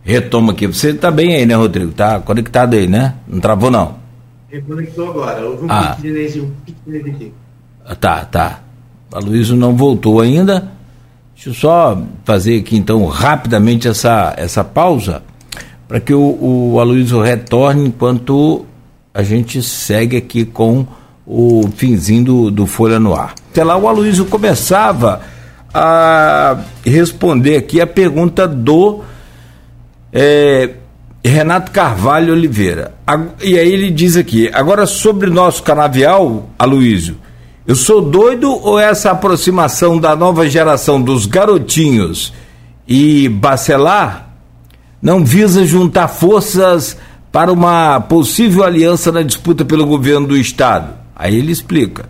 retoma 0.03 0.53
aqui. 0.53 0.67
Você 0.67 0.93
tá 0.93 1.11
bem 1.11 1.37
aí, 1.37 1.47
né, 1.47 1.55
Rodrigo? 1.55 1.93
Tá 1.93 2.21
conectado 2.21 2.75
aí, 2.75 2.87
né? 2.87 3.15
Não 3.27 3.41
travou, 3.41 3.71
não? 3.71 3.97
Reconectou 4.51 5.09
agora. 5.11 5.47
Houve 5.47 5.65
um 5.65 5.71
ah. 5.71 5.97
um 5.99 7.11
aqui. 7.11 7.33
Ah, 7.87 7.95
tá, 7.95 8.25
tá. 8.27 8.61
A 9.13 9.19
Luísa 9.19 9.57
não 9.57 9.75
voltou 9.75 10.21
ainda. 10.21 10.71
Deixa 11.35 11.51
eu 11.51 11.55
só 11.55 12.03
fazer 12.25 12.61
aqui 12.61 12.77
então 12.77 13.07
rapidamente 13.07 13.89
essa, 13.89 14.35
essa 14.37 14.63
pausa 14.63 15.23
para 15.89 15.99
que 15.99 16.13
o, 16.13 16.39
o 16.41 16.79
Aloysio 16.79 17.21
retorne 17.23 17.89
enquanto 17.89 18.67
a 19.15 19.23
gente 19.23 19.63
segue 19.63 20.19
aqui 20.19 20.45
com 20.45 20.87
o 21.27 21.69
finzinho 21.75 22.25
do, 22.25 22.51
do 22.51 22.67
Folha 22.67 23.01
no 23.01 23.15
Ar. 23.15 23.35
Até 23.51 23.65
lá 23.65 23.77
o 23.77 23.89
Aloysio 23.89 24.27
começava 24.27 25.23
a 25.73 26.59
responder 26.85 27.57
aqui 27.57 27.81
a 27.81 27.87
pergunta 27.87 28.47
do 28.47 29.01
é, 30.13 30.75
Renato 31.25 31.73
Carvalho 31.73 32.33
Oliveira. 32.35 32.95
E 33.43 33.59
aí 33.59 33.73
ele 33.73 33.91
diz 33.91 34.17
aqui, 34.17 34.51
agora 34.53 34.87
sobre 34.87 35.31
nosso 35.31 35.63
canavial, 35.63 36.51
Aloysio, 36.59 37.17
eu 37.67 37.77
sou 37.77 38.01
doido 38.01 38.51
ou 38.51 38.79
essa 38.79 39.11
aproximação 39.11 39.99
da 39.99 40.15
nova 40.15 40.49
geração 40.49 41.01
dos 41.01 41.27
garotinhos 41.27 42.33
e 42.87 43.29
Bacelar 43.29 44.28
não 45.01 45.25
visa 45.25 45.65
juntar 45.65 46.09
forças 46.09 46.97
para 47.31 47.53
uma 47.53 48.01
possível 48.01 48.65
aliança 48.65 49.13
na 49.13 49.23
disputa 49.23 49.65
pelo 49.65 49.87
governo 49.87 50.27
do 50.27 50.37
estado? 50.37 50.93
Aí 51.15 51.37
ele 51.37 51.53
explica. 51.53 52.07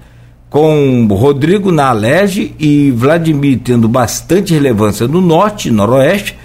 Com 0.49 1.07
Rodrigo 1.11 1.71
na 1.71 1.89
Alege 1.89 2.55
e 2.59 2.91
Vladimir 2.91 3.61
tendo 3.63 3.87
bastante 3.87 4.55
relevância 4.55 5.07
no 5.07 5.21
norte 5.21 5.71
noroeste, 5.71 6.39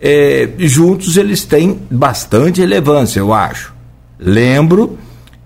é, 0.00 0.50
juntos 0.58 1.16
eles 1.16 1.44
têm 1.44 1.78
bastante 1.90 2.60
relevância, 2.60 3.20
eu 3.20 3.32
acho. 3.32 3.74
Lembro 4.18 4.98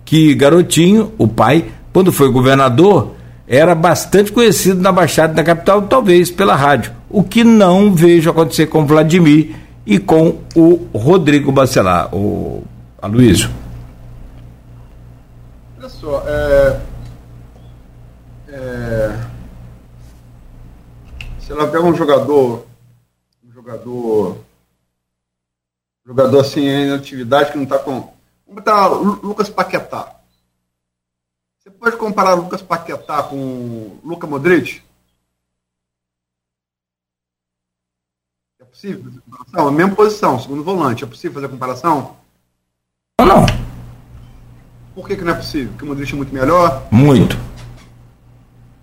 que 0.05 0.35
Garotinho, 0.35 1.12
o 1.16 1.28
pai, 1.28 1.66
quando 1.93 2.12
foi 2.12 2.31
governador, 2.31 3.14
era 3.47 3.74
bastante 3.74 4.32
conhecido 4.32 4.81
na 4.81 4.90
Baixada 4.90 5.35
da 5.35 5.44
capital, 5.44 5.82
talvez 5.82 6.31
pela 6.31 6.56
rádio. 6.56 6.93
O 7.09 7.23
que 7.23 7.44
não 7.44 7.94
vejo 7.94 8.31
acontecer 8.31 8.66
com 8.66 8.86
Vladimir 8.86 9.55
e 9.85 9.99
com 9.99 10.43
o 10.55 10.75
Rodrigo 10.97 11.51
Bacelar, 11.51 12.15
o 12.15 12.65
Aloysio. 13.01 13.51
Olha 15.79 15.89
só, 15.89 16.23
é, 16.27 16.81
é, 18.49 19.21
se 21.41 21.53
ela 21.53 21.67
pega 21.67 21.85
um 21.85 21.95
jogador, 21.95 22.67
um 23.45 23.53
jogador, 23.53 24.37
um 26.05 26.07
jogador 26.07 26.41
assim 26.41 26.67
em 26.67 26.93
atividade 26.93 27.51
que 27.51 27.57
não 27.57 27.65
está 27.65 27.79
com. 27.79 28.13
Vamos 28.47 28.63
botar 28.63 28.87
Lucas 28.89 29.49
Paquetá. 29.49 30.17
Você 31.59 31.71
pode 31.71 31.97
comparar 31.97 32.35
Lucas 32.35 32.63
Paquetá 32.63 33.23
com 33.23 33.99
Luca 34.05 34.27
Modric? 34.27 34.83
Possível? 38.83 39.13
Não, 39.53 39.69
a 39.69 39.71
mesma 39.71 39.95
posição, 39.95 40.41
segundo 40.41 40.65
volante. 40.65 41.05
É 41.05 41.07
possível 41.07 41.35
fazer 41.35 41.47
a 41.47 41.49
comparação? 41.49 42.17
Não, 43.21 43.27
não. 43.27 43.47
Por 44.93 45.07
que, 45.07 45.17
que 45.17 45.23
não 45.23 45.31
é 45.31 45.37
possível? 45.37 45.69
Porque 45.69 45.85
o 45.85 45.87
Modric 45.87 46.13
é 46.13 46.17
muito 46.17 46.35
melhor? 46.35 46.89
Muito. 46.91 47.37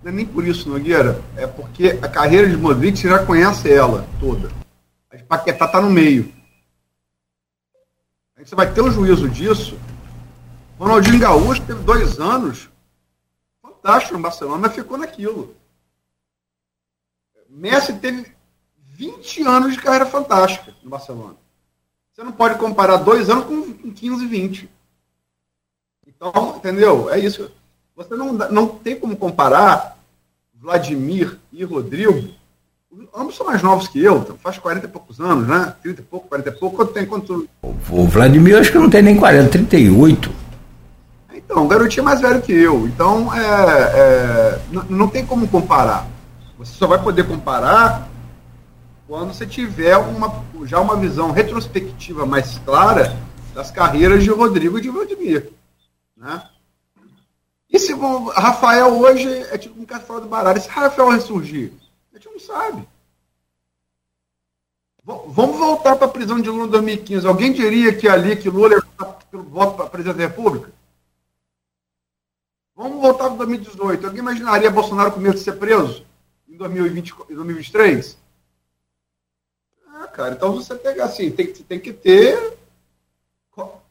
Não 0.02 0.10
é 0.10 0.14
nem 0.14 0.24
por 0.24 0.46
isso, 0.46 0.70
Nogueira. 0.70 1.22
É 1.36 1.46
porque 1.46 1.98
a 2.00 2.08
carreira 2.08 2.48
de 2.48 2.56
Modric 2.56 2.98
você 2.98 3.10
já 3.10 3.26
conhece 3.26 3.70
ela 3.70 4.08
toda. 4.18 4.50
A 5.10 5.16
de 5.16 5.22
Paquetá 5.22 5.66
está 5.66 5.82
no 5.82 5.90
meio. 5.90 6.32
Aí 8.38 8.46
você 8.46 8.54
vai 8.54 8.72
ter 8.72 8.80
um 8.80 8.90
juízo 8.90 9.28
disso. 9.28 9.78
Ronaldinho 10.78 11.18
Gaúcho 11.18 11.60
teve 11.66 11.82
dois 11.82 12.18
anos 12.18 12.70
fantástico 13.60 14.14
no 14.14 14.22
Barcelona, 14.22 14.62
mas 14.62 14.74
ficou 14.74 14.96
naquilo. 14.96 15.54
Messi 17.50 17.92
teve 17.98 18.39
20 19.00 19.42
anos 19.44 19.72
de 19.72 19.80
carreira 19.80 20.04
fantástica 20.04 20.74
no 20.82 20.90
Barcelona. 20.90 21.36
Você 22.12 22.22
não 22.22 22.32
pode 22.32 22.58
comparar 22.58 22.98
dois 22.98 23.30
anos 23.30 23.46
com 23.46 23.90
15 23.90 24.24
e 24.24 24.28
20. 24.28 24.70
Então, 26.06 26.54
entendeu? 26.58 27.10
É 27.10 27.18
isso. 27.18 27.50
Você 27.96 28.14
não, 28.14 28.34
não 28.34 28.68
tem 28.68 29.00
como 29.00 29.16
comparar 29.16 29.96
Vladimir 30.54 31.38
e 31.50 31.64
Rodrigo. 31.64 32.28
Ambos 33.14 33.36
são 33.36 33.46
mais 33.46 33.62
novos 33.62 33.88
que 33.88 34.02
eu, 34.02 34.18
então 34.18 34.36
faz 34.36 34.58
40 34.58 34.84
e 34.84 34.90
poucos 34.90 35.18
anos, 35.18 35.48
né? 35.48 35.74
30 35.82 36.02
e 36.02 36.04
pouco, 36.04 36.28
40 36.28 36.50
e 36.50 36.52
pouco. 36.52 36.76
Quanto 36.76 36.92
tem 36.92 37.06
quanto? 37.06 37.48
O 37.62 38.06
Vladimir, 38.06 38.58
acho 38.58 38.70
que 38.70 38.78
não 38.78 38.90
tem 38.90 39.00
nem 39.00 39.16
40, 39.16 39.48
38. 39.48 40.30
Então, 41.32 41.64
o 41.64 41.68
garotinho 41.68 42.02
é 42.02 42.04
mais 42.04 42.20
velho 42.20 42.42
que 42.42 42.52
eu. 42.52 42.86
Então, 42.86 43.34
é, 43.34 43.40
é, 43.40 44.60
não, 44.70 44.84
não 44.90 45.08
tem 45.08 45.24
como 45.24 45.48
comparar. 45.48 46.06
Você 46.58 46.72
só 46.74 46.86
vai 46.86 47.02
poder 47.02 47.26
comparar 47.26 48.09
quando 49.10 49.34
você 49.34 49.44
tiver 49.44 49.96
uma, 49.96 50.44
já 50.64 50.80
uma 50.80 50.94
visão 50.94 51.32
retrospectiva 51.32 52.24
mais 52.24 52.58
clara 52.58 53.18
das 53.52 53.68
carreiras 53.68 54.22
de 54.22 54.30
Rodrigo 54.30 54.78
e 54.78 54.82
de 54.82 54.88
Vladimir. 54.88 55.50
Né? 56.16 56.48
E 57.68 57.76
se 57.76 57.92
o 57.92 58.28
Rafael 58.28 59.00
hoje 59.00 59.28
é 59.50 59.58
tipo 59.58 59.82
um 59.82 59.84
cara 59.84 60.04
fora 60.04 60.20
do 60.20 60.28
baralho. 60.28 60.60
Se 60.60 60.68
Rafael 60.68 61.08
ressurgir? 61.08 61.72
A 62.12 62.18
gente 62.18 62.28
não 62.30 62.38
sabe. 62.38 62.88
Vamos 65.04 65.58
voltar 65.58 65.96
para 65.96 66.06
a 66.06 66.10
prisão 66.10 66.40
de 66.40 66.48
Lula 66.48 66.68
em 66.68 66.70
2015. 66.70 67.26
Alguém 67.26 67.52
diria 67.52 67.92
que 67.92 68.06
ali 68.06 68.36
que 68.36 68.48
Lula 68.48 68.74
ia 68.74 69.06
pelo 69.28 69.42
voto 69.42 69.76
para 69.76 69.86
presidente 69.86 70.18
da 70.18 70.28
República? 70.28 70.70
Vamos 72.76 73.02
voltar 73.02 73.24
para 73.24 73.38
2018. 73.38 74.06
Alguém 74.06 74.20
imaginaria 74.20 74.70
Bolsonaro 74.70 75.10
com 75.10 75.18
medo 75.18 75.34
de 75.34 75.40
ser 75.40 75.58
preso 75.58 76.06
em 76.48 76.56
2020, 76.56 77.12
2023? 77.28 78.20
Cara, 80.12 80.34
então 80.34 80.52
você 80.52 80.74
pega 80.74 81.04
assim, 81.04 81.30
tem, 81.30 81.52
tem 81.52 81.78
que 81.78 81.92
ter. 81.92 82.58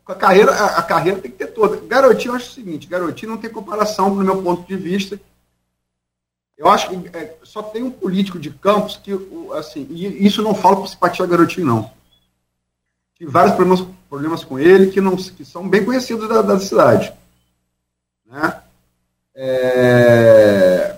A 0.05 0.15
carreira, 0.15 0.51
a, 0.51 0.79
a 0.79 0.83
carreira 0.83 1.19
tem 1.19 1.29
que 1.29 1.37
ter 1.37 1.47
toda. 1.47 1.77
Garotinho, 1.85 2.31
eu 2.31 2.35
acho 2.35 2.49
o 2.49 2.53
seguinte: 2.53 2.87
garotinho 2.87 3.31
não 3.31 3.37
tem 3.37 3.49
comparação, 3.49 4.13
no 4.13 4.23
meu 4.23 4.41
ponto 4.41 4.67
de 4.67 4.75
vista. 4.75 5.19
Eu 6.57 6.67
acho 6.67 6.89
que 6.89 7.17
é, 7.17 7.37
só 7.43 7.63
tem 7.63 7.83
um 7.83 7.91
político 7.91 8.37
de 8.37 8.49
Campos 8.49 8.97
que, 8.97 9.11
assim, 9.53 9.87
e 9.89 10.27
isso 10.27 10.41
não 10.41 10.53
falo 10.53 10.77
por 10.77 10.89
simpatia 10.89 11.25
garotinho, 11.25 11.65
não. 11.65 11.91
Tive 13.15 13.31
vários 13.31 13.55
problemas, 13.55 13.87
problemas 14.09 14.43
com 14.43 14.59
ele 14.59 14.91
que, 14.91 14.99
não, 14.99 15.15
que 15.15 15.45
são 15.45 15.67
bem 15.69 15.85
conhecidos 15.85 16.27
da, 16.27 16.41
da 16.41 16.59
cidade. 16.59 17.13
Né? 18.25 18.61
É... 19.35 20.97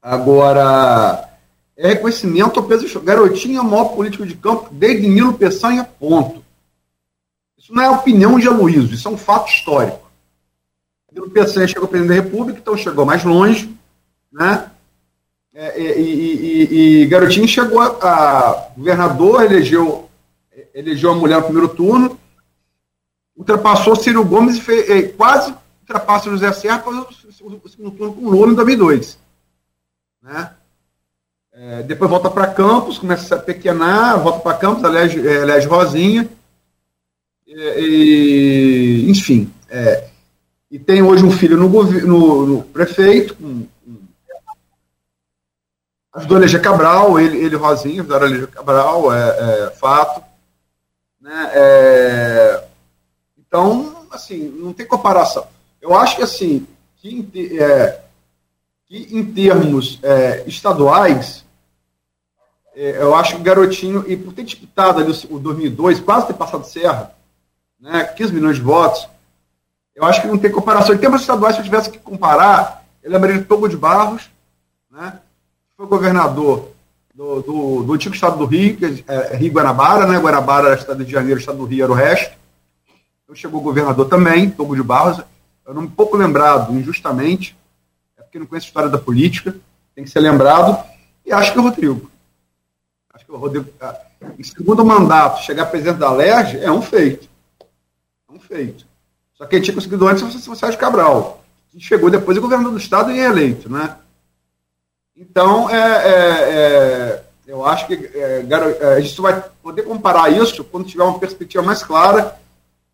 Agora, 0.00 1.31
é 1.76 1.88
reconhecimento 1.88 2.60
ao 2.60 2.66
peso 2.66 3.00
Garotinho 3.00 3.58
é 3.58 3.62
o 3.62 3.64
maior 3.64 3.86
político 3.86 4.26
de 4.26 4.34
campo 4.34 4.68
desde 4.72 5.08
Nilo 5.08 5.34
Peçanha, 5.34 5.84
ponto. 5.84 6.44
Isso 7.56 7.74
não 7.74 7.82
é 7.82 7.90
opinião 7.90 8.38
de 8.38 8.48
Aloysio, 8.48 8.94
isso 8.94 9.08
é 9.08 9.10
um 9.10 9.16
fato 9.16 9.48
histórico. 9.52 10.10
Nilo 11.10 11.30
Peçanha 11.30 11.66
chegou 11.66 11.84
ao 11.84 11.88
presidente 11.88 12.16
da 12.16 12.22
República, 12.22 12.58
então 12.58 12.76
chegou 12.76 13.04
mais 13.04 13.24
longe, 13.24 13.74
né? 14.30 14.70
É, 15.54 15.78
e, 15.78 16.00
e, 16.00 16.66
e, 16.70 17.02
e, 17.02 17.06
Garotinho 17.06 17.46
chegou 17.46 17.78
a, 17.78 17.88
a, 17.88 18.68
governador, 18.74 19.44
elegeu, 19.44 20.08
elegeu 20.72 21.10
a 21.10 21.14
mulher 21.14 21.36
no 21.36 21.44
primeiro 21.44 21.68
turno, 21.68 22.18
ultrapassou 23.36 23.94
Ciro 23.94 24.24
Gomes 24.24 24.56
e 24.56 24.60
fez, 24.62 25.14
quase 25.14 25.54
ultrapassa 25.82 26.28
o 26.28 26.32
José 26.32 26.52
Serra 26.52 26.78
para 26.78 26.92
o 26.92 27.68
segundo 27.68 27.90
turno 27.90 28.14
com 28.14 28.24
o 28.24 28.30
Lula 28.30 28.52
em 28.52 28.54
2002. 28.54 29.18
Né? 30.22 30.54
É, 31.54 31.82
depois 31.82 32.10
volta 32.10 32.30
para 32.30 32.46
Campos, 32.46 32.98
começa 32.98 33.36
a 33.36 33.38
pequenar, 33.38 34.18
volta 34.18 34.40
para 34.40 34.56
Campos, 34.56 34.82
elege, 34.84 35.20
é, 35.26 35.66
Rosinha. 35.66 36.28
E, 37.46 39.04
e, 39.06 39.10
enfim, 39.10 39.52
é, 39.68 40.08
e 40.70 40.78
tem 40.78 41.02
hoje 41.02 41.22
um 41.22 41.30
filho 41.30 41.58
no, 41.58 41.68
no, 41.68 42.46
no 42.46 42.62
prefeito, 42.62 43.36
ajudou 46.14 46.38
a 46.38 46.40
eleger 46.40 46.62
Cabral, 46.62 47.20
ele, 47.20 47.36
ele 47.36 47.56
Rosinha, 47.56 48.00
ajudaram 48.00 48.24
a 48.24 48.28
eleger 48.30 48.48
Cabral, 48.48 49.12
é, 49.12 49.66
é 49.66 49.70
fato. 49.72 50.22
Né, 51.20 51.50
é, 51.52 52.64
então, 53.38 54.06
assim, 54.10 54.48
não 54.48 54.72
tem 54.72 54.86
comparação. 54.86 55.46
Eu 55.82 55.94
acho 55.94 56.16
que, 56.16 56.22
assim, 56.22 56.66
que 56.96 57.60
é, 57.60 58.00
que 58.92 59.16
em 59.16 59.24
termos 59.24 59.98
é, 60.02 60.44
estaduais, 60.46 61.46
é, 62.76 63.02
eu 63.02 63.14
acho 63.14 63.36
que 63.36 63.42
Garotinho, 63.42 64.04
e 64.06 64.18
por 64.18 64.34
ter 64.34 64.44
disputado 64.44 65.00
ali 65.00 65.10
o, 65.30 65.36
o 65.36 65.38
2002, 65.38 66.00
quase 66.00 66.26
ter 66.26 66.34
passado 66.34 66.66
Serra, 66.66 67.14
né, 67.80 68.04
15 68.04 68.34
milhões 68.34 68.56
de 68.56 68.62
votos, 68.62 69.08
eu 69.96 70.04
acho 70.04 70.20
que 70.20 70.28
não 70.28 70.36
tem 70.36 70.52
comparação. 70.52 70.94
Em 70.94 70.98
termos 70.98 71.22
estaduais, 71.22 71.54
se 71.54 71.62
eu 71.62 71.64
tivesse 71.64 71.90
que 71.90 71.98
comparar, 71.98 72.84
ele 73.02 73.14
lembraria 73.14 73.40
de 73.40 73.46
Togo 73.46 73.66
de 73.66 73.78
Barros, 73.78 74.28
né, 74.90 75.18
foi 75.74 75.86
governador 75.86 76.68
do, 77.14 77.40
do, 77.40 77.82
do, 77.84 77.92
antigo 77.94 78.14
estado 78.14 78.36
do 78.36 78.44
Rio, 78.44 78.76
que 78.76 78.84
é, 79.08 79.32
é 79.32 79.36
Rio 79.36 79.54
Guanabara, 79.54 80.06
né, 80.06 80.18
Guanabara 80.18 80.68
era 80.68 80.78
estado 80.78 81.02
de 81.02 81.10
Janeiro, 81.10 81.40
estado 81.40 81.56
do 81.56 81.64
Rio 81.64 81.84
era 81.84 81.92
o 81.92 81.96
resto. 81.96 82.36
Então 83.24 83.34
chegou 83.34 83.58
o 83.58 83.64
governador 83.64 84.06
também, 84.06 84.50
Togo 84.50 84.76
de 84.76 84.82
Barros, 84.82 85.18
é 85.66 85.70
um 85.70 85.74
nome 85.74 85.88
pouco 85.88 86.14
lembrado, 86.14 86.74
injustamente, 86.74 87.56
é 87.56 87.61
porque 88.32 88.38
não 88.38 88.46
conhece 88.46 88.64
a 88.64 88.68
história 88.68 88.88
da 88.88 88.96
política, 88.96 89.54
tem 89.94 90.04
que 90.04 90.10
ser 90.10 90.20
lembrado, 90.20 90.82
e 91.24 91.30
acho 91.30 91.52
que 91.52 91.58
o 91.58 91.62
Rodrigo. 91.62 92.10
Acho 93.12 93.26
que 93.26 93.32
o 93.32 93.36
Rodrigo, 93.36 93.68
em 94.38 94.42
segundo 94.42 94.82
mandato, 94.82 95.42
chegar 95.42 95.66
presidente 95.66 95.98
da 95.98 96.10
LERJ 96.10 96.60
é 96.60 96.72
um 96.72 96.80
feito. 96.80 97.28
É 97.60 98.32
um 98.32 98.40
feito. 98.40 98.86
Só 99.34 99.44
que 99.44 99.56
ele 99.56 99.62
tinha 99.62 99.74
conseguido 99.74 100.08
antes 100.08 100.48
o 100.48 100.56
Sérgio 100.56 100.80
Cabral, 100.80 101.44
que 101.70 101.78
chegou 101.78 102.08
depois 102.08 102.34
e 102.34 102.40
governador 102.40 102.72
do 102.72 102.78
Estado 102.78 103.12
e 103.12 103.20
é 103.20 103.24
eleito, 103.26 103.70
né? 103.70 103.98
Então, 105.14 105.68
é, 105.68 105.76
é, 105.76 106.54
é, 106.54 107.24
eu 107.46 107.66
acho 107.66 107.86
que 107.86 107.92
é, 108.14 108.46
é, 108.48 108.94
a 108.94 109.00
gente 109.00 109.20
vai 109.20 109.44
poder 109.62 109.82
comparar 109.82 110.32
isso 110.32 110.64
quando 110.64 110.88
tiver 110.88 111.04
uma 111.04 111.18
perspectiva 111.18 111.62
mais 111.62 111.82
clara 111.82 112.40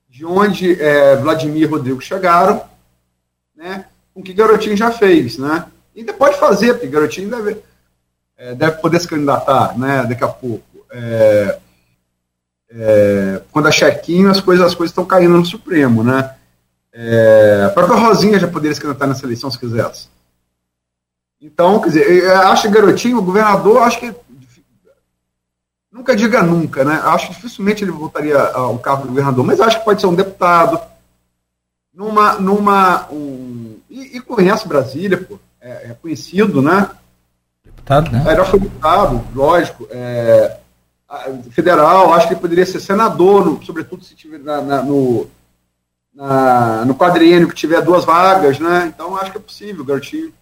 de 0.09 0.27
onde 0.27 0.83
é, 0.83 1.15
Vladimir 1.15 1.63
e 1.63 1.67
Rodrigo 1.67 2.01
chegaram, 2.01 2.61
né, 3.55 3.87
com 4.19 4.21
o 4.21 4.25
que 4.25 4.33
Garotinho 4.33 4.77
já 4.77 4.91
fez. 4.91 5.39
Né? 5.39 5.65
Ainda 5.97 6.13
pode 6.13 6.37
fazer, 6.39 6.75
porque 6.75 6.89
Garotinho 6.89 7.31
deve, 7.31 7.63
é, 8.37 8.55
deve 8.55 8.79
poder 8.79 9.01
se 9.01 9.07
candidatar 9.07 9.79
né, 9.79 10.05
daqui 10.05 10.25
a 10.25 10.29
pouco. 10.29 10.65
É, 10.91 11.59
é, 12.71 13.43
quando 13.53 13.69
a 13.69 13.71
chequinho, 13.71 14.31
as 14.31 14.41
coisas 14.41 14.67
as 14.67 14.75
coisas 14.75 14.91
estão 14.91 15.05
caindo 15.05 15.37
no 15.37 15.47
Supremo. 15.47 16.03
Né? 16.03 16.35
É, 16.93 17.65
a 17.67 17.71
própria 17.71 17.97
Rosinha 17.97 18.41
já 18.41 18.49
poderia 18.49 18.75
se 18.75 18.81
candidatar 18.81 19.07
nessa 19.07 19.25
eleição 19.25 19.51
se 19.51 19.59
quisesse. 19.59 20.09
Então, 21.41 21.81
quer 21.81 21.89
dizer, 21.91 22.31
acho 22.33 22.63
que 22.63 22.75
Garotinho, 22.75 23.19
o 23.19 23.23
governador, 23.23 23.83
acho 23.83 24.01
que 24.01 24.13
nunca 25.93 26.17
diga 26.17 26.43
nunca, 26.43 26.85
né? 26.85 27.01
Acho 27.05 27.29
que 27.29 27.35
dificilmente 27.35 27.85
ele 27.85 27.93
voltaria 27.93 28.37
ao 28.37 28.77
cargo 28.81 29.03
de 29.03 29.09
governador, 29.11 29.47
mas 29.47 29.61
acho 29.61 29.79
que 29.79 29.85
pode 29.85 30.01
ser 30.01 30.09
um 30.09 30.17
deputado, 30.17 30.81
numa. 31.95 32.33
numa 32.41 33.07
um, 33.13 33.68
e, 33.91 34.17
e 34.17 34.21
conhece 34.21 34.69
Brasília, 34.69 35.19
pô, 35.19 35.39
é, 35.61 35.91
é, 35.91 35.97
conhecido, 36.01 36.63
né? 36.63 36.91
Deputado, 37.65 38.11
né? 38.11 38.25
Era 38.27 38.45
foi 38.45 38.61
deputado, 38.61 39.25
lógico. 39.35 39.87
É, 39.91 40.59
federal, 41.51 42.13
acho 42.13 42.29
que 42.29 42.35
ele 42.35 42.41
poderia 42.41 42.67
ser 42.67 42.81
senador, 42.81 43.47
no, 43.47 43.65
sobretudo 43.65 44.05
se 44.05 44.15
tiver 44.15 44.39
na, 44.39 44.61
na, 44.61 44.83
no, 44.83 45.27
na, 46.15 46.85
no 46.85 46.95
quadriênio 46.95 47.49
que 47.49 47.55
tiver 47.55 47.81
duas 47.81 48.05
vagas, 48.05 48.59
né? 48.59 48.93
Então 48.93 49.17
acho 49.17 49.33
que 49.33 49.39
é 49.39 49.41
possível, 49.41 49.85
Garotinho. 49.85 50.33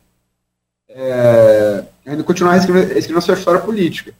É, 0.89 1.85
ainda 2.07 2.25
continuar 2.25 2.57
escrevendo, 2.57 2.97
escrevendo 2.97 3.23
sua 3.23 3.35
história 3.35 3.61
política. 3.61 4.13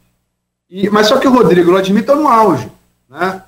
E, 0.69 0.89
mas 0.89 1.07
só 1.07 1.17
que 1.17 1.27
o 1.27 1.33
Rodrigo 1.33 1.71
Vladimir 1.71 2.01
estão 2.01 2.15
no 2.15 2.27
auge. 2.27 2.71
Né? 3.09 3.41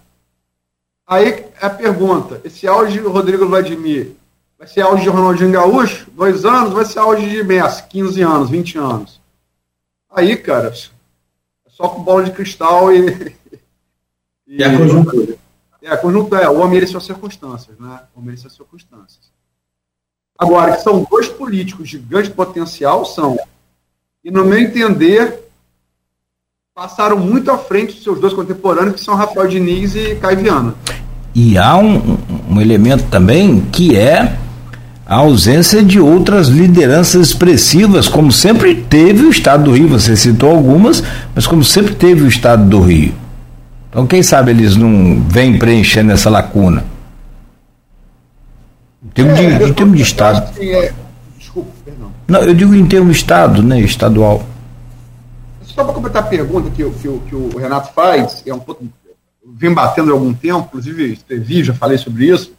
Aí 1.05 1.45
a 1.61 1.69
pergunta: 1.69 2.41
esse 2.43 2.67
auge 2.67 2.99
do 2.99 3.11
Rodrigo 3.11 3.47
Vladimir 3.47 4.15
vai 4.59 4.67
ser 4.67 4.81
auge 4.81 5.03
de 5.03 5.09
Ronaldinho 5.09 5.53
Gaúcho? 5.53 6.11
Dois 6.11 6.43
anos? 6.43 6.73
Vai 6.73 6.83
ser 6.83 6.99
auge 6.99 7.27
de 7.27 7.41
Messi? 7.43 7.81
15 7.87 8.21
anos, 8.21 8.49
20 8.49 8.77
anos? 8.77 9.21
Aí, 10.11 10.35
cara, 10.35 10.67
é 10.67 11.69
só 11.69 11.87
com 11.87 12.03
bola 12.03 12.23
de 12.23 12.31
cristal 12.31 12.91
e. 12.91 13.33
E, 14.45 14.57
e 14.59 14.63
a 14.63 14.77
conjuntura. 14.77 15.37
É, 15.81 15.89
a 15.91 15.97
conjuntura, 15.97 16.41
é, 16.41 16.49
o 16.49 16.57
homem 16.59 16.73
merece 16.73 16.97
as 16.97 17.05
circunstâncias, 17.05 17.79
né? 17.79 18.01
O 18.13 18.19
homem 18.19 18.31
merece 18.31 18.47
as 18.47 18.53
circunstâncias. 18.53 19.31
Agora, 20.37 20.75
que 20.75 20.83
são 20.83 21.07
dois 21.09 21.29
políticos 21.29 21.89
de 21.89 21.97
grande 21.97 22.29
potencial, 22.29 23.05
são. 23.05 23.37
E, 24.23 24.29
no 24.29 24.43
meu 24.43 24.59
entender, 24.59 25.39
passaram 26.75 27.17
muito 27.17 27.49
à 27.49 27.57
frente 27.57 27.93
dos 27.93 28.03
seus 28.03 28.19
dois 28.19 28.33
contemporâneos, 28.33 28.95
que 28.95 29.01
são 29.01 29.15
Rafael 29.15 29.47
Diniz 29.47 29.95
e 29.95 30.15
Caio 30.15 30.39
Viana. 30.39 30.75
E 31.33 31.57
há 31.57 31.77
um, 31.77 32.17
um 32.49 32.59
elemento 32.59 33.09
também 33.09 33.61
que 33.69 33.95
é 33.95 34.37
a 35.09 35.15
ausência 35.15 35.81
de 35.81 35.99
outras 35.99 36.49
lideranças 36.49 37.29
expressivas, 37.29 38.07
como 38.07 38.31
sempre 38.31 38.75
teve 38.75 39.25
o 39.25 39.31
Estado 39.31 39.63
do 39.63 39.71
Rio. 39.71 39.89
Você 39.89 40.15
citou 40.15 40.51
algumas, 40.51 41.03
mas 41.33 41.47
como 41.47 41.63
sempre 41.63 41.95
teve 41.95 42.21
o 42.21 42.27
Estado 42.27 42.63
do 42.69 42.79
Rio. 42.79 43.15
Então, 43.89 44.05
quem 44.05 44.21
sabe 44.21 44.51
eles 44.51 44.75
não 44.75 45.19
vêm 45.27 45.57
preenchendo 45.57 46.11
essa 46.11 46.29
lacuna? 46.29 46.85
Em 49.03 49.07
termos 49.07 49.39
é, 49.39 49.57
de, 49.57 49.63
em 49.63 49.73
termos 49.73 49.97
de 49.97 50.03
Estado. 50.03 50.51
É... 50.61 50.93
Desculpa, 51.39 51.71
perdão. 51.83 52.11
Não, 52.27 52.41
eu 52.41 52.53
digo 52.53 52.75
em 52.75 52.85
termos 52.85 53.13
de 53.13 53.17
Estado, 53.17 53.63
né, 53.63 53.79
estadual. 53.79 54.43
Só 55.63 55.83
para 55.83 55.93
completar 55.93 56.21
a 56.21 56.27
pergunta 56.27 56.69
que, 56.69 56.87
que, 56.87 57.07
que 57.27 57.35
o 57.35 57.57
Renato 57.57 57.91
faz, 57.95 58.43
é 58.45 58.53
um 58.53 58.59
pouco. 58.59 58.85
Vem 59.57 59.73
batendo 59.73 60.11
há 60.11 60.13
algum 60.13 60.35
tempo, 60.35 60.67
inclusive 60.67 61.13
escrevi, 61.13 61.63
já 61.63 61.73
falei 61.73 61.97
sobre 61.97 62.27
isso. 62.27 62.58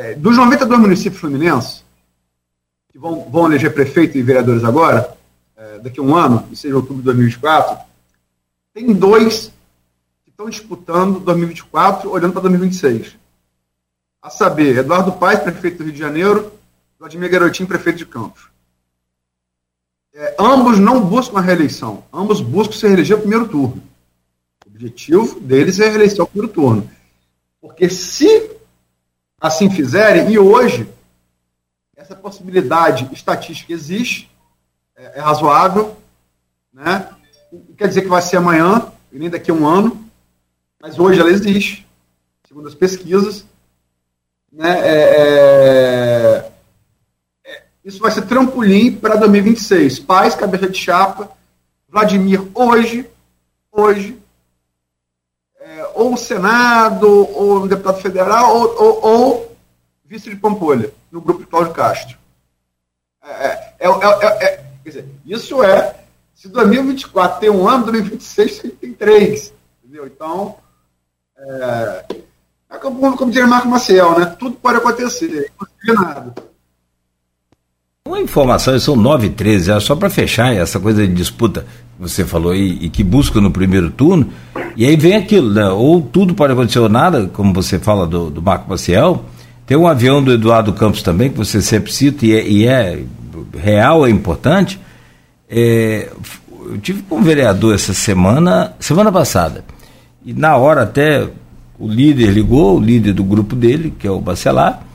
É, 0.00 0.14
dos 0.14 0.36
92 0.36 0.80
municípios 0.80 1.20
fluminenses, 1.20 1.84
que 2.90 2.98
vão, 2.98 3.28
vão 3.30 3.46
eleger 3.46 3.74
prefeito 3.74 4.16
e 4.16 4.22
vereadores 4.22 4.64
agora, 4.64 5.16
é, 5.56 5.78
daqui 5.78 6.00
a 6.00 6.02
um 6.02 6.16
ano, 6.16 6.48
e 6.50 6.56
seja 6.56 6.74
outubro 6.74 6.98
de 6.98 7.04
2024, 7.04 7.78
tem 8.72 8.92
dois 8.94 9.52
que 10.24 10.30
estão 10.30 10.48
disputando 10.48 11.20
2024, 11.20 12.10
olhando 12.10 12.32
para 12.32 12.42
2026. 12.42 13.16
A 14.22 14.30
saber, 14.30 14.78
Eduardo 14.78 15.12
Paes, 15.12 15.40
prefeito 15.40 15.78
do 15.78 15.84
Rio 15.84 15.92
de 15.92 15.98
Janeiro, 15.98 16.52
Vladimir 16.98 17.30
Garotinho, 17.30 17.68
prefeito 17.68 17.98
de 17.98 18.06
Campos 18.06 18.50
é, 20.14 20.34
ambos 20.38 20.78
não 20.78 21.00
buscam 21.00 21.38
a 21.38 21.40
reeleição, 21.40 22.04
ambos 22.12 22.40
buscam 22.40 22.74
se 22.74 22.86
reeleger 22.86 23.16
no 23.16 23.22
primeiro 23.22 23.48
turno. 23.48 23.82
O 24.66 24.68
objetivo 24.68 25.40
deles 25.40 25.80
é 25.80 25.86
a 25.86 25.90
reeleição 25.90 26.24
no 26.24 26.30
primeiro 26.30 26.52
turno. 26.52 26.90
Porque 27.60 27.88
se 27.88 28.50
assim 29.40 29.70
fizerem, 29.70 30.30
e 30.30 30.38
hoje 30.38 30.88
essa 31.96 32.14
possibilidade 32.14 33.08
estatística 33.12 33.72
existe, 33.72 34.30
é, 34.96 35.18
é 35.18 35.20
razoável, 35.20 35.96
né? 36.72 37.08
quer 37.76 37.88
dizer 37.88 38.02
que 38.02 38.08
vai 38.08 38.22
ser 38.22 38.36
amanhã, 38.36 38.92
e 39.12 39.18
nem 39.18 39.30
daqui 39.30 39.50
a 39.50 39.54
um 39.54 39.66
ano, 39.66 40.04
mas 40.80 40.98
hoje 40.98 41.20
ela 41.20 41.30
existe, 41.30 41.86
segundo 42.46 42.68
as 42.68 42.74
pesquisas. 42.74 43.44
Né? 44.52 44.80
É, 44.80 46.50
é, 47.46 47.62
isso 47.84 48.00
vai 48.00 48.10
ser 48.10 48.22
trampolim 48.22 48.96
para 48.96 49.16
2026. 49.16 50.00
Paz, 50.00 50.34
cabeça 50.34 50.68
de 50.68 50.78
chapa, 50.78 51.30
Vladimir 51.88 52.42
hoje, 52.54 53.08
hoje, 53.72 54.16
é, 54.16 54.19
ou 56.00 56.14
o 56.14 56.16
Senado, 56.16 57.06
ou 57.08 57.62
o 57.62 57.68
deputado 57.68 58.00
federal, 58.00 58.56
ou, 58.56 58.82
ou, 58.82 59.04
ou 59.04 59.56
vice 60.06 60.30
de 60.30 60.36
Pampolha, 60.36 60.90
no 61.12 61.20
grupo 61.20 61.40
de 61.40 61.46
Cláudio 61.46 61.74
Castro. 61.74 62.16
É, 63.22 63.46
é, 63.78 63.86
é, 63.86 63.86
é, 63.86 64.44
é 64.44 64.64
dizer, 64.82 65.06
isso 65.26 65.62
é, 65.62 65.94
se 66.34 66.48
2024 66.48 67.40
tem 67.40 67.50
um 67.50 67.68
ano, 67.68 67.84
2026 67.84 68.72
tem 68.80 68.94
três. 68.94 69.52
Entendeu? 69.84 70.06
Então, 70.06 70.56
é, 71.36 72.04
como, 72.80 73.14
como 73.14 73.30
diria 73.30 73.46
Marco 73.46 73.68
Maciel, 73.68 74.18
né? 74.18 74.24
Tudo 74.38 74.56
pode 74.56 74.78
acontecer, 74.78 75.52
não 75.84 75.94
nada. 75.94 76.34
Uma 78.08 78.18
informação, 78.18 78.78
são 78.78 78.96
9 78.96 79.26
e 79.26 79.30
13, 79.30 79.78
só 79.82 79.94
para 79.94 80.08
fechar 80.08 80.56
essa 80.56 80.80
coisa 80.80 81.06
de 81.06 81.12
disputa 81.12 81.66
que 81.96 82.00
você 82.00 82.24
falou 82.24 82.52
aí, 82.52 82.78
e 82.80 82.88
que 82.88 83.04
busca 83.04 83.42
no 83.42 83.50
primeiro 83.50 83.90
turno, 83.90 84.30
e 84.74 84.86
aí 84.86 84.96
vem 84.96 85.16
aquilo, 85.16 85.52
né? 85.52 85.68
Ou 85.68 86.00
tudo 86.00 86.32
pode 86.32 86.54
acontecer 86.54 86.78
ou 86.78 86.88
nada, 86.88 87.26
como 87.26 87.52
você 87.52 87.78
fala 87.78 88.06
do, 88.06 88.30
do 88.30 88.40
Marco 88.40 88.70
Maciel, 88.70 89.26
tem 89.66 89.76
um 89.76 89.86
avião 89.86 90.24
do 90.24 90.32
Eduardo 90.32 90.72
Campos 90.72 91.02
também, 91.02 91.28
que 91.28 91.36
você 91.36 91.60
sempre 91.60 91.92
cita, 91.92 92.24
e 92.24 92.32
é, 92.32 92.48
e 92.48 92.66
é 92.66 93.02
real, 93.54 94.06
é 94.06 94.10
importante. 94.10 94.80
É, 95.46 96.08
eu 96.70 96.78
tive 96.78 97.02
com 97.02 97.16
um 97.16 97.22
vereador 97.22 97.74
essa 97.74 97.92
semana, 97.92 98.72
semana 98.80 99.12
passada, 99.12 99.62
e 100.24 100.32
na 100.32 100.56
hora 100.56 100.84
até 100.84 101.28
o 101.78 101.86
líder 101.86 102.30
ligou, 102.30 102.78
o 102.78 102.80
líder 102.80 103.12
do 103.12 103.22
grupo 103.22 103.54
dele, 103.54 103.92
que 103.98 104.06
é 104.06 104.10
o 104.10 104.22
Bacelar, 104.22 104.86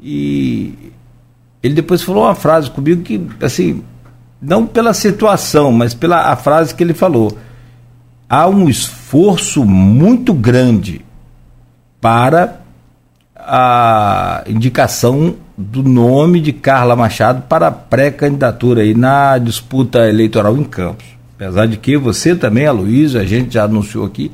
e 0.00 0.92
ele 1.62 1.74
depois 1.74 2.02
falou 2.02 2.24
uma 2.24 2.34
frase 2.34 2.70
comigo 2.70 3.02
que, 3.02 3.20
assim, 3.42 3.82
não 4.40 4.66
pela 4.66 4.94
situação, 4.94 5.72
mas 5.72 5.94
pela 5.94 6.32
a 6.32 6.36
frase 6.36 6.74
que 6.74 6.82
ele 6.82 6.94
falou. 6.94 7.36
Há 8.28 8.46
um 8.46 8.68
esforço 8.68 9.64
muito 9.64 10.32
grande 10.32 11.04
para 12.00 12.60
a 13.36 14.44
indicação 14.46 15.36
do 15.56 15.82
nome 15.82 16.40
de 16.40 16.52
Carla 16.52 16.94
Machado 16.94 17.42
para 17.48 17.70
pré-candidatura 17.70 18.82
aí 18.82 18.94
na 18.94 19.38
disputa 19.38 20.08
eleitoral 20.08 20.56
em 20.56 20.64
Campos. 20.64 21.06
Apesar 21.34 21.66
de 21.66 21.76
que 21.76 21.96
você 21.96 22.36
também, 22.36 22.66
Aloysio, 22.66 23.20
a 23.20 23.24
gente 23.24 23.54
já 23.54 23.64
anunciou 23.64 24.04
aqui, 24.04 24.30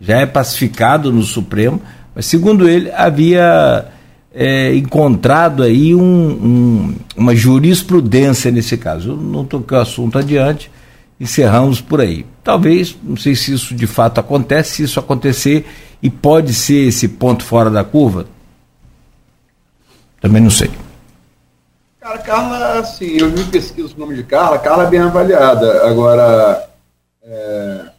já 0.00 0.18
é 0.18 0.26
pacificado 0.26 1.12
no 1.12 1.22
Supremo, 1.22 1.80
mas 2.14 2.26
segundo 2.26 2.68
ele, 2.68 2.90
havia 2.92 3.86
é, 4.34 4.74
encontrado 4.74 5.62
aí 5.62 5.94
um, 5.94 6.02
um, 6.02 6.96
uma 7.16 7.34
jurisprudência 7.36 8.50
nesse 8.50 8.76
caso. 8.76 9.10
Eu 9.10 9.16
não 9.16 9.44
toquei 9.44 9.78
o 9.78 9.80
assunto 9.80 10.18
adiante, 10.18 10.70
encerramos 11.20 11.80
por 11.80 12.00
aí. 12.00 12.26
Talvez, 12.42 12.96
não 13.02 13.16
sei 13.16 13.36
se 13.36 13.52
isso 13.54 13.74
de 13.74 13.86
fato 13.86 14.18
acontece, 14.18 14.74
se 14.74 14.82
isso 14.82 14.98
acontecer 14.98 15.64
e 16.02 16.10
pode 16.10 16.52
ser 16.52 16.88
esse 16.88 17.06
ponto 17.08 17.44
fora 17.44 17.70
da 17.70 17.84
curva, 17.84 18.26
também 20.20 20.42
não 20.42 20.50
sei. 20.50 20.70
Cara, 22.00 22.18
Carla, 22.18 22.78
assim, 22.80 23.16
eu 23.18 23.30
me 23.30 23.44
pesquiso 23.44 23.94
o 23.96 24.00
nome 24.00 24.16
de 24.16 24.24
Carla, 24.24 24.58
Carla 24.58 24.84
é 24.84 24.90
bem 24.90 25.00
avaliada. 25.00 25.88
Agora, 25.88 26.68
é... 27.22 27.93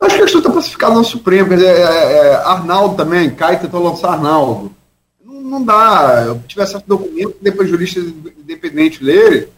acho 0.00 0.16
que 0.16 0.22
a 0.22 0.24
questão 0.24 0.40
está 0.40 0.52
pacificada 0.52 0.94
no 0.94 1.04
Supremo. 1.04 1.50
Dizer, 1.50 1.66
é, 1.66 1.82
é, 1.82 2.34
Arnaldo 2.36 2.96
também, 2.96 3.30
Caio 3.30 3.60
tentou 3.60 3.82
lançar 3.82 4.12
Arnaldo. 4.12 4.72
Não, 5.24 5.40
não 5.40 5.62
dá. 5.62 6.24
Eu 6.26 6.40
tivesse 6.46 6.76
esse 6.76 6.86
documento, 6.86 7.36
depois 7.40 7.68
jurista 7.68 8.00
independente 8.00 9.04
ler. 9.04 9.50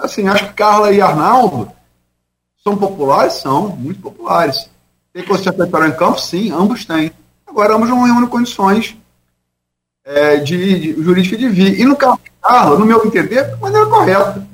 Assim, 0.00 0.28
acho 0.28 0.48
que 0.48 0.54
Carla 0.54 0.92
e 0.92 1.00
Arnaldo 1.00 1.70
são 2.62 2.76
populares? 2.76 3.34
São, 3.34 3.68
muito 3.68 4.00
populares. 4.00 4.68
Tem 5.12 5.24
consciência 5.24 5.56
eleitoral 5.56 5.88
em 5.88 5.92
campo? 5.92 6.20
Sim, 6.20 6.50
ambos 6.50 6.84
têm. 6.84 7.12
Agora, 7.46 7.74
ambos 7.74 7.88
não 7.88 8.02
reúnem 8.02 8.28
condições 8.28 8.96
é, 10.04 10.36
de, 10.36 10.94
de 10.94 11.02
jurídica 11.02 11.36
de 11.36 11.48
vir. 11.48 11.78
E 11.78 11.84
no 11.84 11.96
caso 11.96 12.18
de 12.24 12.30
Carla, 12.42 12.78
no 12.78 12.84
meu 12.84 13.04
entender, 13.06 13.54
de 13.54 13.60
maneira 13.60 13.86
correta. 13.86 14.53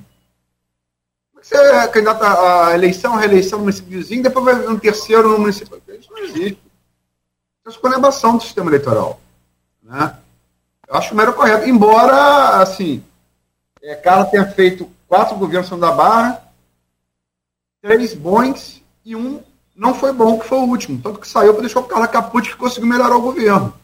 Você 1.50 1.56
é 1.56 1.88
candidato 1.88 2.22
à 2.22 2.74
eleição, 2.74 3.16
reeleição 3.16 3.58
no 3.58 3.64
município 3.64 3.90
vizinho, 3.90 4.22
depois 4.22 4.44
vai 4.44 4.68
um 4.68 4.78
terceiro 4.78 5.30
no 5.30 5.38
município. 5.40 5.82
Isso 5.88 6.12
não 6.12 6.18
existe. 6.20 6.52
Isso 6.52 7.66
é 7.66 7.70
escolhebação 7.70 8.36
do 8.36 8.42
sistema 8.44 8.70
eleitoral. 8.70 9.20
Né? 9.82 10.16
Eu 10.86 10.94
acho 10.94 11.12
mero 11.12 11.32
correto. 11.32 11.68
Embora, 11.68 12.62
assim, 12.62 13.02
é, 13.82 13.96
Carla 13.96 14.26
tenha 14.26 14.46
feito 14.46 14.88
quatro 15.08 15.36
governos 15.36 15.68
São 15.68 15.76
da 15.76 15.90
Barra, 15.90 16.40
três 17.82 18.14
bons 18.14 18.80
e 19.04 19.16
um 19.16 19.42
não 19.74 19.92
foi 19.92 20.12
bom, 20.12 20.38
que 20.38 20.46
foi 20.46 20.58
o 20.58 20.68
último. 20.68 21.02
Tanto 21.02 21.18
que 21.18 21.26
saiu 21.26 21.52
para 21.52 21.62
deixar 21.62 21.80
o 21.80 21.84
Carla 21.84 22.06
Capucci 22.06 22.50
que 22.50 22.56
conseguiu 22.56 22.88
melhorar 22.88 23.16
o 23.16 23.22
governo. 23.22 23.74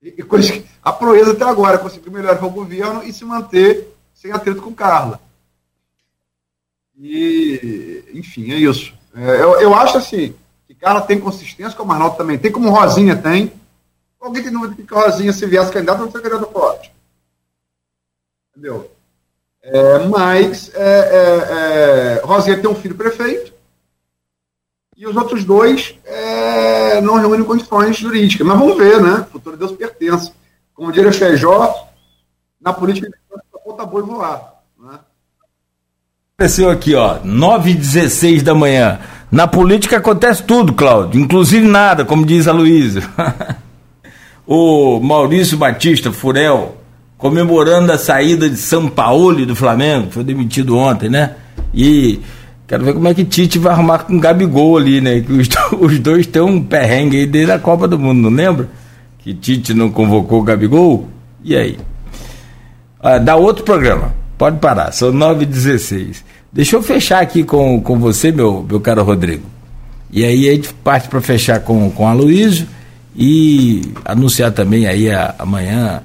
E, 0.00 0.10
e 0.10 0.22
a 0.80 0.92
proeza 0.92 1.32
até 1.32 1.42
agora 1.42 1.76
conseguiu 1.76 2.12
melhorar 2.12 2.44
o 2.44 2.50
governo 2.50 3.02
e 3.02 3.12
se 3.12 3.24
manter 3.24 3.92
sem 4.14 4.30
atrito 4.30 4.62
com 4.62 4.72
Carla. 4.72 5.23
E, 6.98 8.04
enfim, 8.14 8.52
é 8.52 8.56
isso. 8.56 8.94
É, 9.14 9.42
eu, 9.42 9.60
eu 9.60 9.74
acho 9.74 9.98
assim, 9.98 10.34
que 10.66 10.74
Carla 10.74 11.00
tem 11.00 11.20
consistência, 11.20 11.76
como 11.76 11.90
o 11.90 11.92
Arnaldo 11.92 12.16
também 12.16 12.38
tem, 12.38 12.52
como 12.52 12.70
Rosinha 12.70 13.16
tem. 13.16 13.52
Alguém 14.20 14.42
tem 14.42 14.52
dúvida 14.52 14.74
que 14.74 14.94
Rosinha, 14.94 15.32
se 15.32 15.46
viesse 15.46 15.72
candidato, 15.72 16.00
não 16.00 16.10
seria 16.10 16.30
candidato 16.30 16.52
forte. 16.52 16.92
Entendeu? 18.50 18.90
É, 19.62 19.98
mas 20.06 20.70
é, 20.74 20.80
é, 20.80 22.18
é, 22.20 22.22
Rosinha 22.24 22.60
tem 22.60 22.70
um 22.70 22.74
filho 22.74 22.94
prefeito 22.94 23.52
e 24.96 25.06
os 25.06 25.16
outros 25.16 25.44
dois 25.44 25.98
é, 26.04 27.00
não 27.00 27.16
reúnem 27.16 27.44
condições 27.44 27.96
jurídicas. 27.96 28.46
Mas 28.46 28.58
vamos 28.58 28.76
ver, 28.76 29.00
né? 29.00 29.26
O 29.28 29.32
futuro 29.32 29.56
Deus 29.56 29.72
pertence. 29.72 30.32
Como 30.72 30.92
diria 30.92 31.12
Feijó, 31.12 31.88
na 32.60 32.72
política 32.72 33.08
a 33.54 33.58
ponta 33.58 33.84
boa 33.84 34.02
e 34.02 34.06
voar. 34.06 34.53
Aconteceu 36.36 36.68
aqui, 36.68 36.96
ó, 36.96 37.18
9 37.22 37.70
e 37.70 37.74
16 37.74 38.42
da 38.42 38.56
manhã. 38.56 38.98
Na 39.30 39.46
política 39.46 39.98
acontece 39.98 40.42
tudo, 40.42 40.72
Cláudio, 40.72 41.20
inclusive 41.20 41.64
nada, 41.64 42.04
como 42.04 42.26
diz 42.26 42.48
a 42.48 42.52
Luísa. 42.52 43.04
o 44.44 44.98
Maurício 44.98 45.56
Batista 45.56 46.10
Furel, 46.10 46.76
comemorando 47.16 47.92
a 47.92 47.98
saída 47.98 48.50
de 48.50 48.56
São 48.56 48.88
Paulo 48.88 49.46
do 49.46 49.54
Flamengo, 49.54 50.10
foi 50.10 50.24
demitido 50.24 50.76
ontem, 50.76 51.08
né? 51.08 51.36
E 51.72 52.20
Quero 52.66 52.84
ver 52.84 52.94
como 52.94 53.06
é 53.06 53.14
que 53.14 53.24
Tite 53.24 53.60
vai 53.60 53.72
arrumar 53.72 53.98
com 54.00 54.16
o 54.16 54.20
Gabigol 54.20 54.76
ali, 54.76 55.00
né? 55.00 55.20
Que 55.20 55.32
os, 55.32 55.48
os 55.78 56.00
dois 56.00 56.26
têm 56.26 56.42
um 56.42 56.60
perrengue 56.60 57.18
aí 57.18 57.26
desde 57.26 57.52
a 57.52 57.60
Copa 57.60 57.86
do 57.86 57.96
Mundo, 57.96 58.28
não 58.28 58.36
lembra? 58.36 58.68
Que 59.20 59.32
Tite 59.32 59.72
não 59.72 59.88
convocou 59.88 60.40
o 60.40 60.42
Gabigol? 60.42 61.08
E 61.44 61.54
aí? 61.54 61.78
Ah, 62.98 63.18
dá 63.18 63.36
outro 63.36 63.62
programa. 63.62 64.23
Pode 64.36 64.58
parar, 64.58 64.92
são 64.92 65.12
9h16. 65.12 66.22
Deixa 66.52 66.76
eu 66.76 66.82
fechar 66.82 67.20
aqui 67.20 67.42
com, 67.44 67.80
com 67.80 67.98
você, 67.98 68.30
meu, 68.30 68.64
meu 68.68 68.80
caro 68.80 69.02
Rodrigo. 69.02 69.44
E 70.10 70.24
aí 70.24 70.48
a 70.48 70.52
gente 70.52 70.72
parte 70.72 71.08
para 71.08 71.20
fechar 71.20 71.60
com, 71.60 71.90
com 71.90 72.06
a 72.06 72.12
Luísio 72.12 72.68
e 73.16 73.92
anunciar 74.04 74.52
também 74.52 74.86
aí 74.86 75.10
a, 75.10 75.34
amanhã 75.38 76.02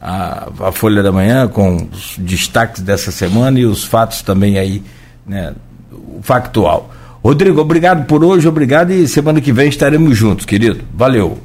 a, 0.00 0.48
a 0.60 0.72
Folha 0.72 1.02
da 1.02 1.12
Manhã 1.12 1.46
com 1.46 1.88
os 1.92 2.14
destaques 2.18 2.82
dessa 2.82 3.10
semana 3.10 3.60
e 3.60 3.66
os 3.66 3.84
fatos 3.84 4.22
também 4.22 4.58
aí, 4.58 4.82
né? 5.26 5.54
factual. 6.22 6.90
Rodrigo, 7.22 7.60
obrigado 7.60 8.06
por 8.06 8.24
hoje, 8.24 8.48
obrigado 8.48 8.92
e 8.92 9.06
semana 9.06 9.40
que 9.40 9.52
vem 9.52 9.68
estaremos 9.68 10.16
juntos, 10.16 10.46
querido. 10.46 10.80
Valeu. 10.94 11.38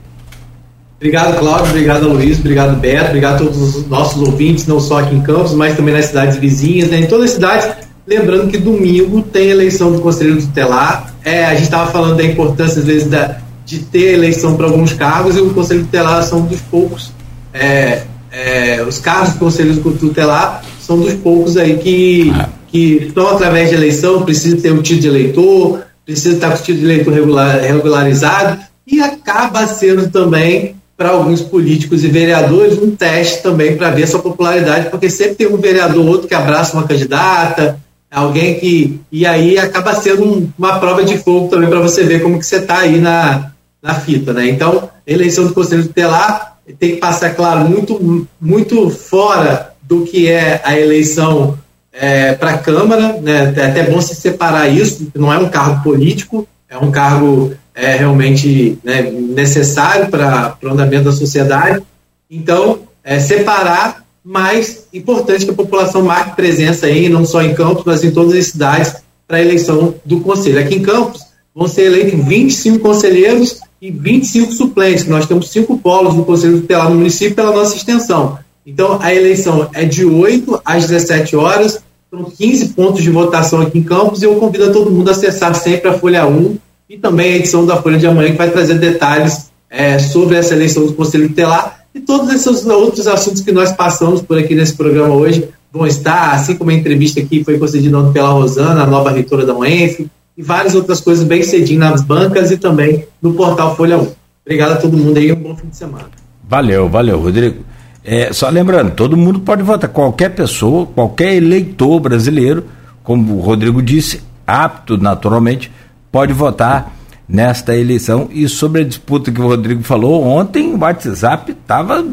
Obrigado, 0.97 1.37
Cláudio, 1.39 1.71
obrigado, 1.71 2.07
Luiz, 2.07 2.39
obrigado, 2.39 2.79
Beto, 2.79 3.07
obrigado 3.07 3.35
a 3.35 3.37
todos 3.37 3.75
os 3.75 3.87
nossos 3.87 4.21
ouvintes, 4.21 4.65
não 4.65 4.79
só 4.79 4.99
aqui 4.99 5.13
em 5.13 5.21
Campos, 5.21 5.53
mas 5.53 5.75
também 5.75 5.93
nas 5.93 6.05
cidades 6.05 6.37
vizinhas, 6.37 6.89
né, 6.89 7.01
em 7.01 7.05
todas 7.05 7.25
as 7.25 7.31
cidades. 7.31 7.69
Lembrando 8.07 8.49
que 8.49 8.57
domingo 8.57 9.21
tem 9.23 9.49
eleição 9.49 9.91
do 9.91 9.99
Conselho 9.99 10.39
Tutelar. 10.39 11.13
É, 11.23 11.45
a 11.45 11.53
gente 11.53 11.63
estava 11.63 11.91
falando 11.91 12.15
da 12.15 12.23
importância, 12.23 12.79
às 12.79 12.85
vezes, 12.85 13.09
da, 13.09 13.37
de 13.65 13.79
ter 13.79 14.13
eleição 14.13 14.55
para 14.55 14.67
alguns 14.67 14.93
cargos, 14.93 15.35
e 15.35 15.41
o 15.41 15.53
Conselho 15.53 15.81
Tutelar 15.81 16.23
são 16.23 16.41
dos 16.41 16.61
poucos. 16.61 17.11
É, 17.51 18.03
é, 18.31 18.83
os 18.87 18.99
cargos 18.99 19.33
do 19.33 19.39
Conselho 19.39 19.75
Tutelar 19.81 20.63
são 20.79 20.99
dos 20.99 21.13
poucos 21.15 21.57
aí 21.57 21.77
que. 21.77 22.31
Que 22.67 23.05
estão 23.07 23.29
através 23.29 23.69
de 23.69 23.75
eleição, 23.75 24.23
precisa 24.23 24.57
ter 24.57 24.73
um 24.73 24.81
título 24.81 25.01
de 25.01 25.07
eleitor, 25.07 25.85
precisa 26.05 26.35
estar 26.35 26.49
com 26.49 26.55
o 26.55 26.57
título 26.57 26.79
de 26.79 26.85
eleitor 26.85 27.13
regular, 27.13 27.61
regularizado, 27.61 28.59
e 28.85 28.99
acaba 28.99 29.65
sendo 29.65 30.09
também, 30.09 30.75
para 30.97 31.09
alguns 31.09 31.41
políticos 31.41 32.03
e 32.03 32.07
vereadores, 32.07 32.77
um 32.77 32.95
teste 32.95 33.43
também 33.43 33.75
para 33.75 33.89
ver 33.89 34.07
sua 34.07 34.21
popularidade, 34.21 34.89
porque 34.89 35.09
sempre 35.09 35.35
tem 35.35 35.47
um 35.47 35.57
vereador 35.57 36.05
ou 36.05 36.07
outro 36.07 36.27
que 36.27 36.33
abraça 36.33 36.77
uma 36.77 36.87
candidata, 36.87 37.79
alguém 38.09 38.59
que. 38.59 38.99
E 39.11 39.25
aí 39.25 39.57
acaba 39.57 39.93
sendo 39.95 40.23
um, 40.23 40.49
uma 40.57 40.79
prova 40.79 41.03
de 41.03 41.17
fogo 41.17 41.49
também 41.49 41.69
para 41.69 41.81
você 41.81 42.03
ver 42.03 42.21
como 42.21 42.39
que 42.39 42.45
você 42.45 42.57
está 42.57 42.79
aí 42.79 42.99
na, 42.99 43.51
na 43.81 43.95
fita. 43.95 44.31
Né? 44.33 44.47
Então, 44.49 44.89
eleição 45.05 45.45
do 45.45 45.53
Conselho 45.53 45.85
Tutelar 45.85 46.57
tem 46.79 46.91
que 46.91 46.97
passar, 46.97 47.35
claro, 47.35 47.69
muito, 47.69 48.27
muito 48.39 48.89
fora 48.89 49.73
do 49.81 50.03
que 50.03 50.27
é 50.27 50.61
a 50.63 50.79
eleição 50.79 51.57
é, 51.91 52.33
para 52.33 52.51
a 52.51 52.57
Câmara, 52.57 53.19
né, 53.21 53.53
é 53.55 53.65
até 53.65 53.83
bom 53.83 54.01
se 54.01 54.15
separar 54.15 54.67
isso, 54.67 55.07
não 55.15 55.31
é 55.31 55.37
um 55.37 55.47
cargo 55.47 55.83
político, 55.83 56.47
é 56.67 56.77
um 56.77 56.91
cargo 56.91 57.53
é, 57.75 57.95
realmente 57.95 58.79
né, 58.83 59.01
necessário 59.11 60.09
para 60.09 60.57
o 60.63 60.69
andamento 60.69 61.03
da 61.03 61.11
sociedade. 61.11 61.83
Então, 62.31 62.79
é, 63.03 63.19
separar, 63.19 64.05
mas 64.23 64.87
importante 64.93 65.45
que 65.45 65.51
a 65.51 65.55
população 65.55 66.01
marque 66.01 66.35
presença 66.35 66.85
aí, 66.85 67.09
não 67.09 67.25
só 67.25 67.43
em 67.43 67.53
Campos, 67.53 67.83
mas 67.85 68.03
em 68.03 68.11
todas 68.11 68.33
as 68.33 68.47
cidades, 68.47 68.95
para 69.27 69.37
a 69.37 69.41
eleição 69.41 69.95
do 70.05 70.21
Conselho. 70.21 70.59
Aqui 70.59 70.75
em 70.75 70.81
Campos 70.81 71.21
vão 71.53 71.67
ser 71.67 71.83
eleitos 71.83 72.25
25 72.25 72.79
conselheiros 72.79 73.59
e 73.81 73.91
25 73.91 74.51
suplentes. 74.53 75.05
Nós 75.05 75.25
temos 75.25 75.49
cinco 75.49 75.77
polos 75.77 76.15
no 76.15 76.25
Conselho 76.25 76.61
Tutelar 76.61 76.89
no 76.89 76.95
município 76.95 77.35
pela 77.35 77.51
nossa 77.51 77.75
extensão. 77.75 78.39
Então, 78.65 78.99
a 79.01 79.13
eleição 79.13 79.69
é 79.73 79.85
de 79.85 80.05
8 80.05 80.61
às 80.65 80.87
17 80.87 81.35
horas, 81.35 81.79
são 82.09 82.23
15 82.23 82.69
pontos 82.69 83.03
de 83.03 83.11
votação 83.11 83.61
aqui 83.61 83.77
em 83.77 83.83
Campos 83.83 84.21
e 84.21 84.25
eu 84.25 84.35
convido 84.35 84.65
a 84.65 84.71
todo 84.71 84.89
mundo 84.89 85.09
a 85.09 85.11
acessar 85.11 85.53
sempre 85.53 85.89
a 85.89 85.93
Folha 85.93 86.25
1 86.25 86.57
e 86.89 86.97
também 86.97 87.33
a 87.33 87.37
edição 87.37 87.65
da 87.65 87.81
Folha 87.81 87.97
de 87.97 88.07
amanhã, 88.07 88.31
que 88.31 88.37
vai 88.37 88.49
trazer 88.49 88.75
detalhes 88.75 89.51
é, 89.69 89.97
sobre 89.99 90.35
essa 90.35 90.53
eleição 90.53 90.85
do 90.85 90.93
Conselho 90.93 91.29
Tutelar 91.29 91.85
e 91.93 91.99
todos 91.99 92.29
esses 92.33 92.65
outros 92.65 93.07
assuntos 93.07 93.41
que 93.41 93.51
nós 93.51 93.71
passamos 93.71 94.21
por 94.21 94.37
aqui 94.37 94.53
nesse 94.53 94.75
programa 94.75 95.15
hoje 95.15 95.47
vão 95.71 95.87
estar, 95.87 96.31
assim 96.31 96.55
como 96.55 96.69
a 96.69 96.73
entrevista 96.73 97.21
que 97.21 97.43
foi 97.43 97.57
concedida 97.57 97.97
ontem 97.97 98.13
pela 98.13 98.29
Rosana, 98.29 98.83
a 98.83 98.87
nova 98.87 99.11
reitora 99.11 99.45
da 99.45 99.53
UENF, 99.53 100.07
e 100.37 100.43
várias 100.43 100.75
outras 100.75 100.99
coisas 100.99 101.23
bem 101.23 101.43
cedinho 101.43 101.79
nas 101.79 102.01
bancas 102.01 102.51
e 102.51 102.57
também 102.57 103.05
no 103.21 103.33
portal 103.33 103.75
Folha 103.75 103.97
1. 103.97 104.07
Obrigado 104.45 104.73
a 104.73 104.75
todo 104.75 104.97
mundo 104.97 105.17
aí, 105.17 105.31
um 105.31 105.35
bom 105.35 105.55
fim 105.55 105.67
de 105.67 105.77
semana. 105.77 106.05
Valeu, 106.47 106.89
valeu, 106.89 107.19
Rodrigo. 107.19 107.63
É, 108.03 108.31
só 108.31 108.49
lembrando, 108.49 108.91
todo 108.91 109.17
mundo 109.17 109.39
pode 109.39 109.63
votar, 109.63 109.89
qualquer 109.89 110.29
pessoa, 110.29 110.85
qualquer 110.85 111.35
eleitor 111.35 111.99
brasileiro, 111.99 112.65
como 113.03 113.37
o 113.37 113.39
Rodrigo 113.39 113.81
disse, 113.81 114.21
apto 114.45 114.97
naturalmente, 114.97 115.71
pode 116.15 116.31
votar 116.31 116.95
nesta 117.27 117.75
eleição. 117.75 118.29
E 118.31 118.47
sobre 118.47 118.83
a 118.83 118.85
disputa 118.85 119.33
que 119.33 119.41
o 119.41 119.47
Rodrigo 119.47 119.83
falou, 119.83 120.23
ontem 120.23 120.73
o 120.73 120.79
WhatsApp 120.79 121.51
estava 121.51 122.05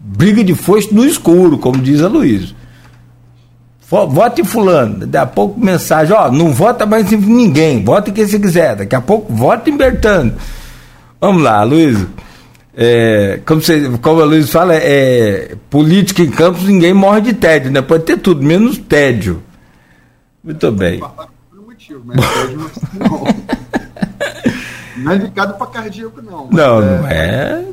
briga 0.00 0.42
de 0.42 0.54
foice 0.54 0.94
no 0.94 1.04
escuro, 1.04 1.58
como 1.58 1.76
diz 1.76 2.00
a 2.00 2.08
Luiz. 2.08 2.54
vote 3.90 4.42
fulano, 4.42 5.00
daqui 5.00 5.16
a 5.18 5.26
pouco 5.26 5.60
mensagem, 5.60 6.16
ó, 6.16 6.30
não 6.30 6.50
vota 6.50 6.86
mais 6.86 7.12
em 7.12 7.18
ninguém, 7.18 7.84
vote 7.84 8.10
quem 8.10 8.26
você 8.26 8.38
quiser, 8.38 8.74
daqui 8.74 8.94
a 8.94 9.02
pouco 9.02 9.30
vote 9.30 9.68
em 9.68 9.76
Bertano. 9.76 10.32
Vamos 11.20 11.42
lá, 11.42 11.62
Luiz. 11.62 12.06
É, 12.74 13.38
como, 13.44 13.60
você, 13.60 13.86
como 14.00 14.22
a 14.22 14.24
Luiz 14.24 14.48
fala, 14.48 14.74
é, 14.76 15.56
política 15.68 16.22
em 16.22 16.30
campos, 16.30 16.64
ninguém 16.64 16.94
morre 16.94 17.20
de 17.20 17.34
tédio, 17.34 17.70
né? 17.70 17.82
Pode 17.82 18.04
ter 18.04 18.16
tudo, 18.16 18.42
menos 18.42 18.78
tédio. 18.78 19.42
Muito 20.42 20.72
bem. 20.72 21.02
Mas 22.04 22.16
tédio 22.34 22.58
não. 22.58 23.52
Não 25.02 25.12
é 25.12 25.16
indicado 25.16 25.54
para 25.54 25.66
cardíaco, 25.66 26.22
não. 26.22 26.48
Não, 26.48 26.82
é, 26.82 26.98
não 26.98 27.08
é. 27.08 27.66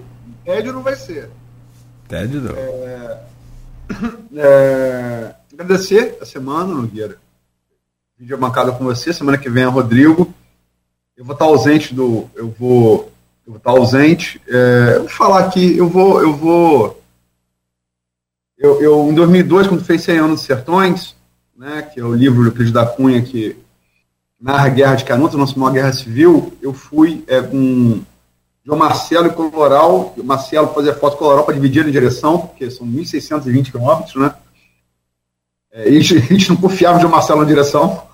Tédio 0.44 0.74
não 0.74 0.82
vai 0.82 0.96
ser. 0.96 1.30
Tédio 2.08 2.42
não. 2.42 2.56
É, 2.56 3.22
é, 4.36 5.36
agradecer 5.54 6.18
a 6.22 6.26
semana, 6.26 6.74
Nogueira. 6.74 7.18
Vídeo 8.18 8.38
bancada 8.38 8.72
com 8.72 8.84
você. 8.84 9.14
Semana 9.14 9.38
que 9.38 9.50
vem 9.50 9.64
é 9.64 9.68
Rodrigo. 9.68 10.34
Eu 11.16 11.24
vou 11.24 11.34
estar 11.34 11.46
ausente 11.46 11.94
do. 11.94 12.28
Eu 12.36 12.50
vou. 12.50 13.12
Eu 13.46 13.54
vou 13.54 13.58
estar 13.58 13.72
ausente. 13.72 14.42
É, 14.48 14.94
eu 14.96 15.02
vou 15.02 15.10
falar 15.10 15.40
aqui. 15.46 15.78
Eu 15.78 15.88
vou. 15.88 16.22
Eu 16.22 16.36
vou. 16.36 17.04
Eu, 18.58 18.82
eu, 18.82 19.10
em 19.10 19.14
2002, 19.14 19.68
quando 19.68 19.86
fez 19.86 20.02
100 20.04 20.18
anos 20.18 20.42
de 20.42 20.48
Sertões, 20.48 21.16
né, 21.56 21.82
que 21.82 22.00
é 22.00 22.04
o 22.04 22.14
livro 22.14 22.44
do 22.44 22.52
Cris 22.52 22.72
da 22.72 22.86
Cunha 22.86 23.22
que 23.22 23.56
narra 24.40 24.68
a 24.68 24.70
Guerra 24.70 24.96
de 24.96 25.06
Canudos, 25.06 25.36
a 25.36 25.38
nossa 25.38 25.60
maior 25.60 25.74
guerra 25.74 25.92
civil, 25.92 26.54
eu 26.62 26.74
fui 26.74 27.24
é, 27.28 27.42
com 27.42 28.02
João 28.64 28.80
Marcelo 28.80 29.28
e 29.28 29.32
Coloral. 29.32 30.14
O 30.18 30.24
Marcelo 30.24 30.74
fazia 30.74 30.94
foto 30.94 31.18
com 31.18 31.26
Coloral 31.26 31.44
para 31.44 31.56
dividir 31.56 31.86
em 31.88 31.92
direção, 31.92 32.40
porque 32.40 32.72
são 32.72 32.88
1.620 32.88 33.72
quilômetros, 33.72 34.16
né? 34.16 34.34
É, 35.72 35.90
e 35.90 35.98
a 35.98 36.02
gente 36.02 36.50
não 36.50 36.58
confiava 36.58 36.96
no 36.96 37.02
João 37.02 37.12
Marcelo 37.12 37.42
na 37.42 37.48
direção. 37.48 38.08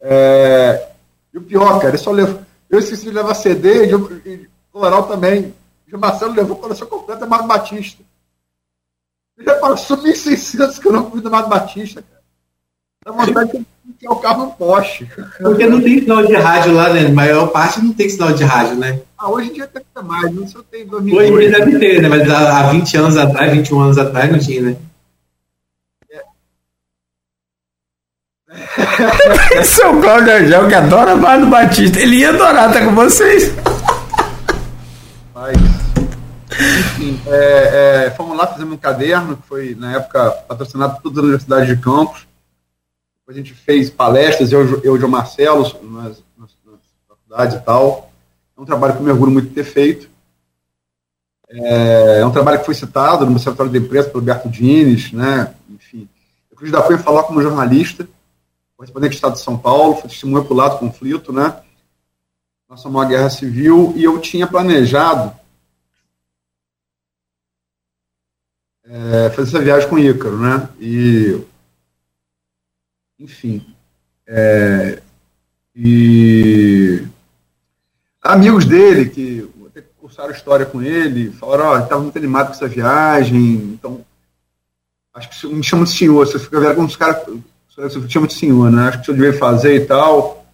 É, 0.00 0.88
e 1.32 1.38
o 1.38 1.42
pior, 1.42 1.78
cara, 1.78 1.88
ele 1.90 1.98
só 1.98 2.10
levou. 2.10 2.40
Eu 2.70 2.78
esqueci 2.78 3.04
de 3.04 3.10
levar 3.10 3.34
CD 3.34 3.86
e, 3.86 3.94
e 4.28 4.48
Coloral 4.72 5.04
também. 5.04 5.54
O 5.86 5.90
João 5.90 6.00
Marcelo 6.00 6.34
levou 6.34 6.56
coleção 6.56 6.86
completa 6.86 7.26
Marco 7.26 7.46
Batista. 7.46 8.02
Ele 9.36 9.46
já 9.46 9.58
passou 9.58 9.96
1.600 9.98 10.80
quilômetros 10.80 11.22
do 11.22 11.30
Marco 11.30 11.50
Batista, 11.50 12.02
cara. 12.02 12.13
Dá 13.04 13.12
vontade 13.12 13.52
de 13.52 13.66
enfiar 13.86 14.12
o 14.12 14.16
carro 14.16 14.46
no 14.46 14.52
poste. 14.52 15.06
Porque 15.38 15.66
não 15.66 15.80
tem 15.80 16.00
sinal 16.00 16.24
de 16.24 16.34
rádio 16.34 16.72
lá, 16.72 16.92
né? 16.92 17.06
A 17.06 17.10
maior 17.10 17.48
parte 17.48 17.82
não 17.82 17.92
tem 17.92 18.08
sinal 18.08 18.32
de 18.32 18.42
rádio, 18.42 18.76
né? 18.76 19.00
Ah, 19.18 19.30
hoje 19.30 19.50
em 19.50 19.52
dia 19.52 19.64
até 19.64 19.80
que 19.80 20.02
mais, 20.02 20.32
não 20.32 20.48
sei 20.48 20.60
se 20.60 20.66
tem 20.70 20.86
2008. 20.86 21.34
Hoje 21.34 21.46
em 21.46 21.50
dia 21.50 21.58
deve 21.58 21.78
ter, 21.78 22.02
né? 22.02 22.08
Mas 22.08 22.30
há 22.30 22.70
20 22.70 22.96
anos 22.96 23.16
atrás, 23.16 23.52
21 23.52 23.80
anos 23.80 23.98
atrás 23.98 24.32
não 24.32 24.38
tinha, 24.38 24.62
né? 24.62 24.76
Seu 29.64 30.00
Cláudio 30.00 30.32
Angel, 30.32 30.68
que 30.68 30.74
adora 30.74 31.16
Mano 31.16 31.46
Batista, 31.46 31.98
ele 32.00 32.18
ia 32.18 32.30
adorar 32.30 32.68
estar 32.68 32.84
com 32.84 32.94
vocês. 32.94 33.52
Mas, 35.34 35.56
enfim, 36.52 37.20
é, 37.26 38.06
é, 38.06 38.10
fomos 38.16 38.36
lá, 38.36 38.46
fizemos 38.46 38.74
um 38.74 38.78
caderno, 38.78 39.36
que 39.36 39.48
foi, 39.48 39.74
na 39.74 39.96
época, 39.96 40.30
patrocinado 40.48 40.94
por 40.94 41.02
todas 41.02 41.18
as 41.18 41.24
universidades 41.24 41.68
de 41.68 41.76
Campos. 41.76 42.26
A 43.26 43.32
gente 43.32 43.54
fez 43.54 43.88
palestras, 43.88 44.52
eu, 44.52 44.82
eu 44.82 44.96
e 44.96 45.04
o 45.04 45.08
Marcelo, 45.08 45.62
nas, 45.62 46.22
nas, 46.36 46.50
nas 46.64 46.80
faculdades 47.08 47.56
e 47.56 47.60
tal. 47.60 48.12
É 48.56 48.60
um 48.60 48.66
trabalho 48.66 48.94
que 48.94 49.00
eu 49.00 49.04
me 49.04 49.10
orgulho 49.10 49.32
muito 49.32 49.48
de 49.48 49.54
ter 49.54 49.64
feito. 49.64 50.08
É, 51.48 52.20
é 52.20 52.26
um 52.26 52.32
trabalho 52.32 52.58
que 52.58 52.66
foi 52.66 52.74
citado 52.74 53.24
no 53.24 53.32
Observatório 53.32 53.72
da 53.72 53.78
Imprensa 53.78 54.10
pelo 54.10 54.22
Berto 54.22 54.48
Dines, 54.48 55.12
né? 55.12 55.54
Enfim, 55.70 56.08
eu 56.50 56.56
quis 56.56 56.70
dar 56.70 56.82
Cunha 56.82 56.98
falar 56.98 57.22
como 57.24 57.42
jornalista, 57.42 58.08
correspondente 58.76 59.12
do 59.12 59.14
Estado 59.14 59.34
de 59.34 59.40
São 59.40 59.56
Paulo, 59.56 59.96
foi 59.96 60.10
testemunha 60.10 60.44
por 60.44 60.54
lá 60.54 60.68
do 60.68 60.78
conflito, 60.78 61.32
né? 61.32 61.60
Nossa 62.68 62.88
maior 62.90 63.08
guerra 63.08 63.30
civil, 63.30 63.92
e 63.96 64.04
eu 64.04 64.20
tinha 64.20 64.46
planejado 64.46 65.32
é, 68.84 69.30
fazer 69.30 69.48
essa 69.48 69.60
viagem 69.60 69.88
com 69.88 69.96
o 69.96 69.98
Ícaro, 69.98 70.38
né? 70.38 70.68
E, 70.80 71.40
enfim, 73.18 73.64
é, 74.26 75.00
e 75.74 77.02
amigos 78.22 78.64
dele 78.64 79.08
que 79.08 79.48
até 79.66 79.82
cursaram 80.00 80.30
história 80.30 80.64
com 80.66 80.82
ele, 80.82 81.30
falaram, 81.32 81.64
ó, 81.66 81.74
oh, 81.74 81.78
estava 81.78 82.02
muito 82.02 82.16
animado 82.16 82.46
com 82.48 82.52
essa 82.52 82.68
viagem, 82.68 83.38
então 83.74 84.04
acho 85.12 85.28
que 85.30 85.46
me 85.46 85.62
chama 85.62 85.84
de 85.84 85.90
senhor, 85.90 86.26
você 86.26 86.38
fica 86.38 86.60
vendo 86.60 86.74
como 86.74 86.86
os 86.86 86.96
caras 86.96 87.22
você 87.76 88.08
chama 88.08 88.28
de 88.28 88.34
senhor, 88.34 88.70
né? 88.70 88.88
Acho 88.88 89.00
que 89.00 89.06
senhor 89.06 89.16
devia 89.16 89.38
fazer 89.38 89.74
e 89.74 89.84
tal. 89.84 90.46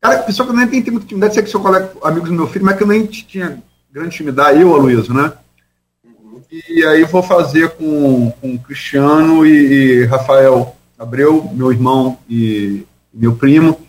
Cara, 0.00 0.22
pessoa 0.22 0.48
que 0.48 0.54
nem 0.54 0.68
tem, 0.68 0.82
tem 0.82 0.92
muita 0.92 1.06
intimidade, 1.06 1.34
sei 1.34 1.42
que 1.42 1.50
seu 1.50 1.60
colega, 1.60 1.90
amigos 2.02 2.28
do 2.28 2.34
meu 2.34 2.46
filho, 2.46 2.64
mas 2.64 2.76
que 2.76 2.82
eu 2.84 2.86
nem 2.86 3.06
tinha 3.06 3.60
grande 3.90 4.14
intimidade, 4.14 4.60
eu, 4.60 4.72
Aloysio, 4.74 5.12
né? 5.12 5.32
E 6.68 6.84
aí 6.84 7.02
vou 7.04 7.22
fazer 7.22 7.70
com, 7.70 8.30
com 8.40 8.58
Cristiano 8.58 9.44
e, 9.44 9.50
e 9.50 10.04
Rafael 10.04 10.76
Abreu, 10.98 11.50
meu 11.52 11.72
irmão 11.72 12.18
e 12.28 12.86
meu 13.12 13.36
primo 13.36 13.84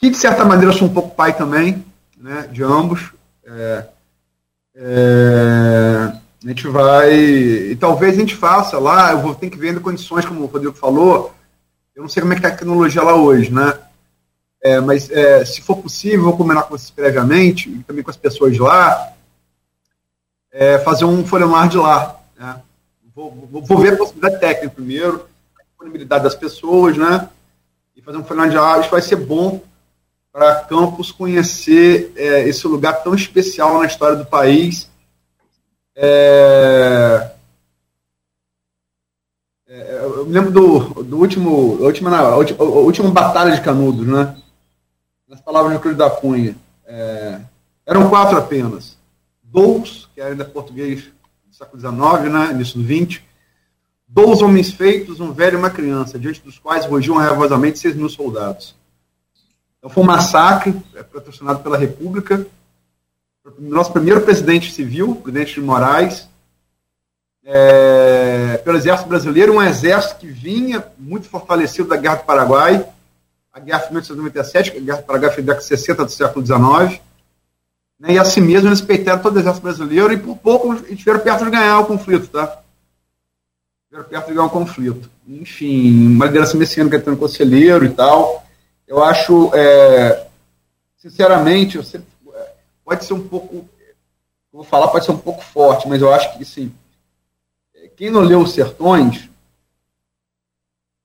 que 0.00 0.08
de 0.08 0.16
certa 0.16 0.44
maneira 0.46 0.72
sou 0.72 0.88
um 0.88 0.92
pouco 0.92 1.14
pai 1.14 1.36
também, 1.36 1.84
né, 2.16 2.48
de 2.50 2.62
ambos. 2.64 3.12
É, 3.44 3.86
é, 4.74 6.12
a 6.42 6.48
gente 6.48 6.66
vai, 6.68 7.12
e 7.12 7.76
talvez 7.76 8.16
a 8.16 8.20
gente 8.20 8.34
faça 8.34 8.78
lá, 8.78 9.12
eu 9.12 9.20
vou 9.20 9.34
ter 9.34 9.50
que 9.50 9.58
ver 9.58 9.74
em 9.74 9.78
condições, 9.78 10.24
como 10.24 10.42
o 10.42 10.46
Rodrigo 10.46 10.74
falou, 10.74 11.34
eu 11.94 12.02
não 12.02 12.08
sei 12.08 12.22
como 12.22 12.32
é 12.32 12.36
que 12.36 12.40
está 12.40 12.48
a 12.48 12.56
tecnologia 12.56 13.02
lá 13.02 13.14
hoje, 13.14 13.52
né? 13.52 13.78
É, 14.62 14.80
mas 14.80 15.10
é, 15.10 15.44
se 15.44 15.60
for 15.60 15.76
possível, 15.76 16.24
vou 16.24 16.36
combinar 16.36 16.62
com 16.62 16.76
vocês 16.76 16.90
previamente, 16.90 17.68
e 17.68 17.82
também 17.82 18.02
com 18.02 18.10
as 18.10 18.16
pessoas 18.16 18.56
lá, 18.56 19.12
é, 20.50 20.78
fazer 20.78 21.04
um 21.04 21.26
folhear 21.26 21.68
de 21.68 21.76
lá. 21.76 22.18
Né? 22.38 22.60
Vou, 23.20 23.62
vou, 23.62 23.78
ver 23.78 23.92
a 23.92 23.96
possibilidade 23.98 24.40
técnica 24.40 24.74
primeiro, 24.74 25.26
a 25.58 25.62
disponibilidade 25.62 26.24
das 26.24 26.34
pessoas, 26.34 26.96
né? 26.96 27.28
E 27.94 28.00
fazer 28.00 28.16
um 28.16 28.24
folhear 28.24 28.48
de 28.48 28.56
lá, 28.56 28.80
isso 28.80 28.88
vai 28.88 29.02
ser 29.02 29.16
bom 29.16 29.60
para 30.32 30.64
Campos 30.64 31.12
conhecer 31.12 32.14
é, 32.16 32.48
esse 32.48 32.66
lugar 32.66 33.02
tão 33.02 33.14
especial 33.14 33.78
na 33.78 33.86
história 33.86 34.16
do 34.16 34.24
país. 34.24 34.88
É, 35.94 37.30
é, 39.68 40.00
eu 40.02 40.24
me 40.24 40.32
lembro 40.32 40.50
do, 40.50 41.02
do 41.02 41.18
último, 41.18 41.76
última, 41.82 42.16
a 42.16 42.36
última, 42.38 42.64
última 42.64 43.10
batalha 43.10 43.54
de 43.54 43.60
Canudos, 43.60 44.06
né? 44.06 44.34
Nas 45.28 45.42
palavras 45.42 45.74
do 45.74 45.80
Cruz 45.80 45.94
da 45.94 46.08
Cunha. 46.08 46.56
É, 46.86 47.38
eram 47.84 48.08
quatro 48.08 48.38
apenas. 48.38 48.96
Dois, 49.42 50.08
que 50.14 50.22
ainda 50.22 50.42
português 50.42 51.10
século 51.60 51.78
XIX, 51.78 52.32
né? 52.32 52.50
início 52.52 52.80
do 52.80 52.84
XX. 52.84 53.20
Dois 54.08 54.40
homens 54.40 54.72
feitos, 54.72 55.20
um 55.20 55.30
velho 55.30 55.54
e 55.54 55.58
uma 55.58 55.70
criança, 55.70 56.18
diante 56.18 56.40
dos 56.40 56.58
quais 56.58 56.86
rugiam 56.86 57.16
raivosamente 57.16 57.78
seis 57.78 57.94
mil 57.94 58.08
soldados. 58.08 58.74
Então 59.78 59.90
foi 59.90 60.02
um 60.02 60.06
massacre 60.06 60.74
é, 60.94 61.02
patrocinado 61.02 61.60
pela 61.60 61.76
República. 61.76 62.46
Nosso 63.58 63.92
primeiro 63.92 64.20
presidente 64.22 64.72
civil, 64.72 65.16
presidente 65.16 65.54
de 65.54 65.60
Moraes, 65.60 66.28
é, 67.44 68.58
pelo 68.64 68.78
Exército 68.78 69.08
Brasileiro, 69.08 69.54
um 69.54 69.62
exército 69.62 70.20
que 70.20 70.26
vinha 70.26 70.84
muito 70.98 71.28
fortalecido 71.28 71.88
da 71.88 71.96
Guerra 71.96 72.16
do 72.16 72.24
Paraguai, 72.24 72.86
a 73.52 73.60
Guerra 73.60 73.80
de 73.80 73.86
1997, 73.86 74.76
a 74.76 74.80
Guerra 74.80 74.98
do 74.98 75.04
Paraguai 75.04 75.30
foi 75.30 75.42
da 75.42 75.52
década 75.54 75.62
de 75.62 75.68
60 75.68 76.04
do 76.04 76.10
século 76.10 76.44
XIX, 76.44 77.00
né, 78.00 78.14
e 78.14 78.18
assim 78.18 78.40
mesmo 78.40 78.68
eles 78.68 78.80
peitaram 78.80 79.20
todo 79.20 79.36
o 79.36 79.38
Exército 79.38 79.62
Brasileiro 79.62 80.10
e 80.10 80.16
por 80.16 80.34
pouco 80.38 80.72
estiveram 80.88 81.20
perto 81.20 81.44
de 81.44 81.50
ganhar 81.50 81.78
o 81.80 81.86
conflito, 81.86 82.28
tá? 82.28 82.62
Estiveram 83.84 84.08
perto 84.08 84.26
de 84.28 84.32
ganhar 84.32 84.46
o 84.46 84.50
conflito. 84.50 85.10
Enfim, 85.28 86.14
uma 86.14 86.24
liderança 86.24 86.56
messiânica 86.56 86.98
tendo 86.98 87.18
conselheiro 87.18 87.84
e 87.84 87.90
tal. 87.90 88.46
Eu 88.88 89.04
acho, 89.04 89.54
é, 89.54 90.26
sinceramente, 90.96 91.84
sempre, 91.84 92.08
é, 92.34 92.52
pode 92.82 93.04
ser 93.04 93.12
um 93.12 93.28
pouco, 93.28 93.68
vou 94.50 94.64
falar, 94.64 94.88
pode 94.88 95.04
ser 95.04 95.12
um 95.12 95.18
pouco 95.18 95.44
forte, 95.44 95.86
mas 95.86 96.00
eu 96.00 96.12
acho 96.12 96.36
que, 96.36 96.42
assim, 96.42 96.72
quem 97.96 98.10
não 98.10 98.22
leu 98.22 98.40
Os 98.40 98.52
Sertões 98.52 99.28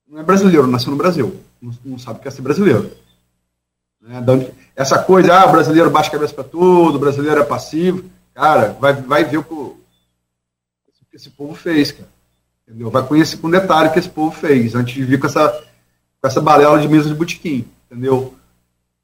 não 0.07 0.19
é 0.19 0.23
brasileiro, 0.23 0.65
nasceu 0.65 0.91
no 0.91 0.97
Brasil, 0.97 1.41
não, 1.61 1.73
não 1.83 1.99
sabe 1.99 2.19
o 2.19 2.21
que 2.21 2.27
é 2.29 2.31
ser 2.31 2.41
brasileiro. 2.41 2.89
Né? 4.05 4.51
Essa 4.75 4.99
coisa, 4.99 5.41
ah, 5.41 5.47
brasileiro 5.47 5.89
baixa 5.89 6.09
a 6.09 6.13
cabeça 6.13 6.33
para 6.33 6.43
tudo, 6.43 6.99
brasileiro 6.99 7.41
é 7.41 7.45
passivo, 7.45 8.05
cara, 8.33 8.75
vai, 8.79 8.93
vai 8.93 9.23
ver 9.25 9.37
o 9.37 9.43
que 9.43 11.15
esse 11.15 11.29
povo 11.29 11.55
fez, 11.55 11.91
cara. 11.91 12.09
Entendeu? 12.67 12.89
Vai 12.89 13.03
conhecer 13.03 13.37
com 13.37 13.49
detalhe 13.49 13.89
o 13.89 13.93
que 13.93 13.99
esse 13.99 14.09
povo 14.09 14.35
fez, 14.35 14.75
antes 14.75 14.93
de 14.93 15.03
vir 15.03 15.19
com 15.19 15.27
essa, 15.27 15.49
com 16.21 16.27
essa 16.27 16.41
balela 16.41 16.79
de 16.79 16.87
mesa 16.87 17.09
de 17.09 17.15
botequim 17.15 17.67
entendeu? 17.95 18.33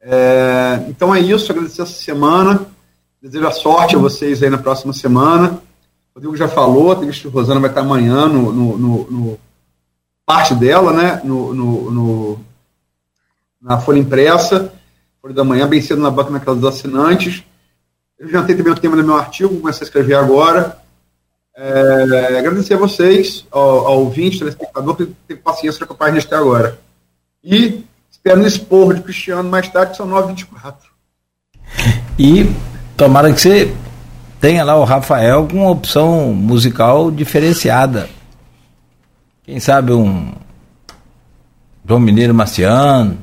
É, 0.02 0.86
então 0.90 1.14
é 1.14 1.20
isso, 1.20 1.52
agradecer 1.52 1.82
essa 1.82 1.94
semana, 1.94 2.66
desejo 3.22 3.48
a 3.48 3.52
sorte 3.52 3.96
a 3.96 4.00
vocês 4.00 4.44
aí 4.44 4.50
na 4.50 4.58
próxima 4.58 4.94
semana. 4.94 5.62
O 6.14 6.16
Rodrigo 6.16 6.36
já 6.36 6.48
falou, 6.48 6.92
a 6.92 6.96
entrevista 6.96 7.30
Rosana 7.30 7.60
vai 7.60 7.70
estar 7.70 7.82
amanhã 7.82 8.28
no, 8.28 8.52
no, 8.52 8.78
no, 8.78 9.12
no 9.12 9.40
parte 10.26 10.54
dela, 10.56 10.92
né? 10.92 11.22
No, 11.24 11.54
no, 11.54 11.92
no, 11.92 12.40
na 13.62 13.80
Folha 13.80 14.00
Impressa, 14.00 14.74
Folha 15.22 15.36
da 15.36 15.44
Manhã, 15.44 15.68
bem 15.68 15.80
cedo 15.80 16.02
na 16.02 16.10
banca 16.10 16.32
naquelas 16.32 16.60
dos 16.60 16.70
assinantes. 16.70 17.44
Eu 18.18 18.28
já 18.28 18.44
tenho 18.44 18.58
também 18.58 18.74
o 18.74 18.80
tema 18.80 18.96
do 18.96 19.04
meu 19.04 19.16
artigo, 19.16 19.60
começar 19.60 19.84
a 19.84 19.86
escrever 19.86 20.16
agora. 20.16 20.80
É, 21.56 22.40
agradecer 22.40 22.74
a 22.74 22.78
vocês, 22.78 23.46
ao, 23.52 23.86
ao 23.86 24.00
ouvinte, 24.00 24.40
telespectador, 24.40 24.96
que 24.96 25.06
teve 25.28 25.40
paciência 25.42 25.86
com 25.86 25.94
a 25.94 25.96
página 25.96 26.20
até 26.20 26.36
agora. 26.36 26.80
E 27.44 27.84
espero 28.10 28.40
no 28.40 28.48
esporro 28.48 28.96
de 28.96 29.04
Cristiano 29.04 29.48
mais 29.48 29.70
tarde, 29.70 29.96
são 29.96 30.10
9h24. 30.10 30.76
E 32.18 32.52
tomara 32.98 33.32
que 33.32 33.40
você 33.40 33.76
tenha 34.40 34.64
lá 34.64 34.76
o 34.76 34.84
Rafael 34.84 35.48
com 35.48 35.58
uma 35.58 35.70
opção 35.70 36.34
musical 36.34 37.12
diferenciada. 37.12 38.10
Quem 39.44 39.60
sabe 39.60 39.94
um 39.94 40.34
João 41.86 42.00
Mineiro 42.00 42.34
Marciano. 42.34 43.18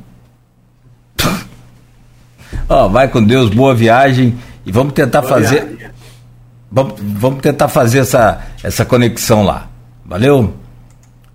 Ó, 2.69 2.85
oh, 2.85 2.89
vai 2.89 3.09
com 3.09 3.23
Deus, 3.23 3.49
boa 3.51 3.75
viagem 3.75 4.37
e 4.67 4.71
vamos 4.71 4.93
tentar 4.93 5.23
boa 5.23 5.33
fazer. 5.33 5.65
Viagem. 5.65 5.89
Vamos, 6.71 6.95
vamos 7.01 7.41
tentar 7.41 7.69
fazer 7.69 8.01
essa, 8.01 8.41
essa 8.63 8.85
conexão 8.85 9.43
lá. 9.43 9.69
Valeu? 10.05 10.55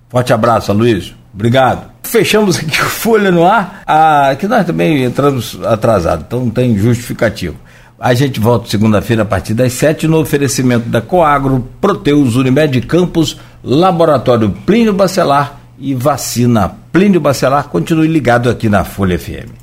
Forte 0.10 0.32
abraço, 0.32 0.72
Luiz. 0.72 1.16
Obrigado. 1.34 1.92
Fechamos 2.04 2.58
aqui 2.60 2.80
o 2.80 2.86
Folha 2.86 3.32
no 3.32 3.46
Ar, 3.46 3.82
ah, 3.88 4.36
que 4.38 4.48
nós 4.48 4.66
também 4.66 5.04
entramos 5.04 5.60
atrasado, 5.66 6.26
então 6.28 6.42
não 6.42 6.52
tem 6.52 6.78
justificativo. 6.78 7.56
A 8.00 8.14
gente 8.14 8.40
volta 8.40 8.70
segunda-feira 8.70 9.24
a 9.24 9.26
partir 9.26 9.54
das 9.54 9.74
sete 9.74 10.08
no 10.08 10.20
oferecimento 10.20 10.90
da 10.90 11.02
Coagro, 11.02 11.68
Proteus, 11.80 12.36
Unimed 12.36 12.82
Campos, 12.82 13.40
Laboratório 13.64 14.50
Plínio 14.66 14.94
Bacelar 14.94 15.60
e 15.80 15.96
Vacina 15.96 16.76
Plínio 16.92 17.22
Bacelar. 17.22 17.70
Continue 17.70 18.08
ligado 18.08 18.50
aqui 18.50 18.68
na 18.68 18.84
Folha 18.84 19.18
FM. 19.18 19.63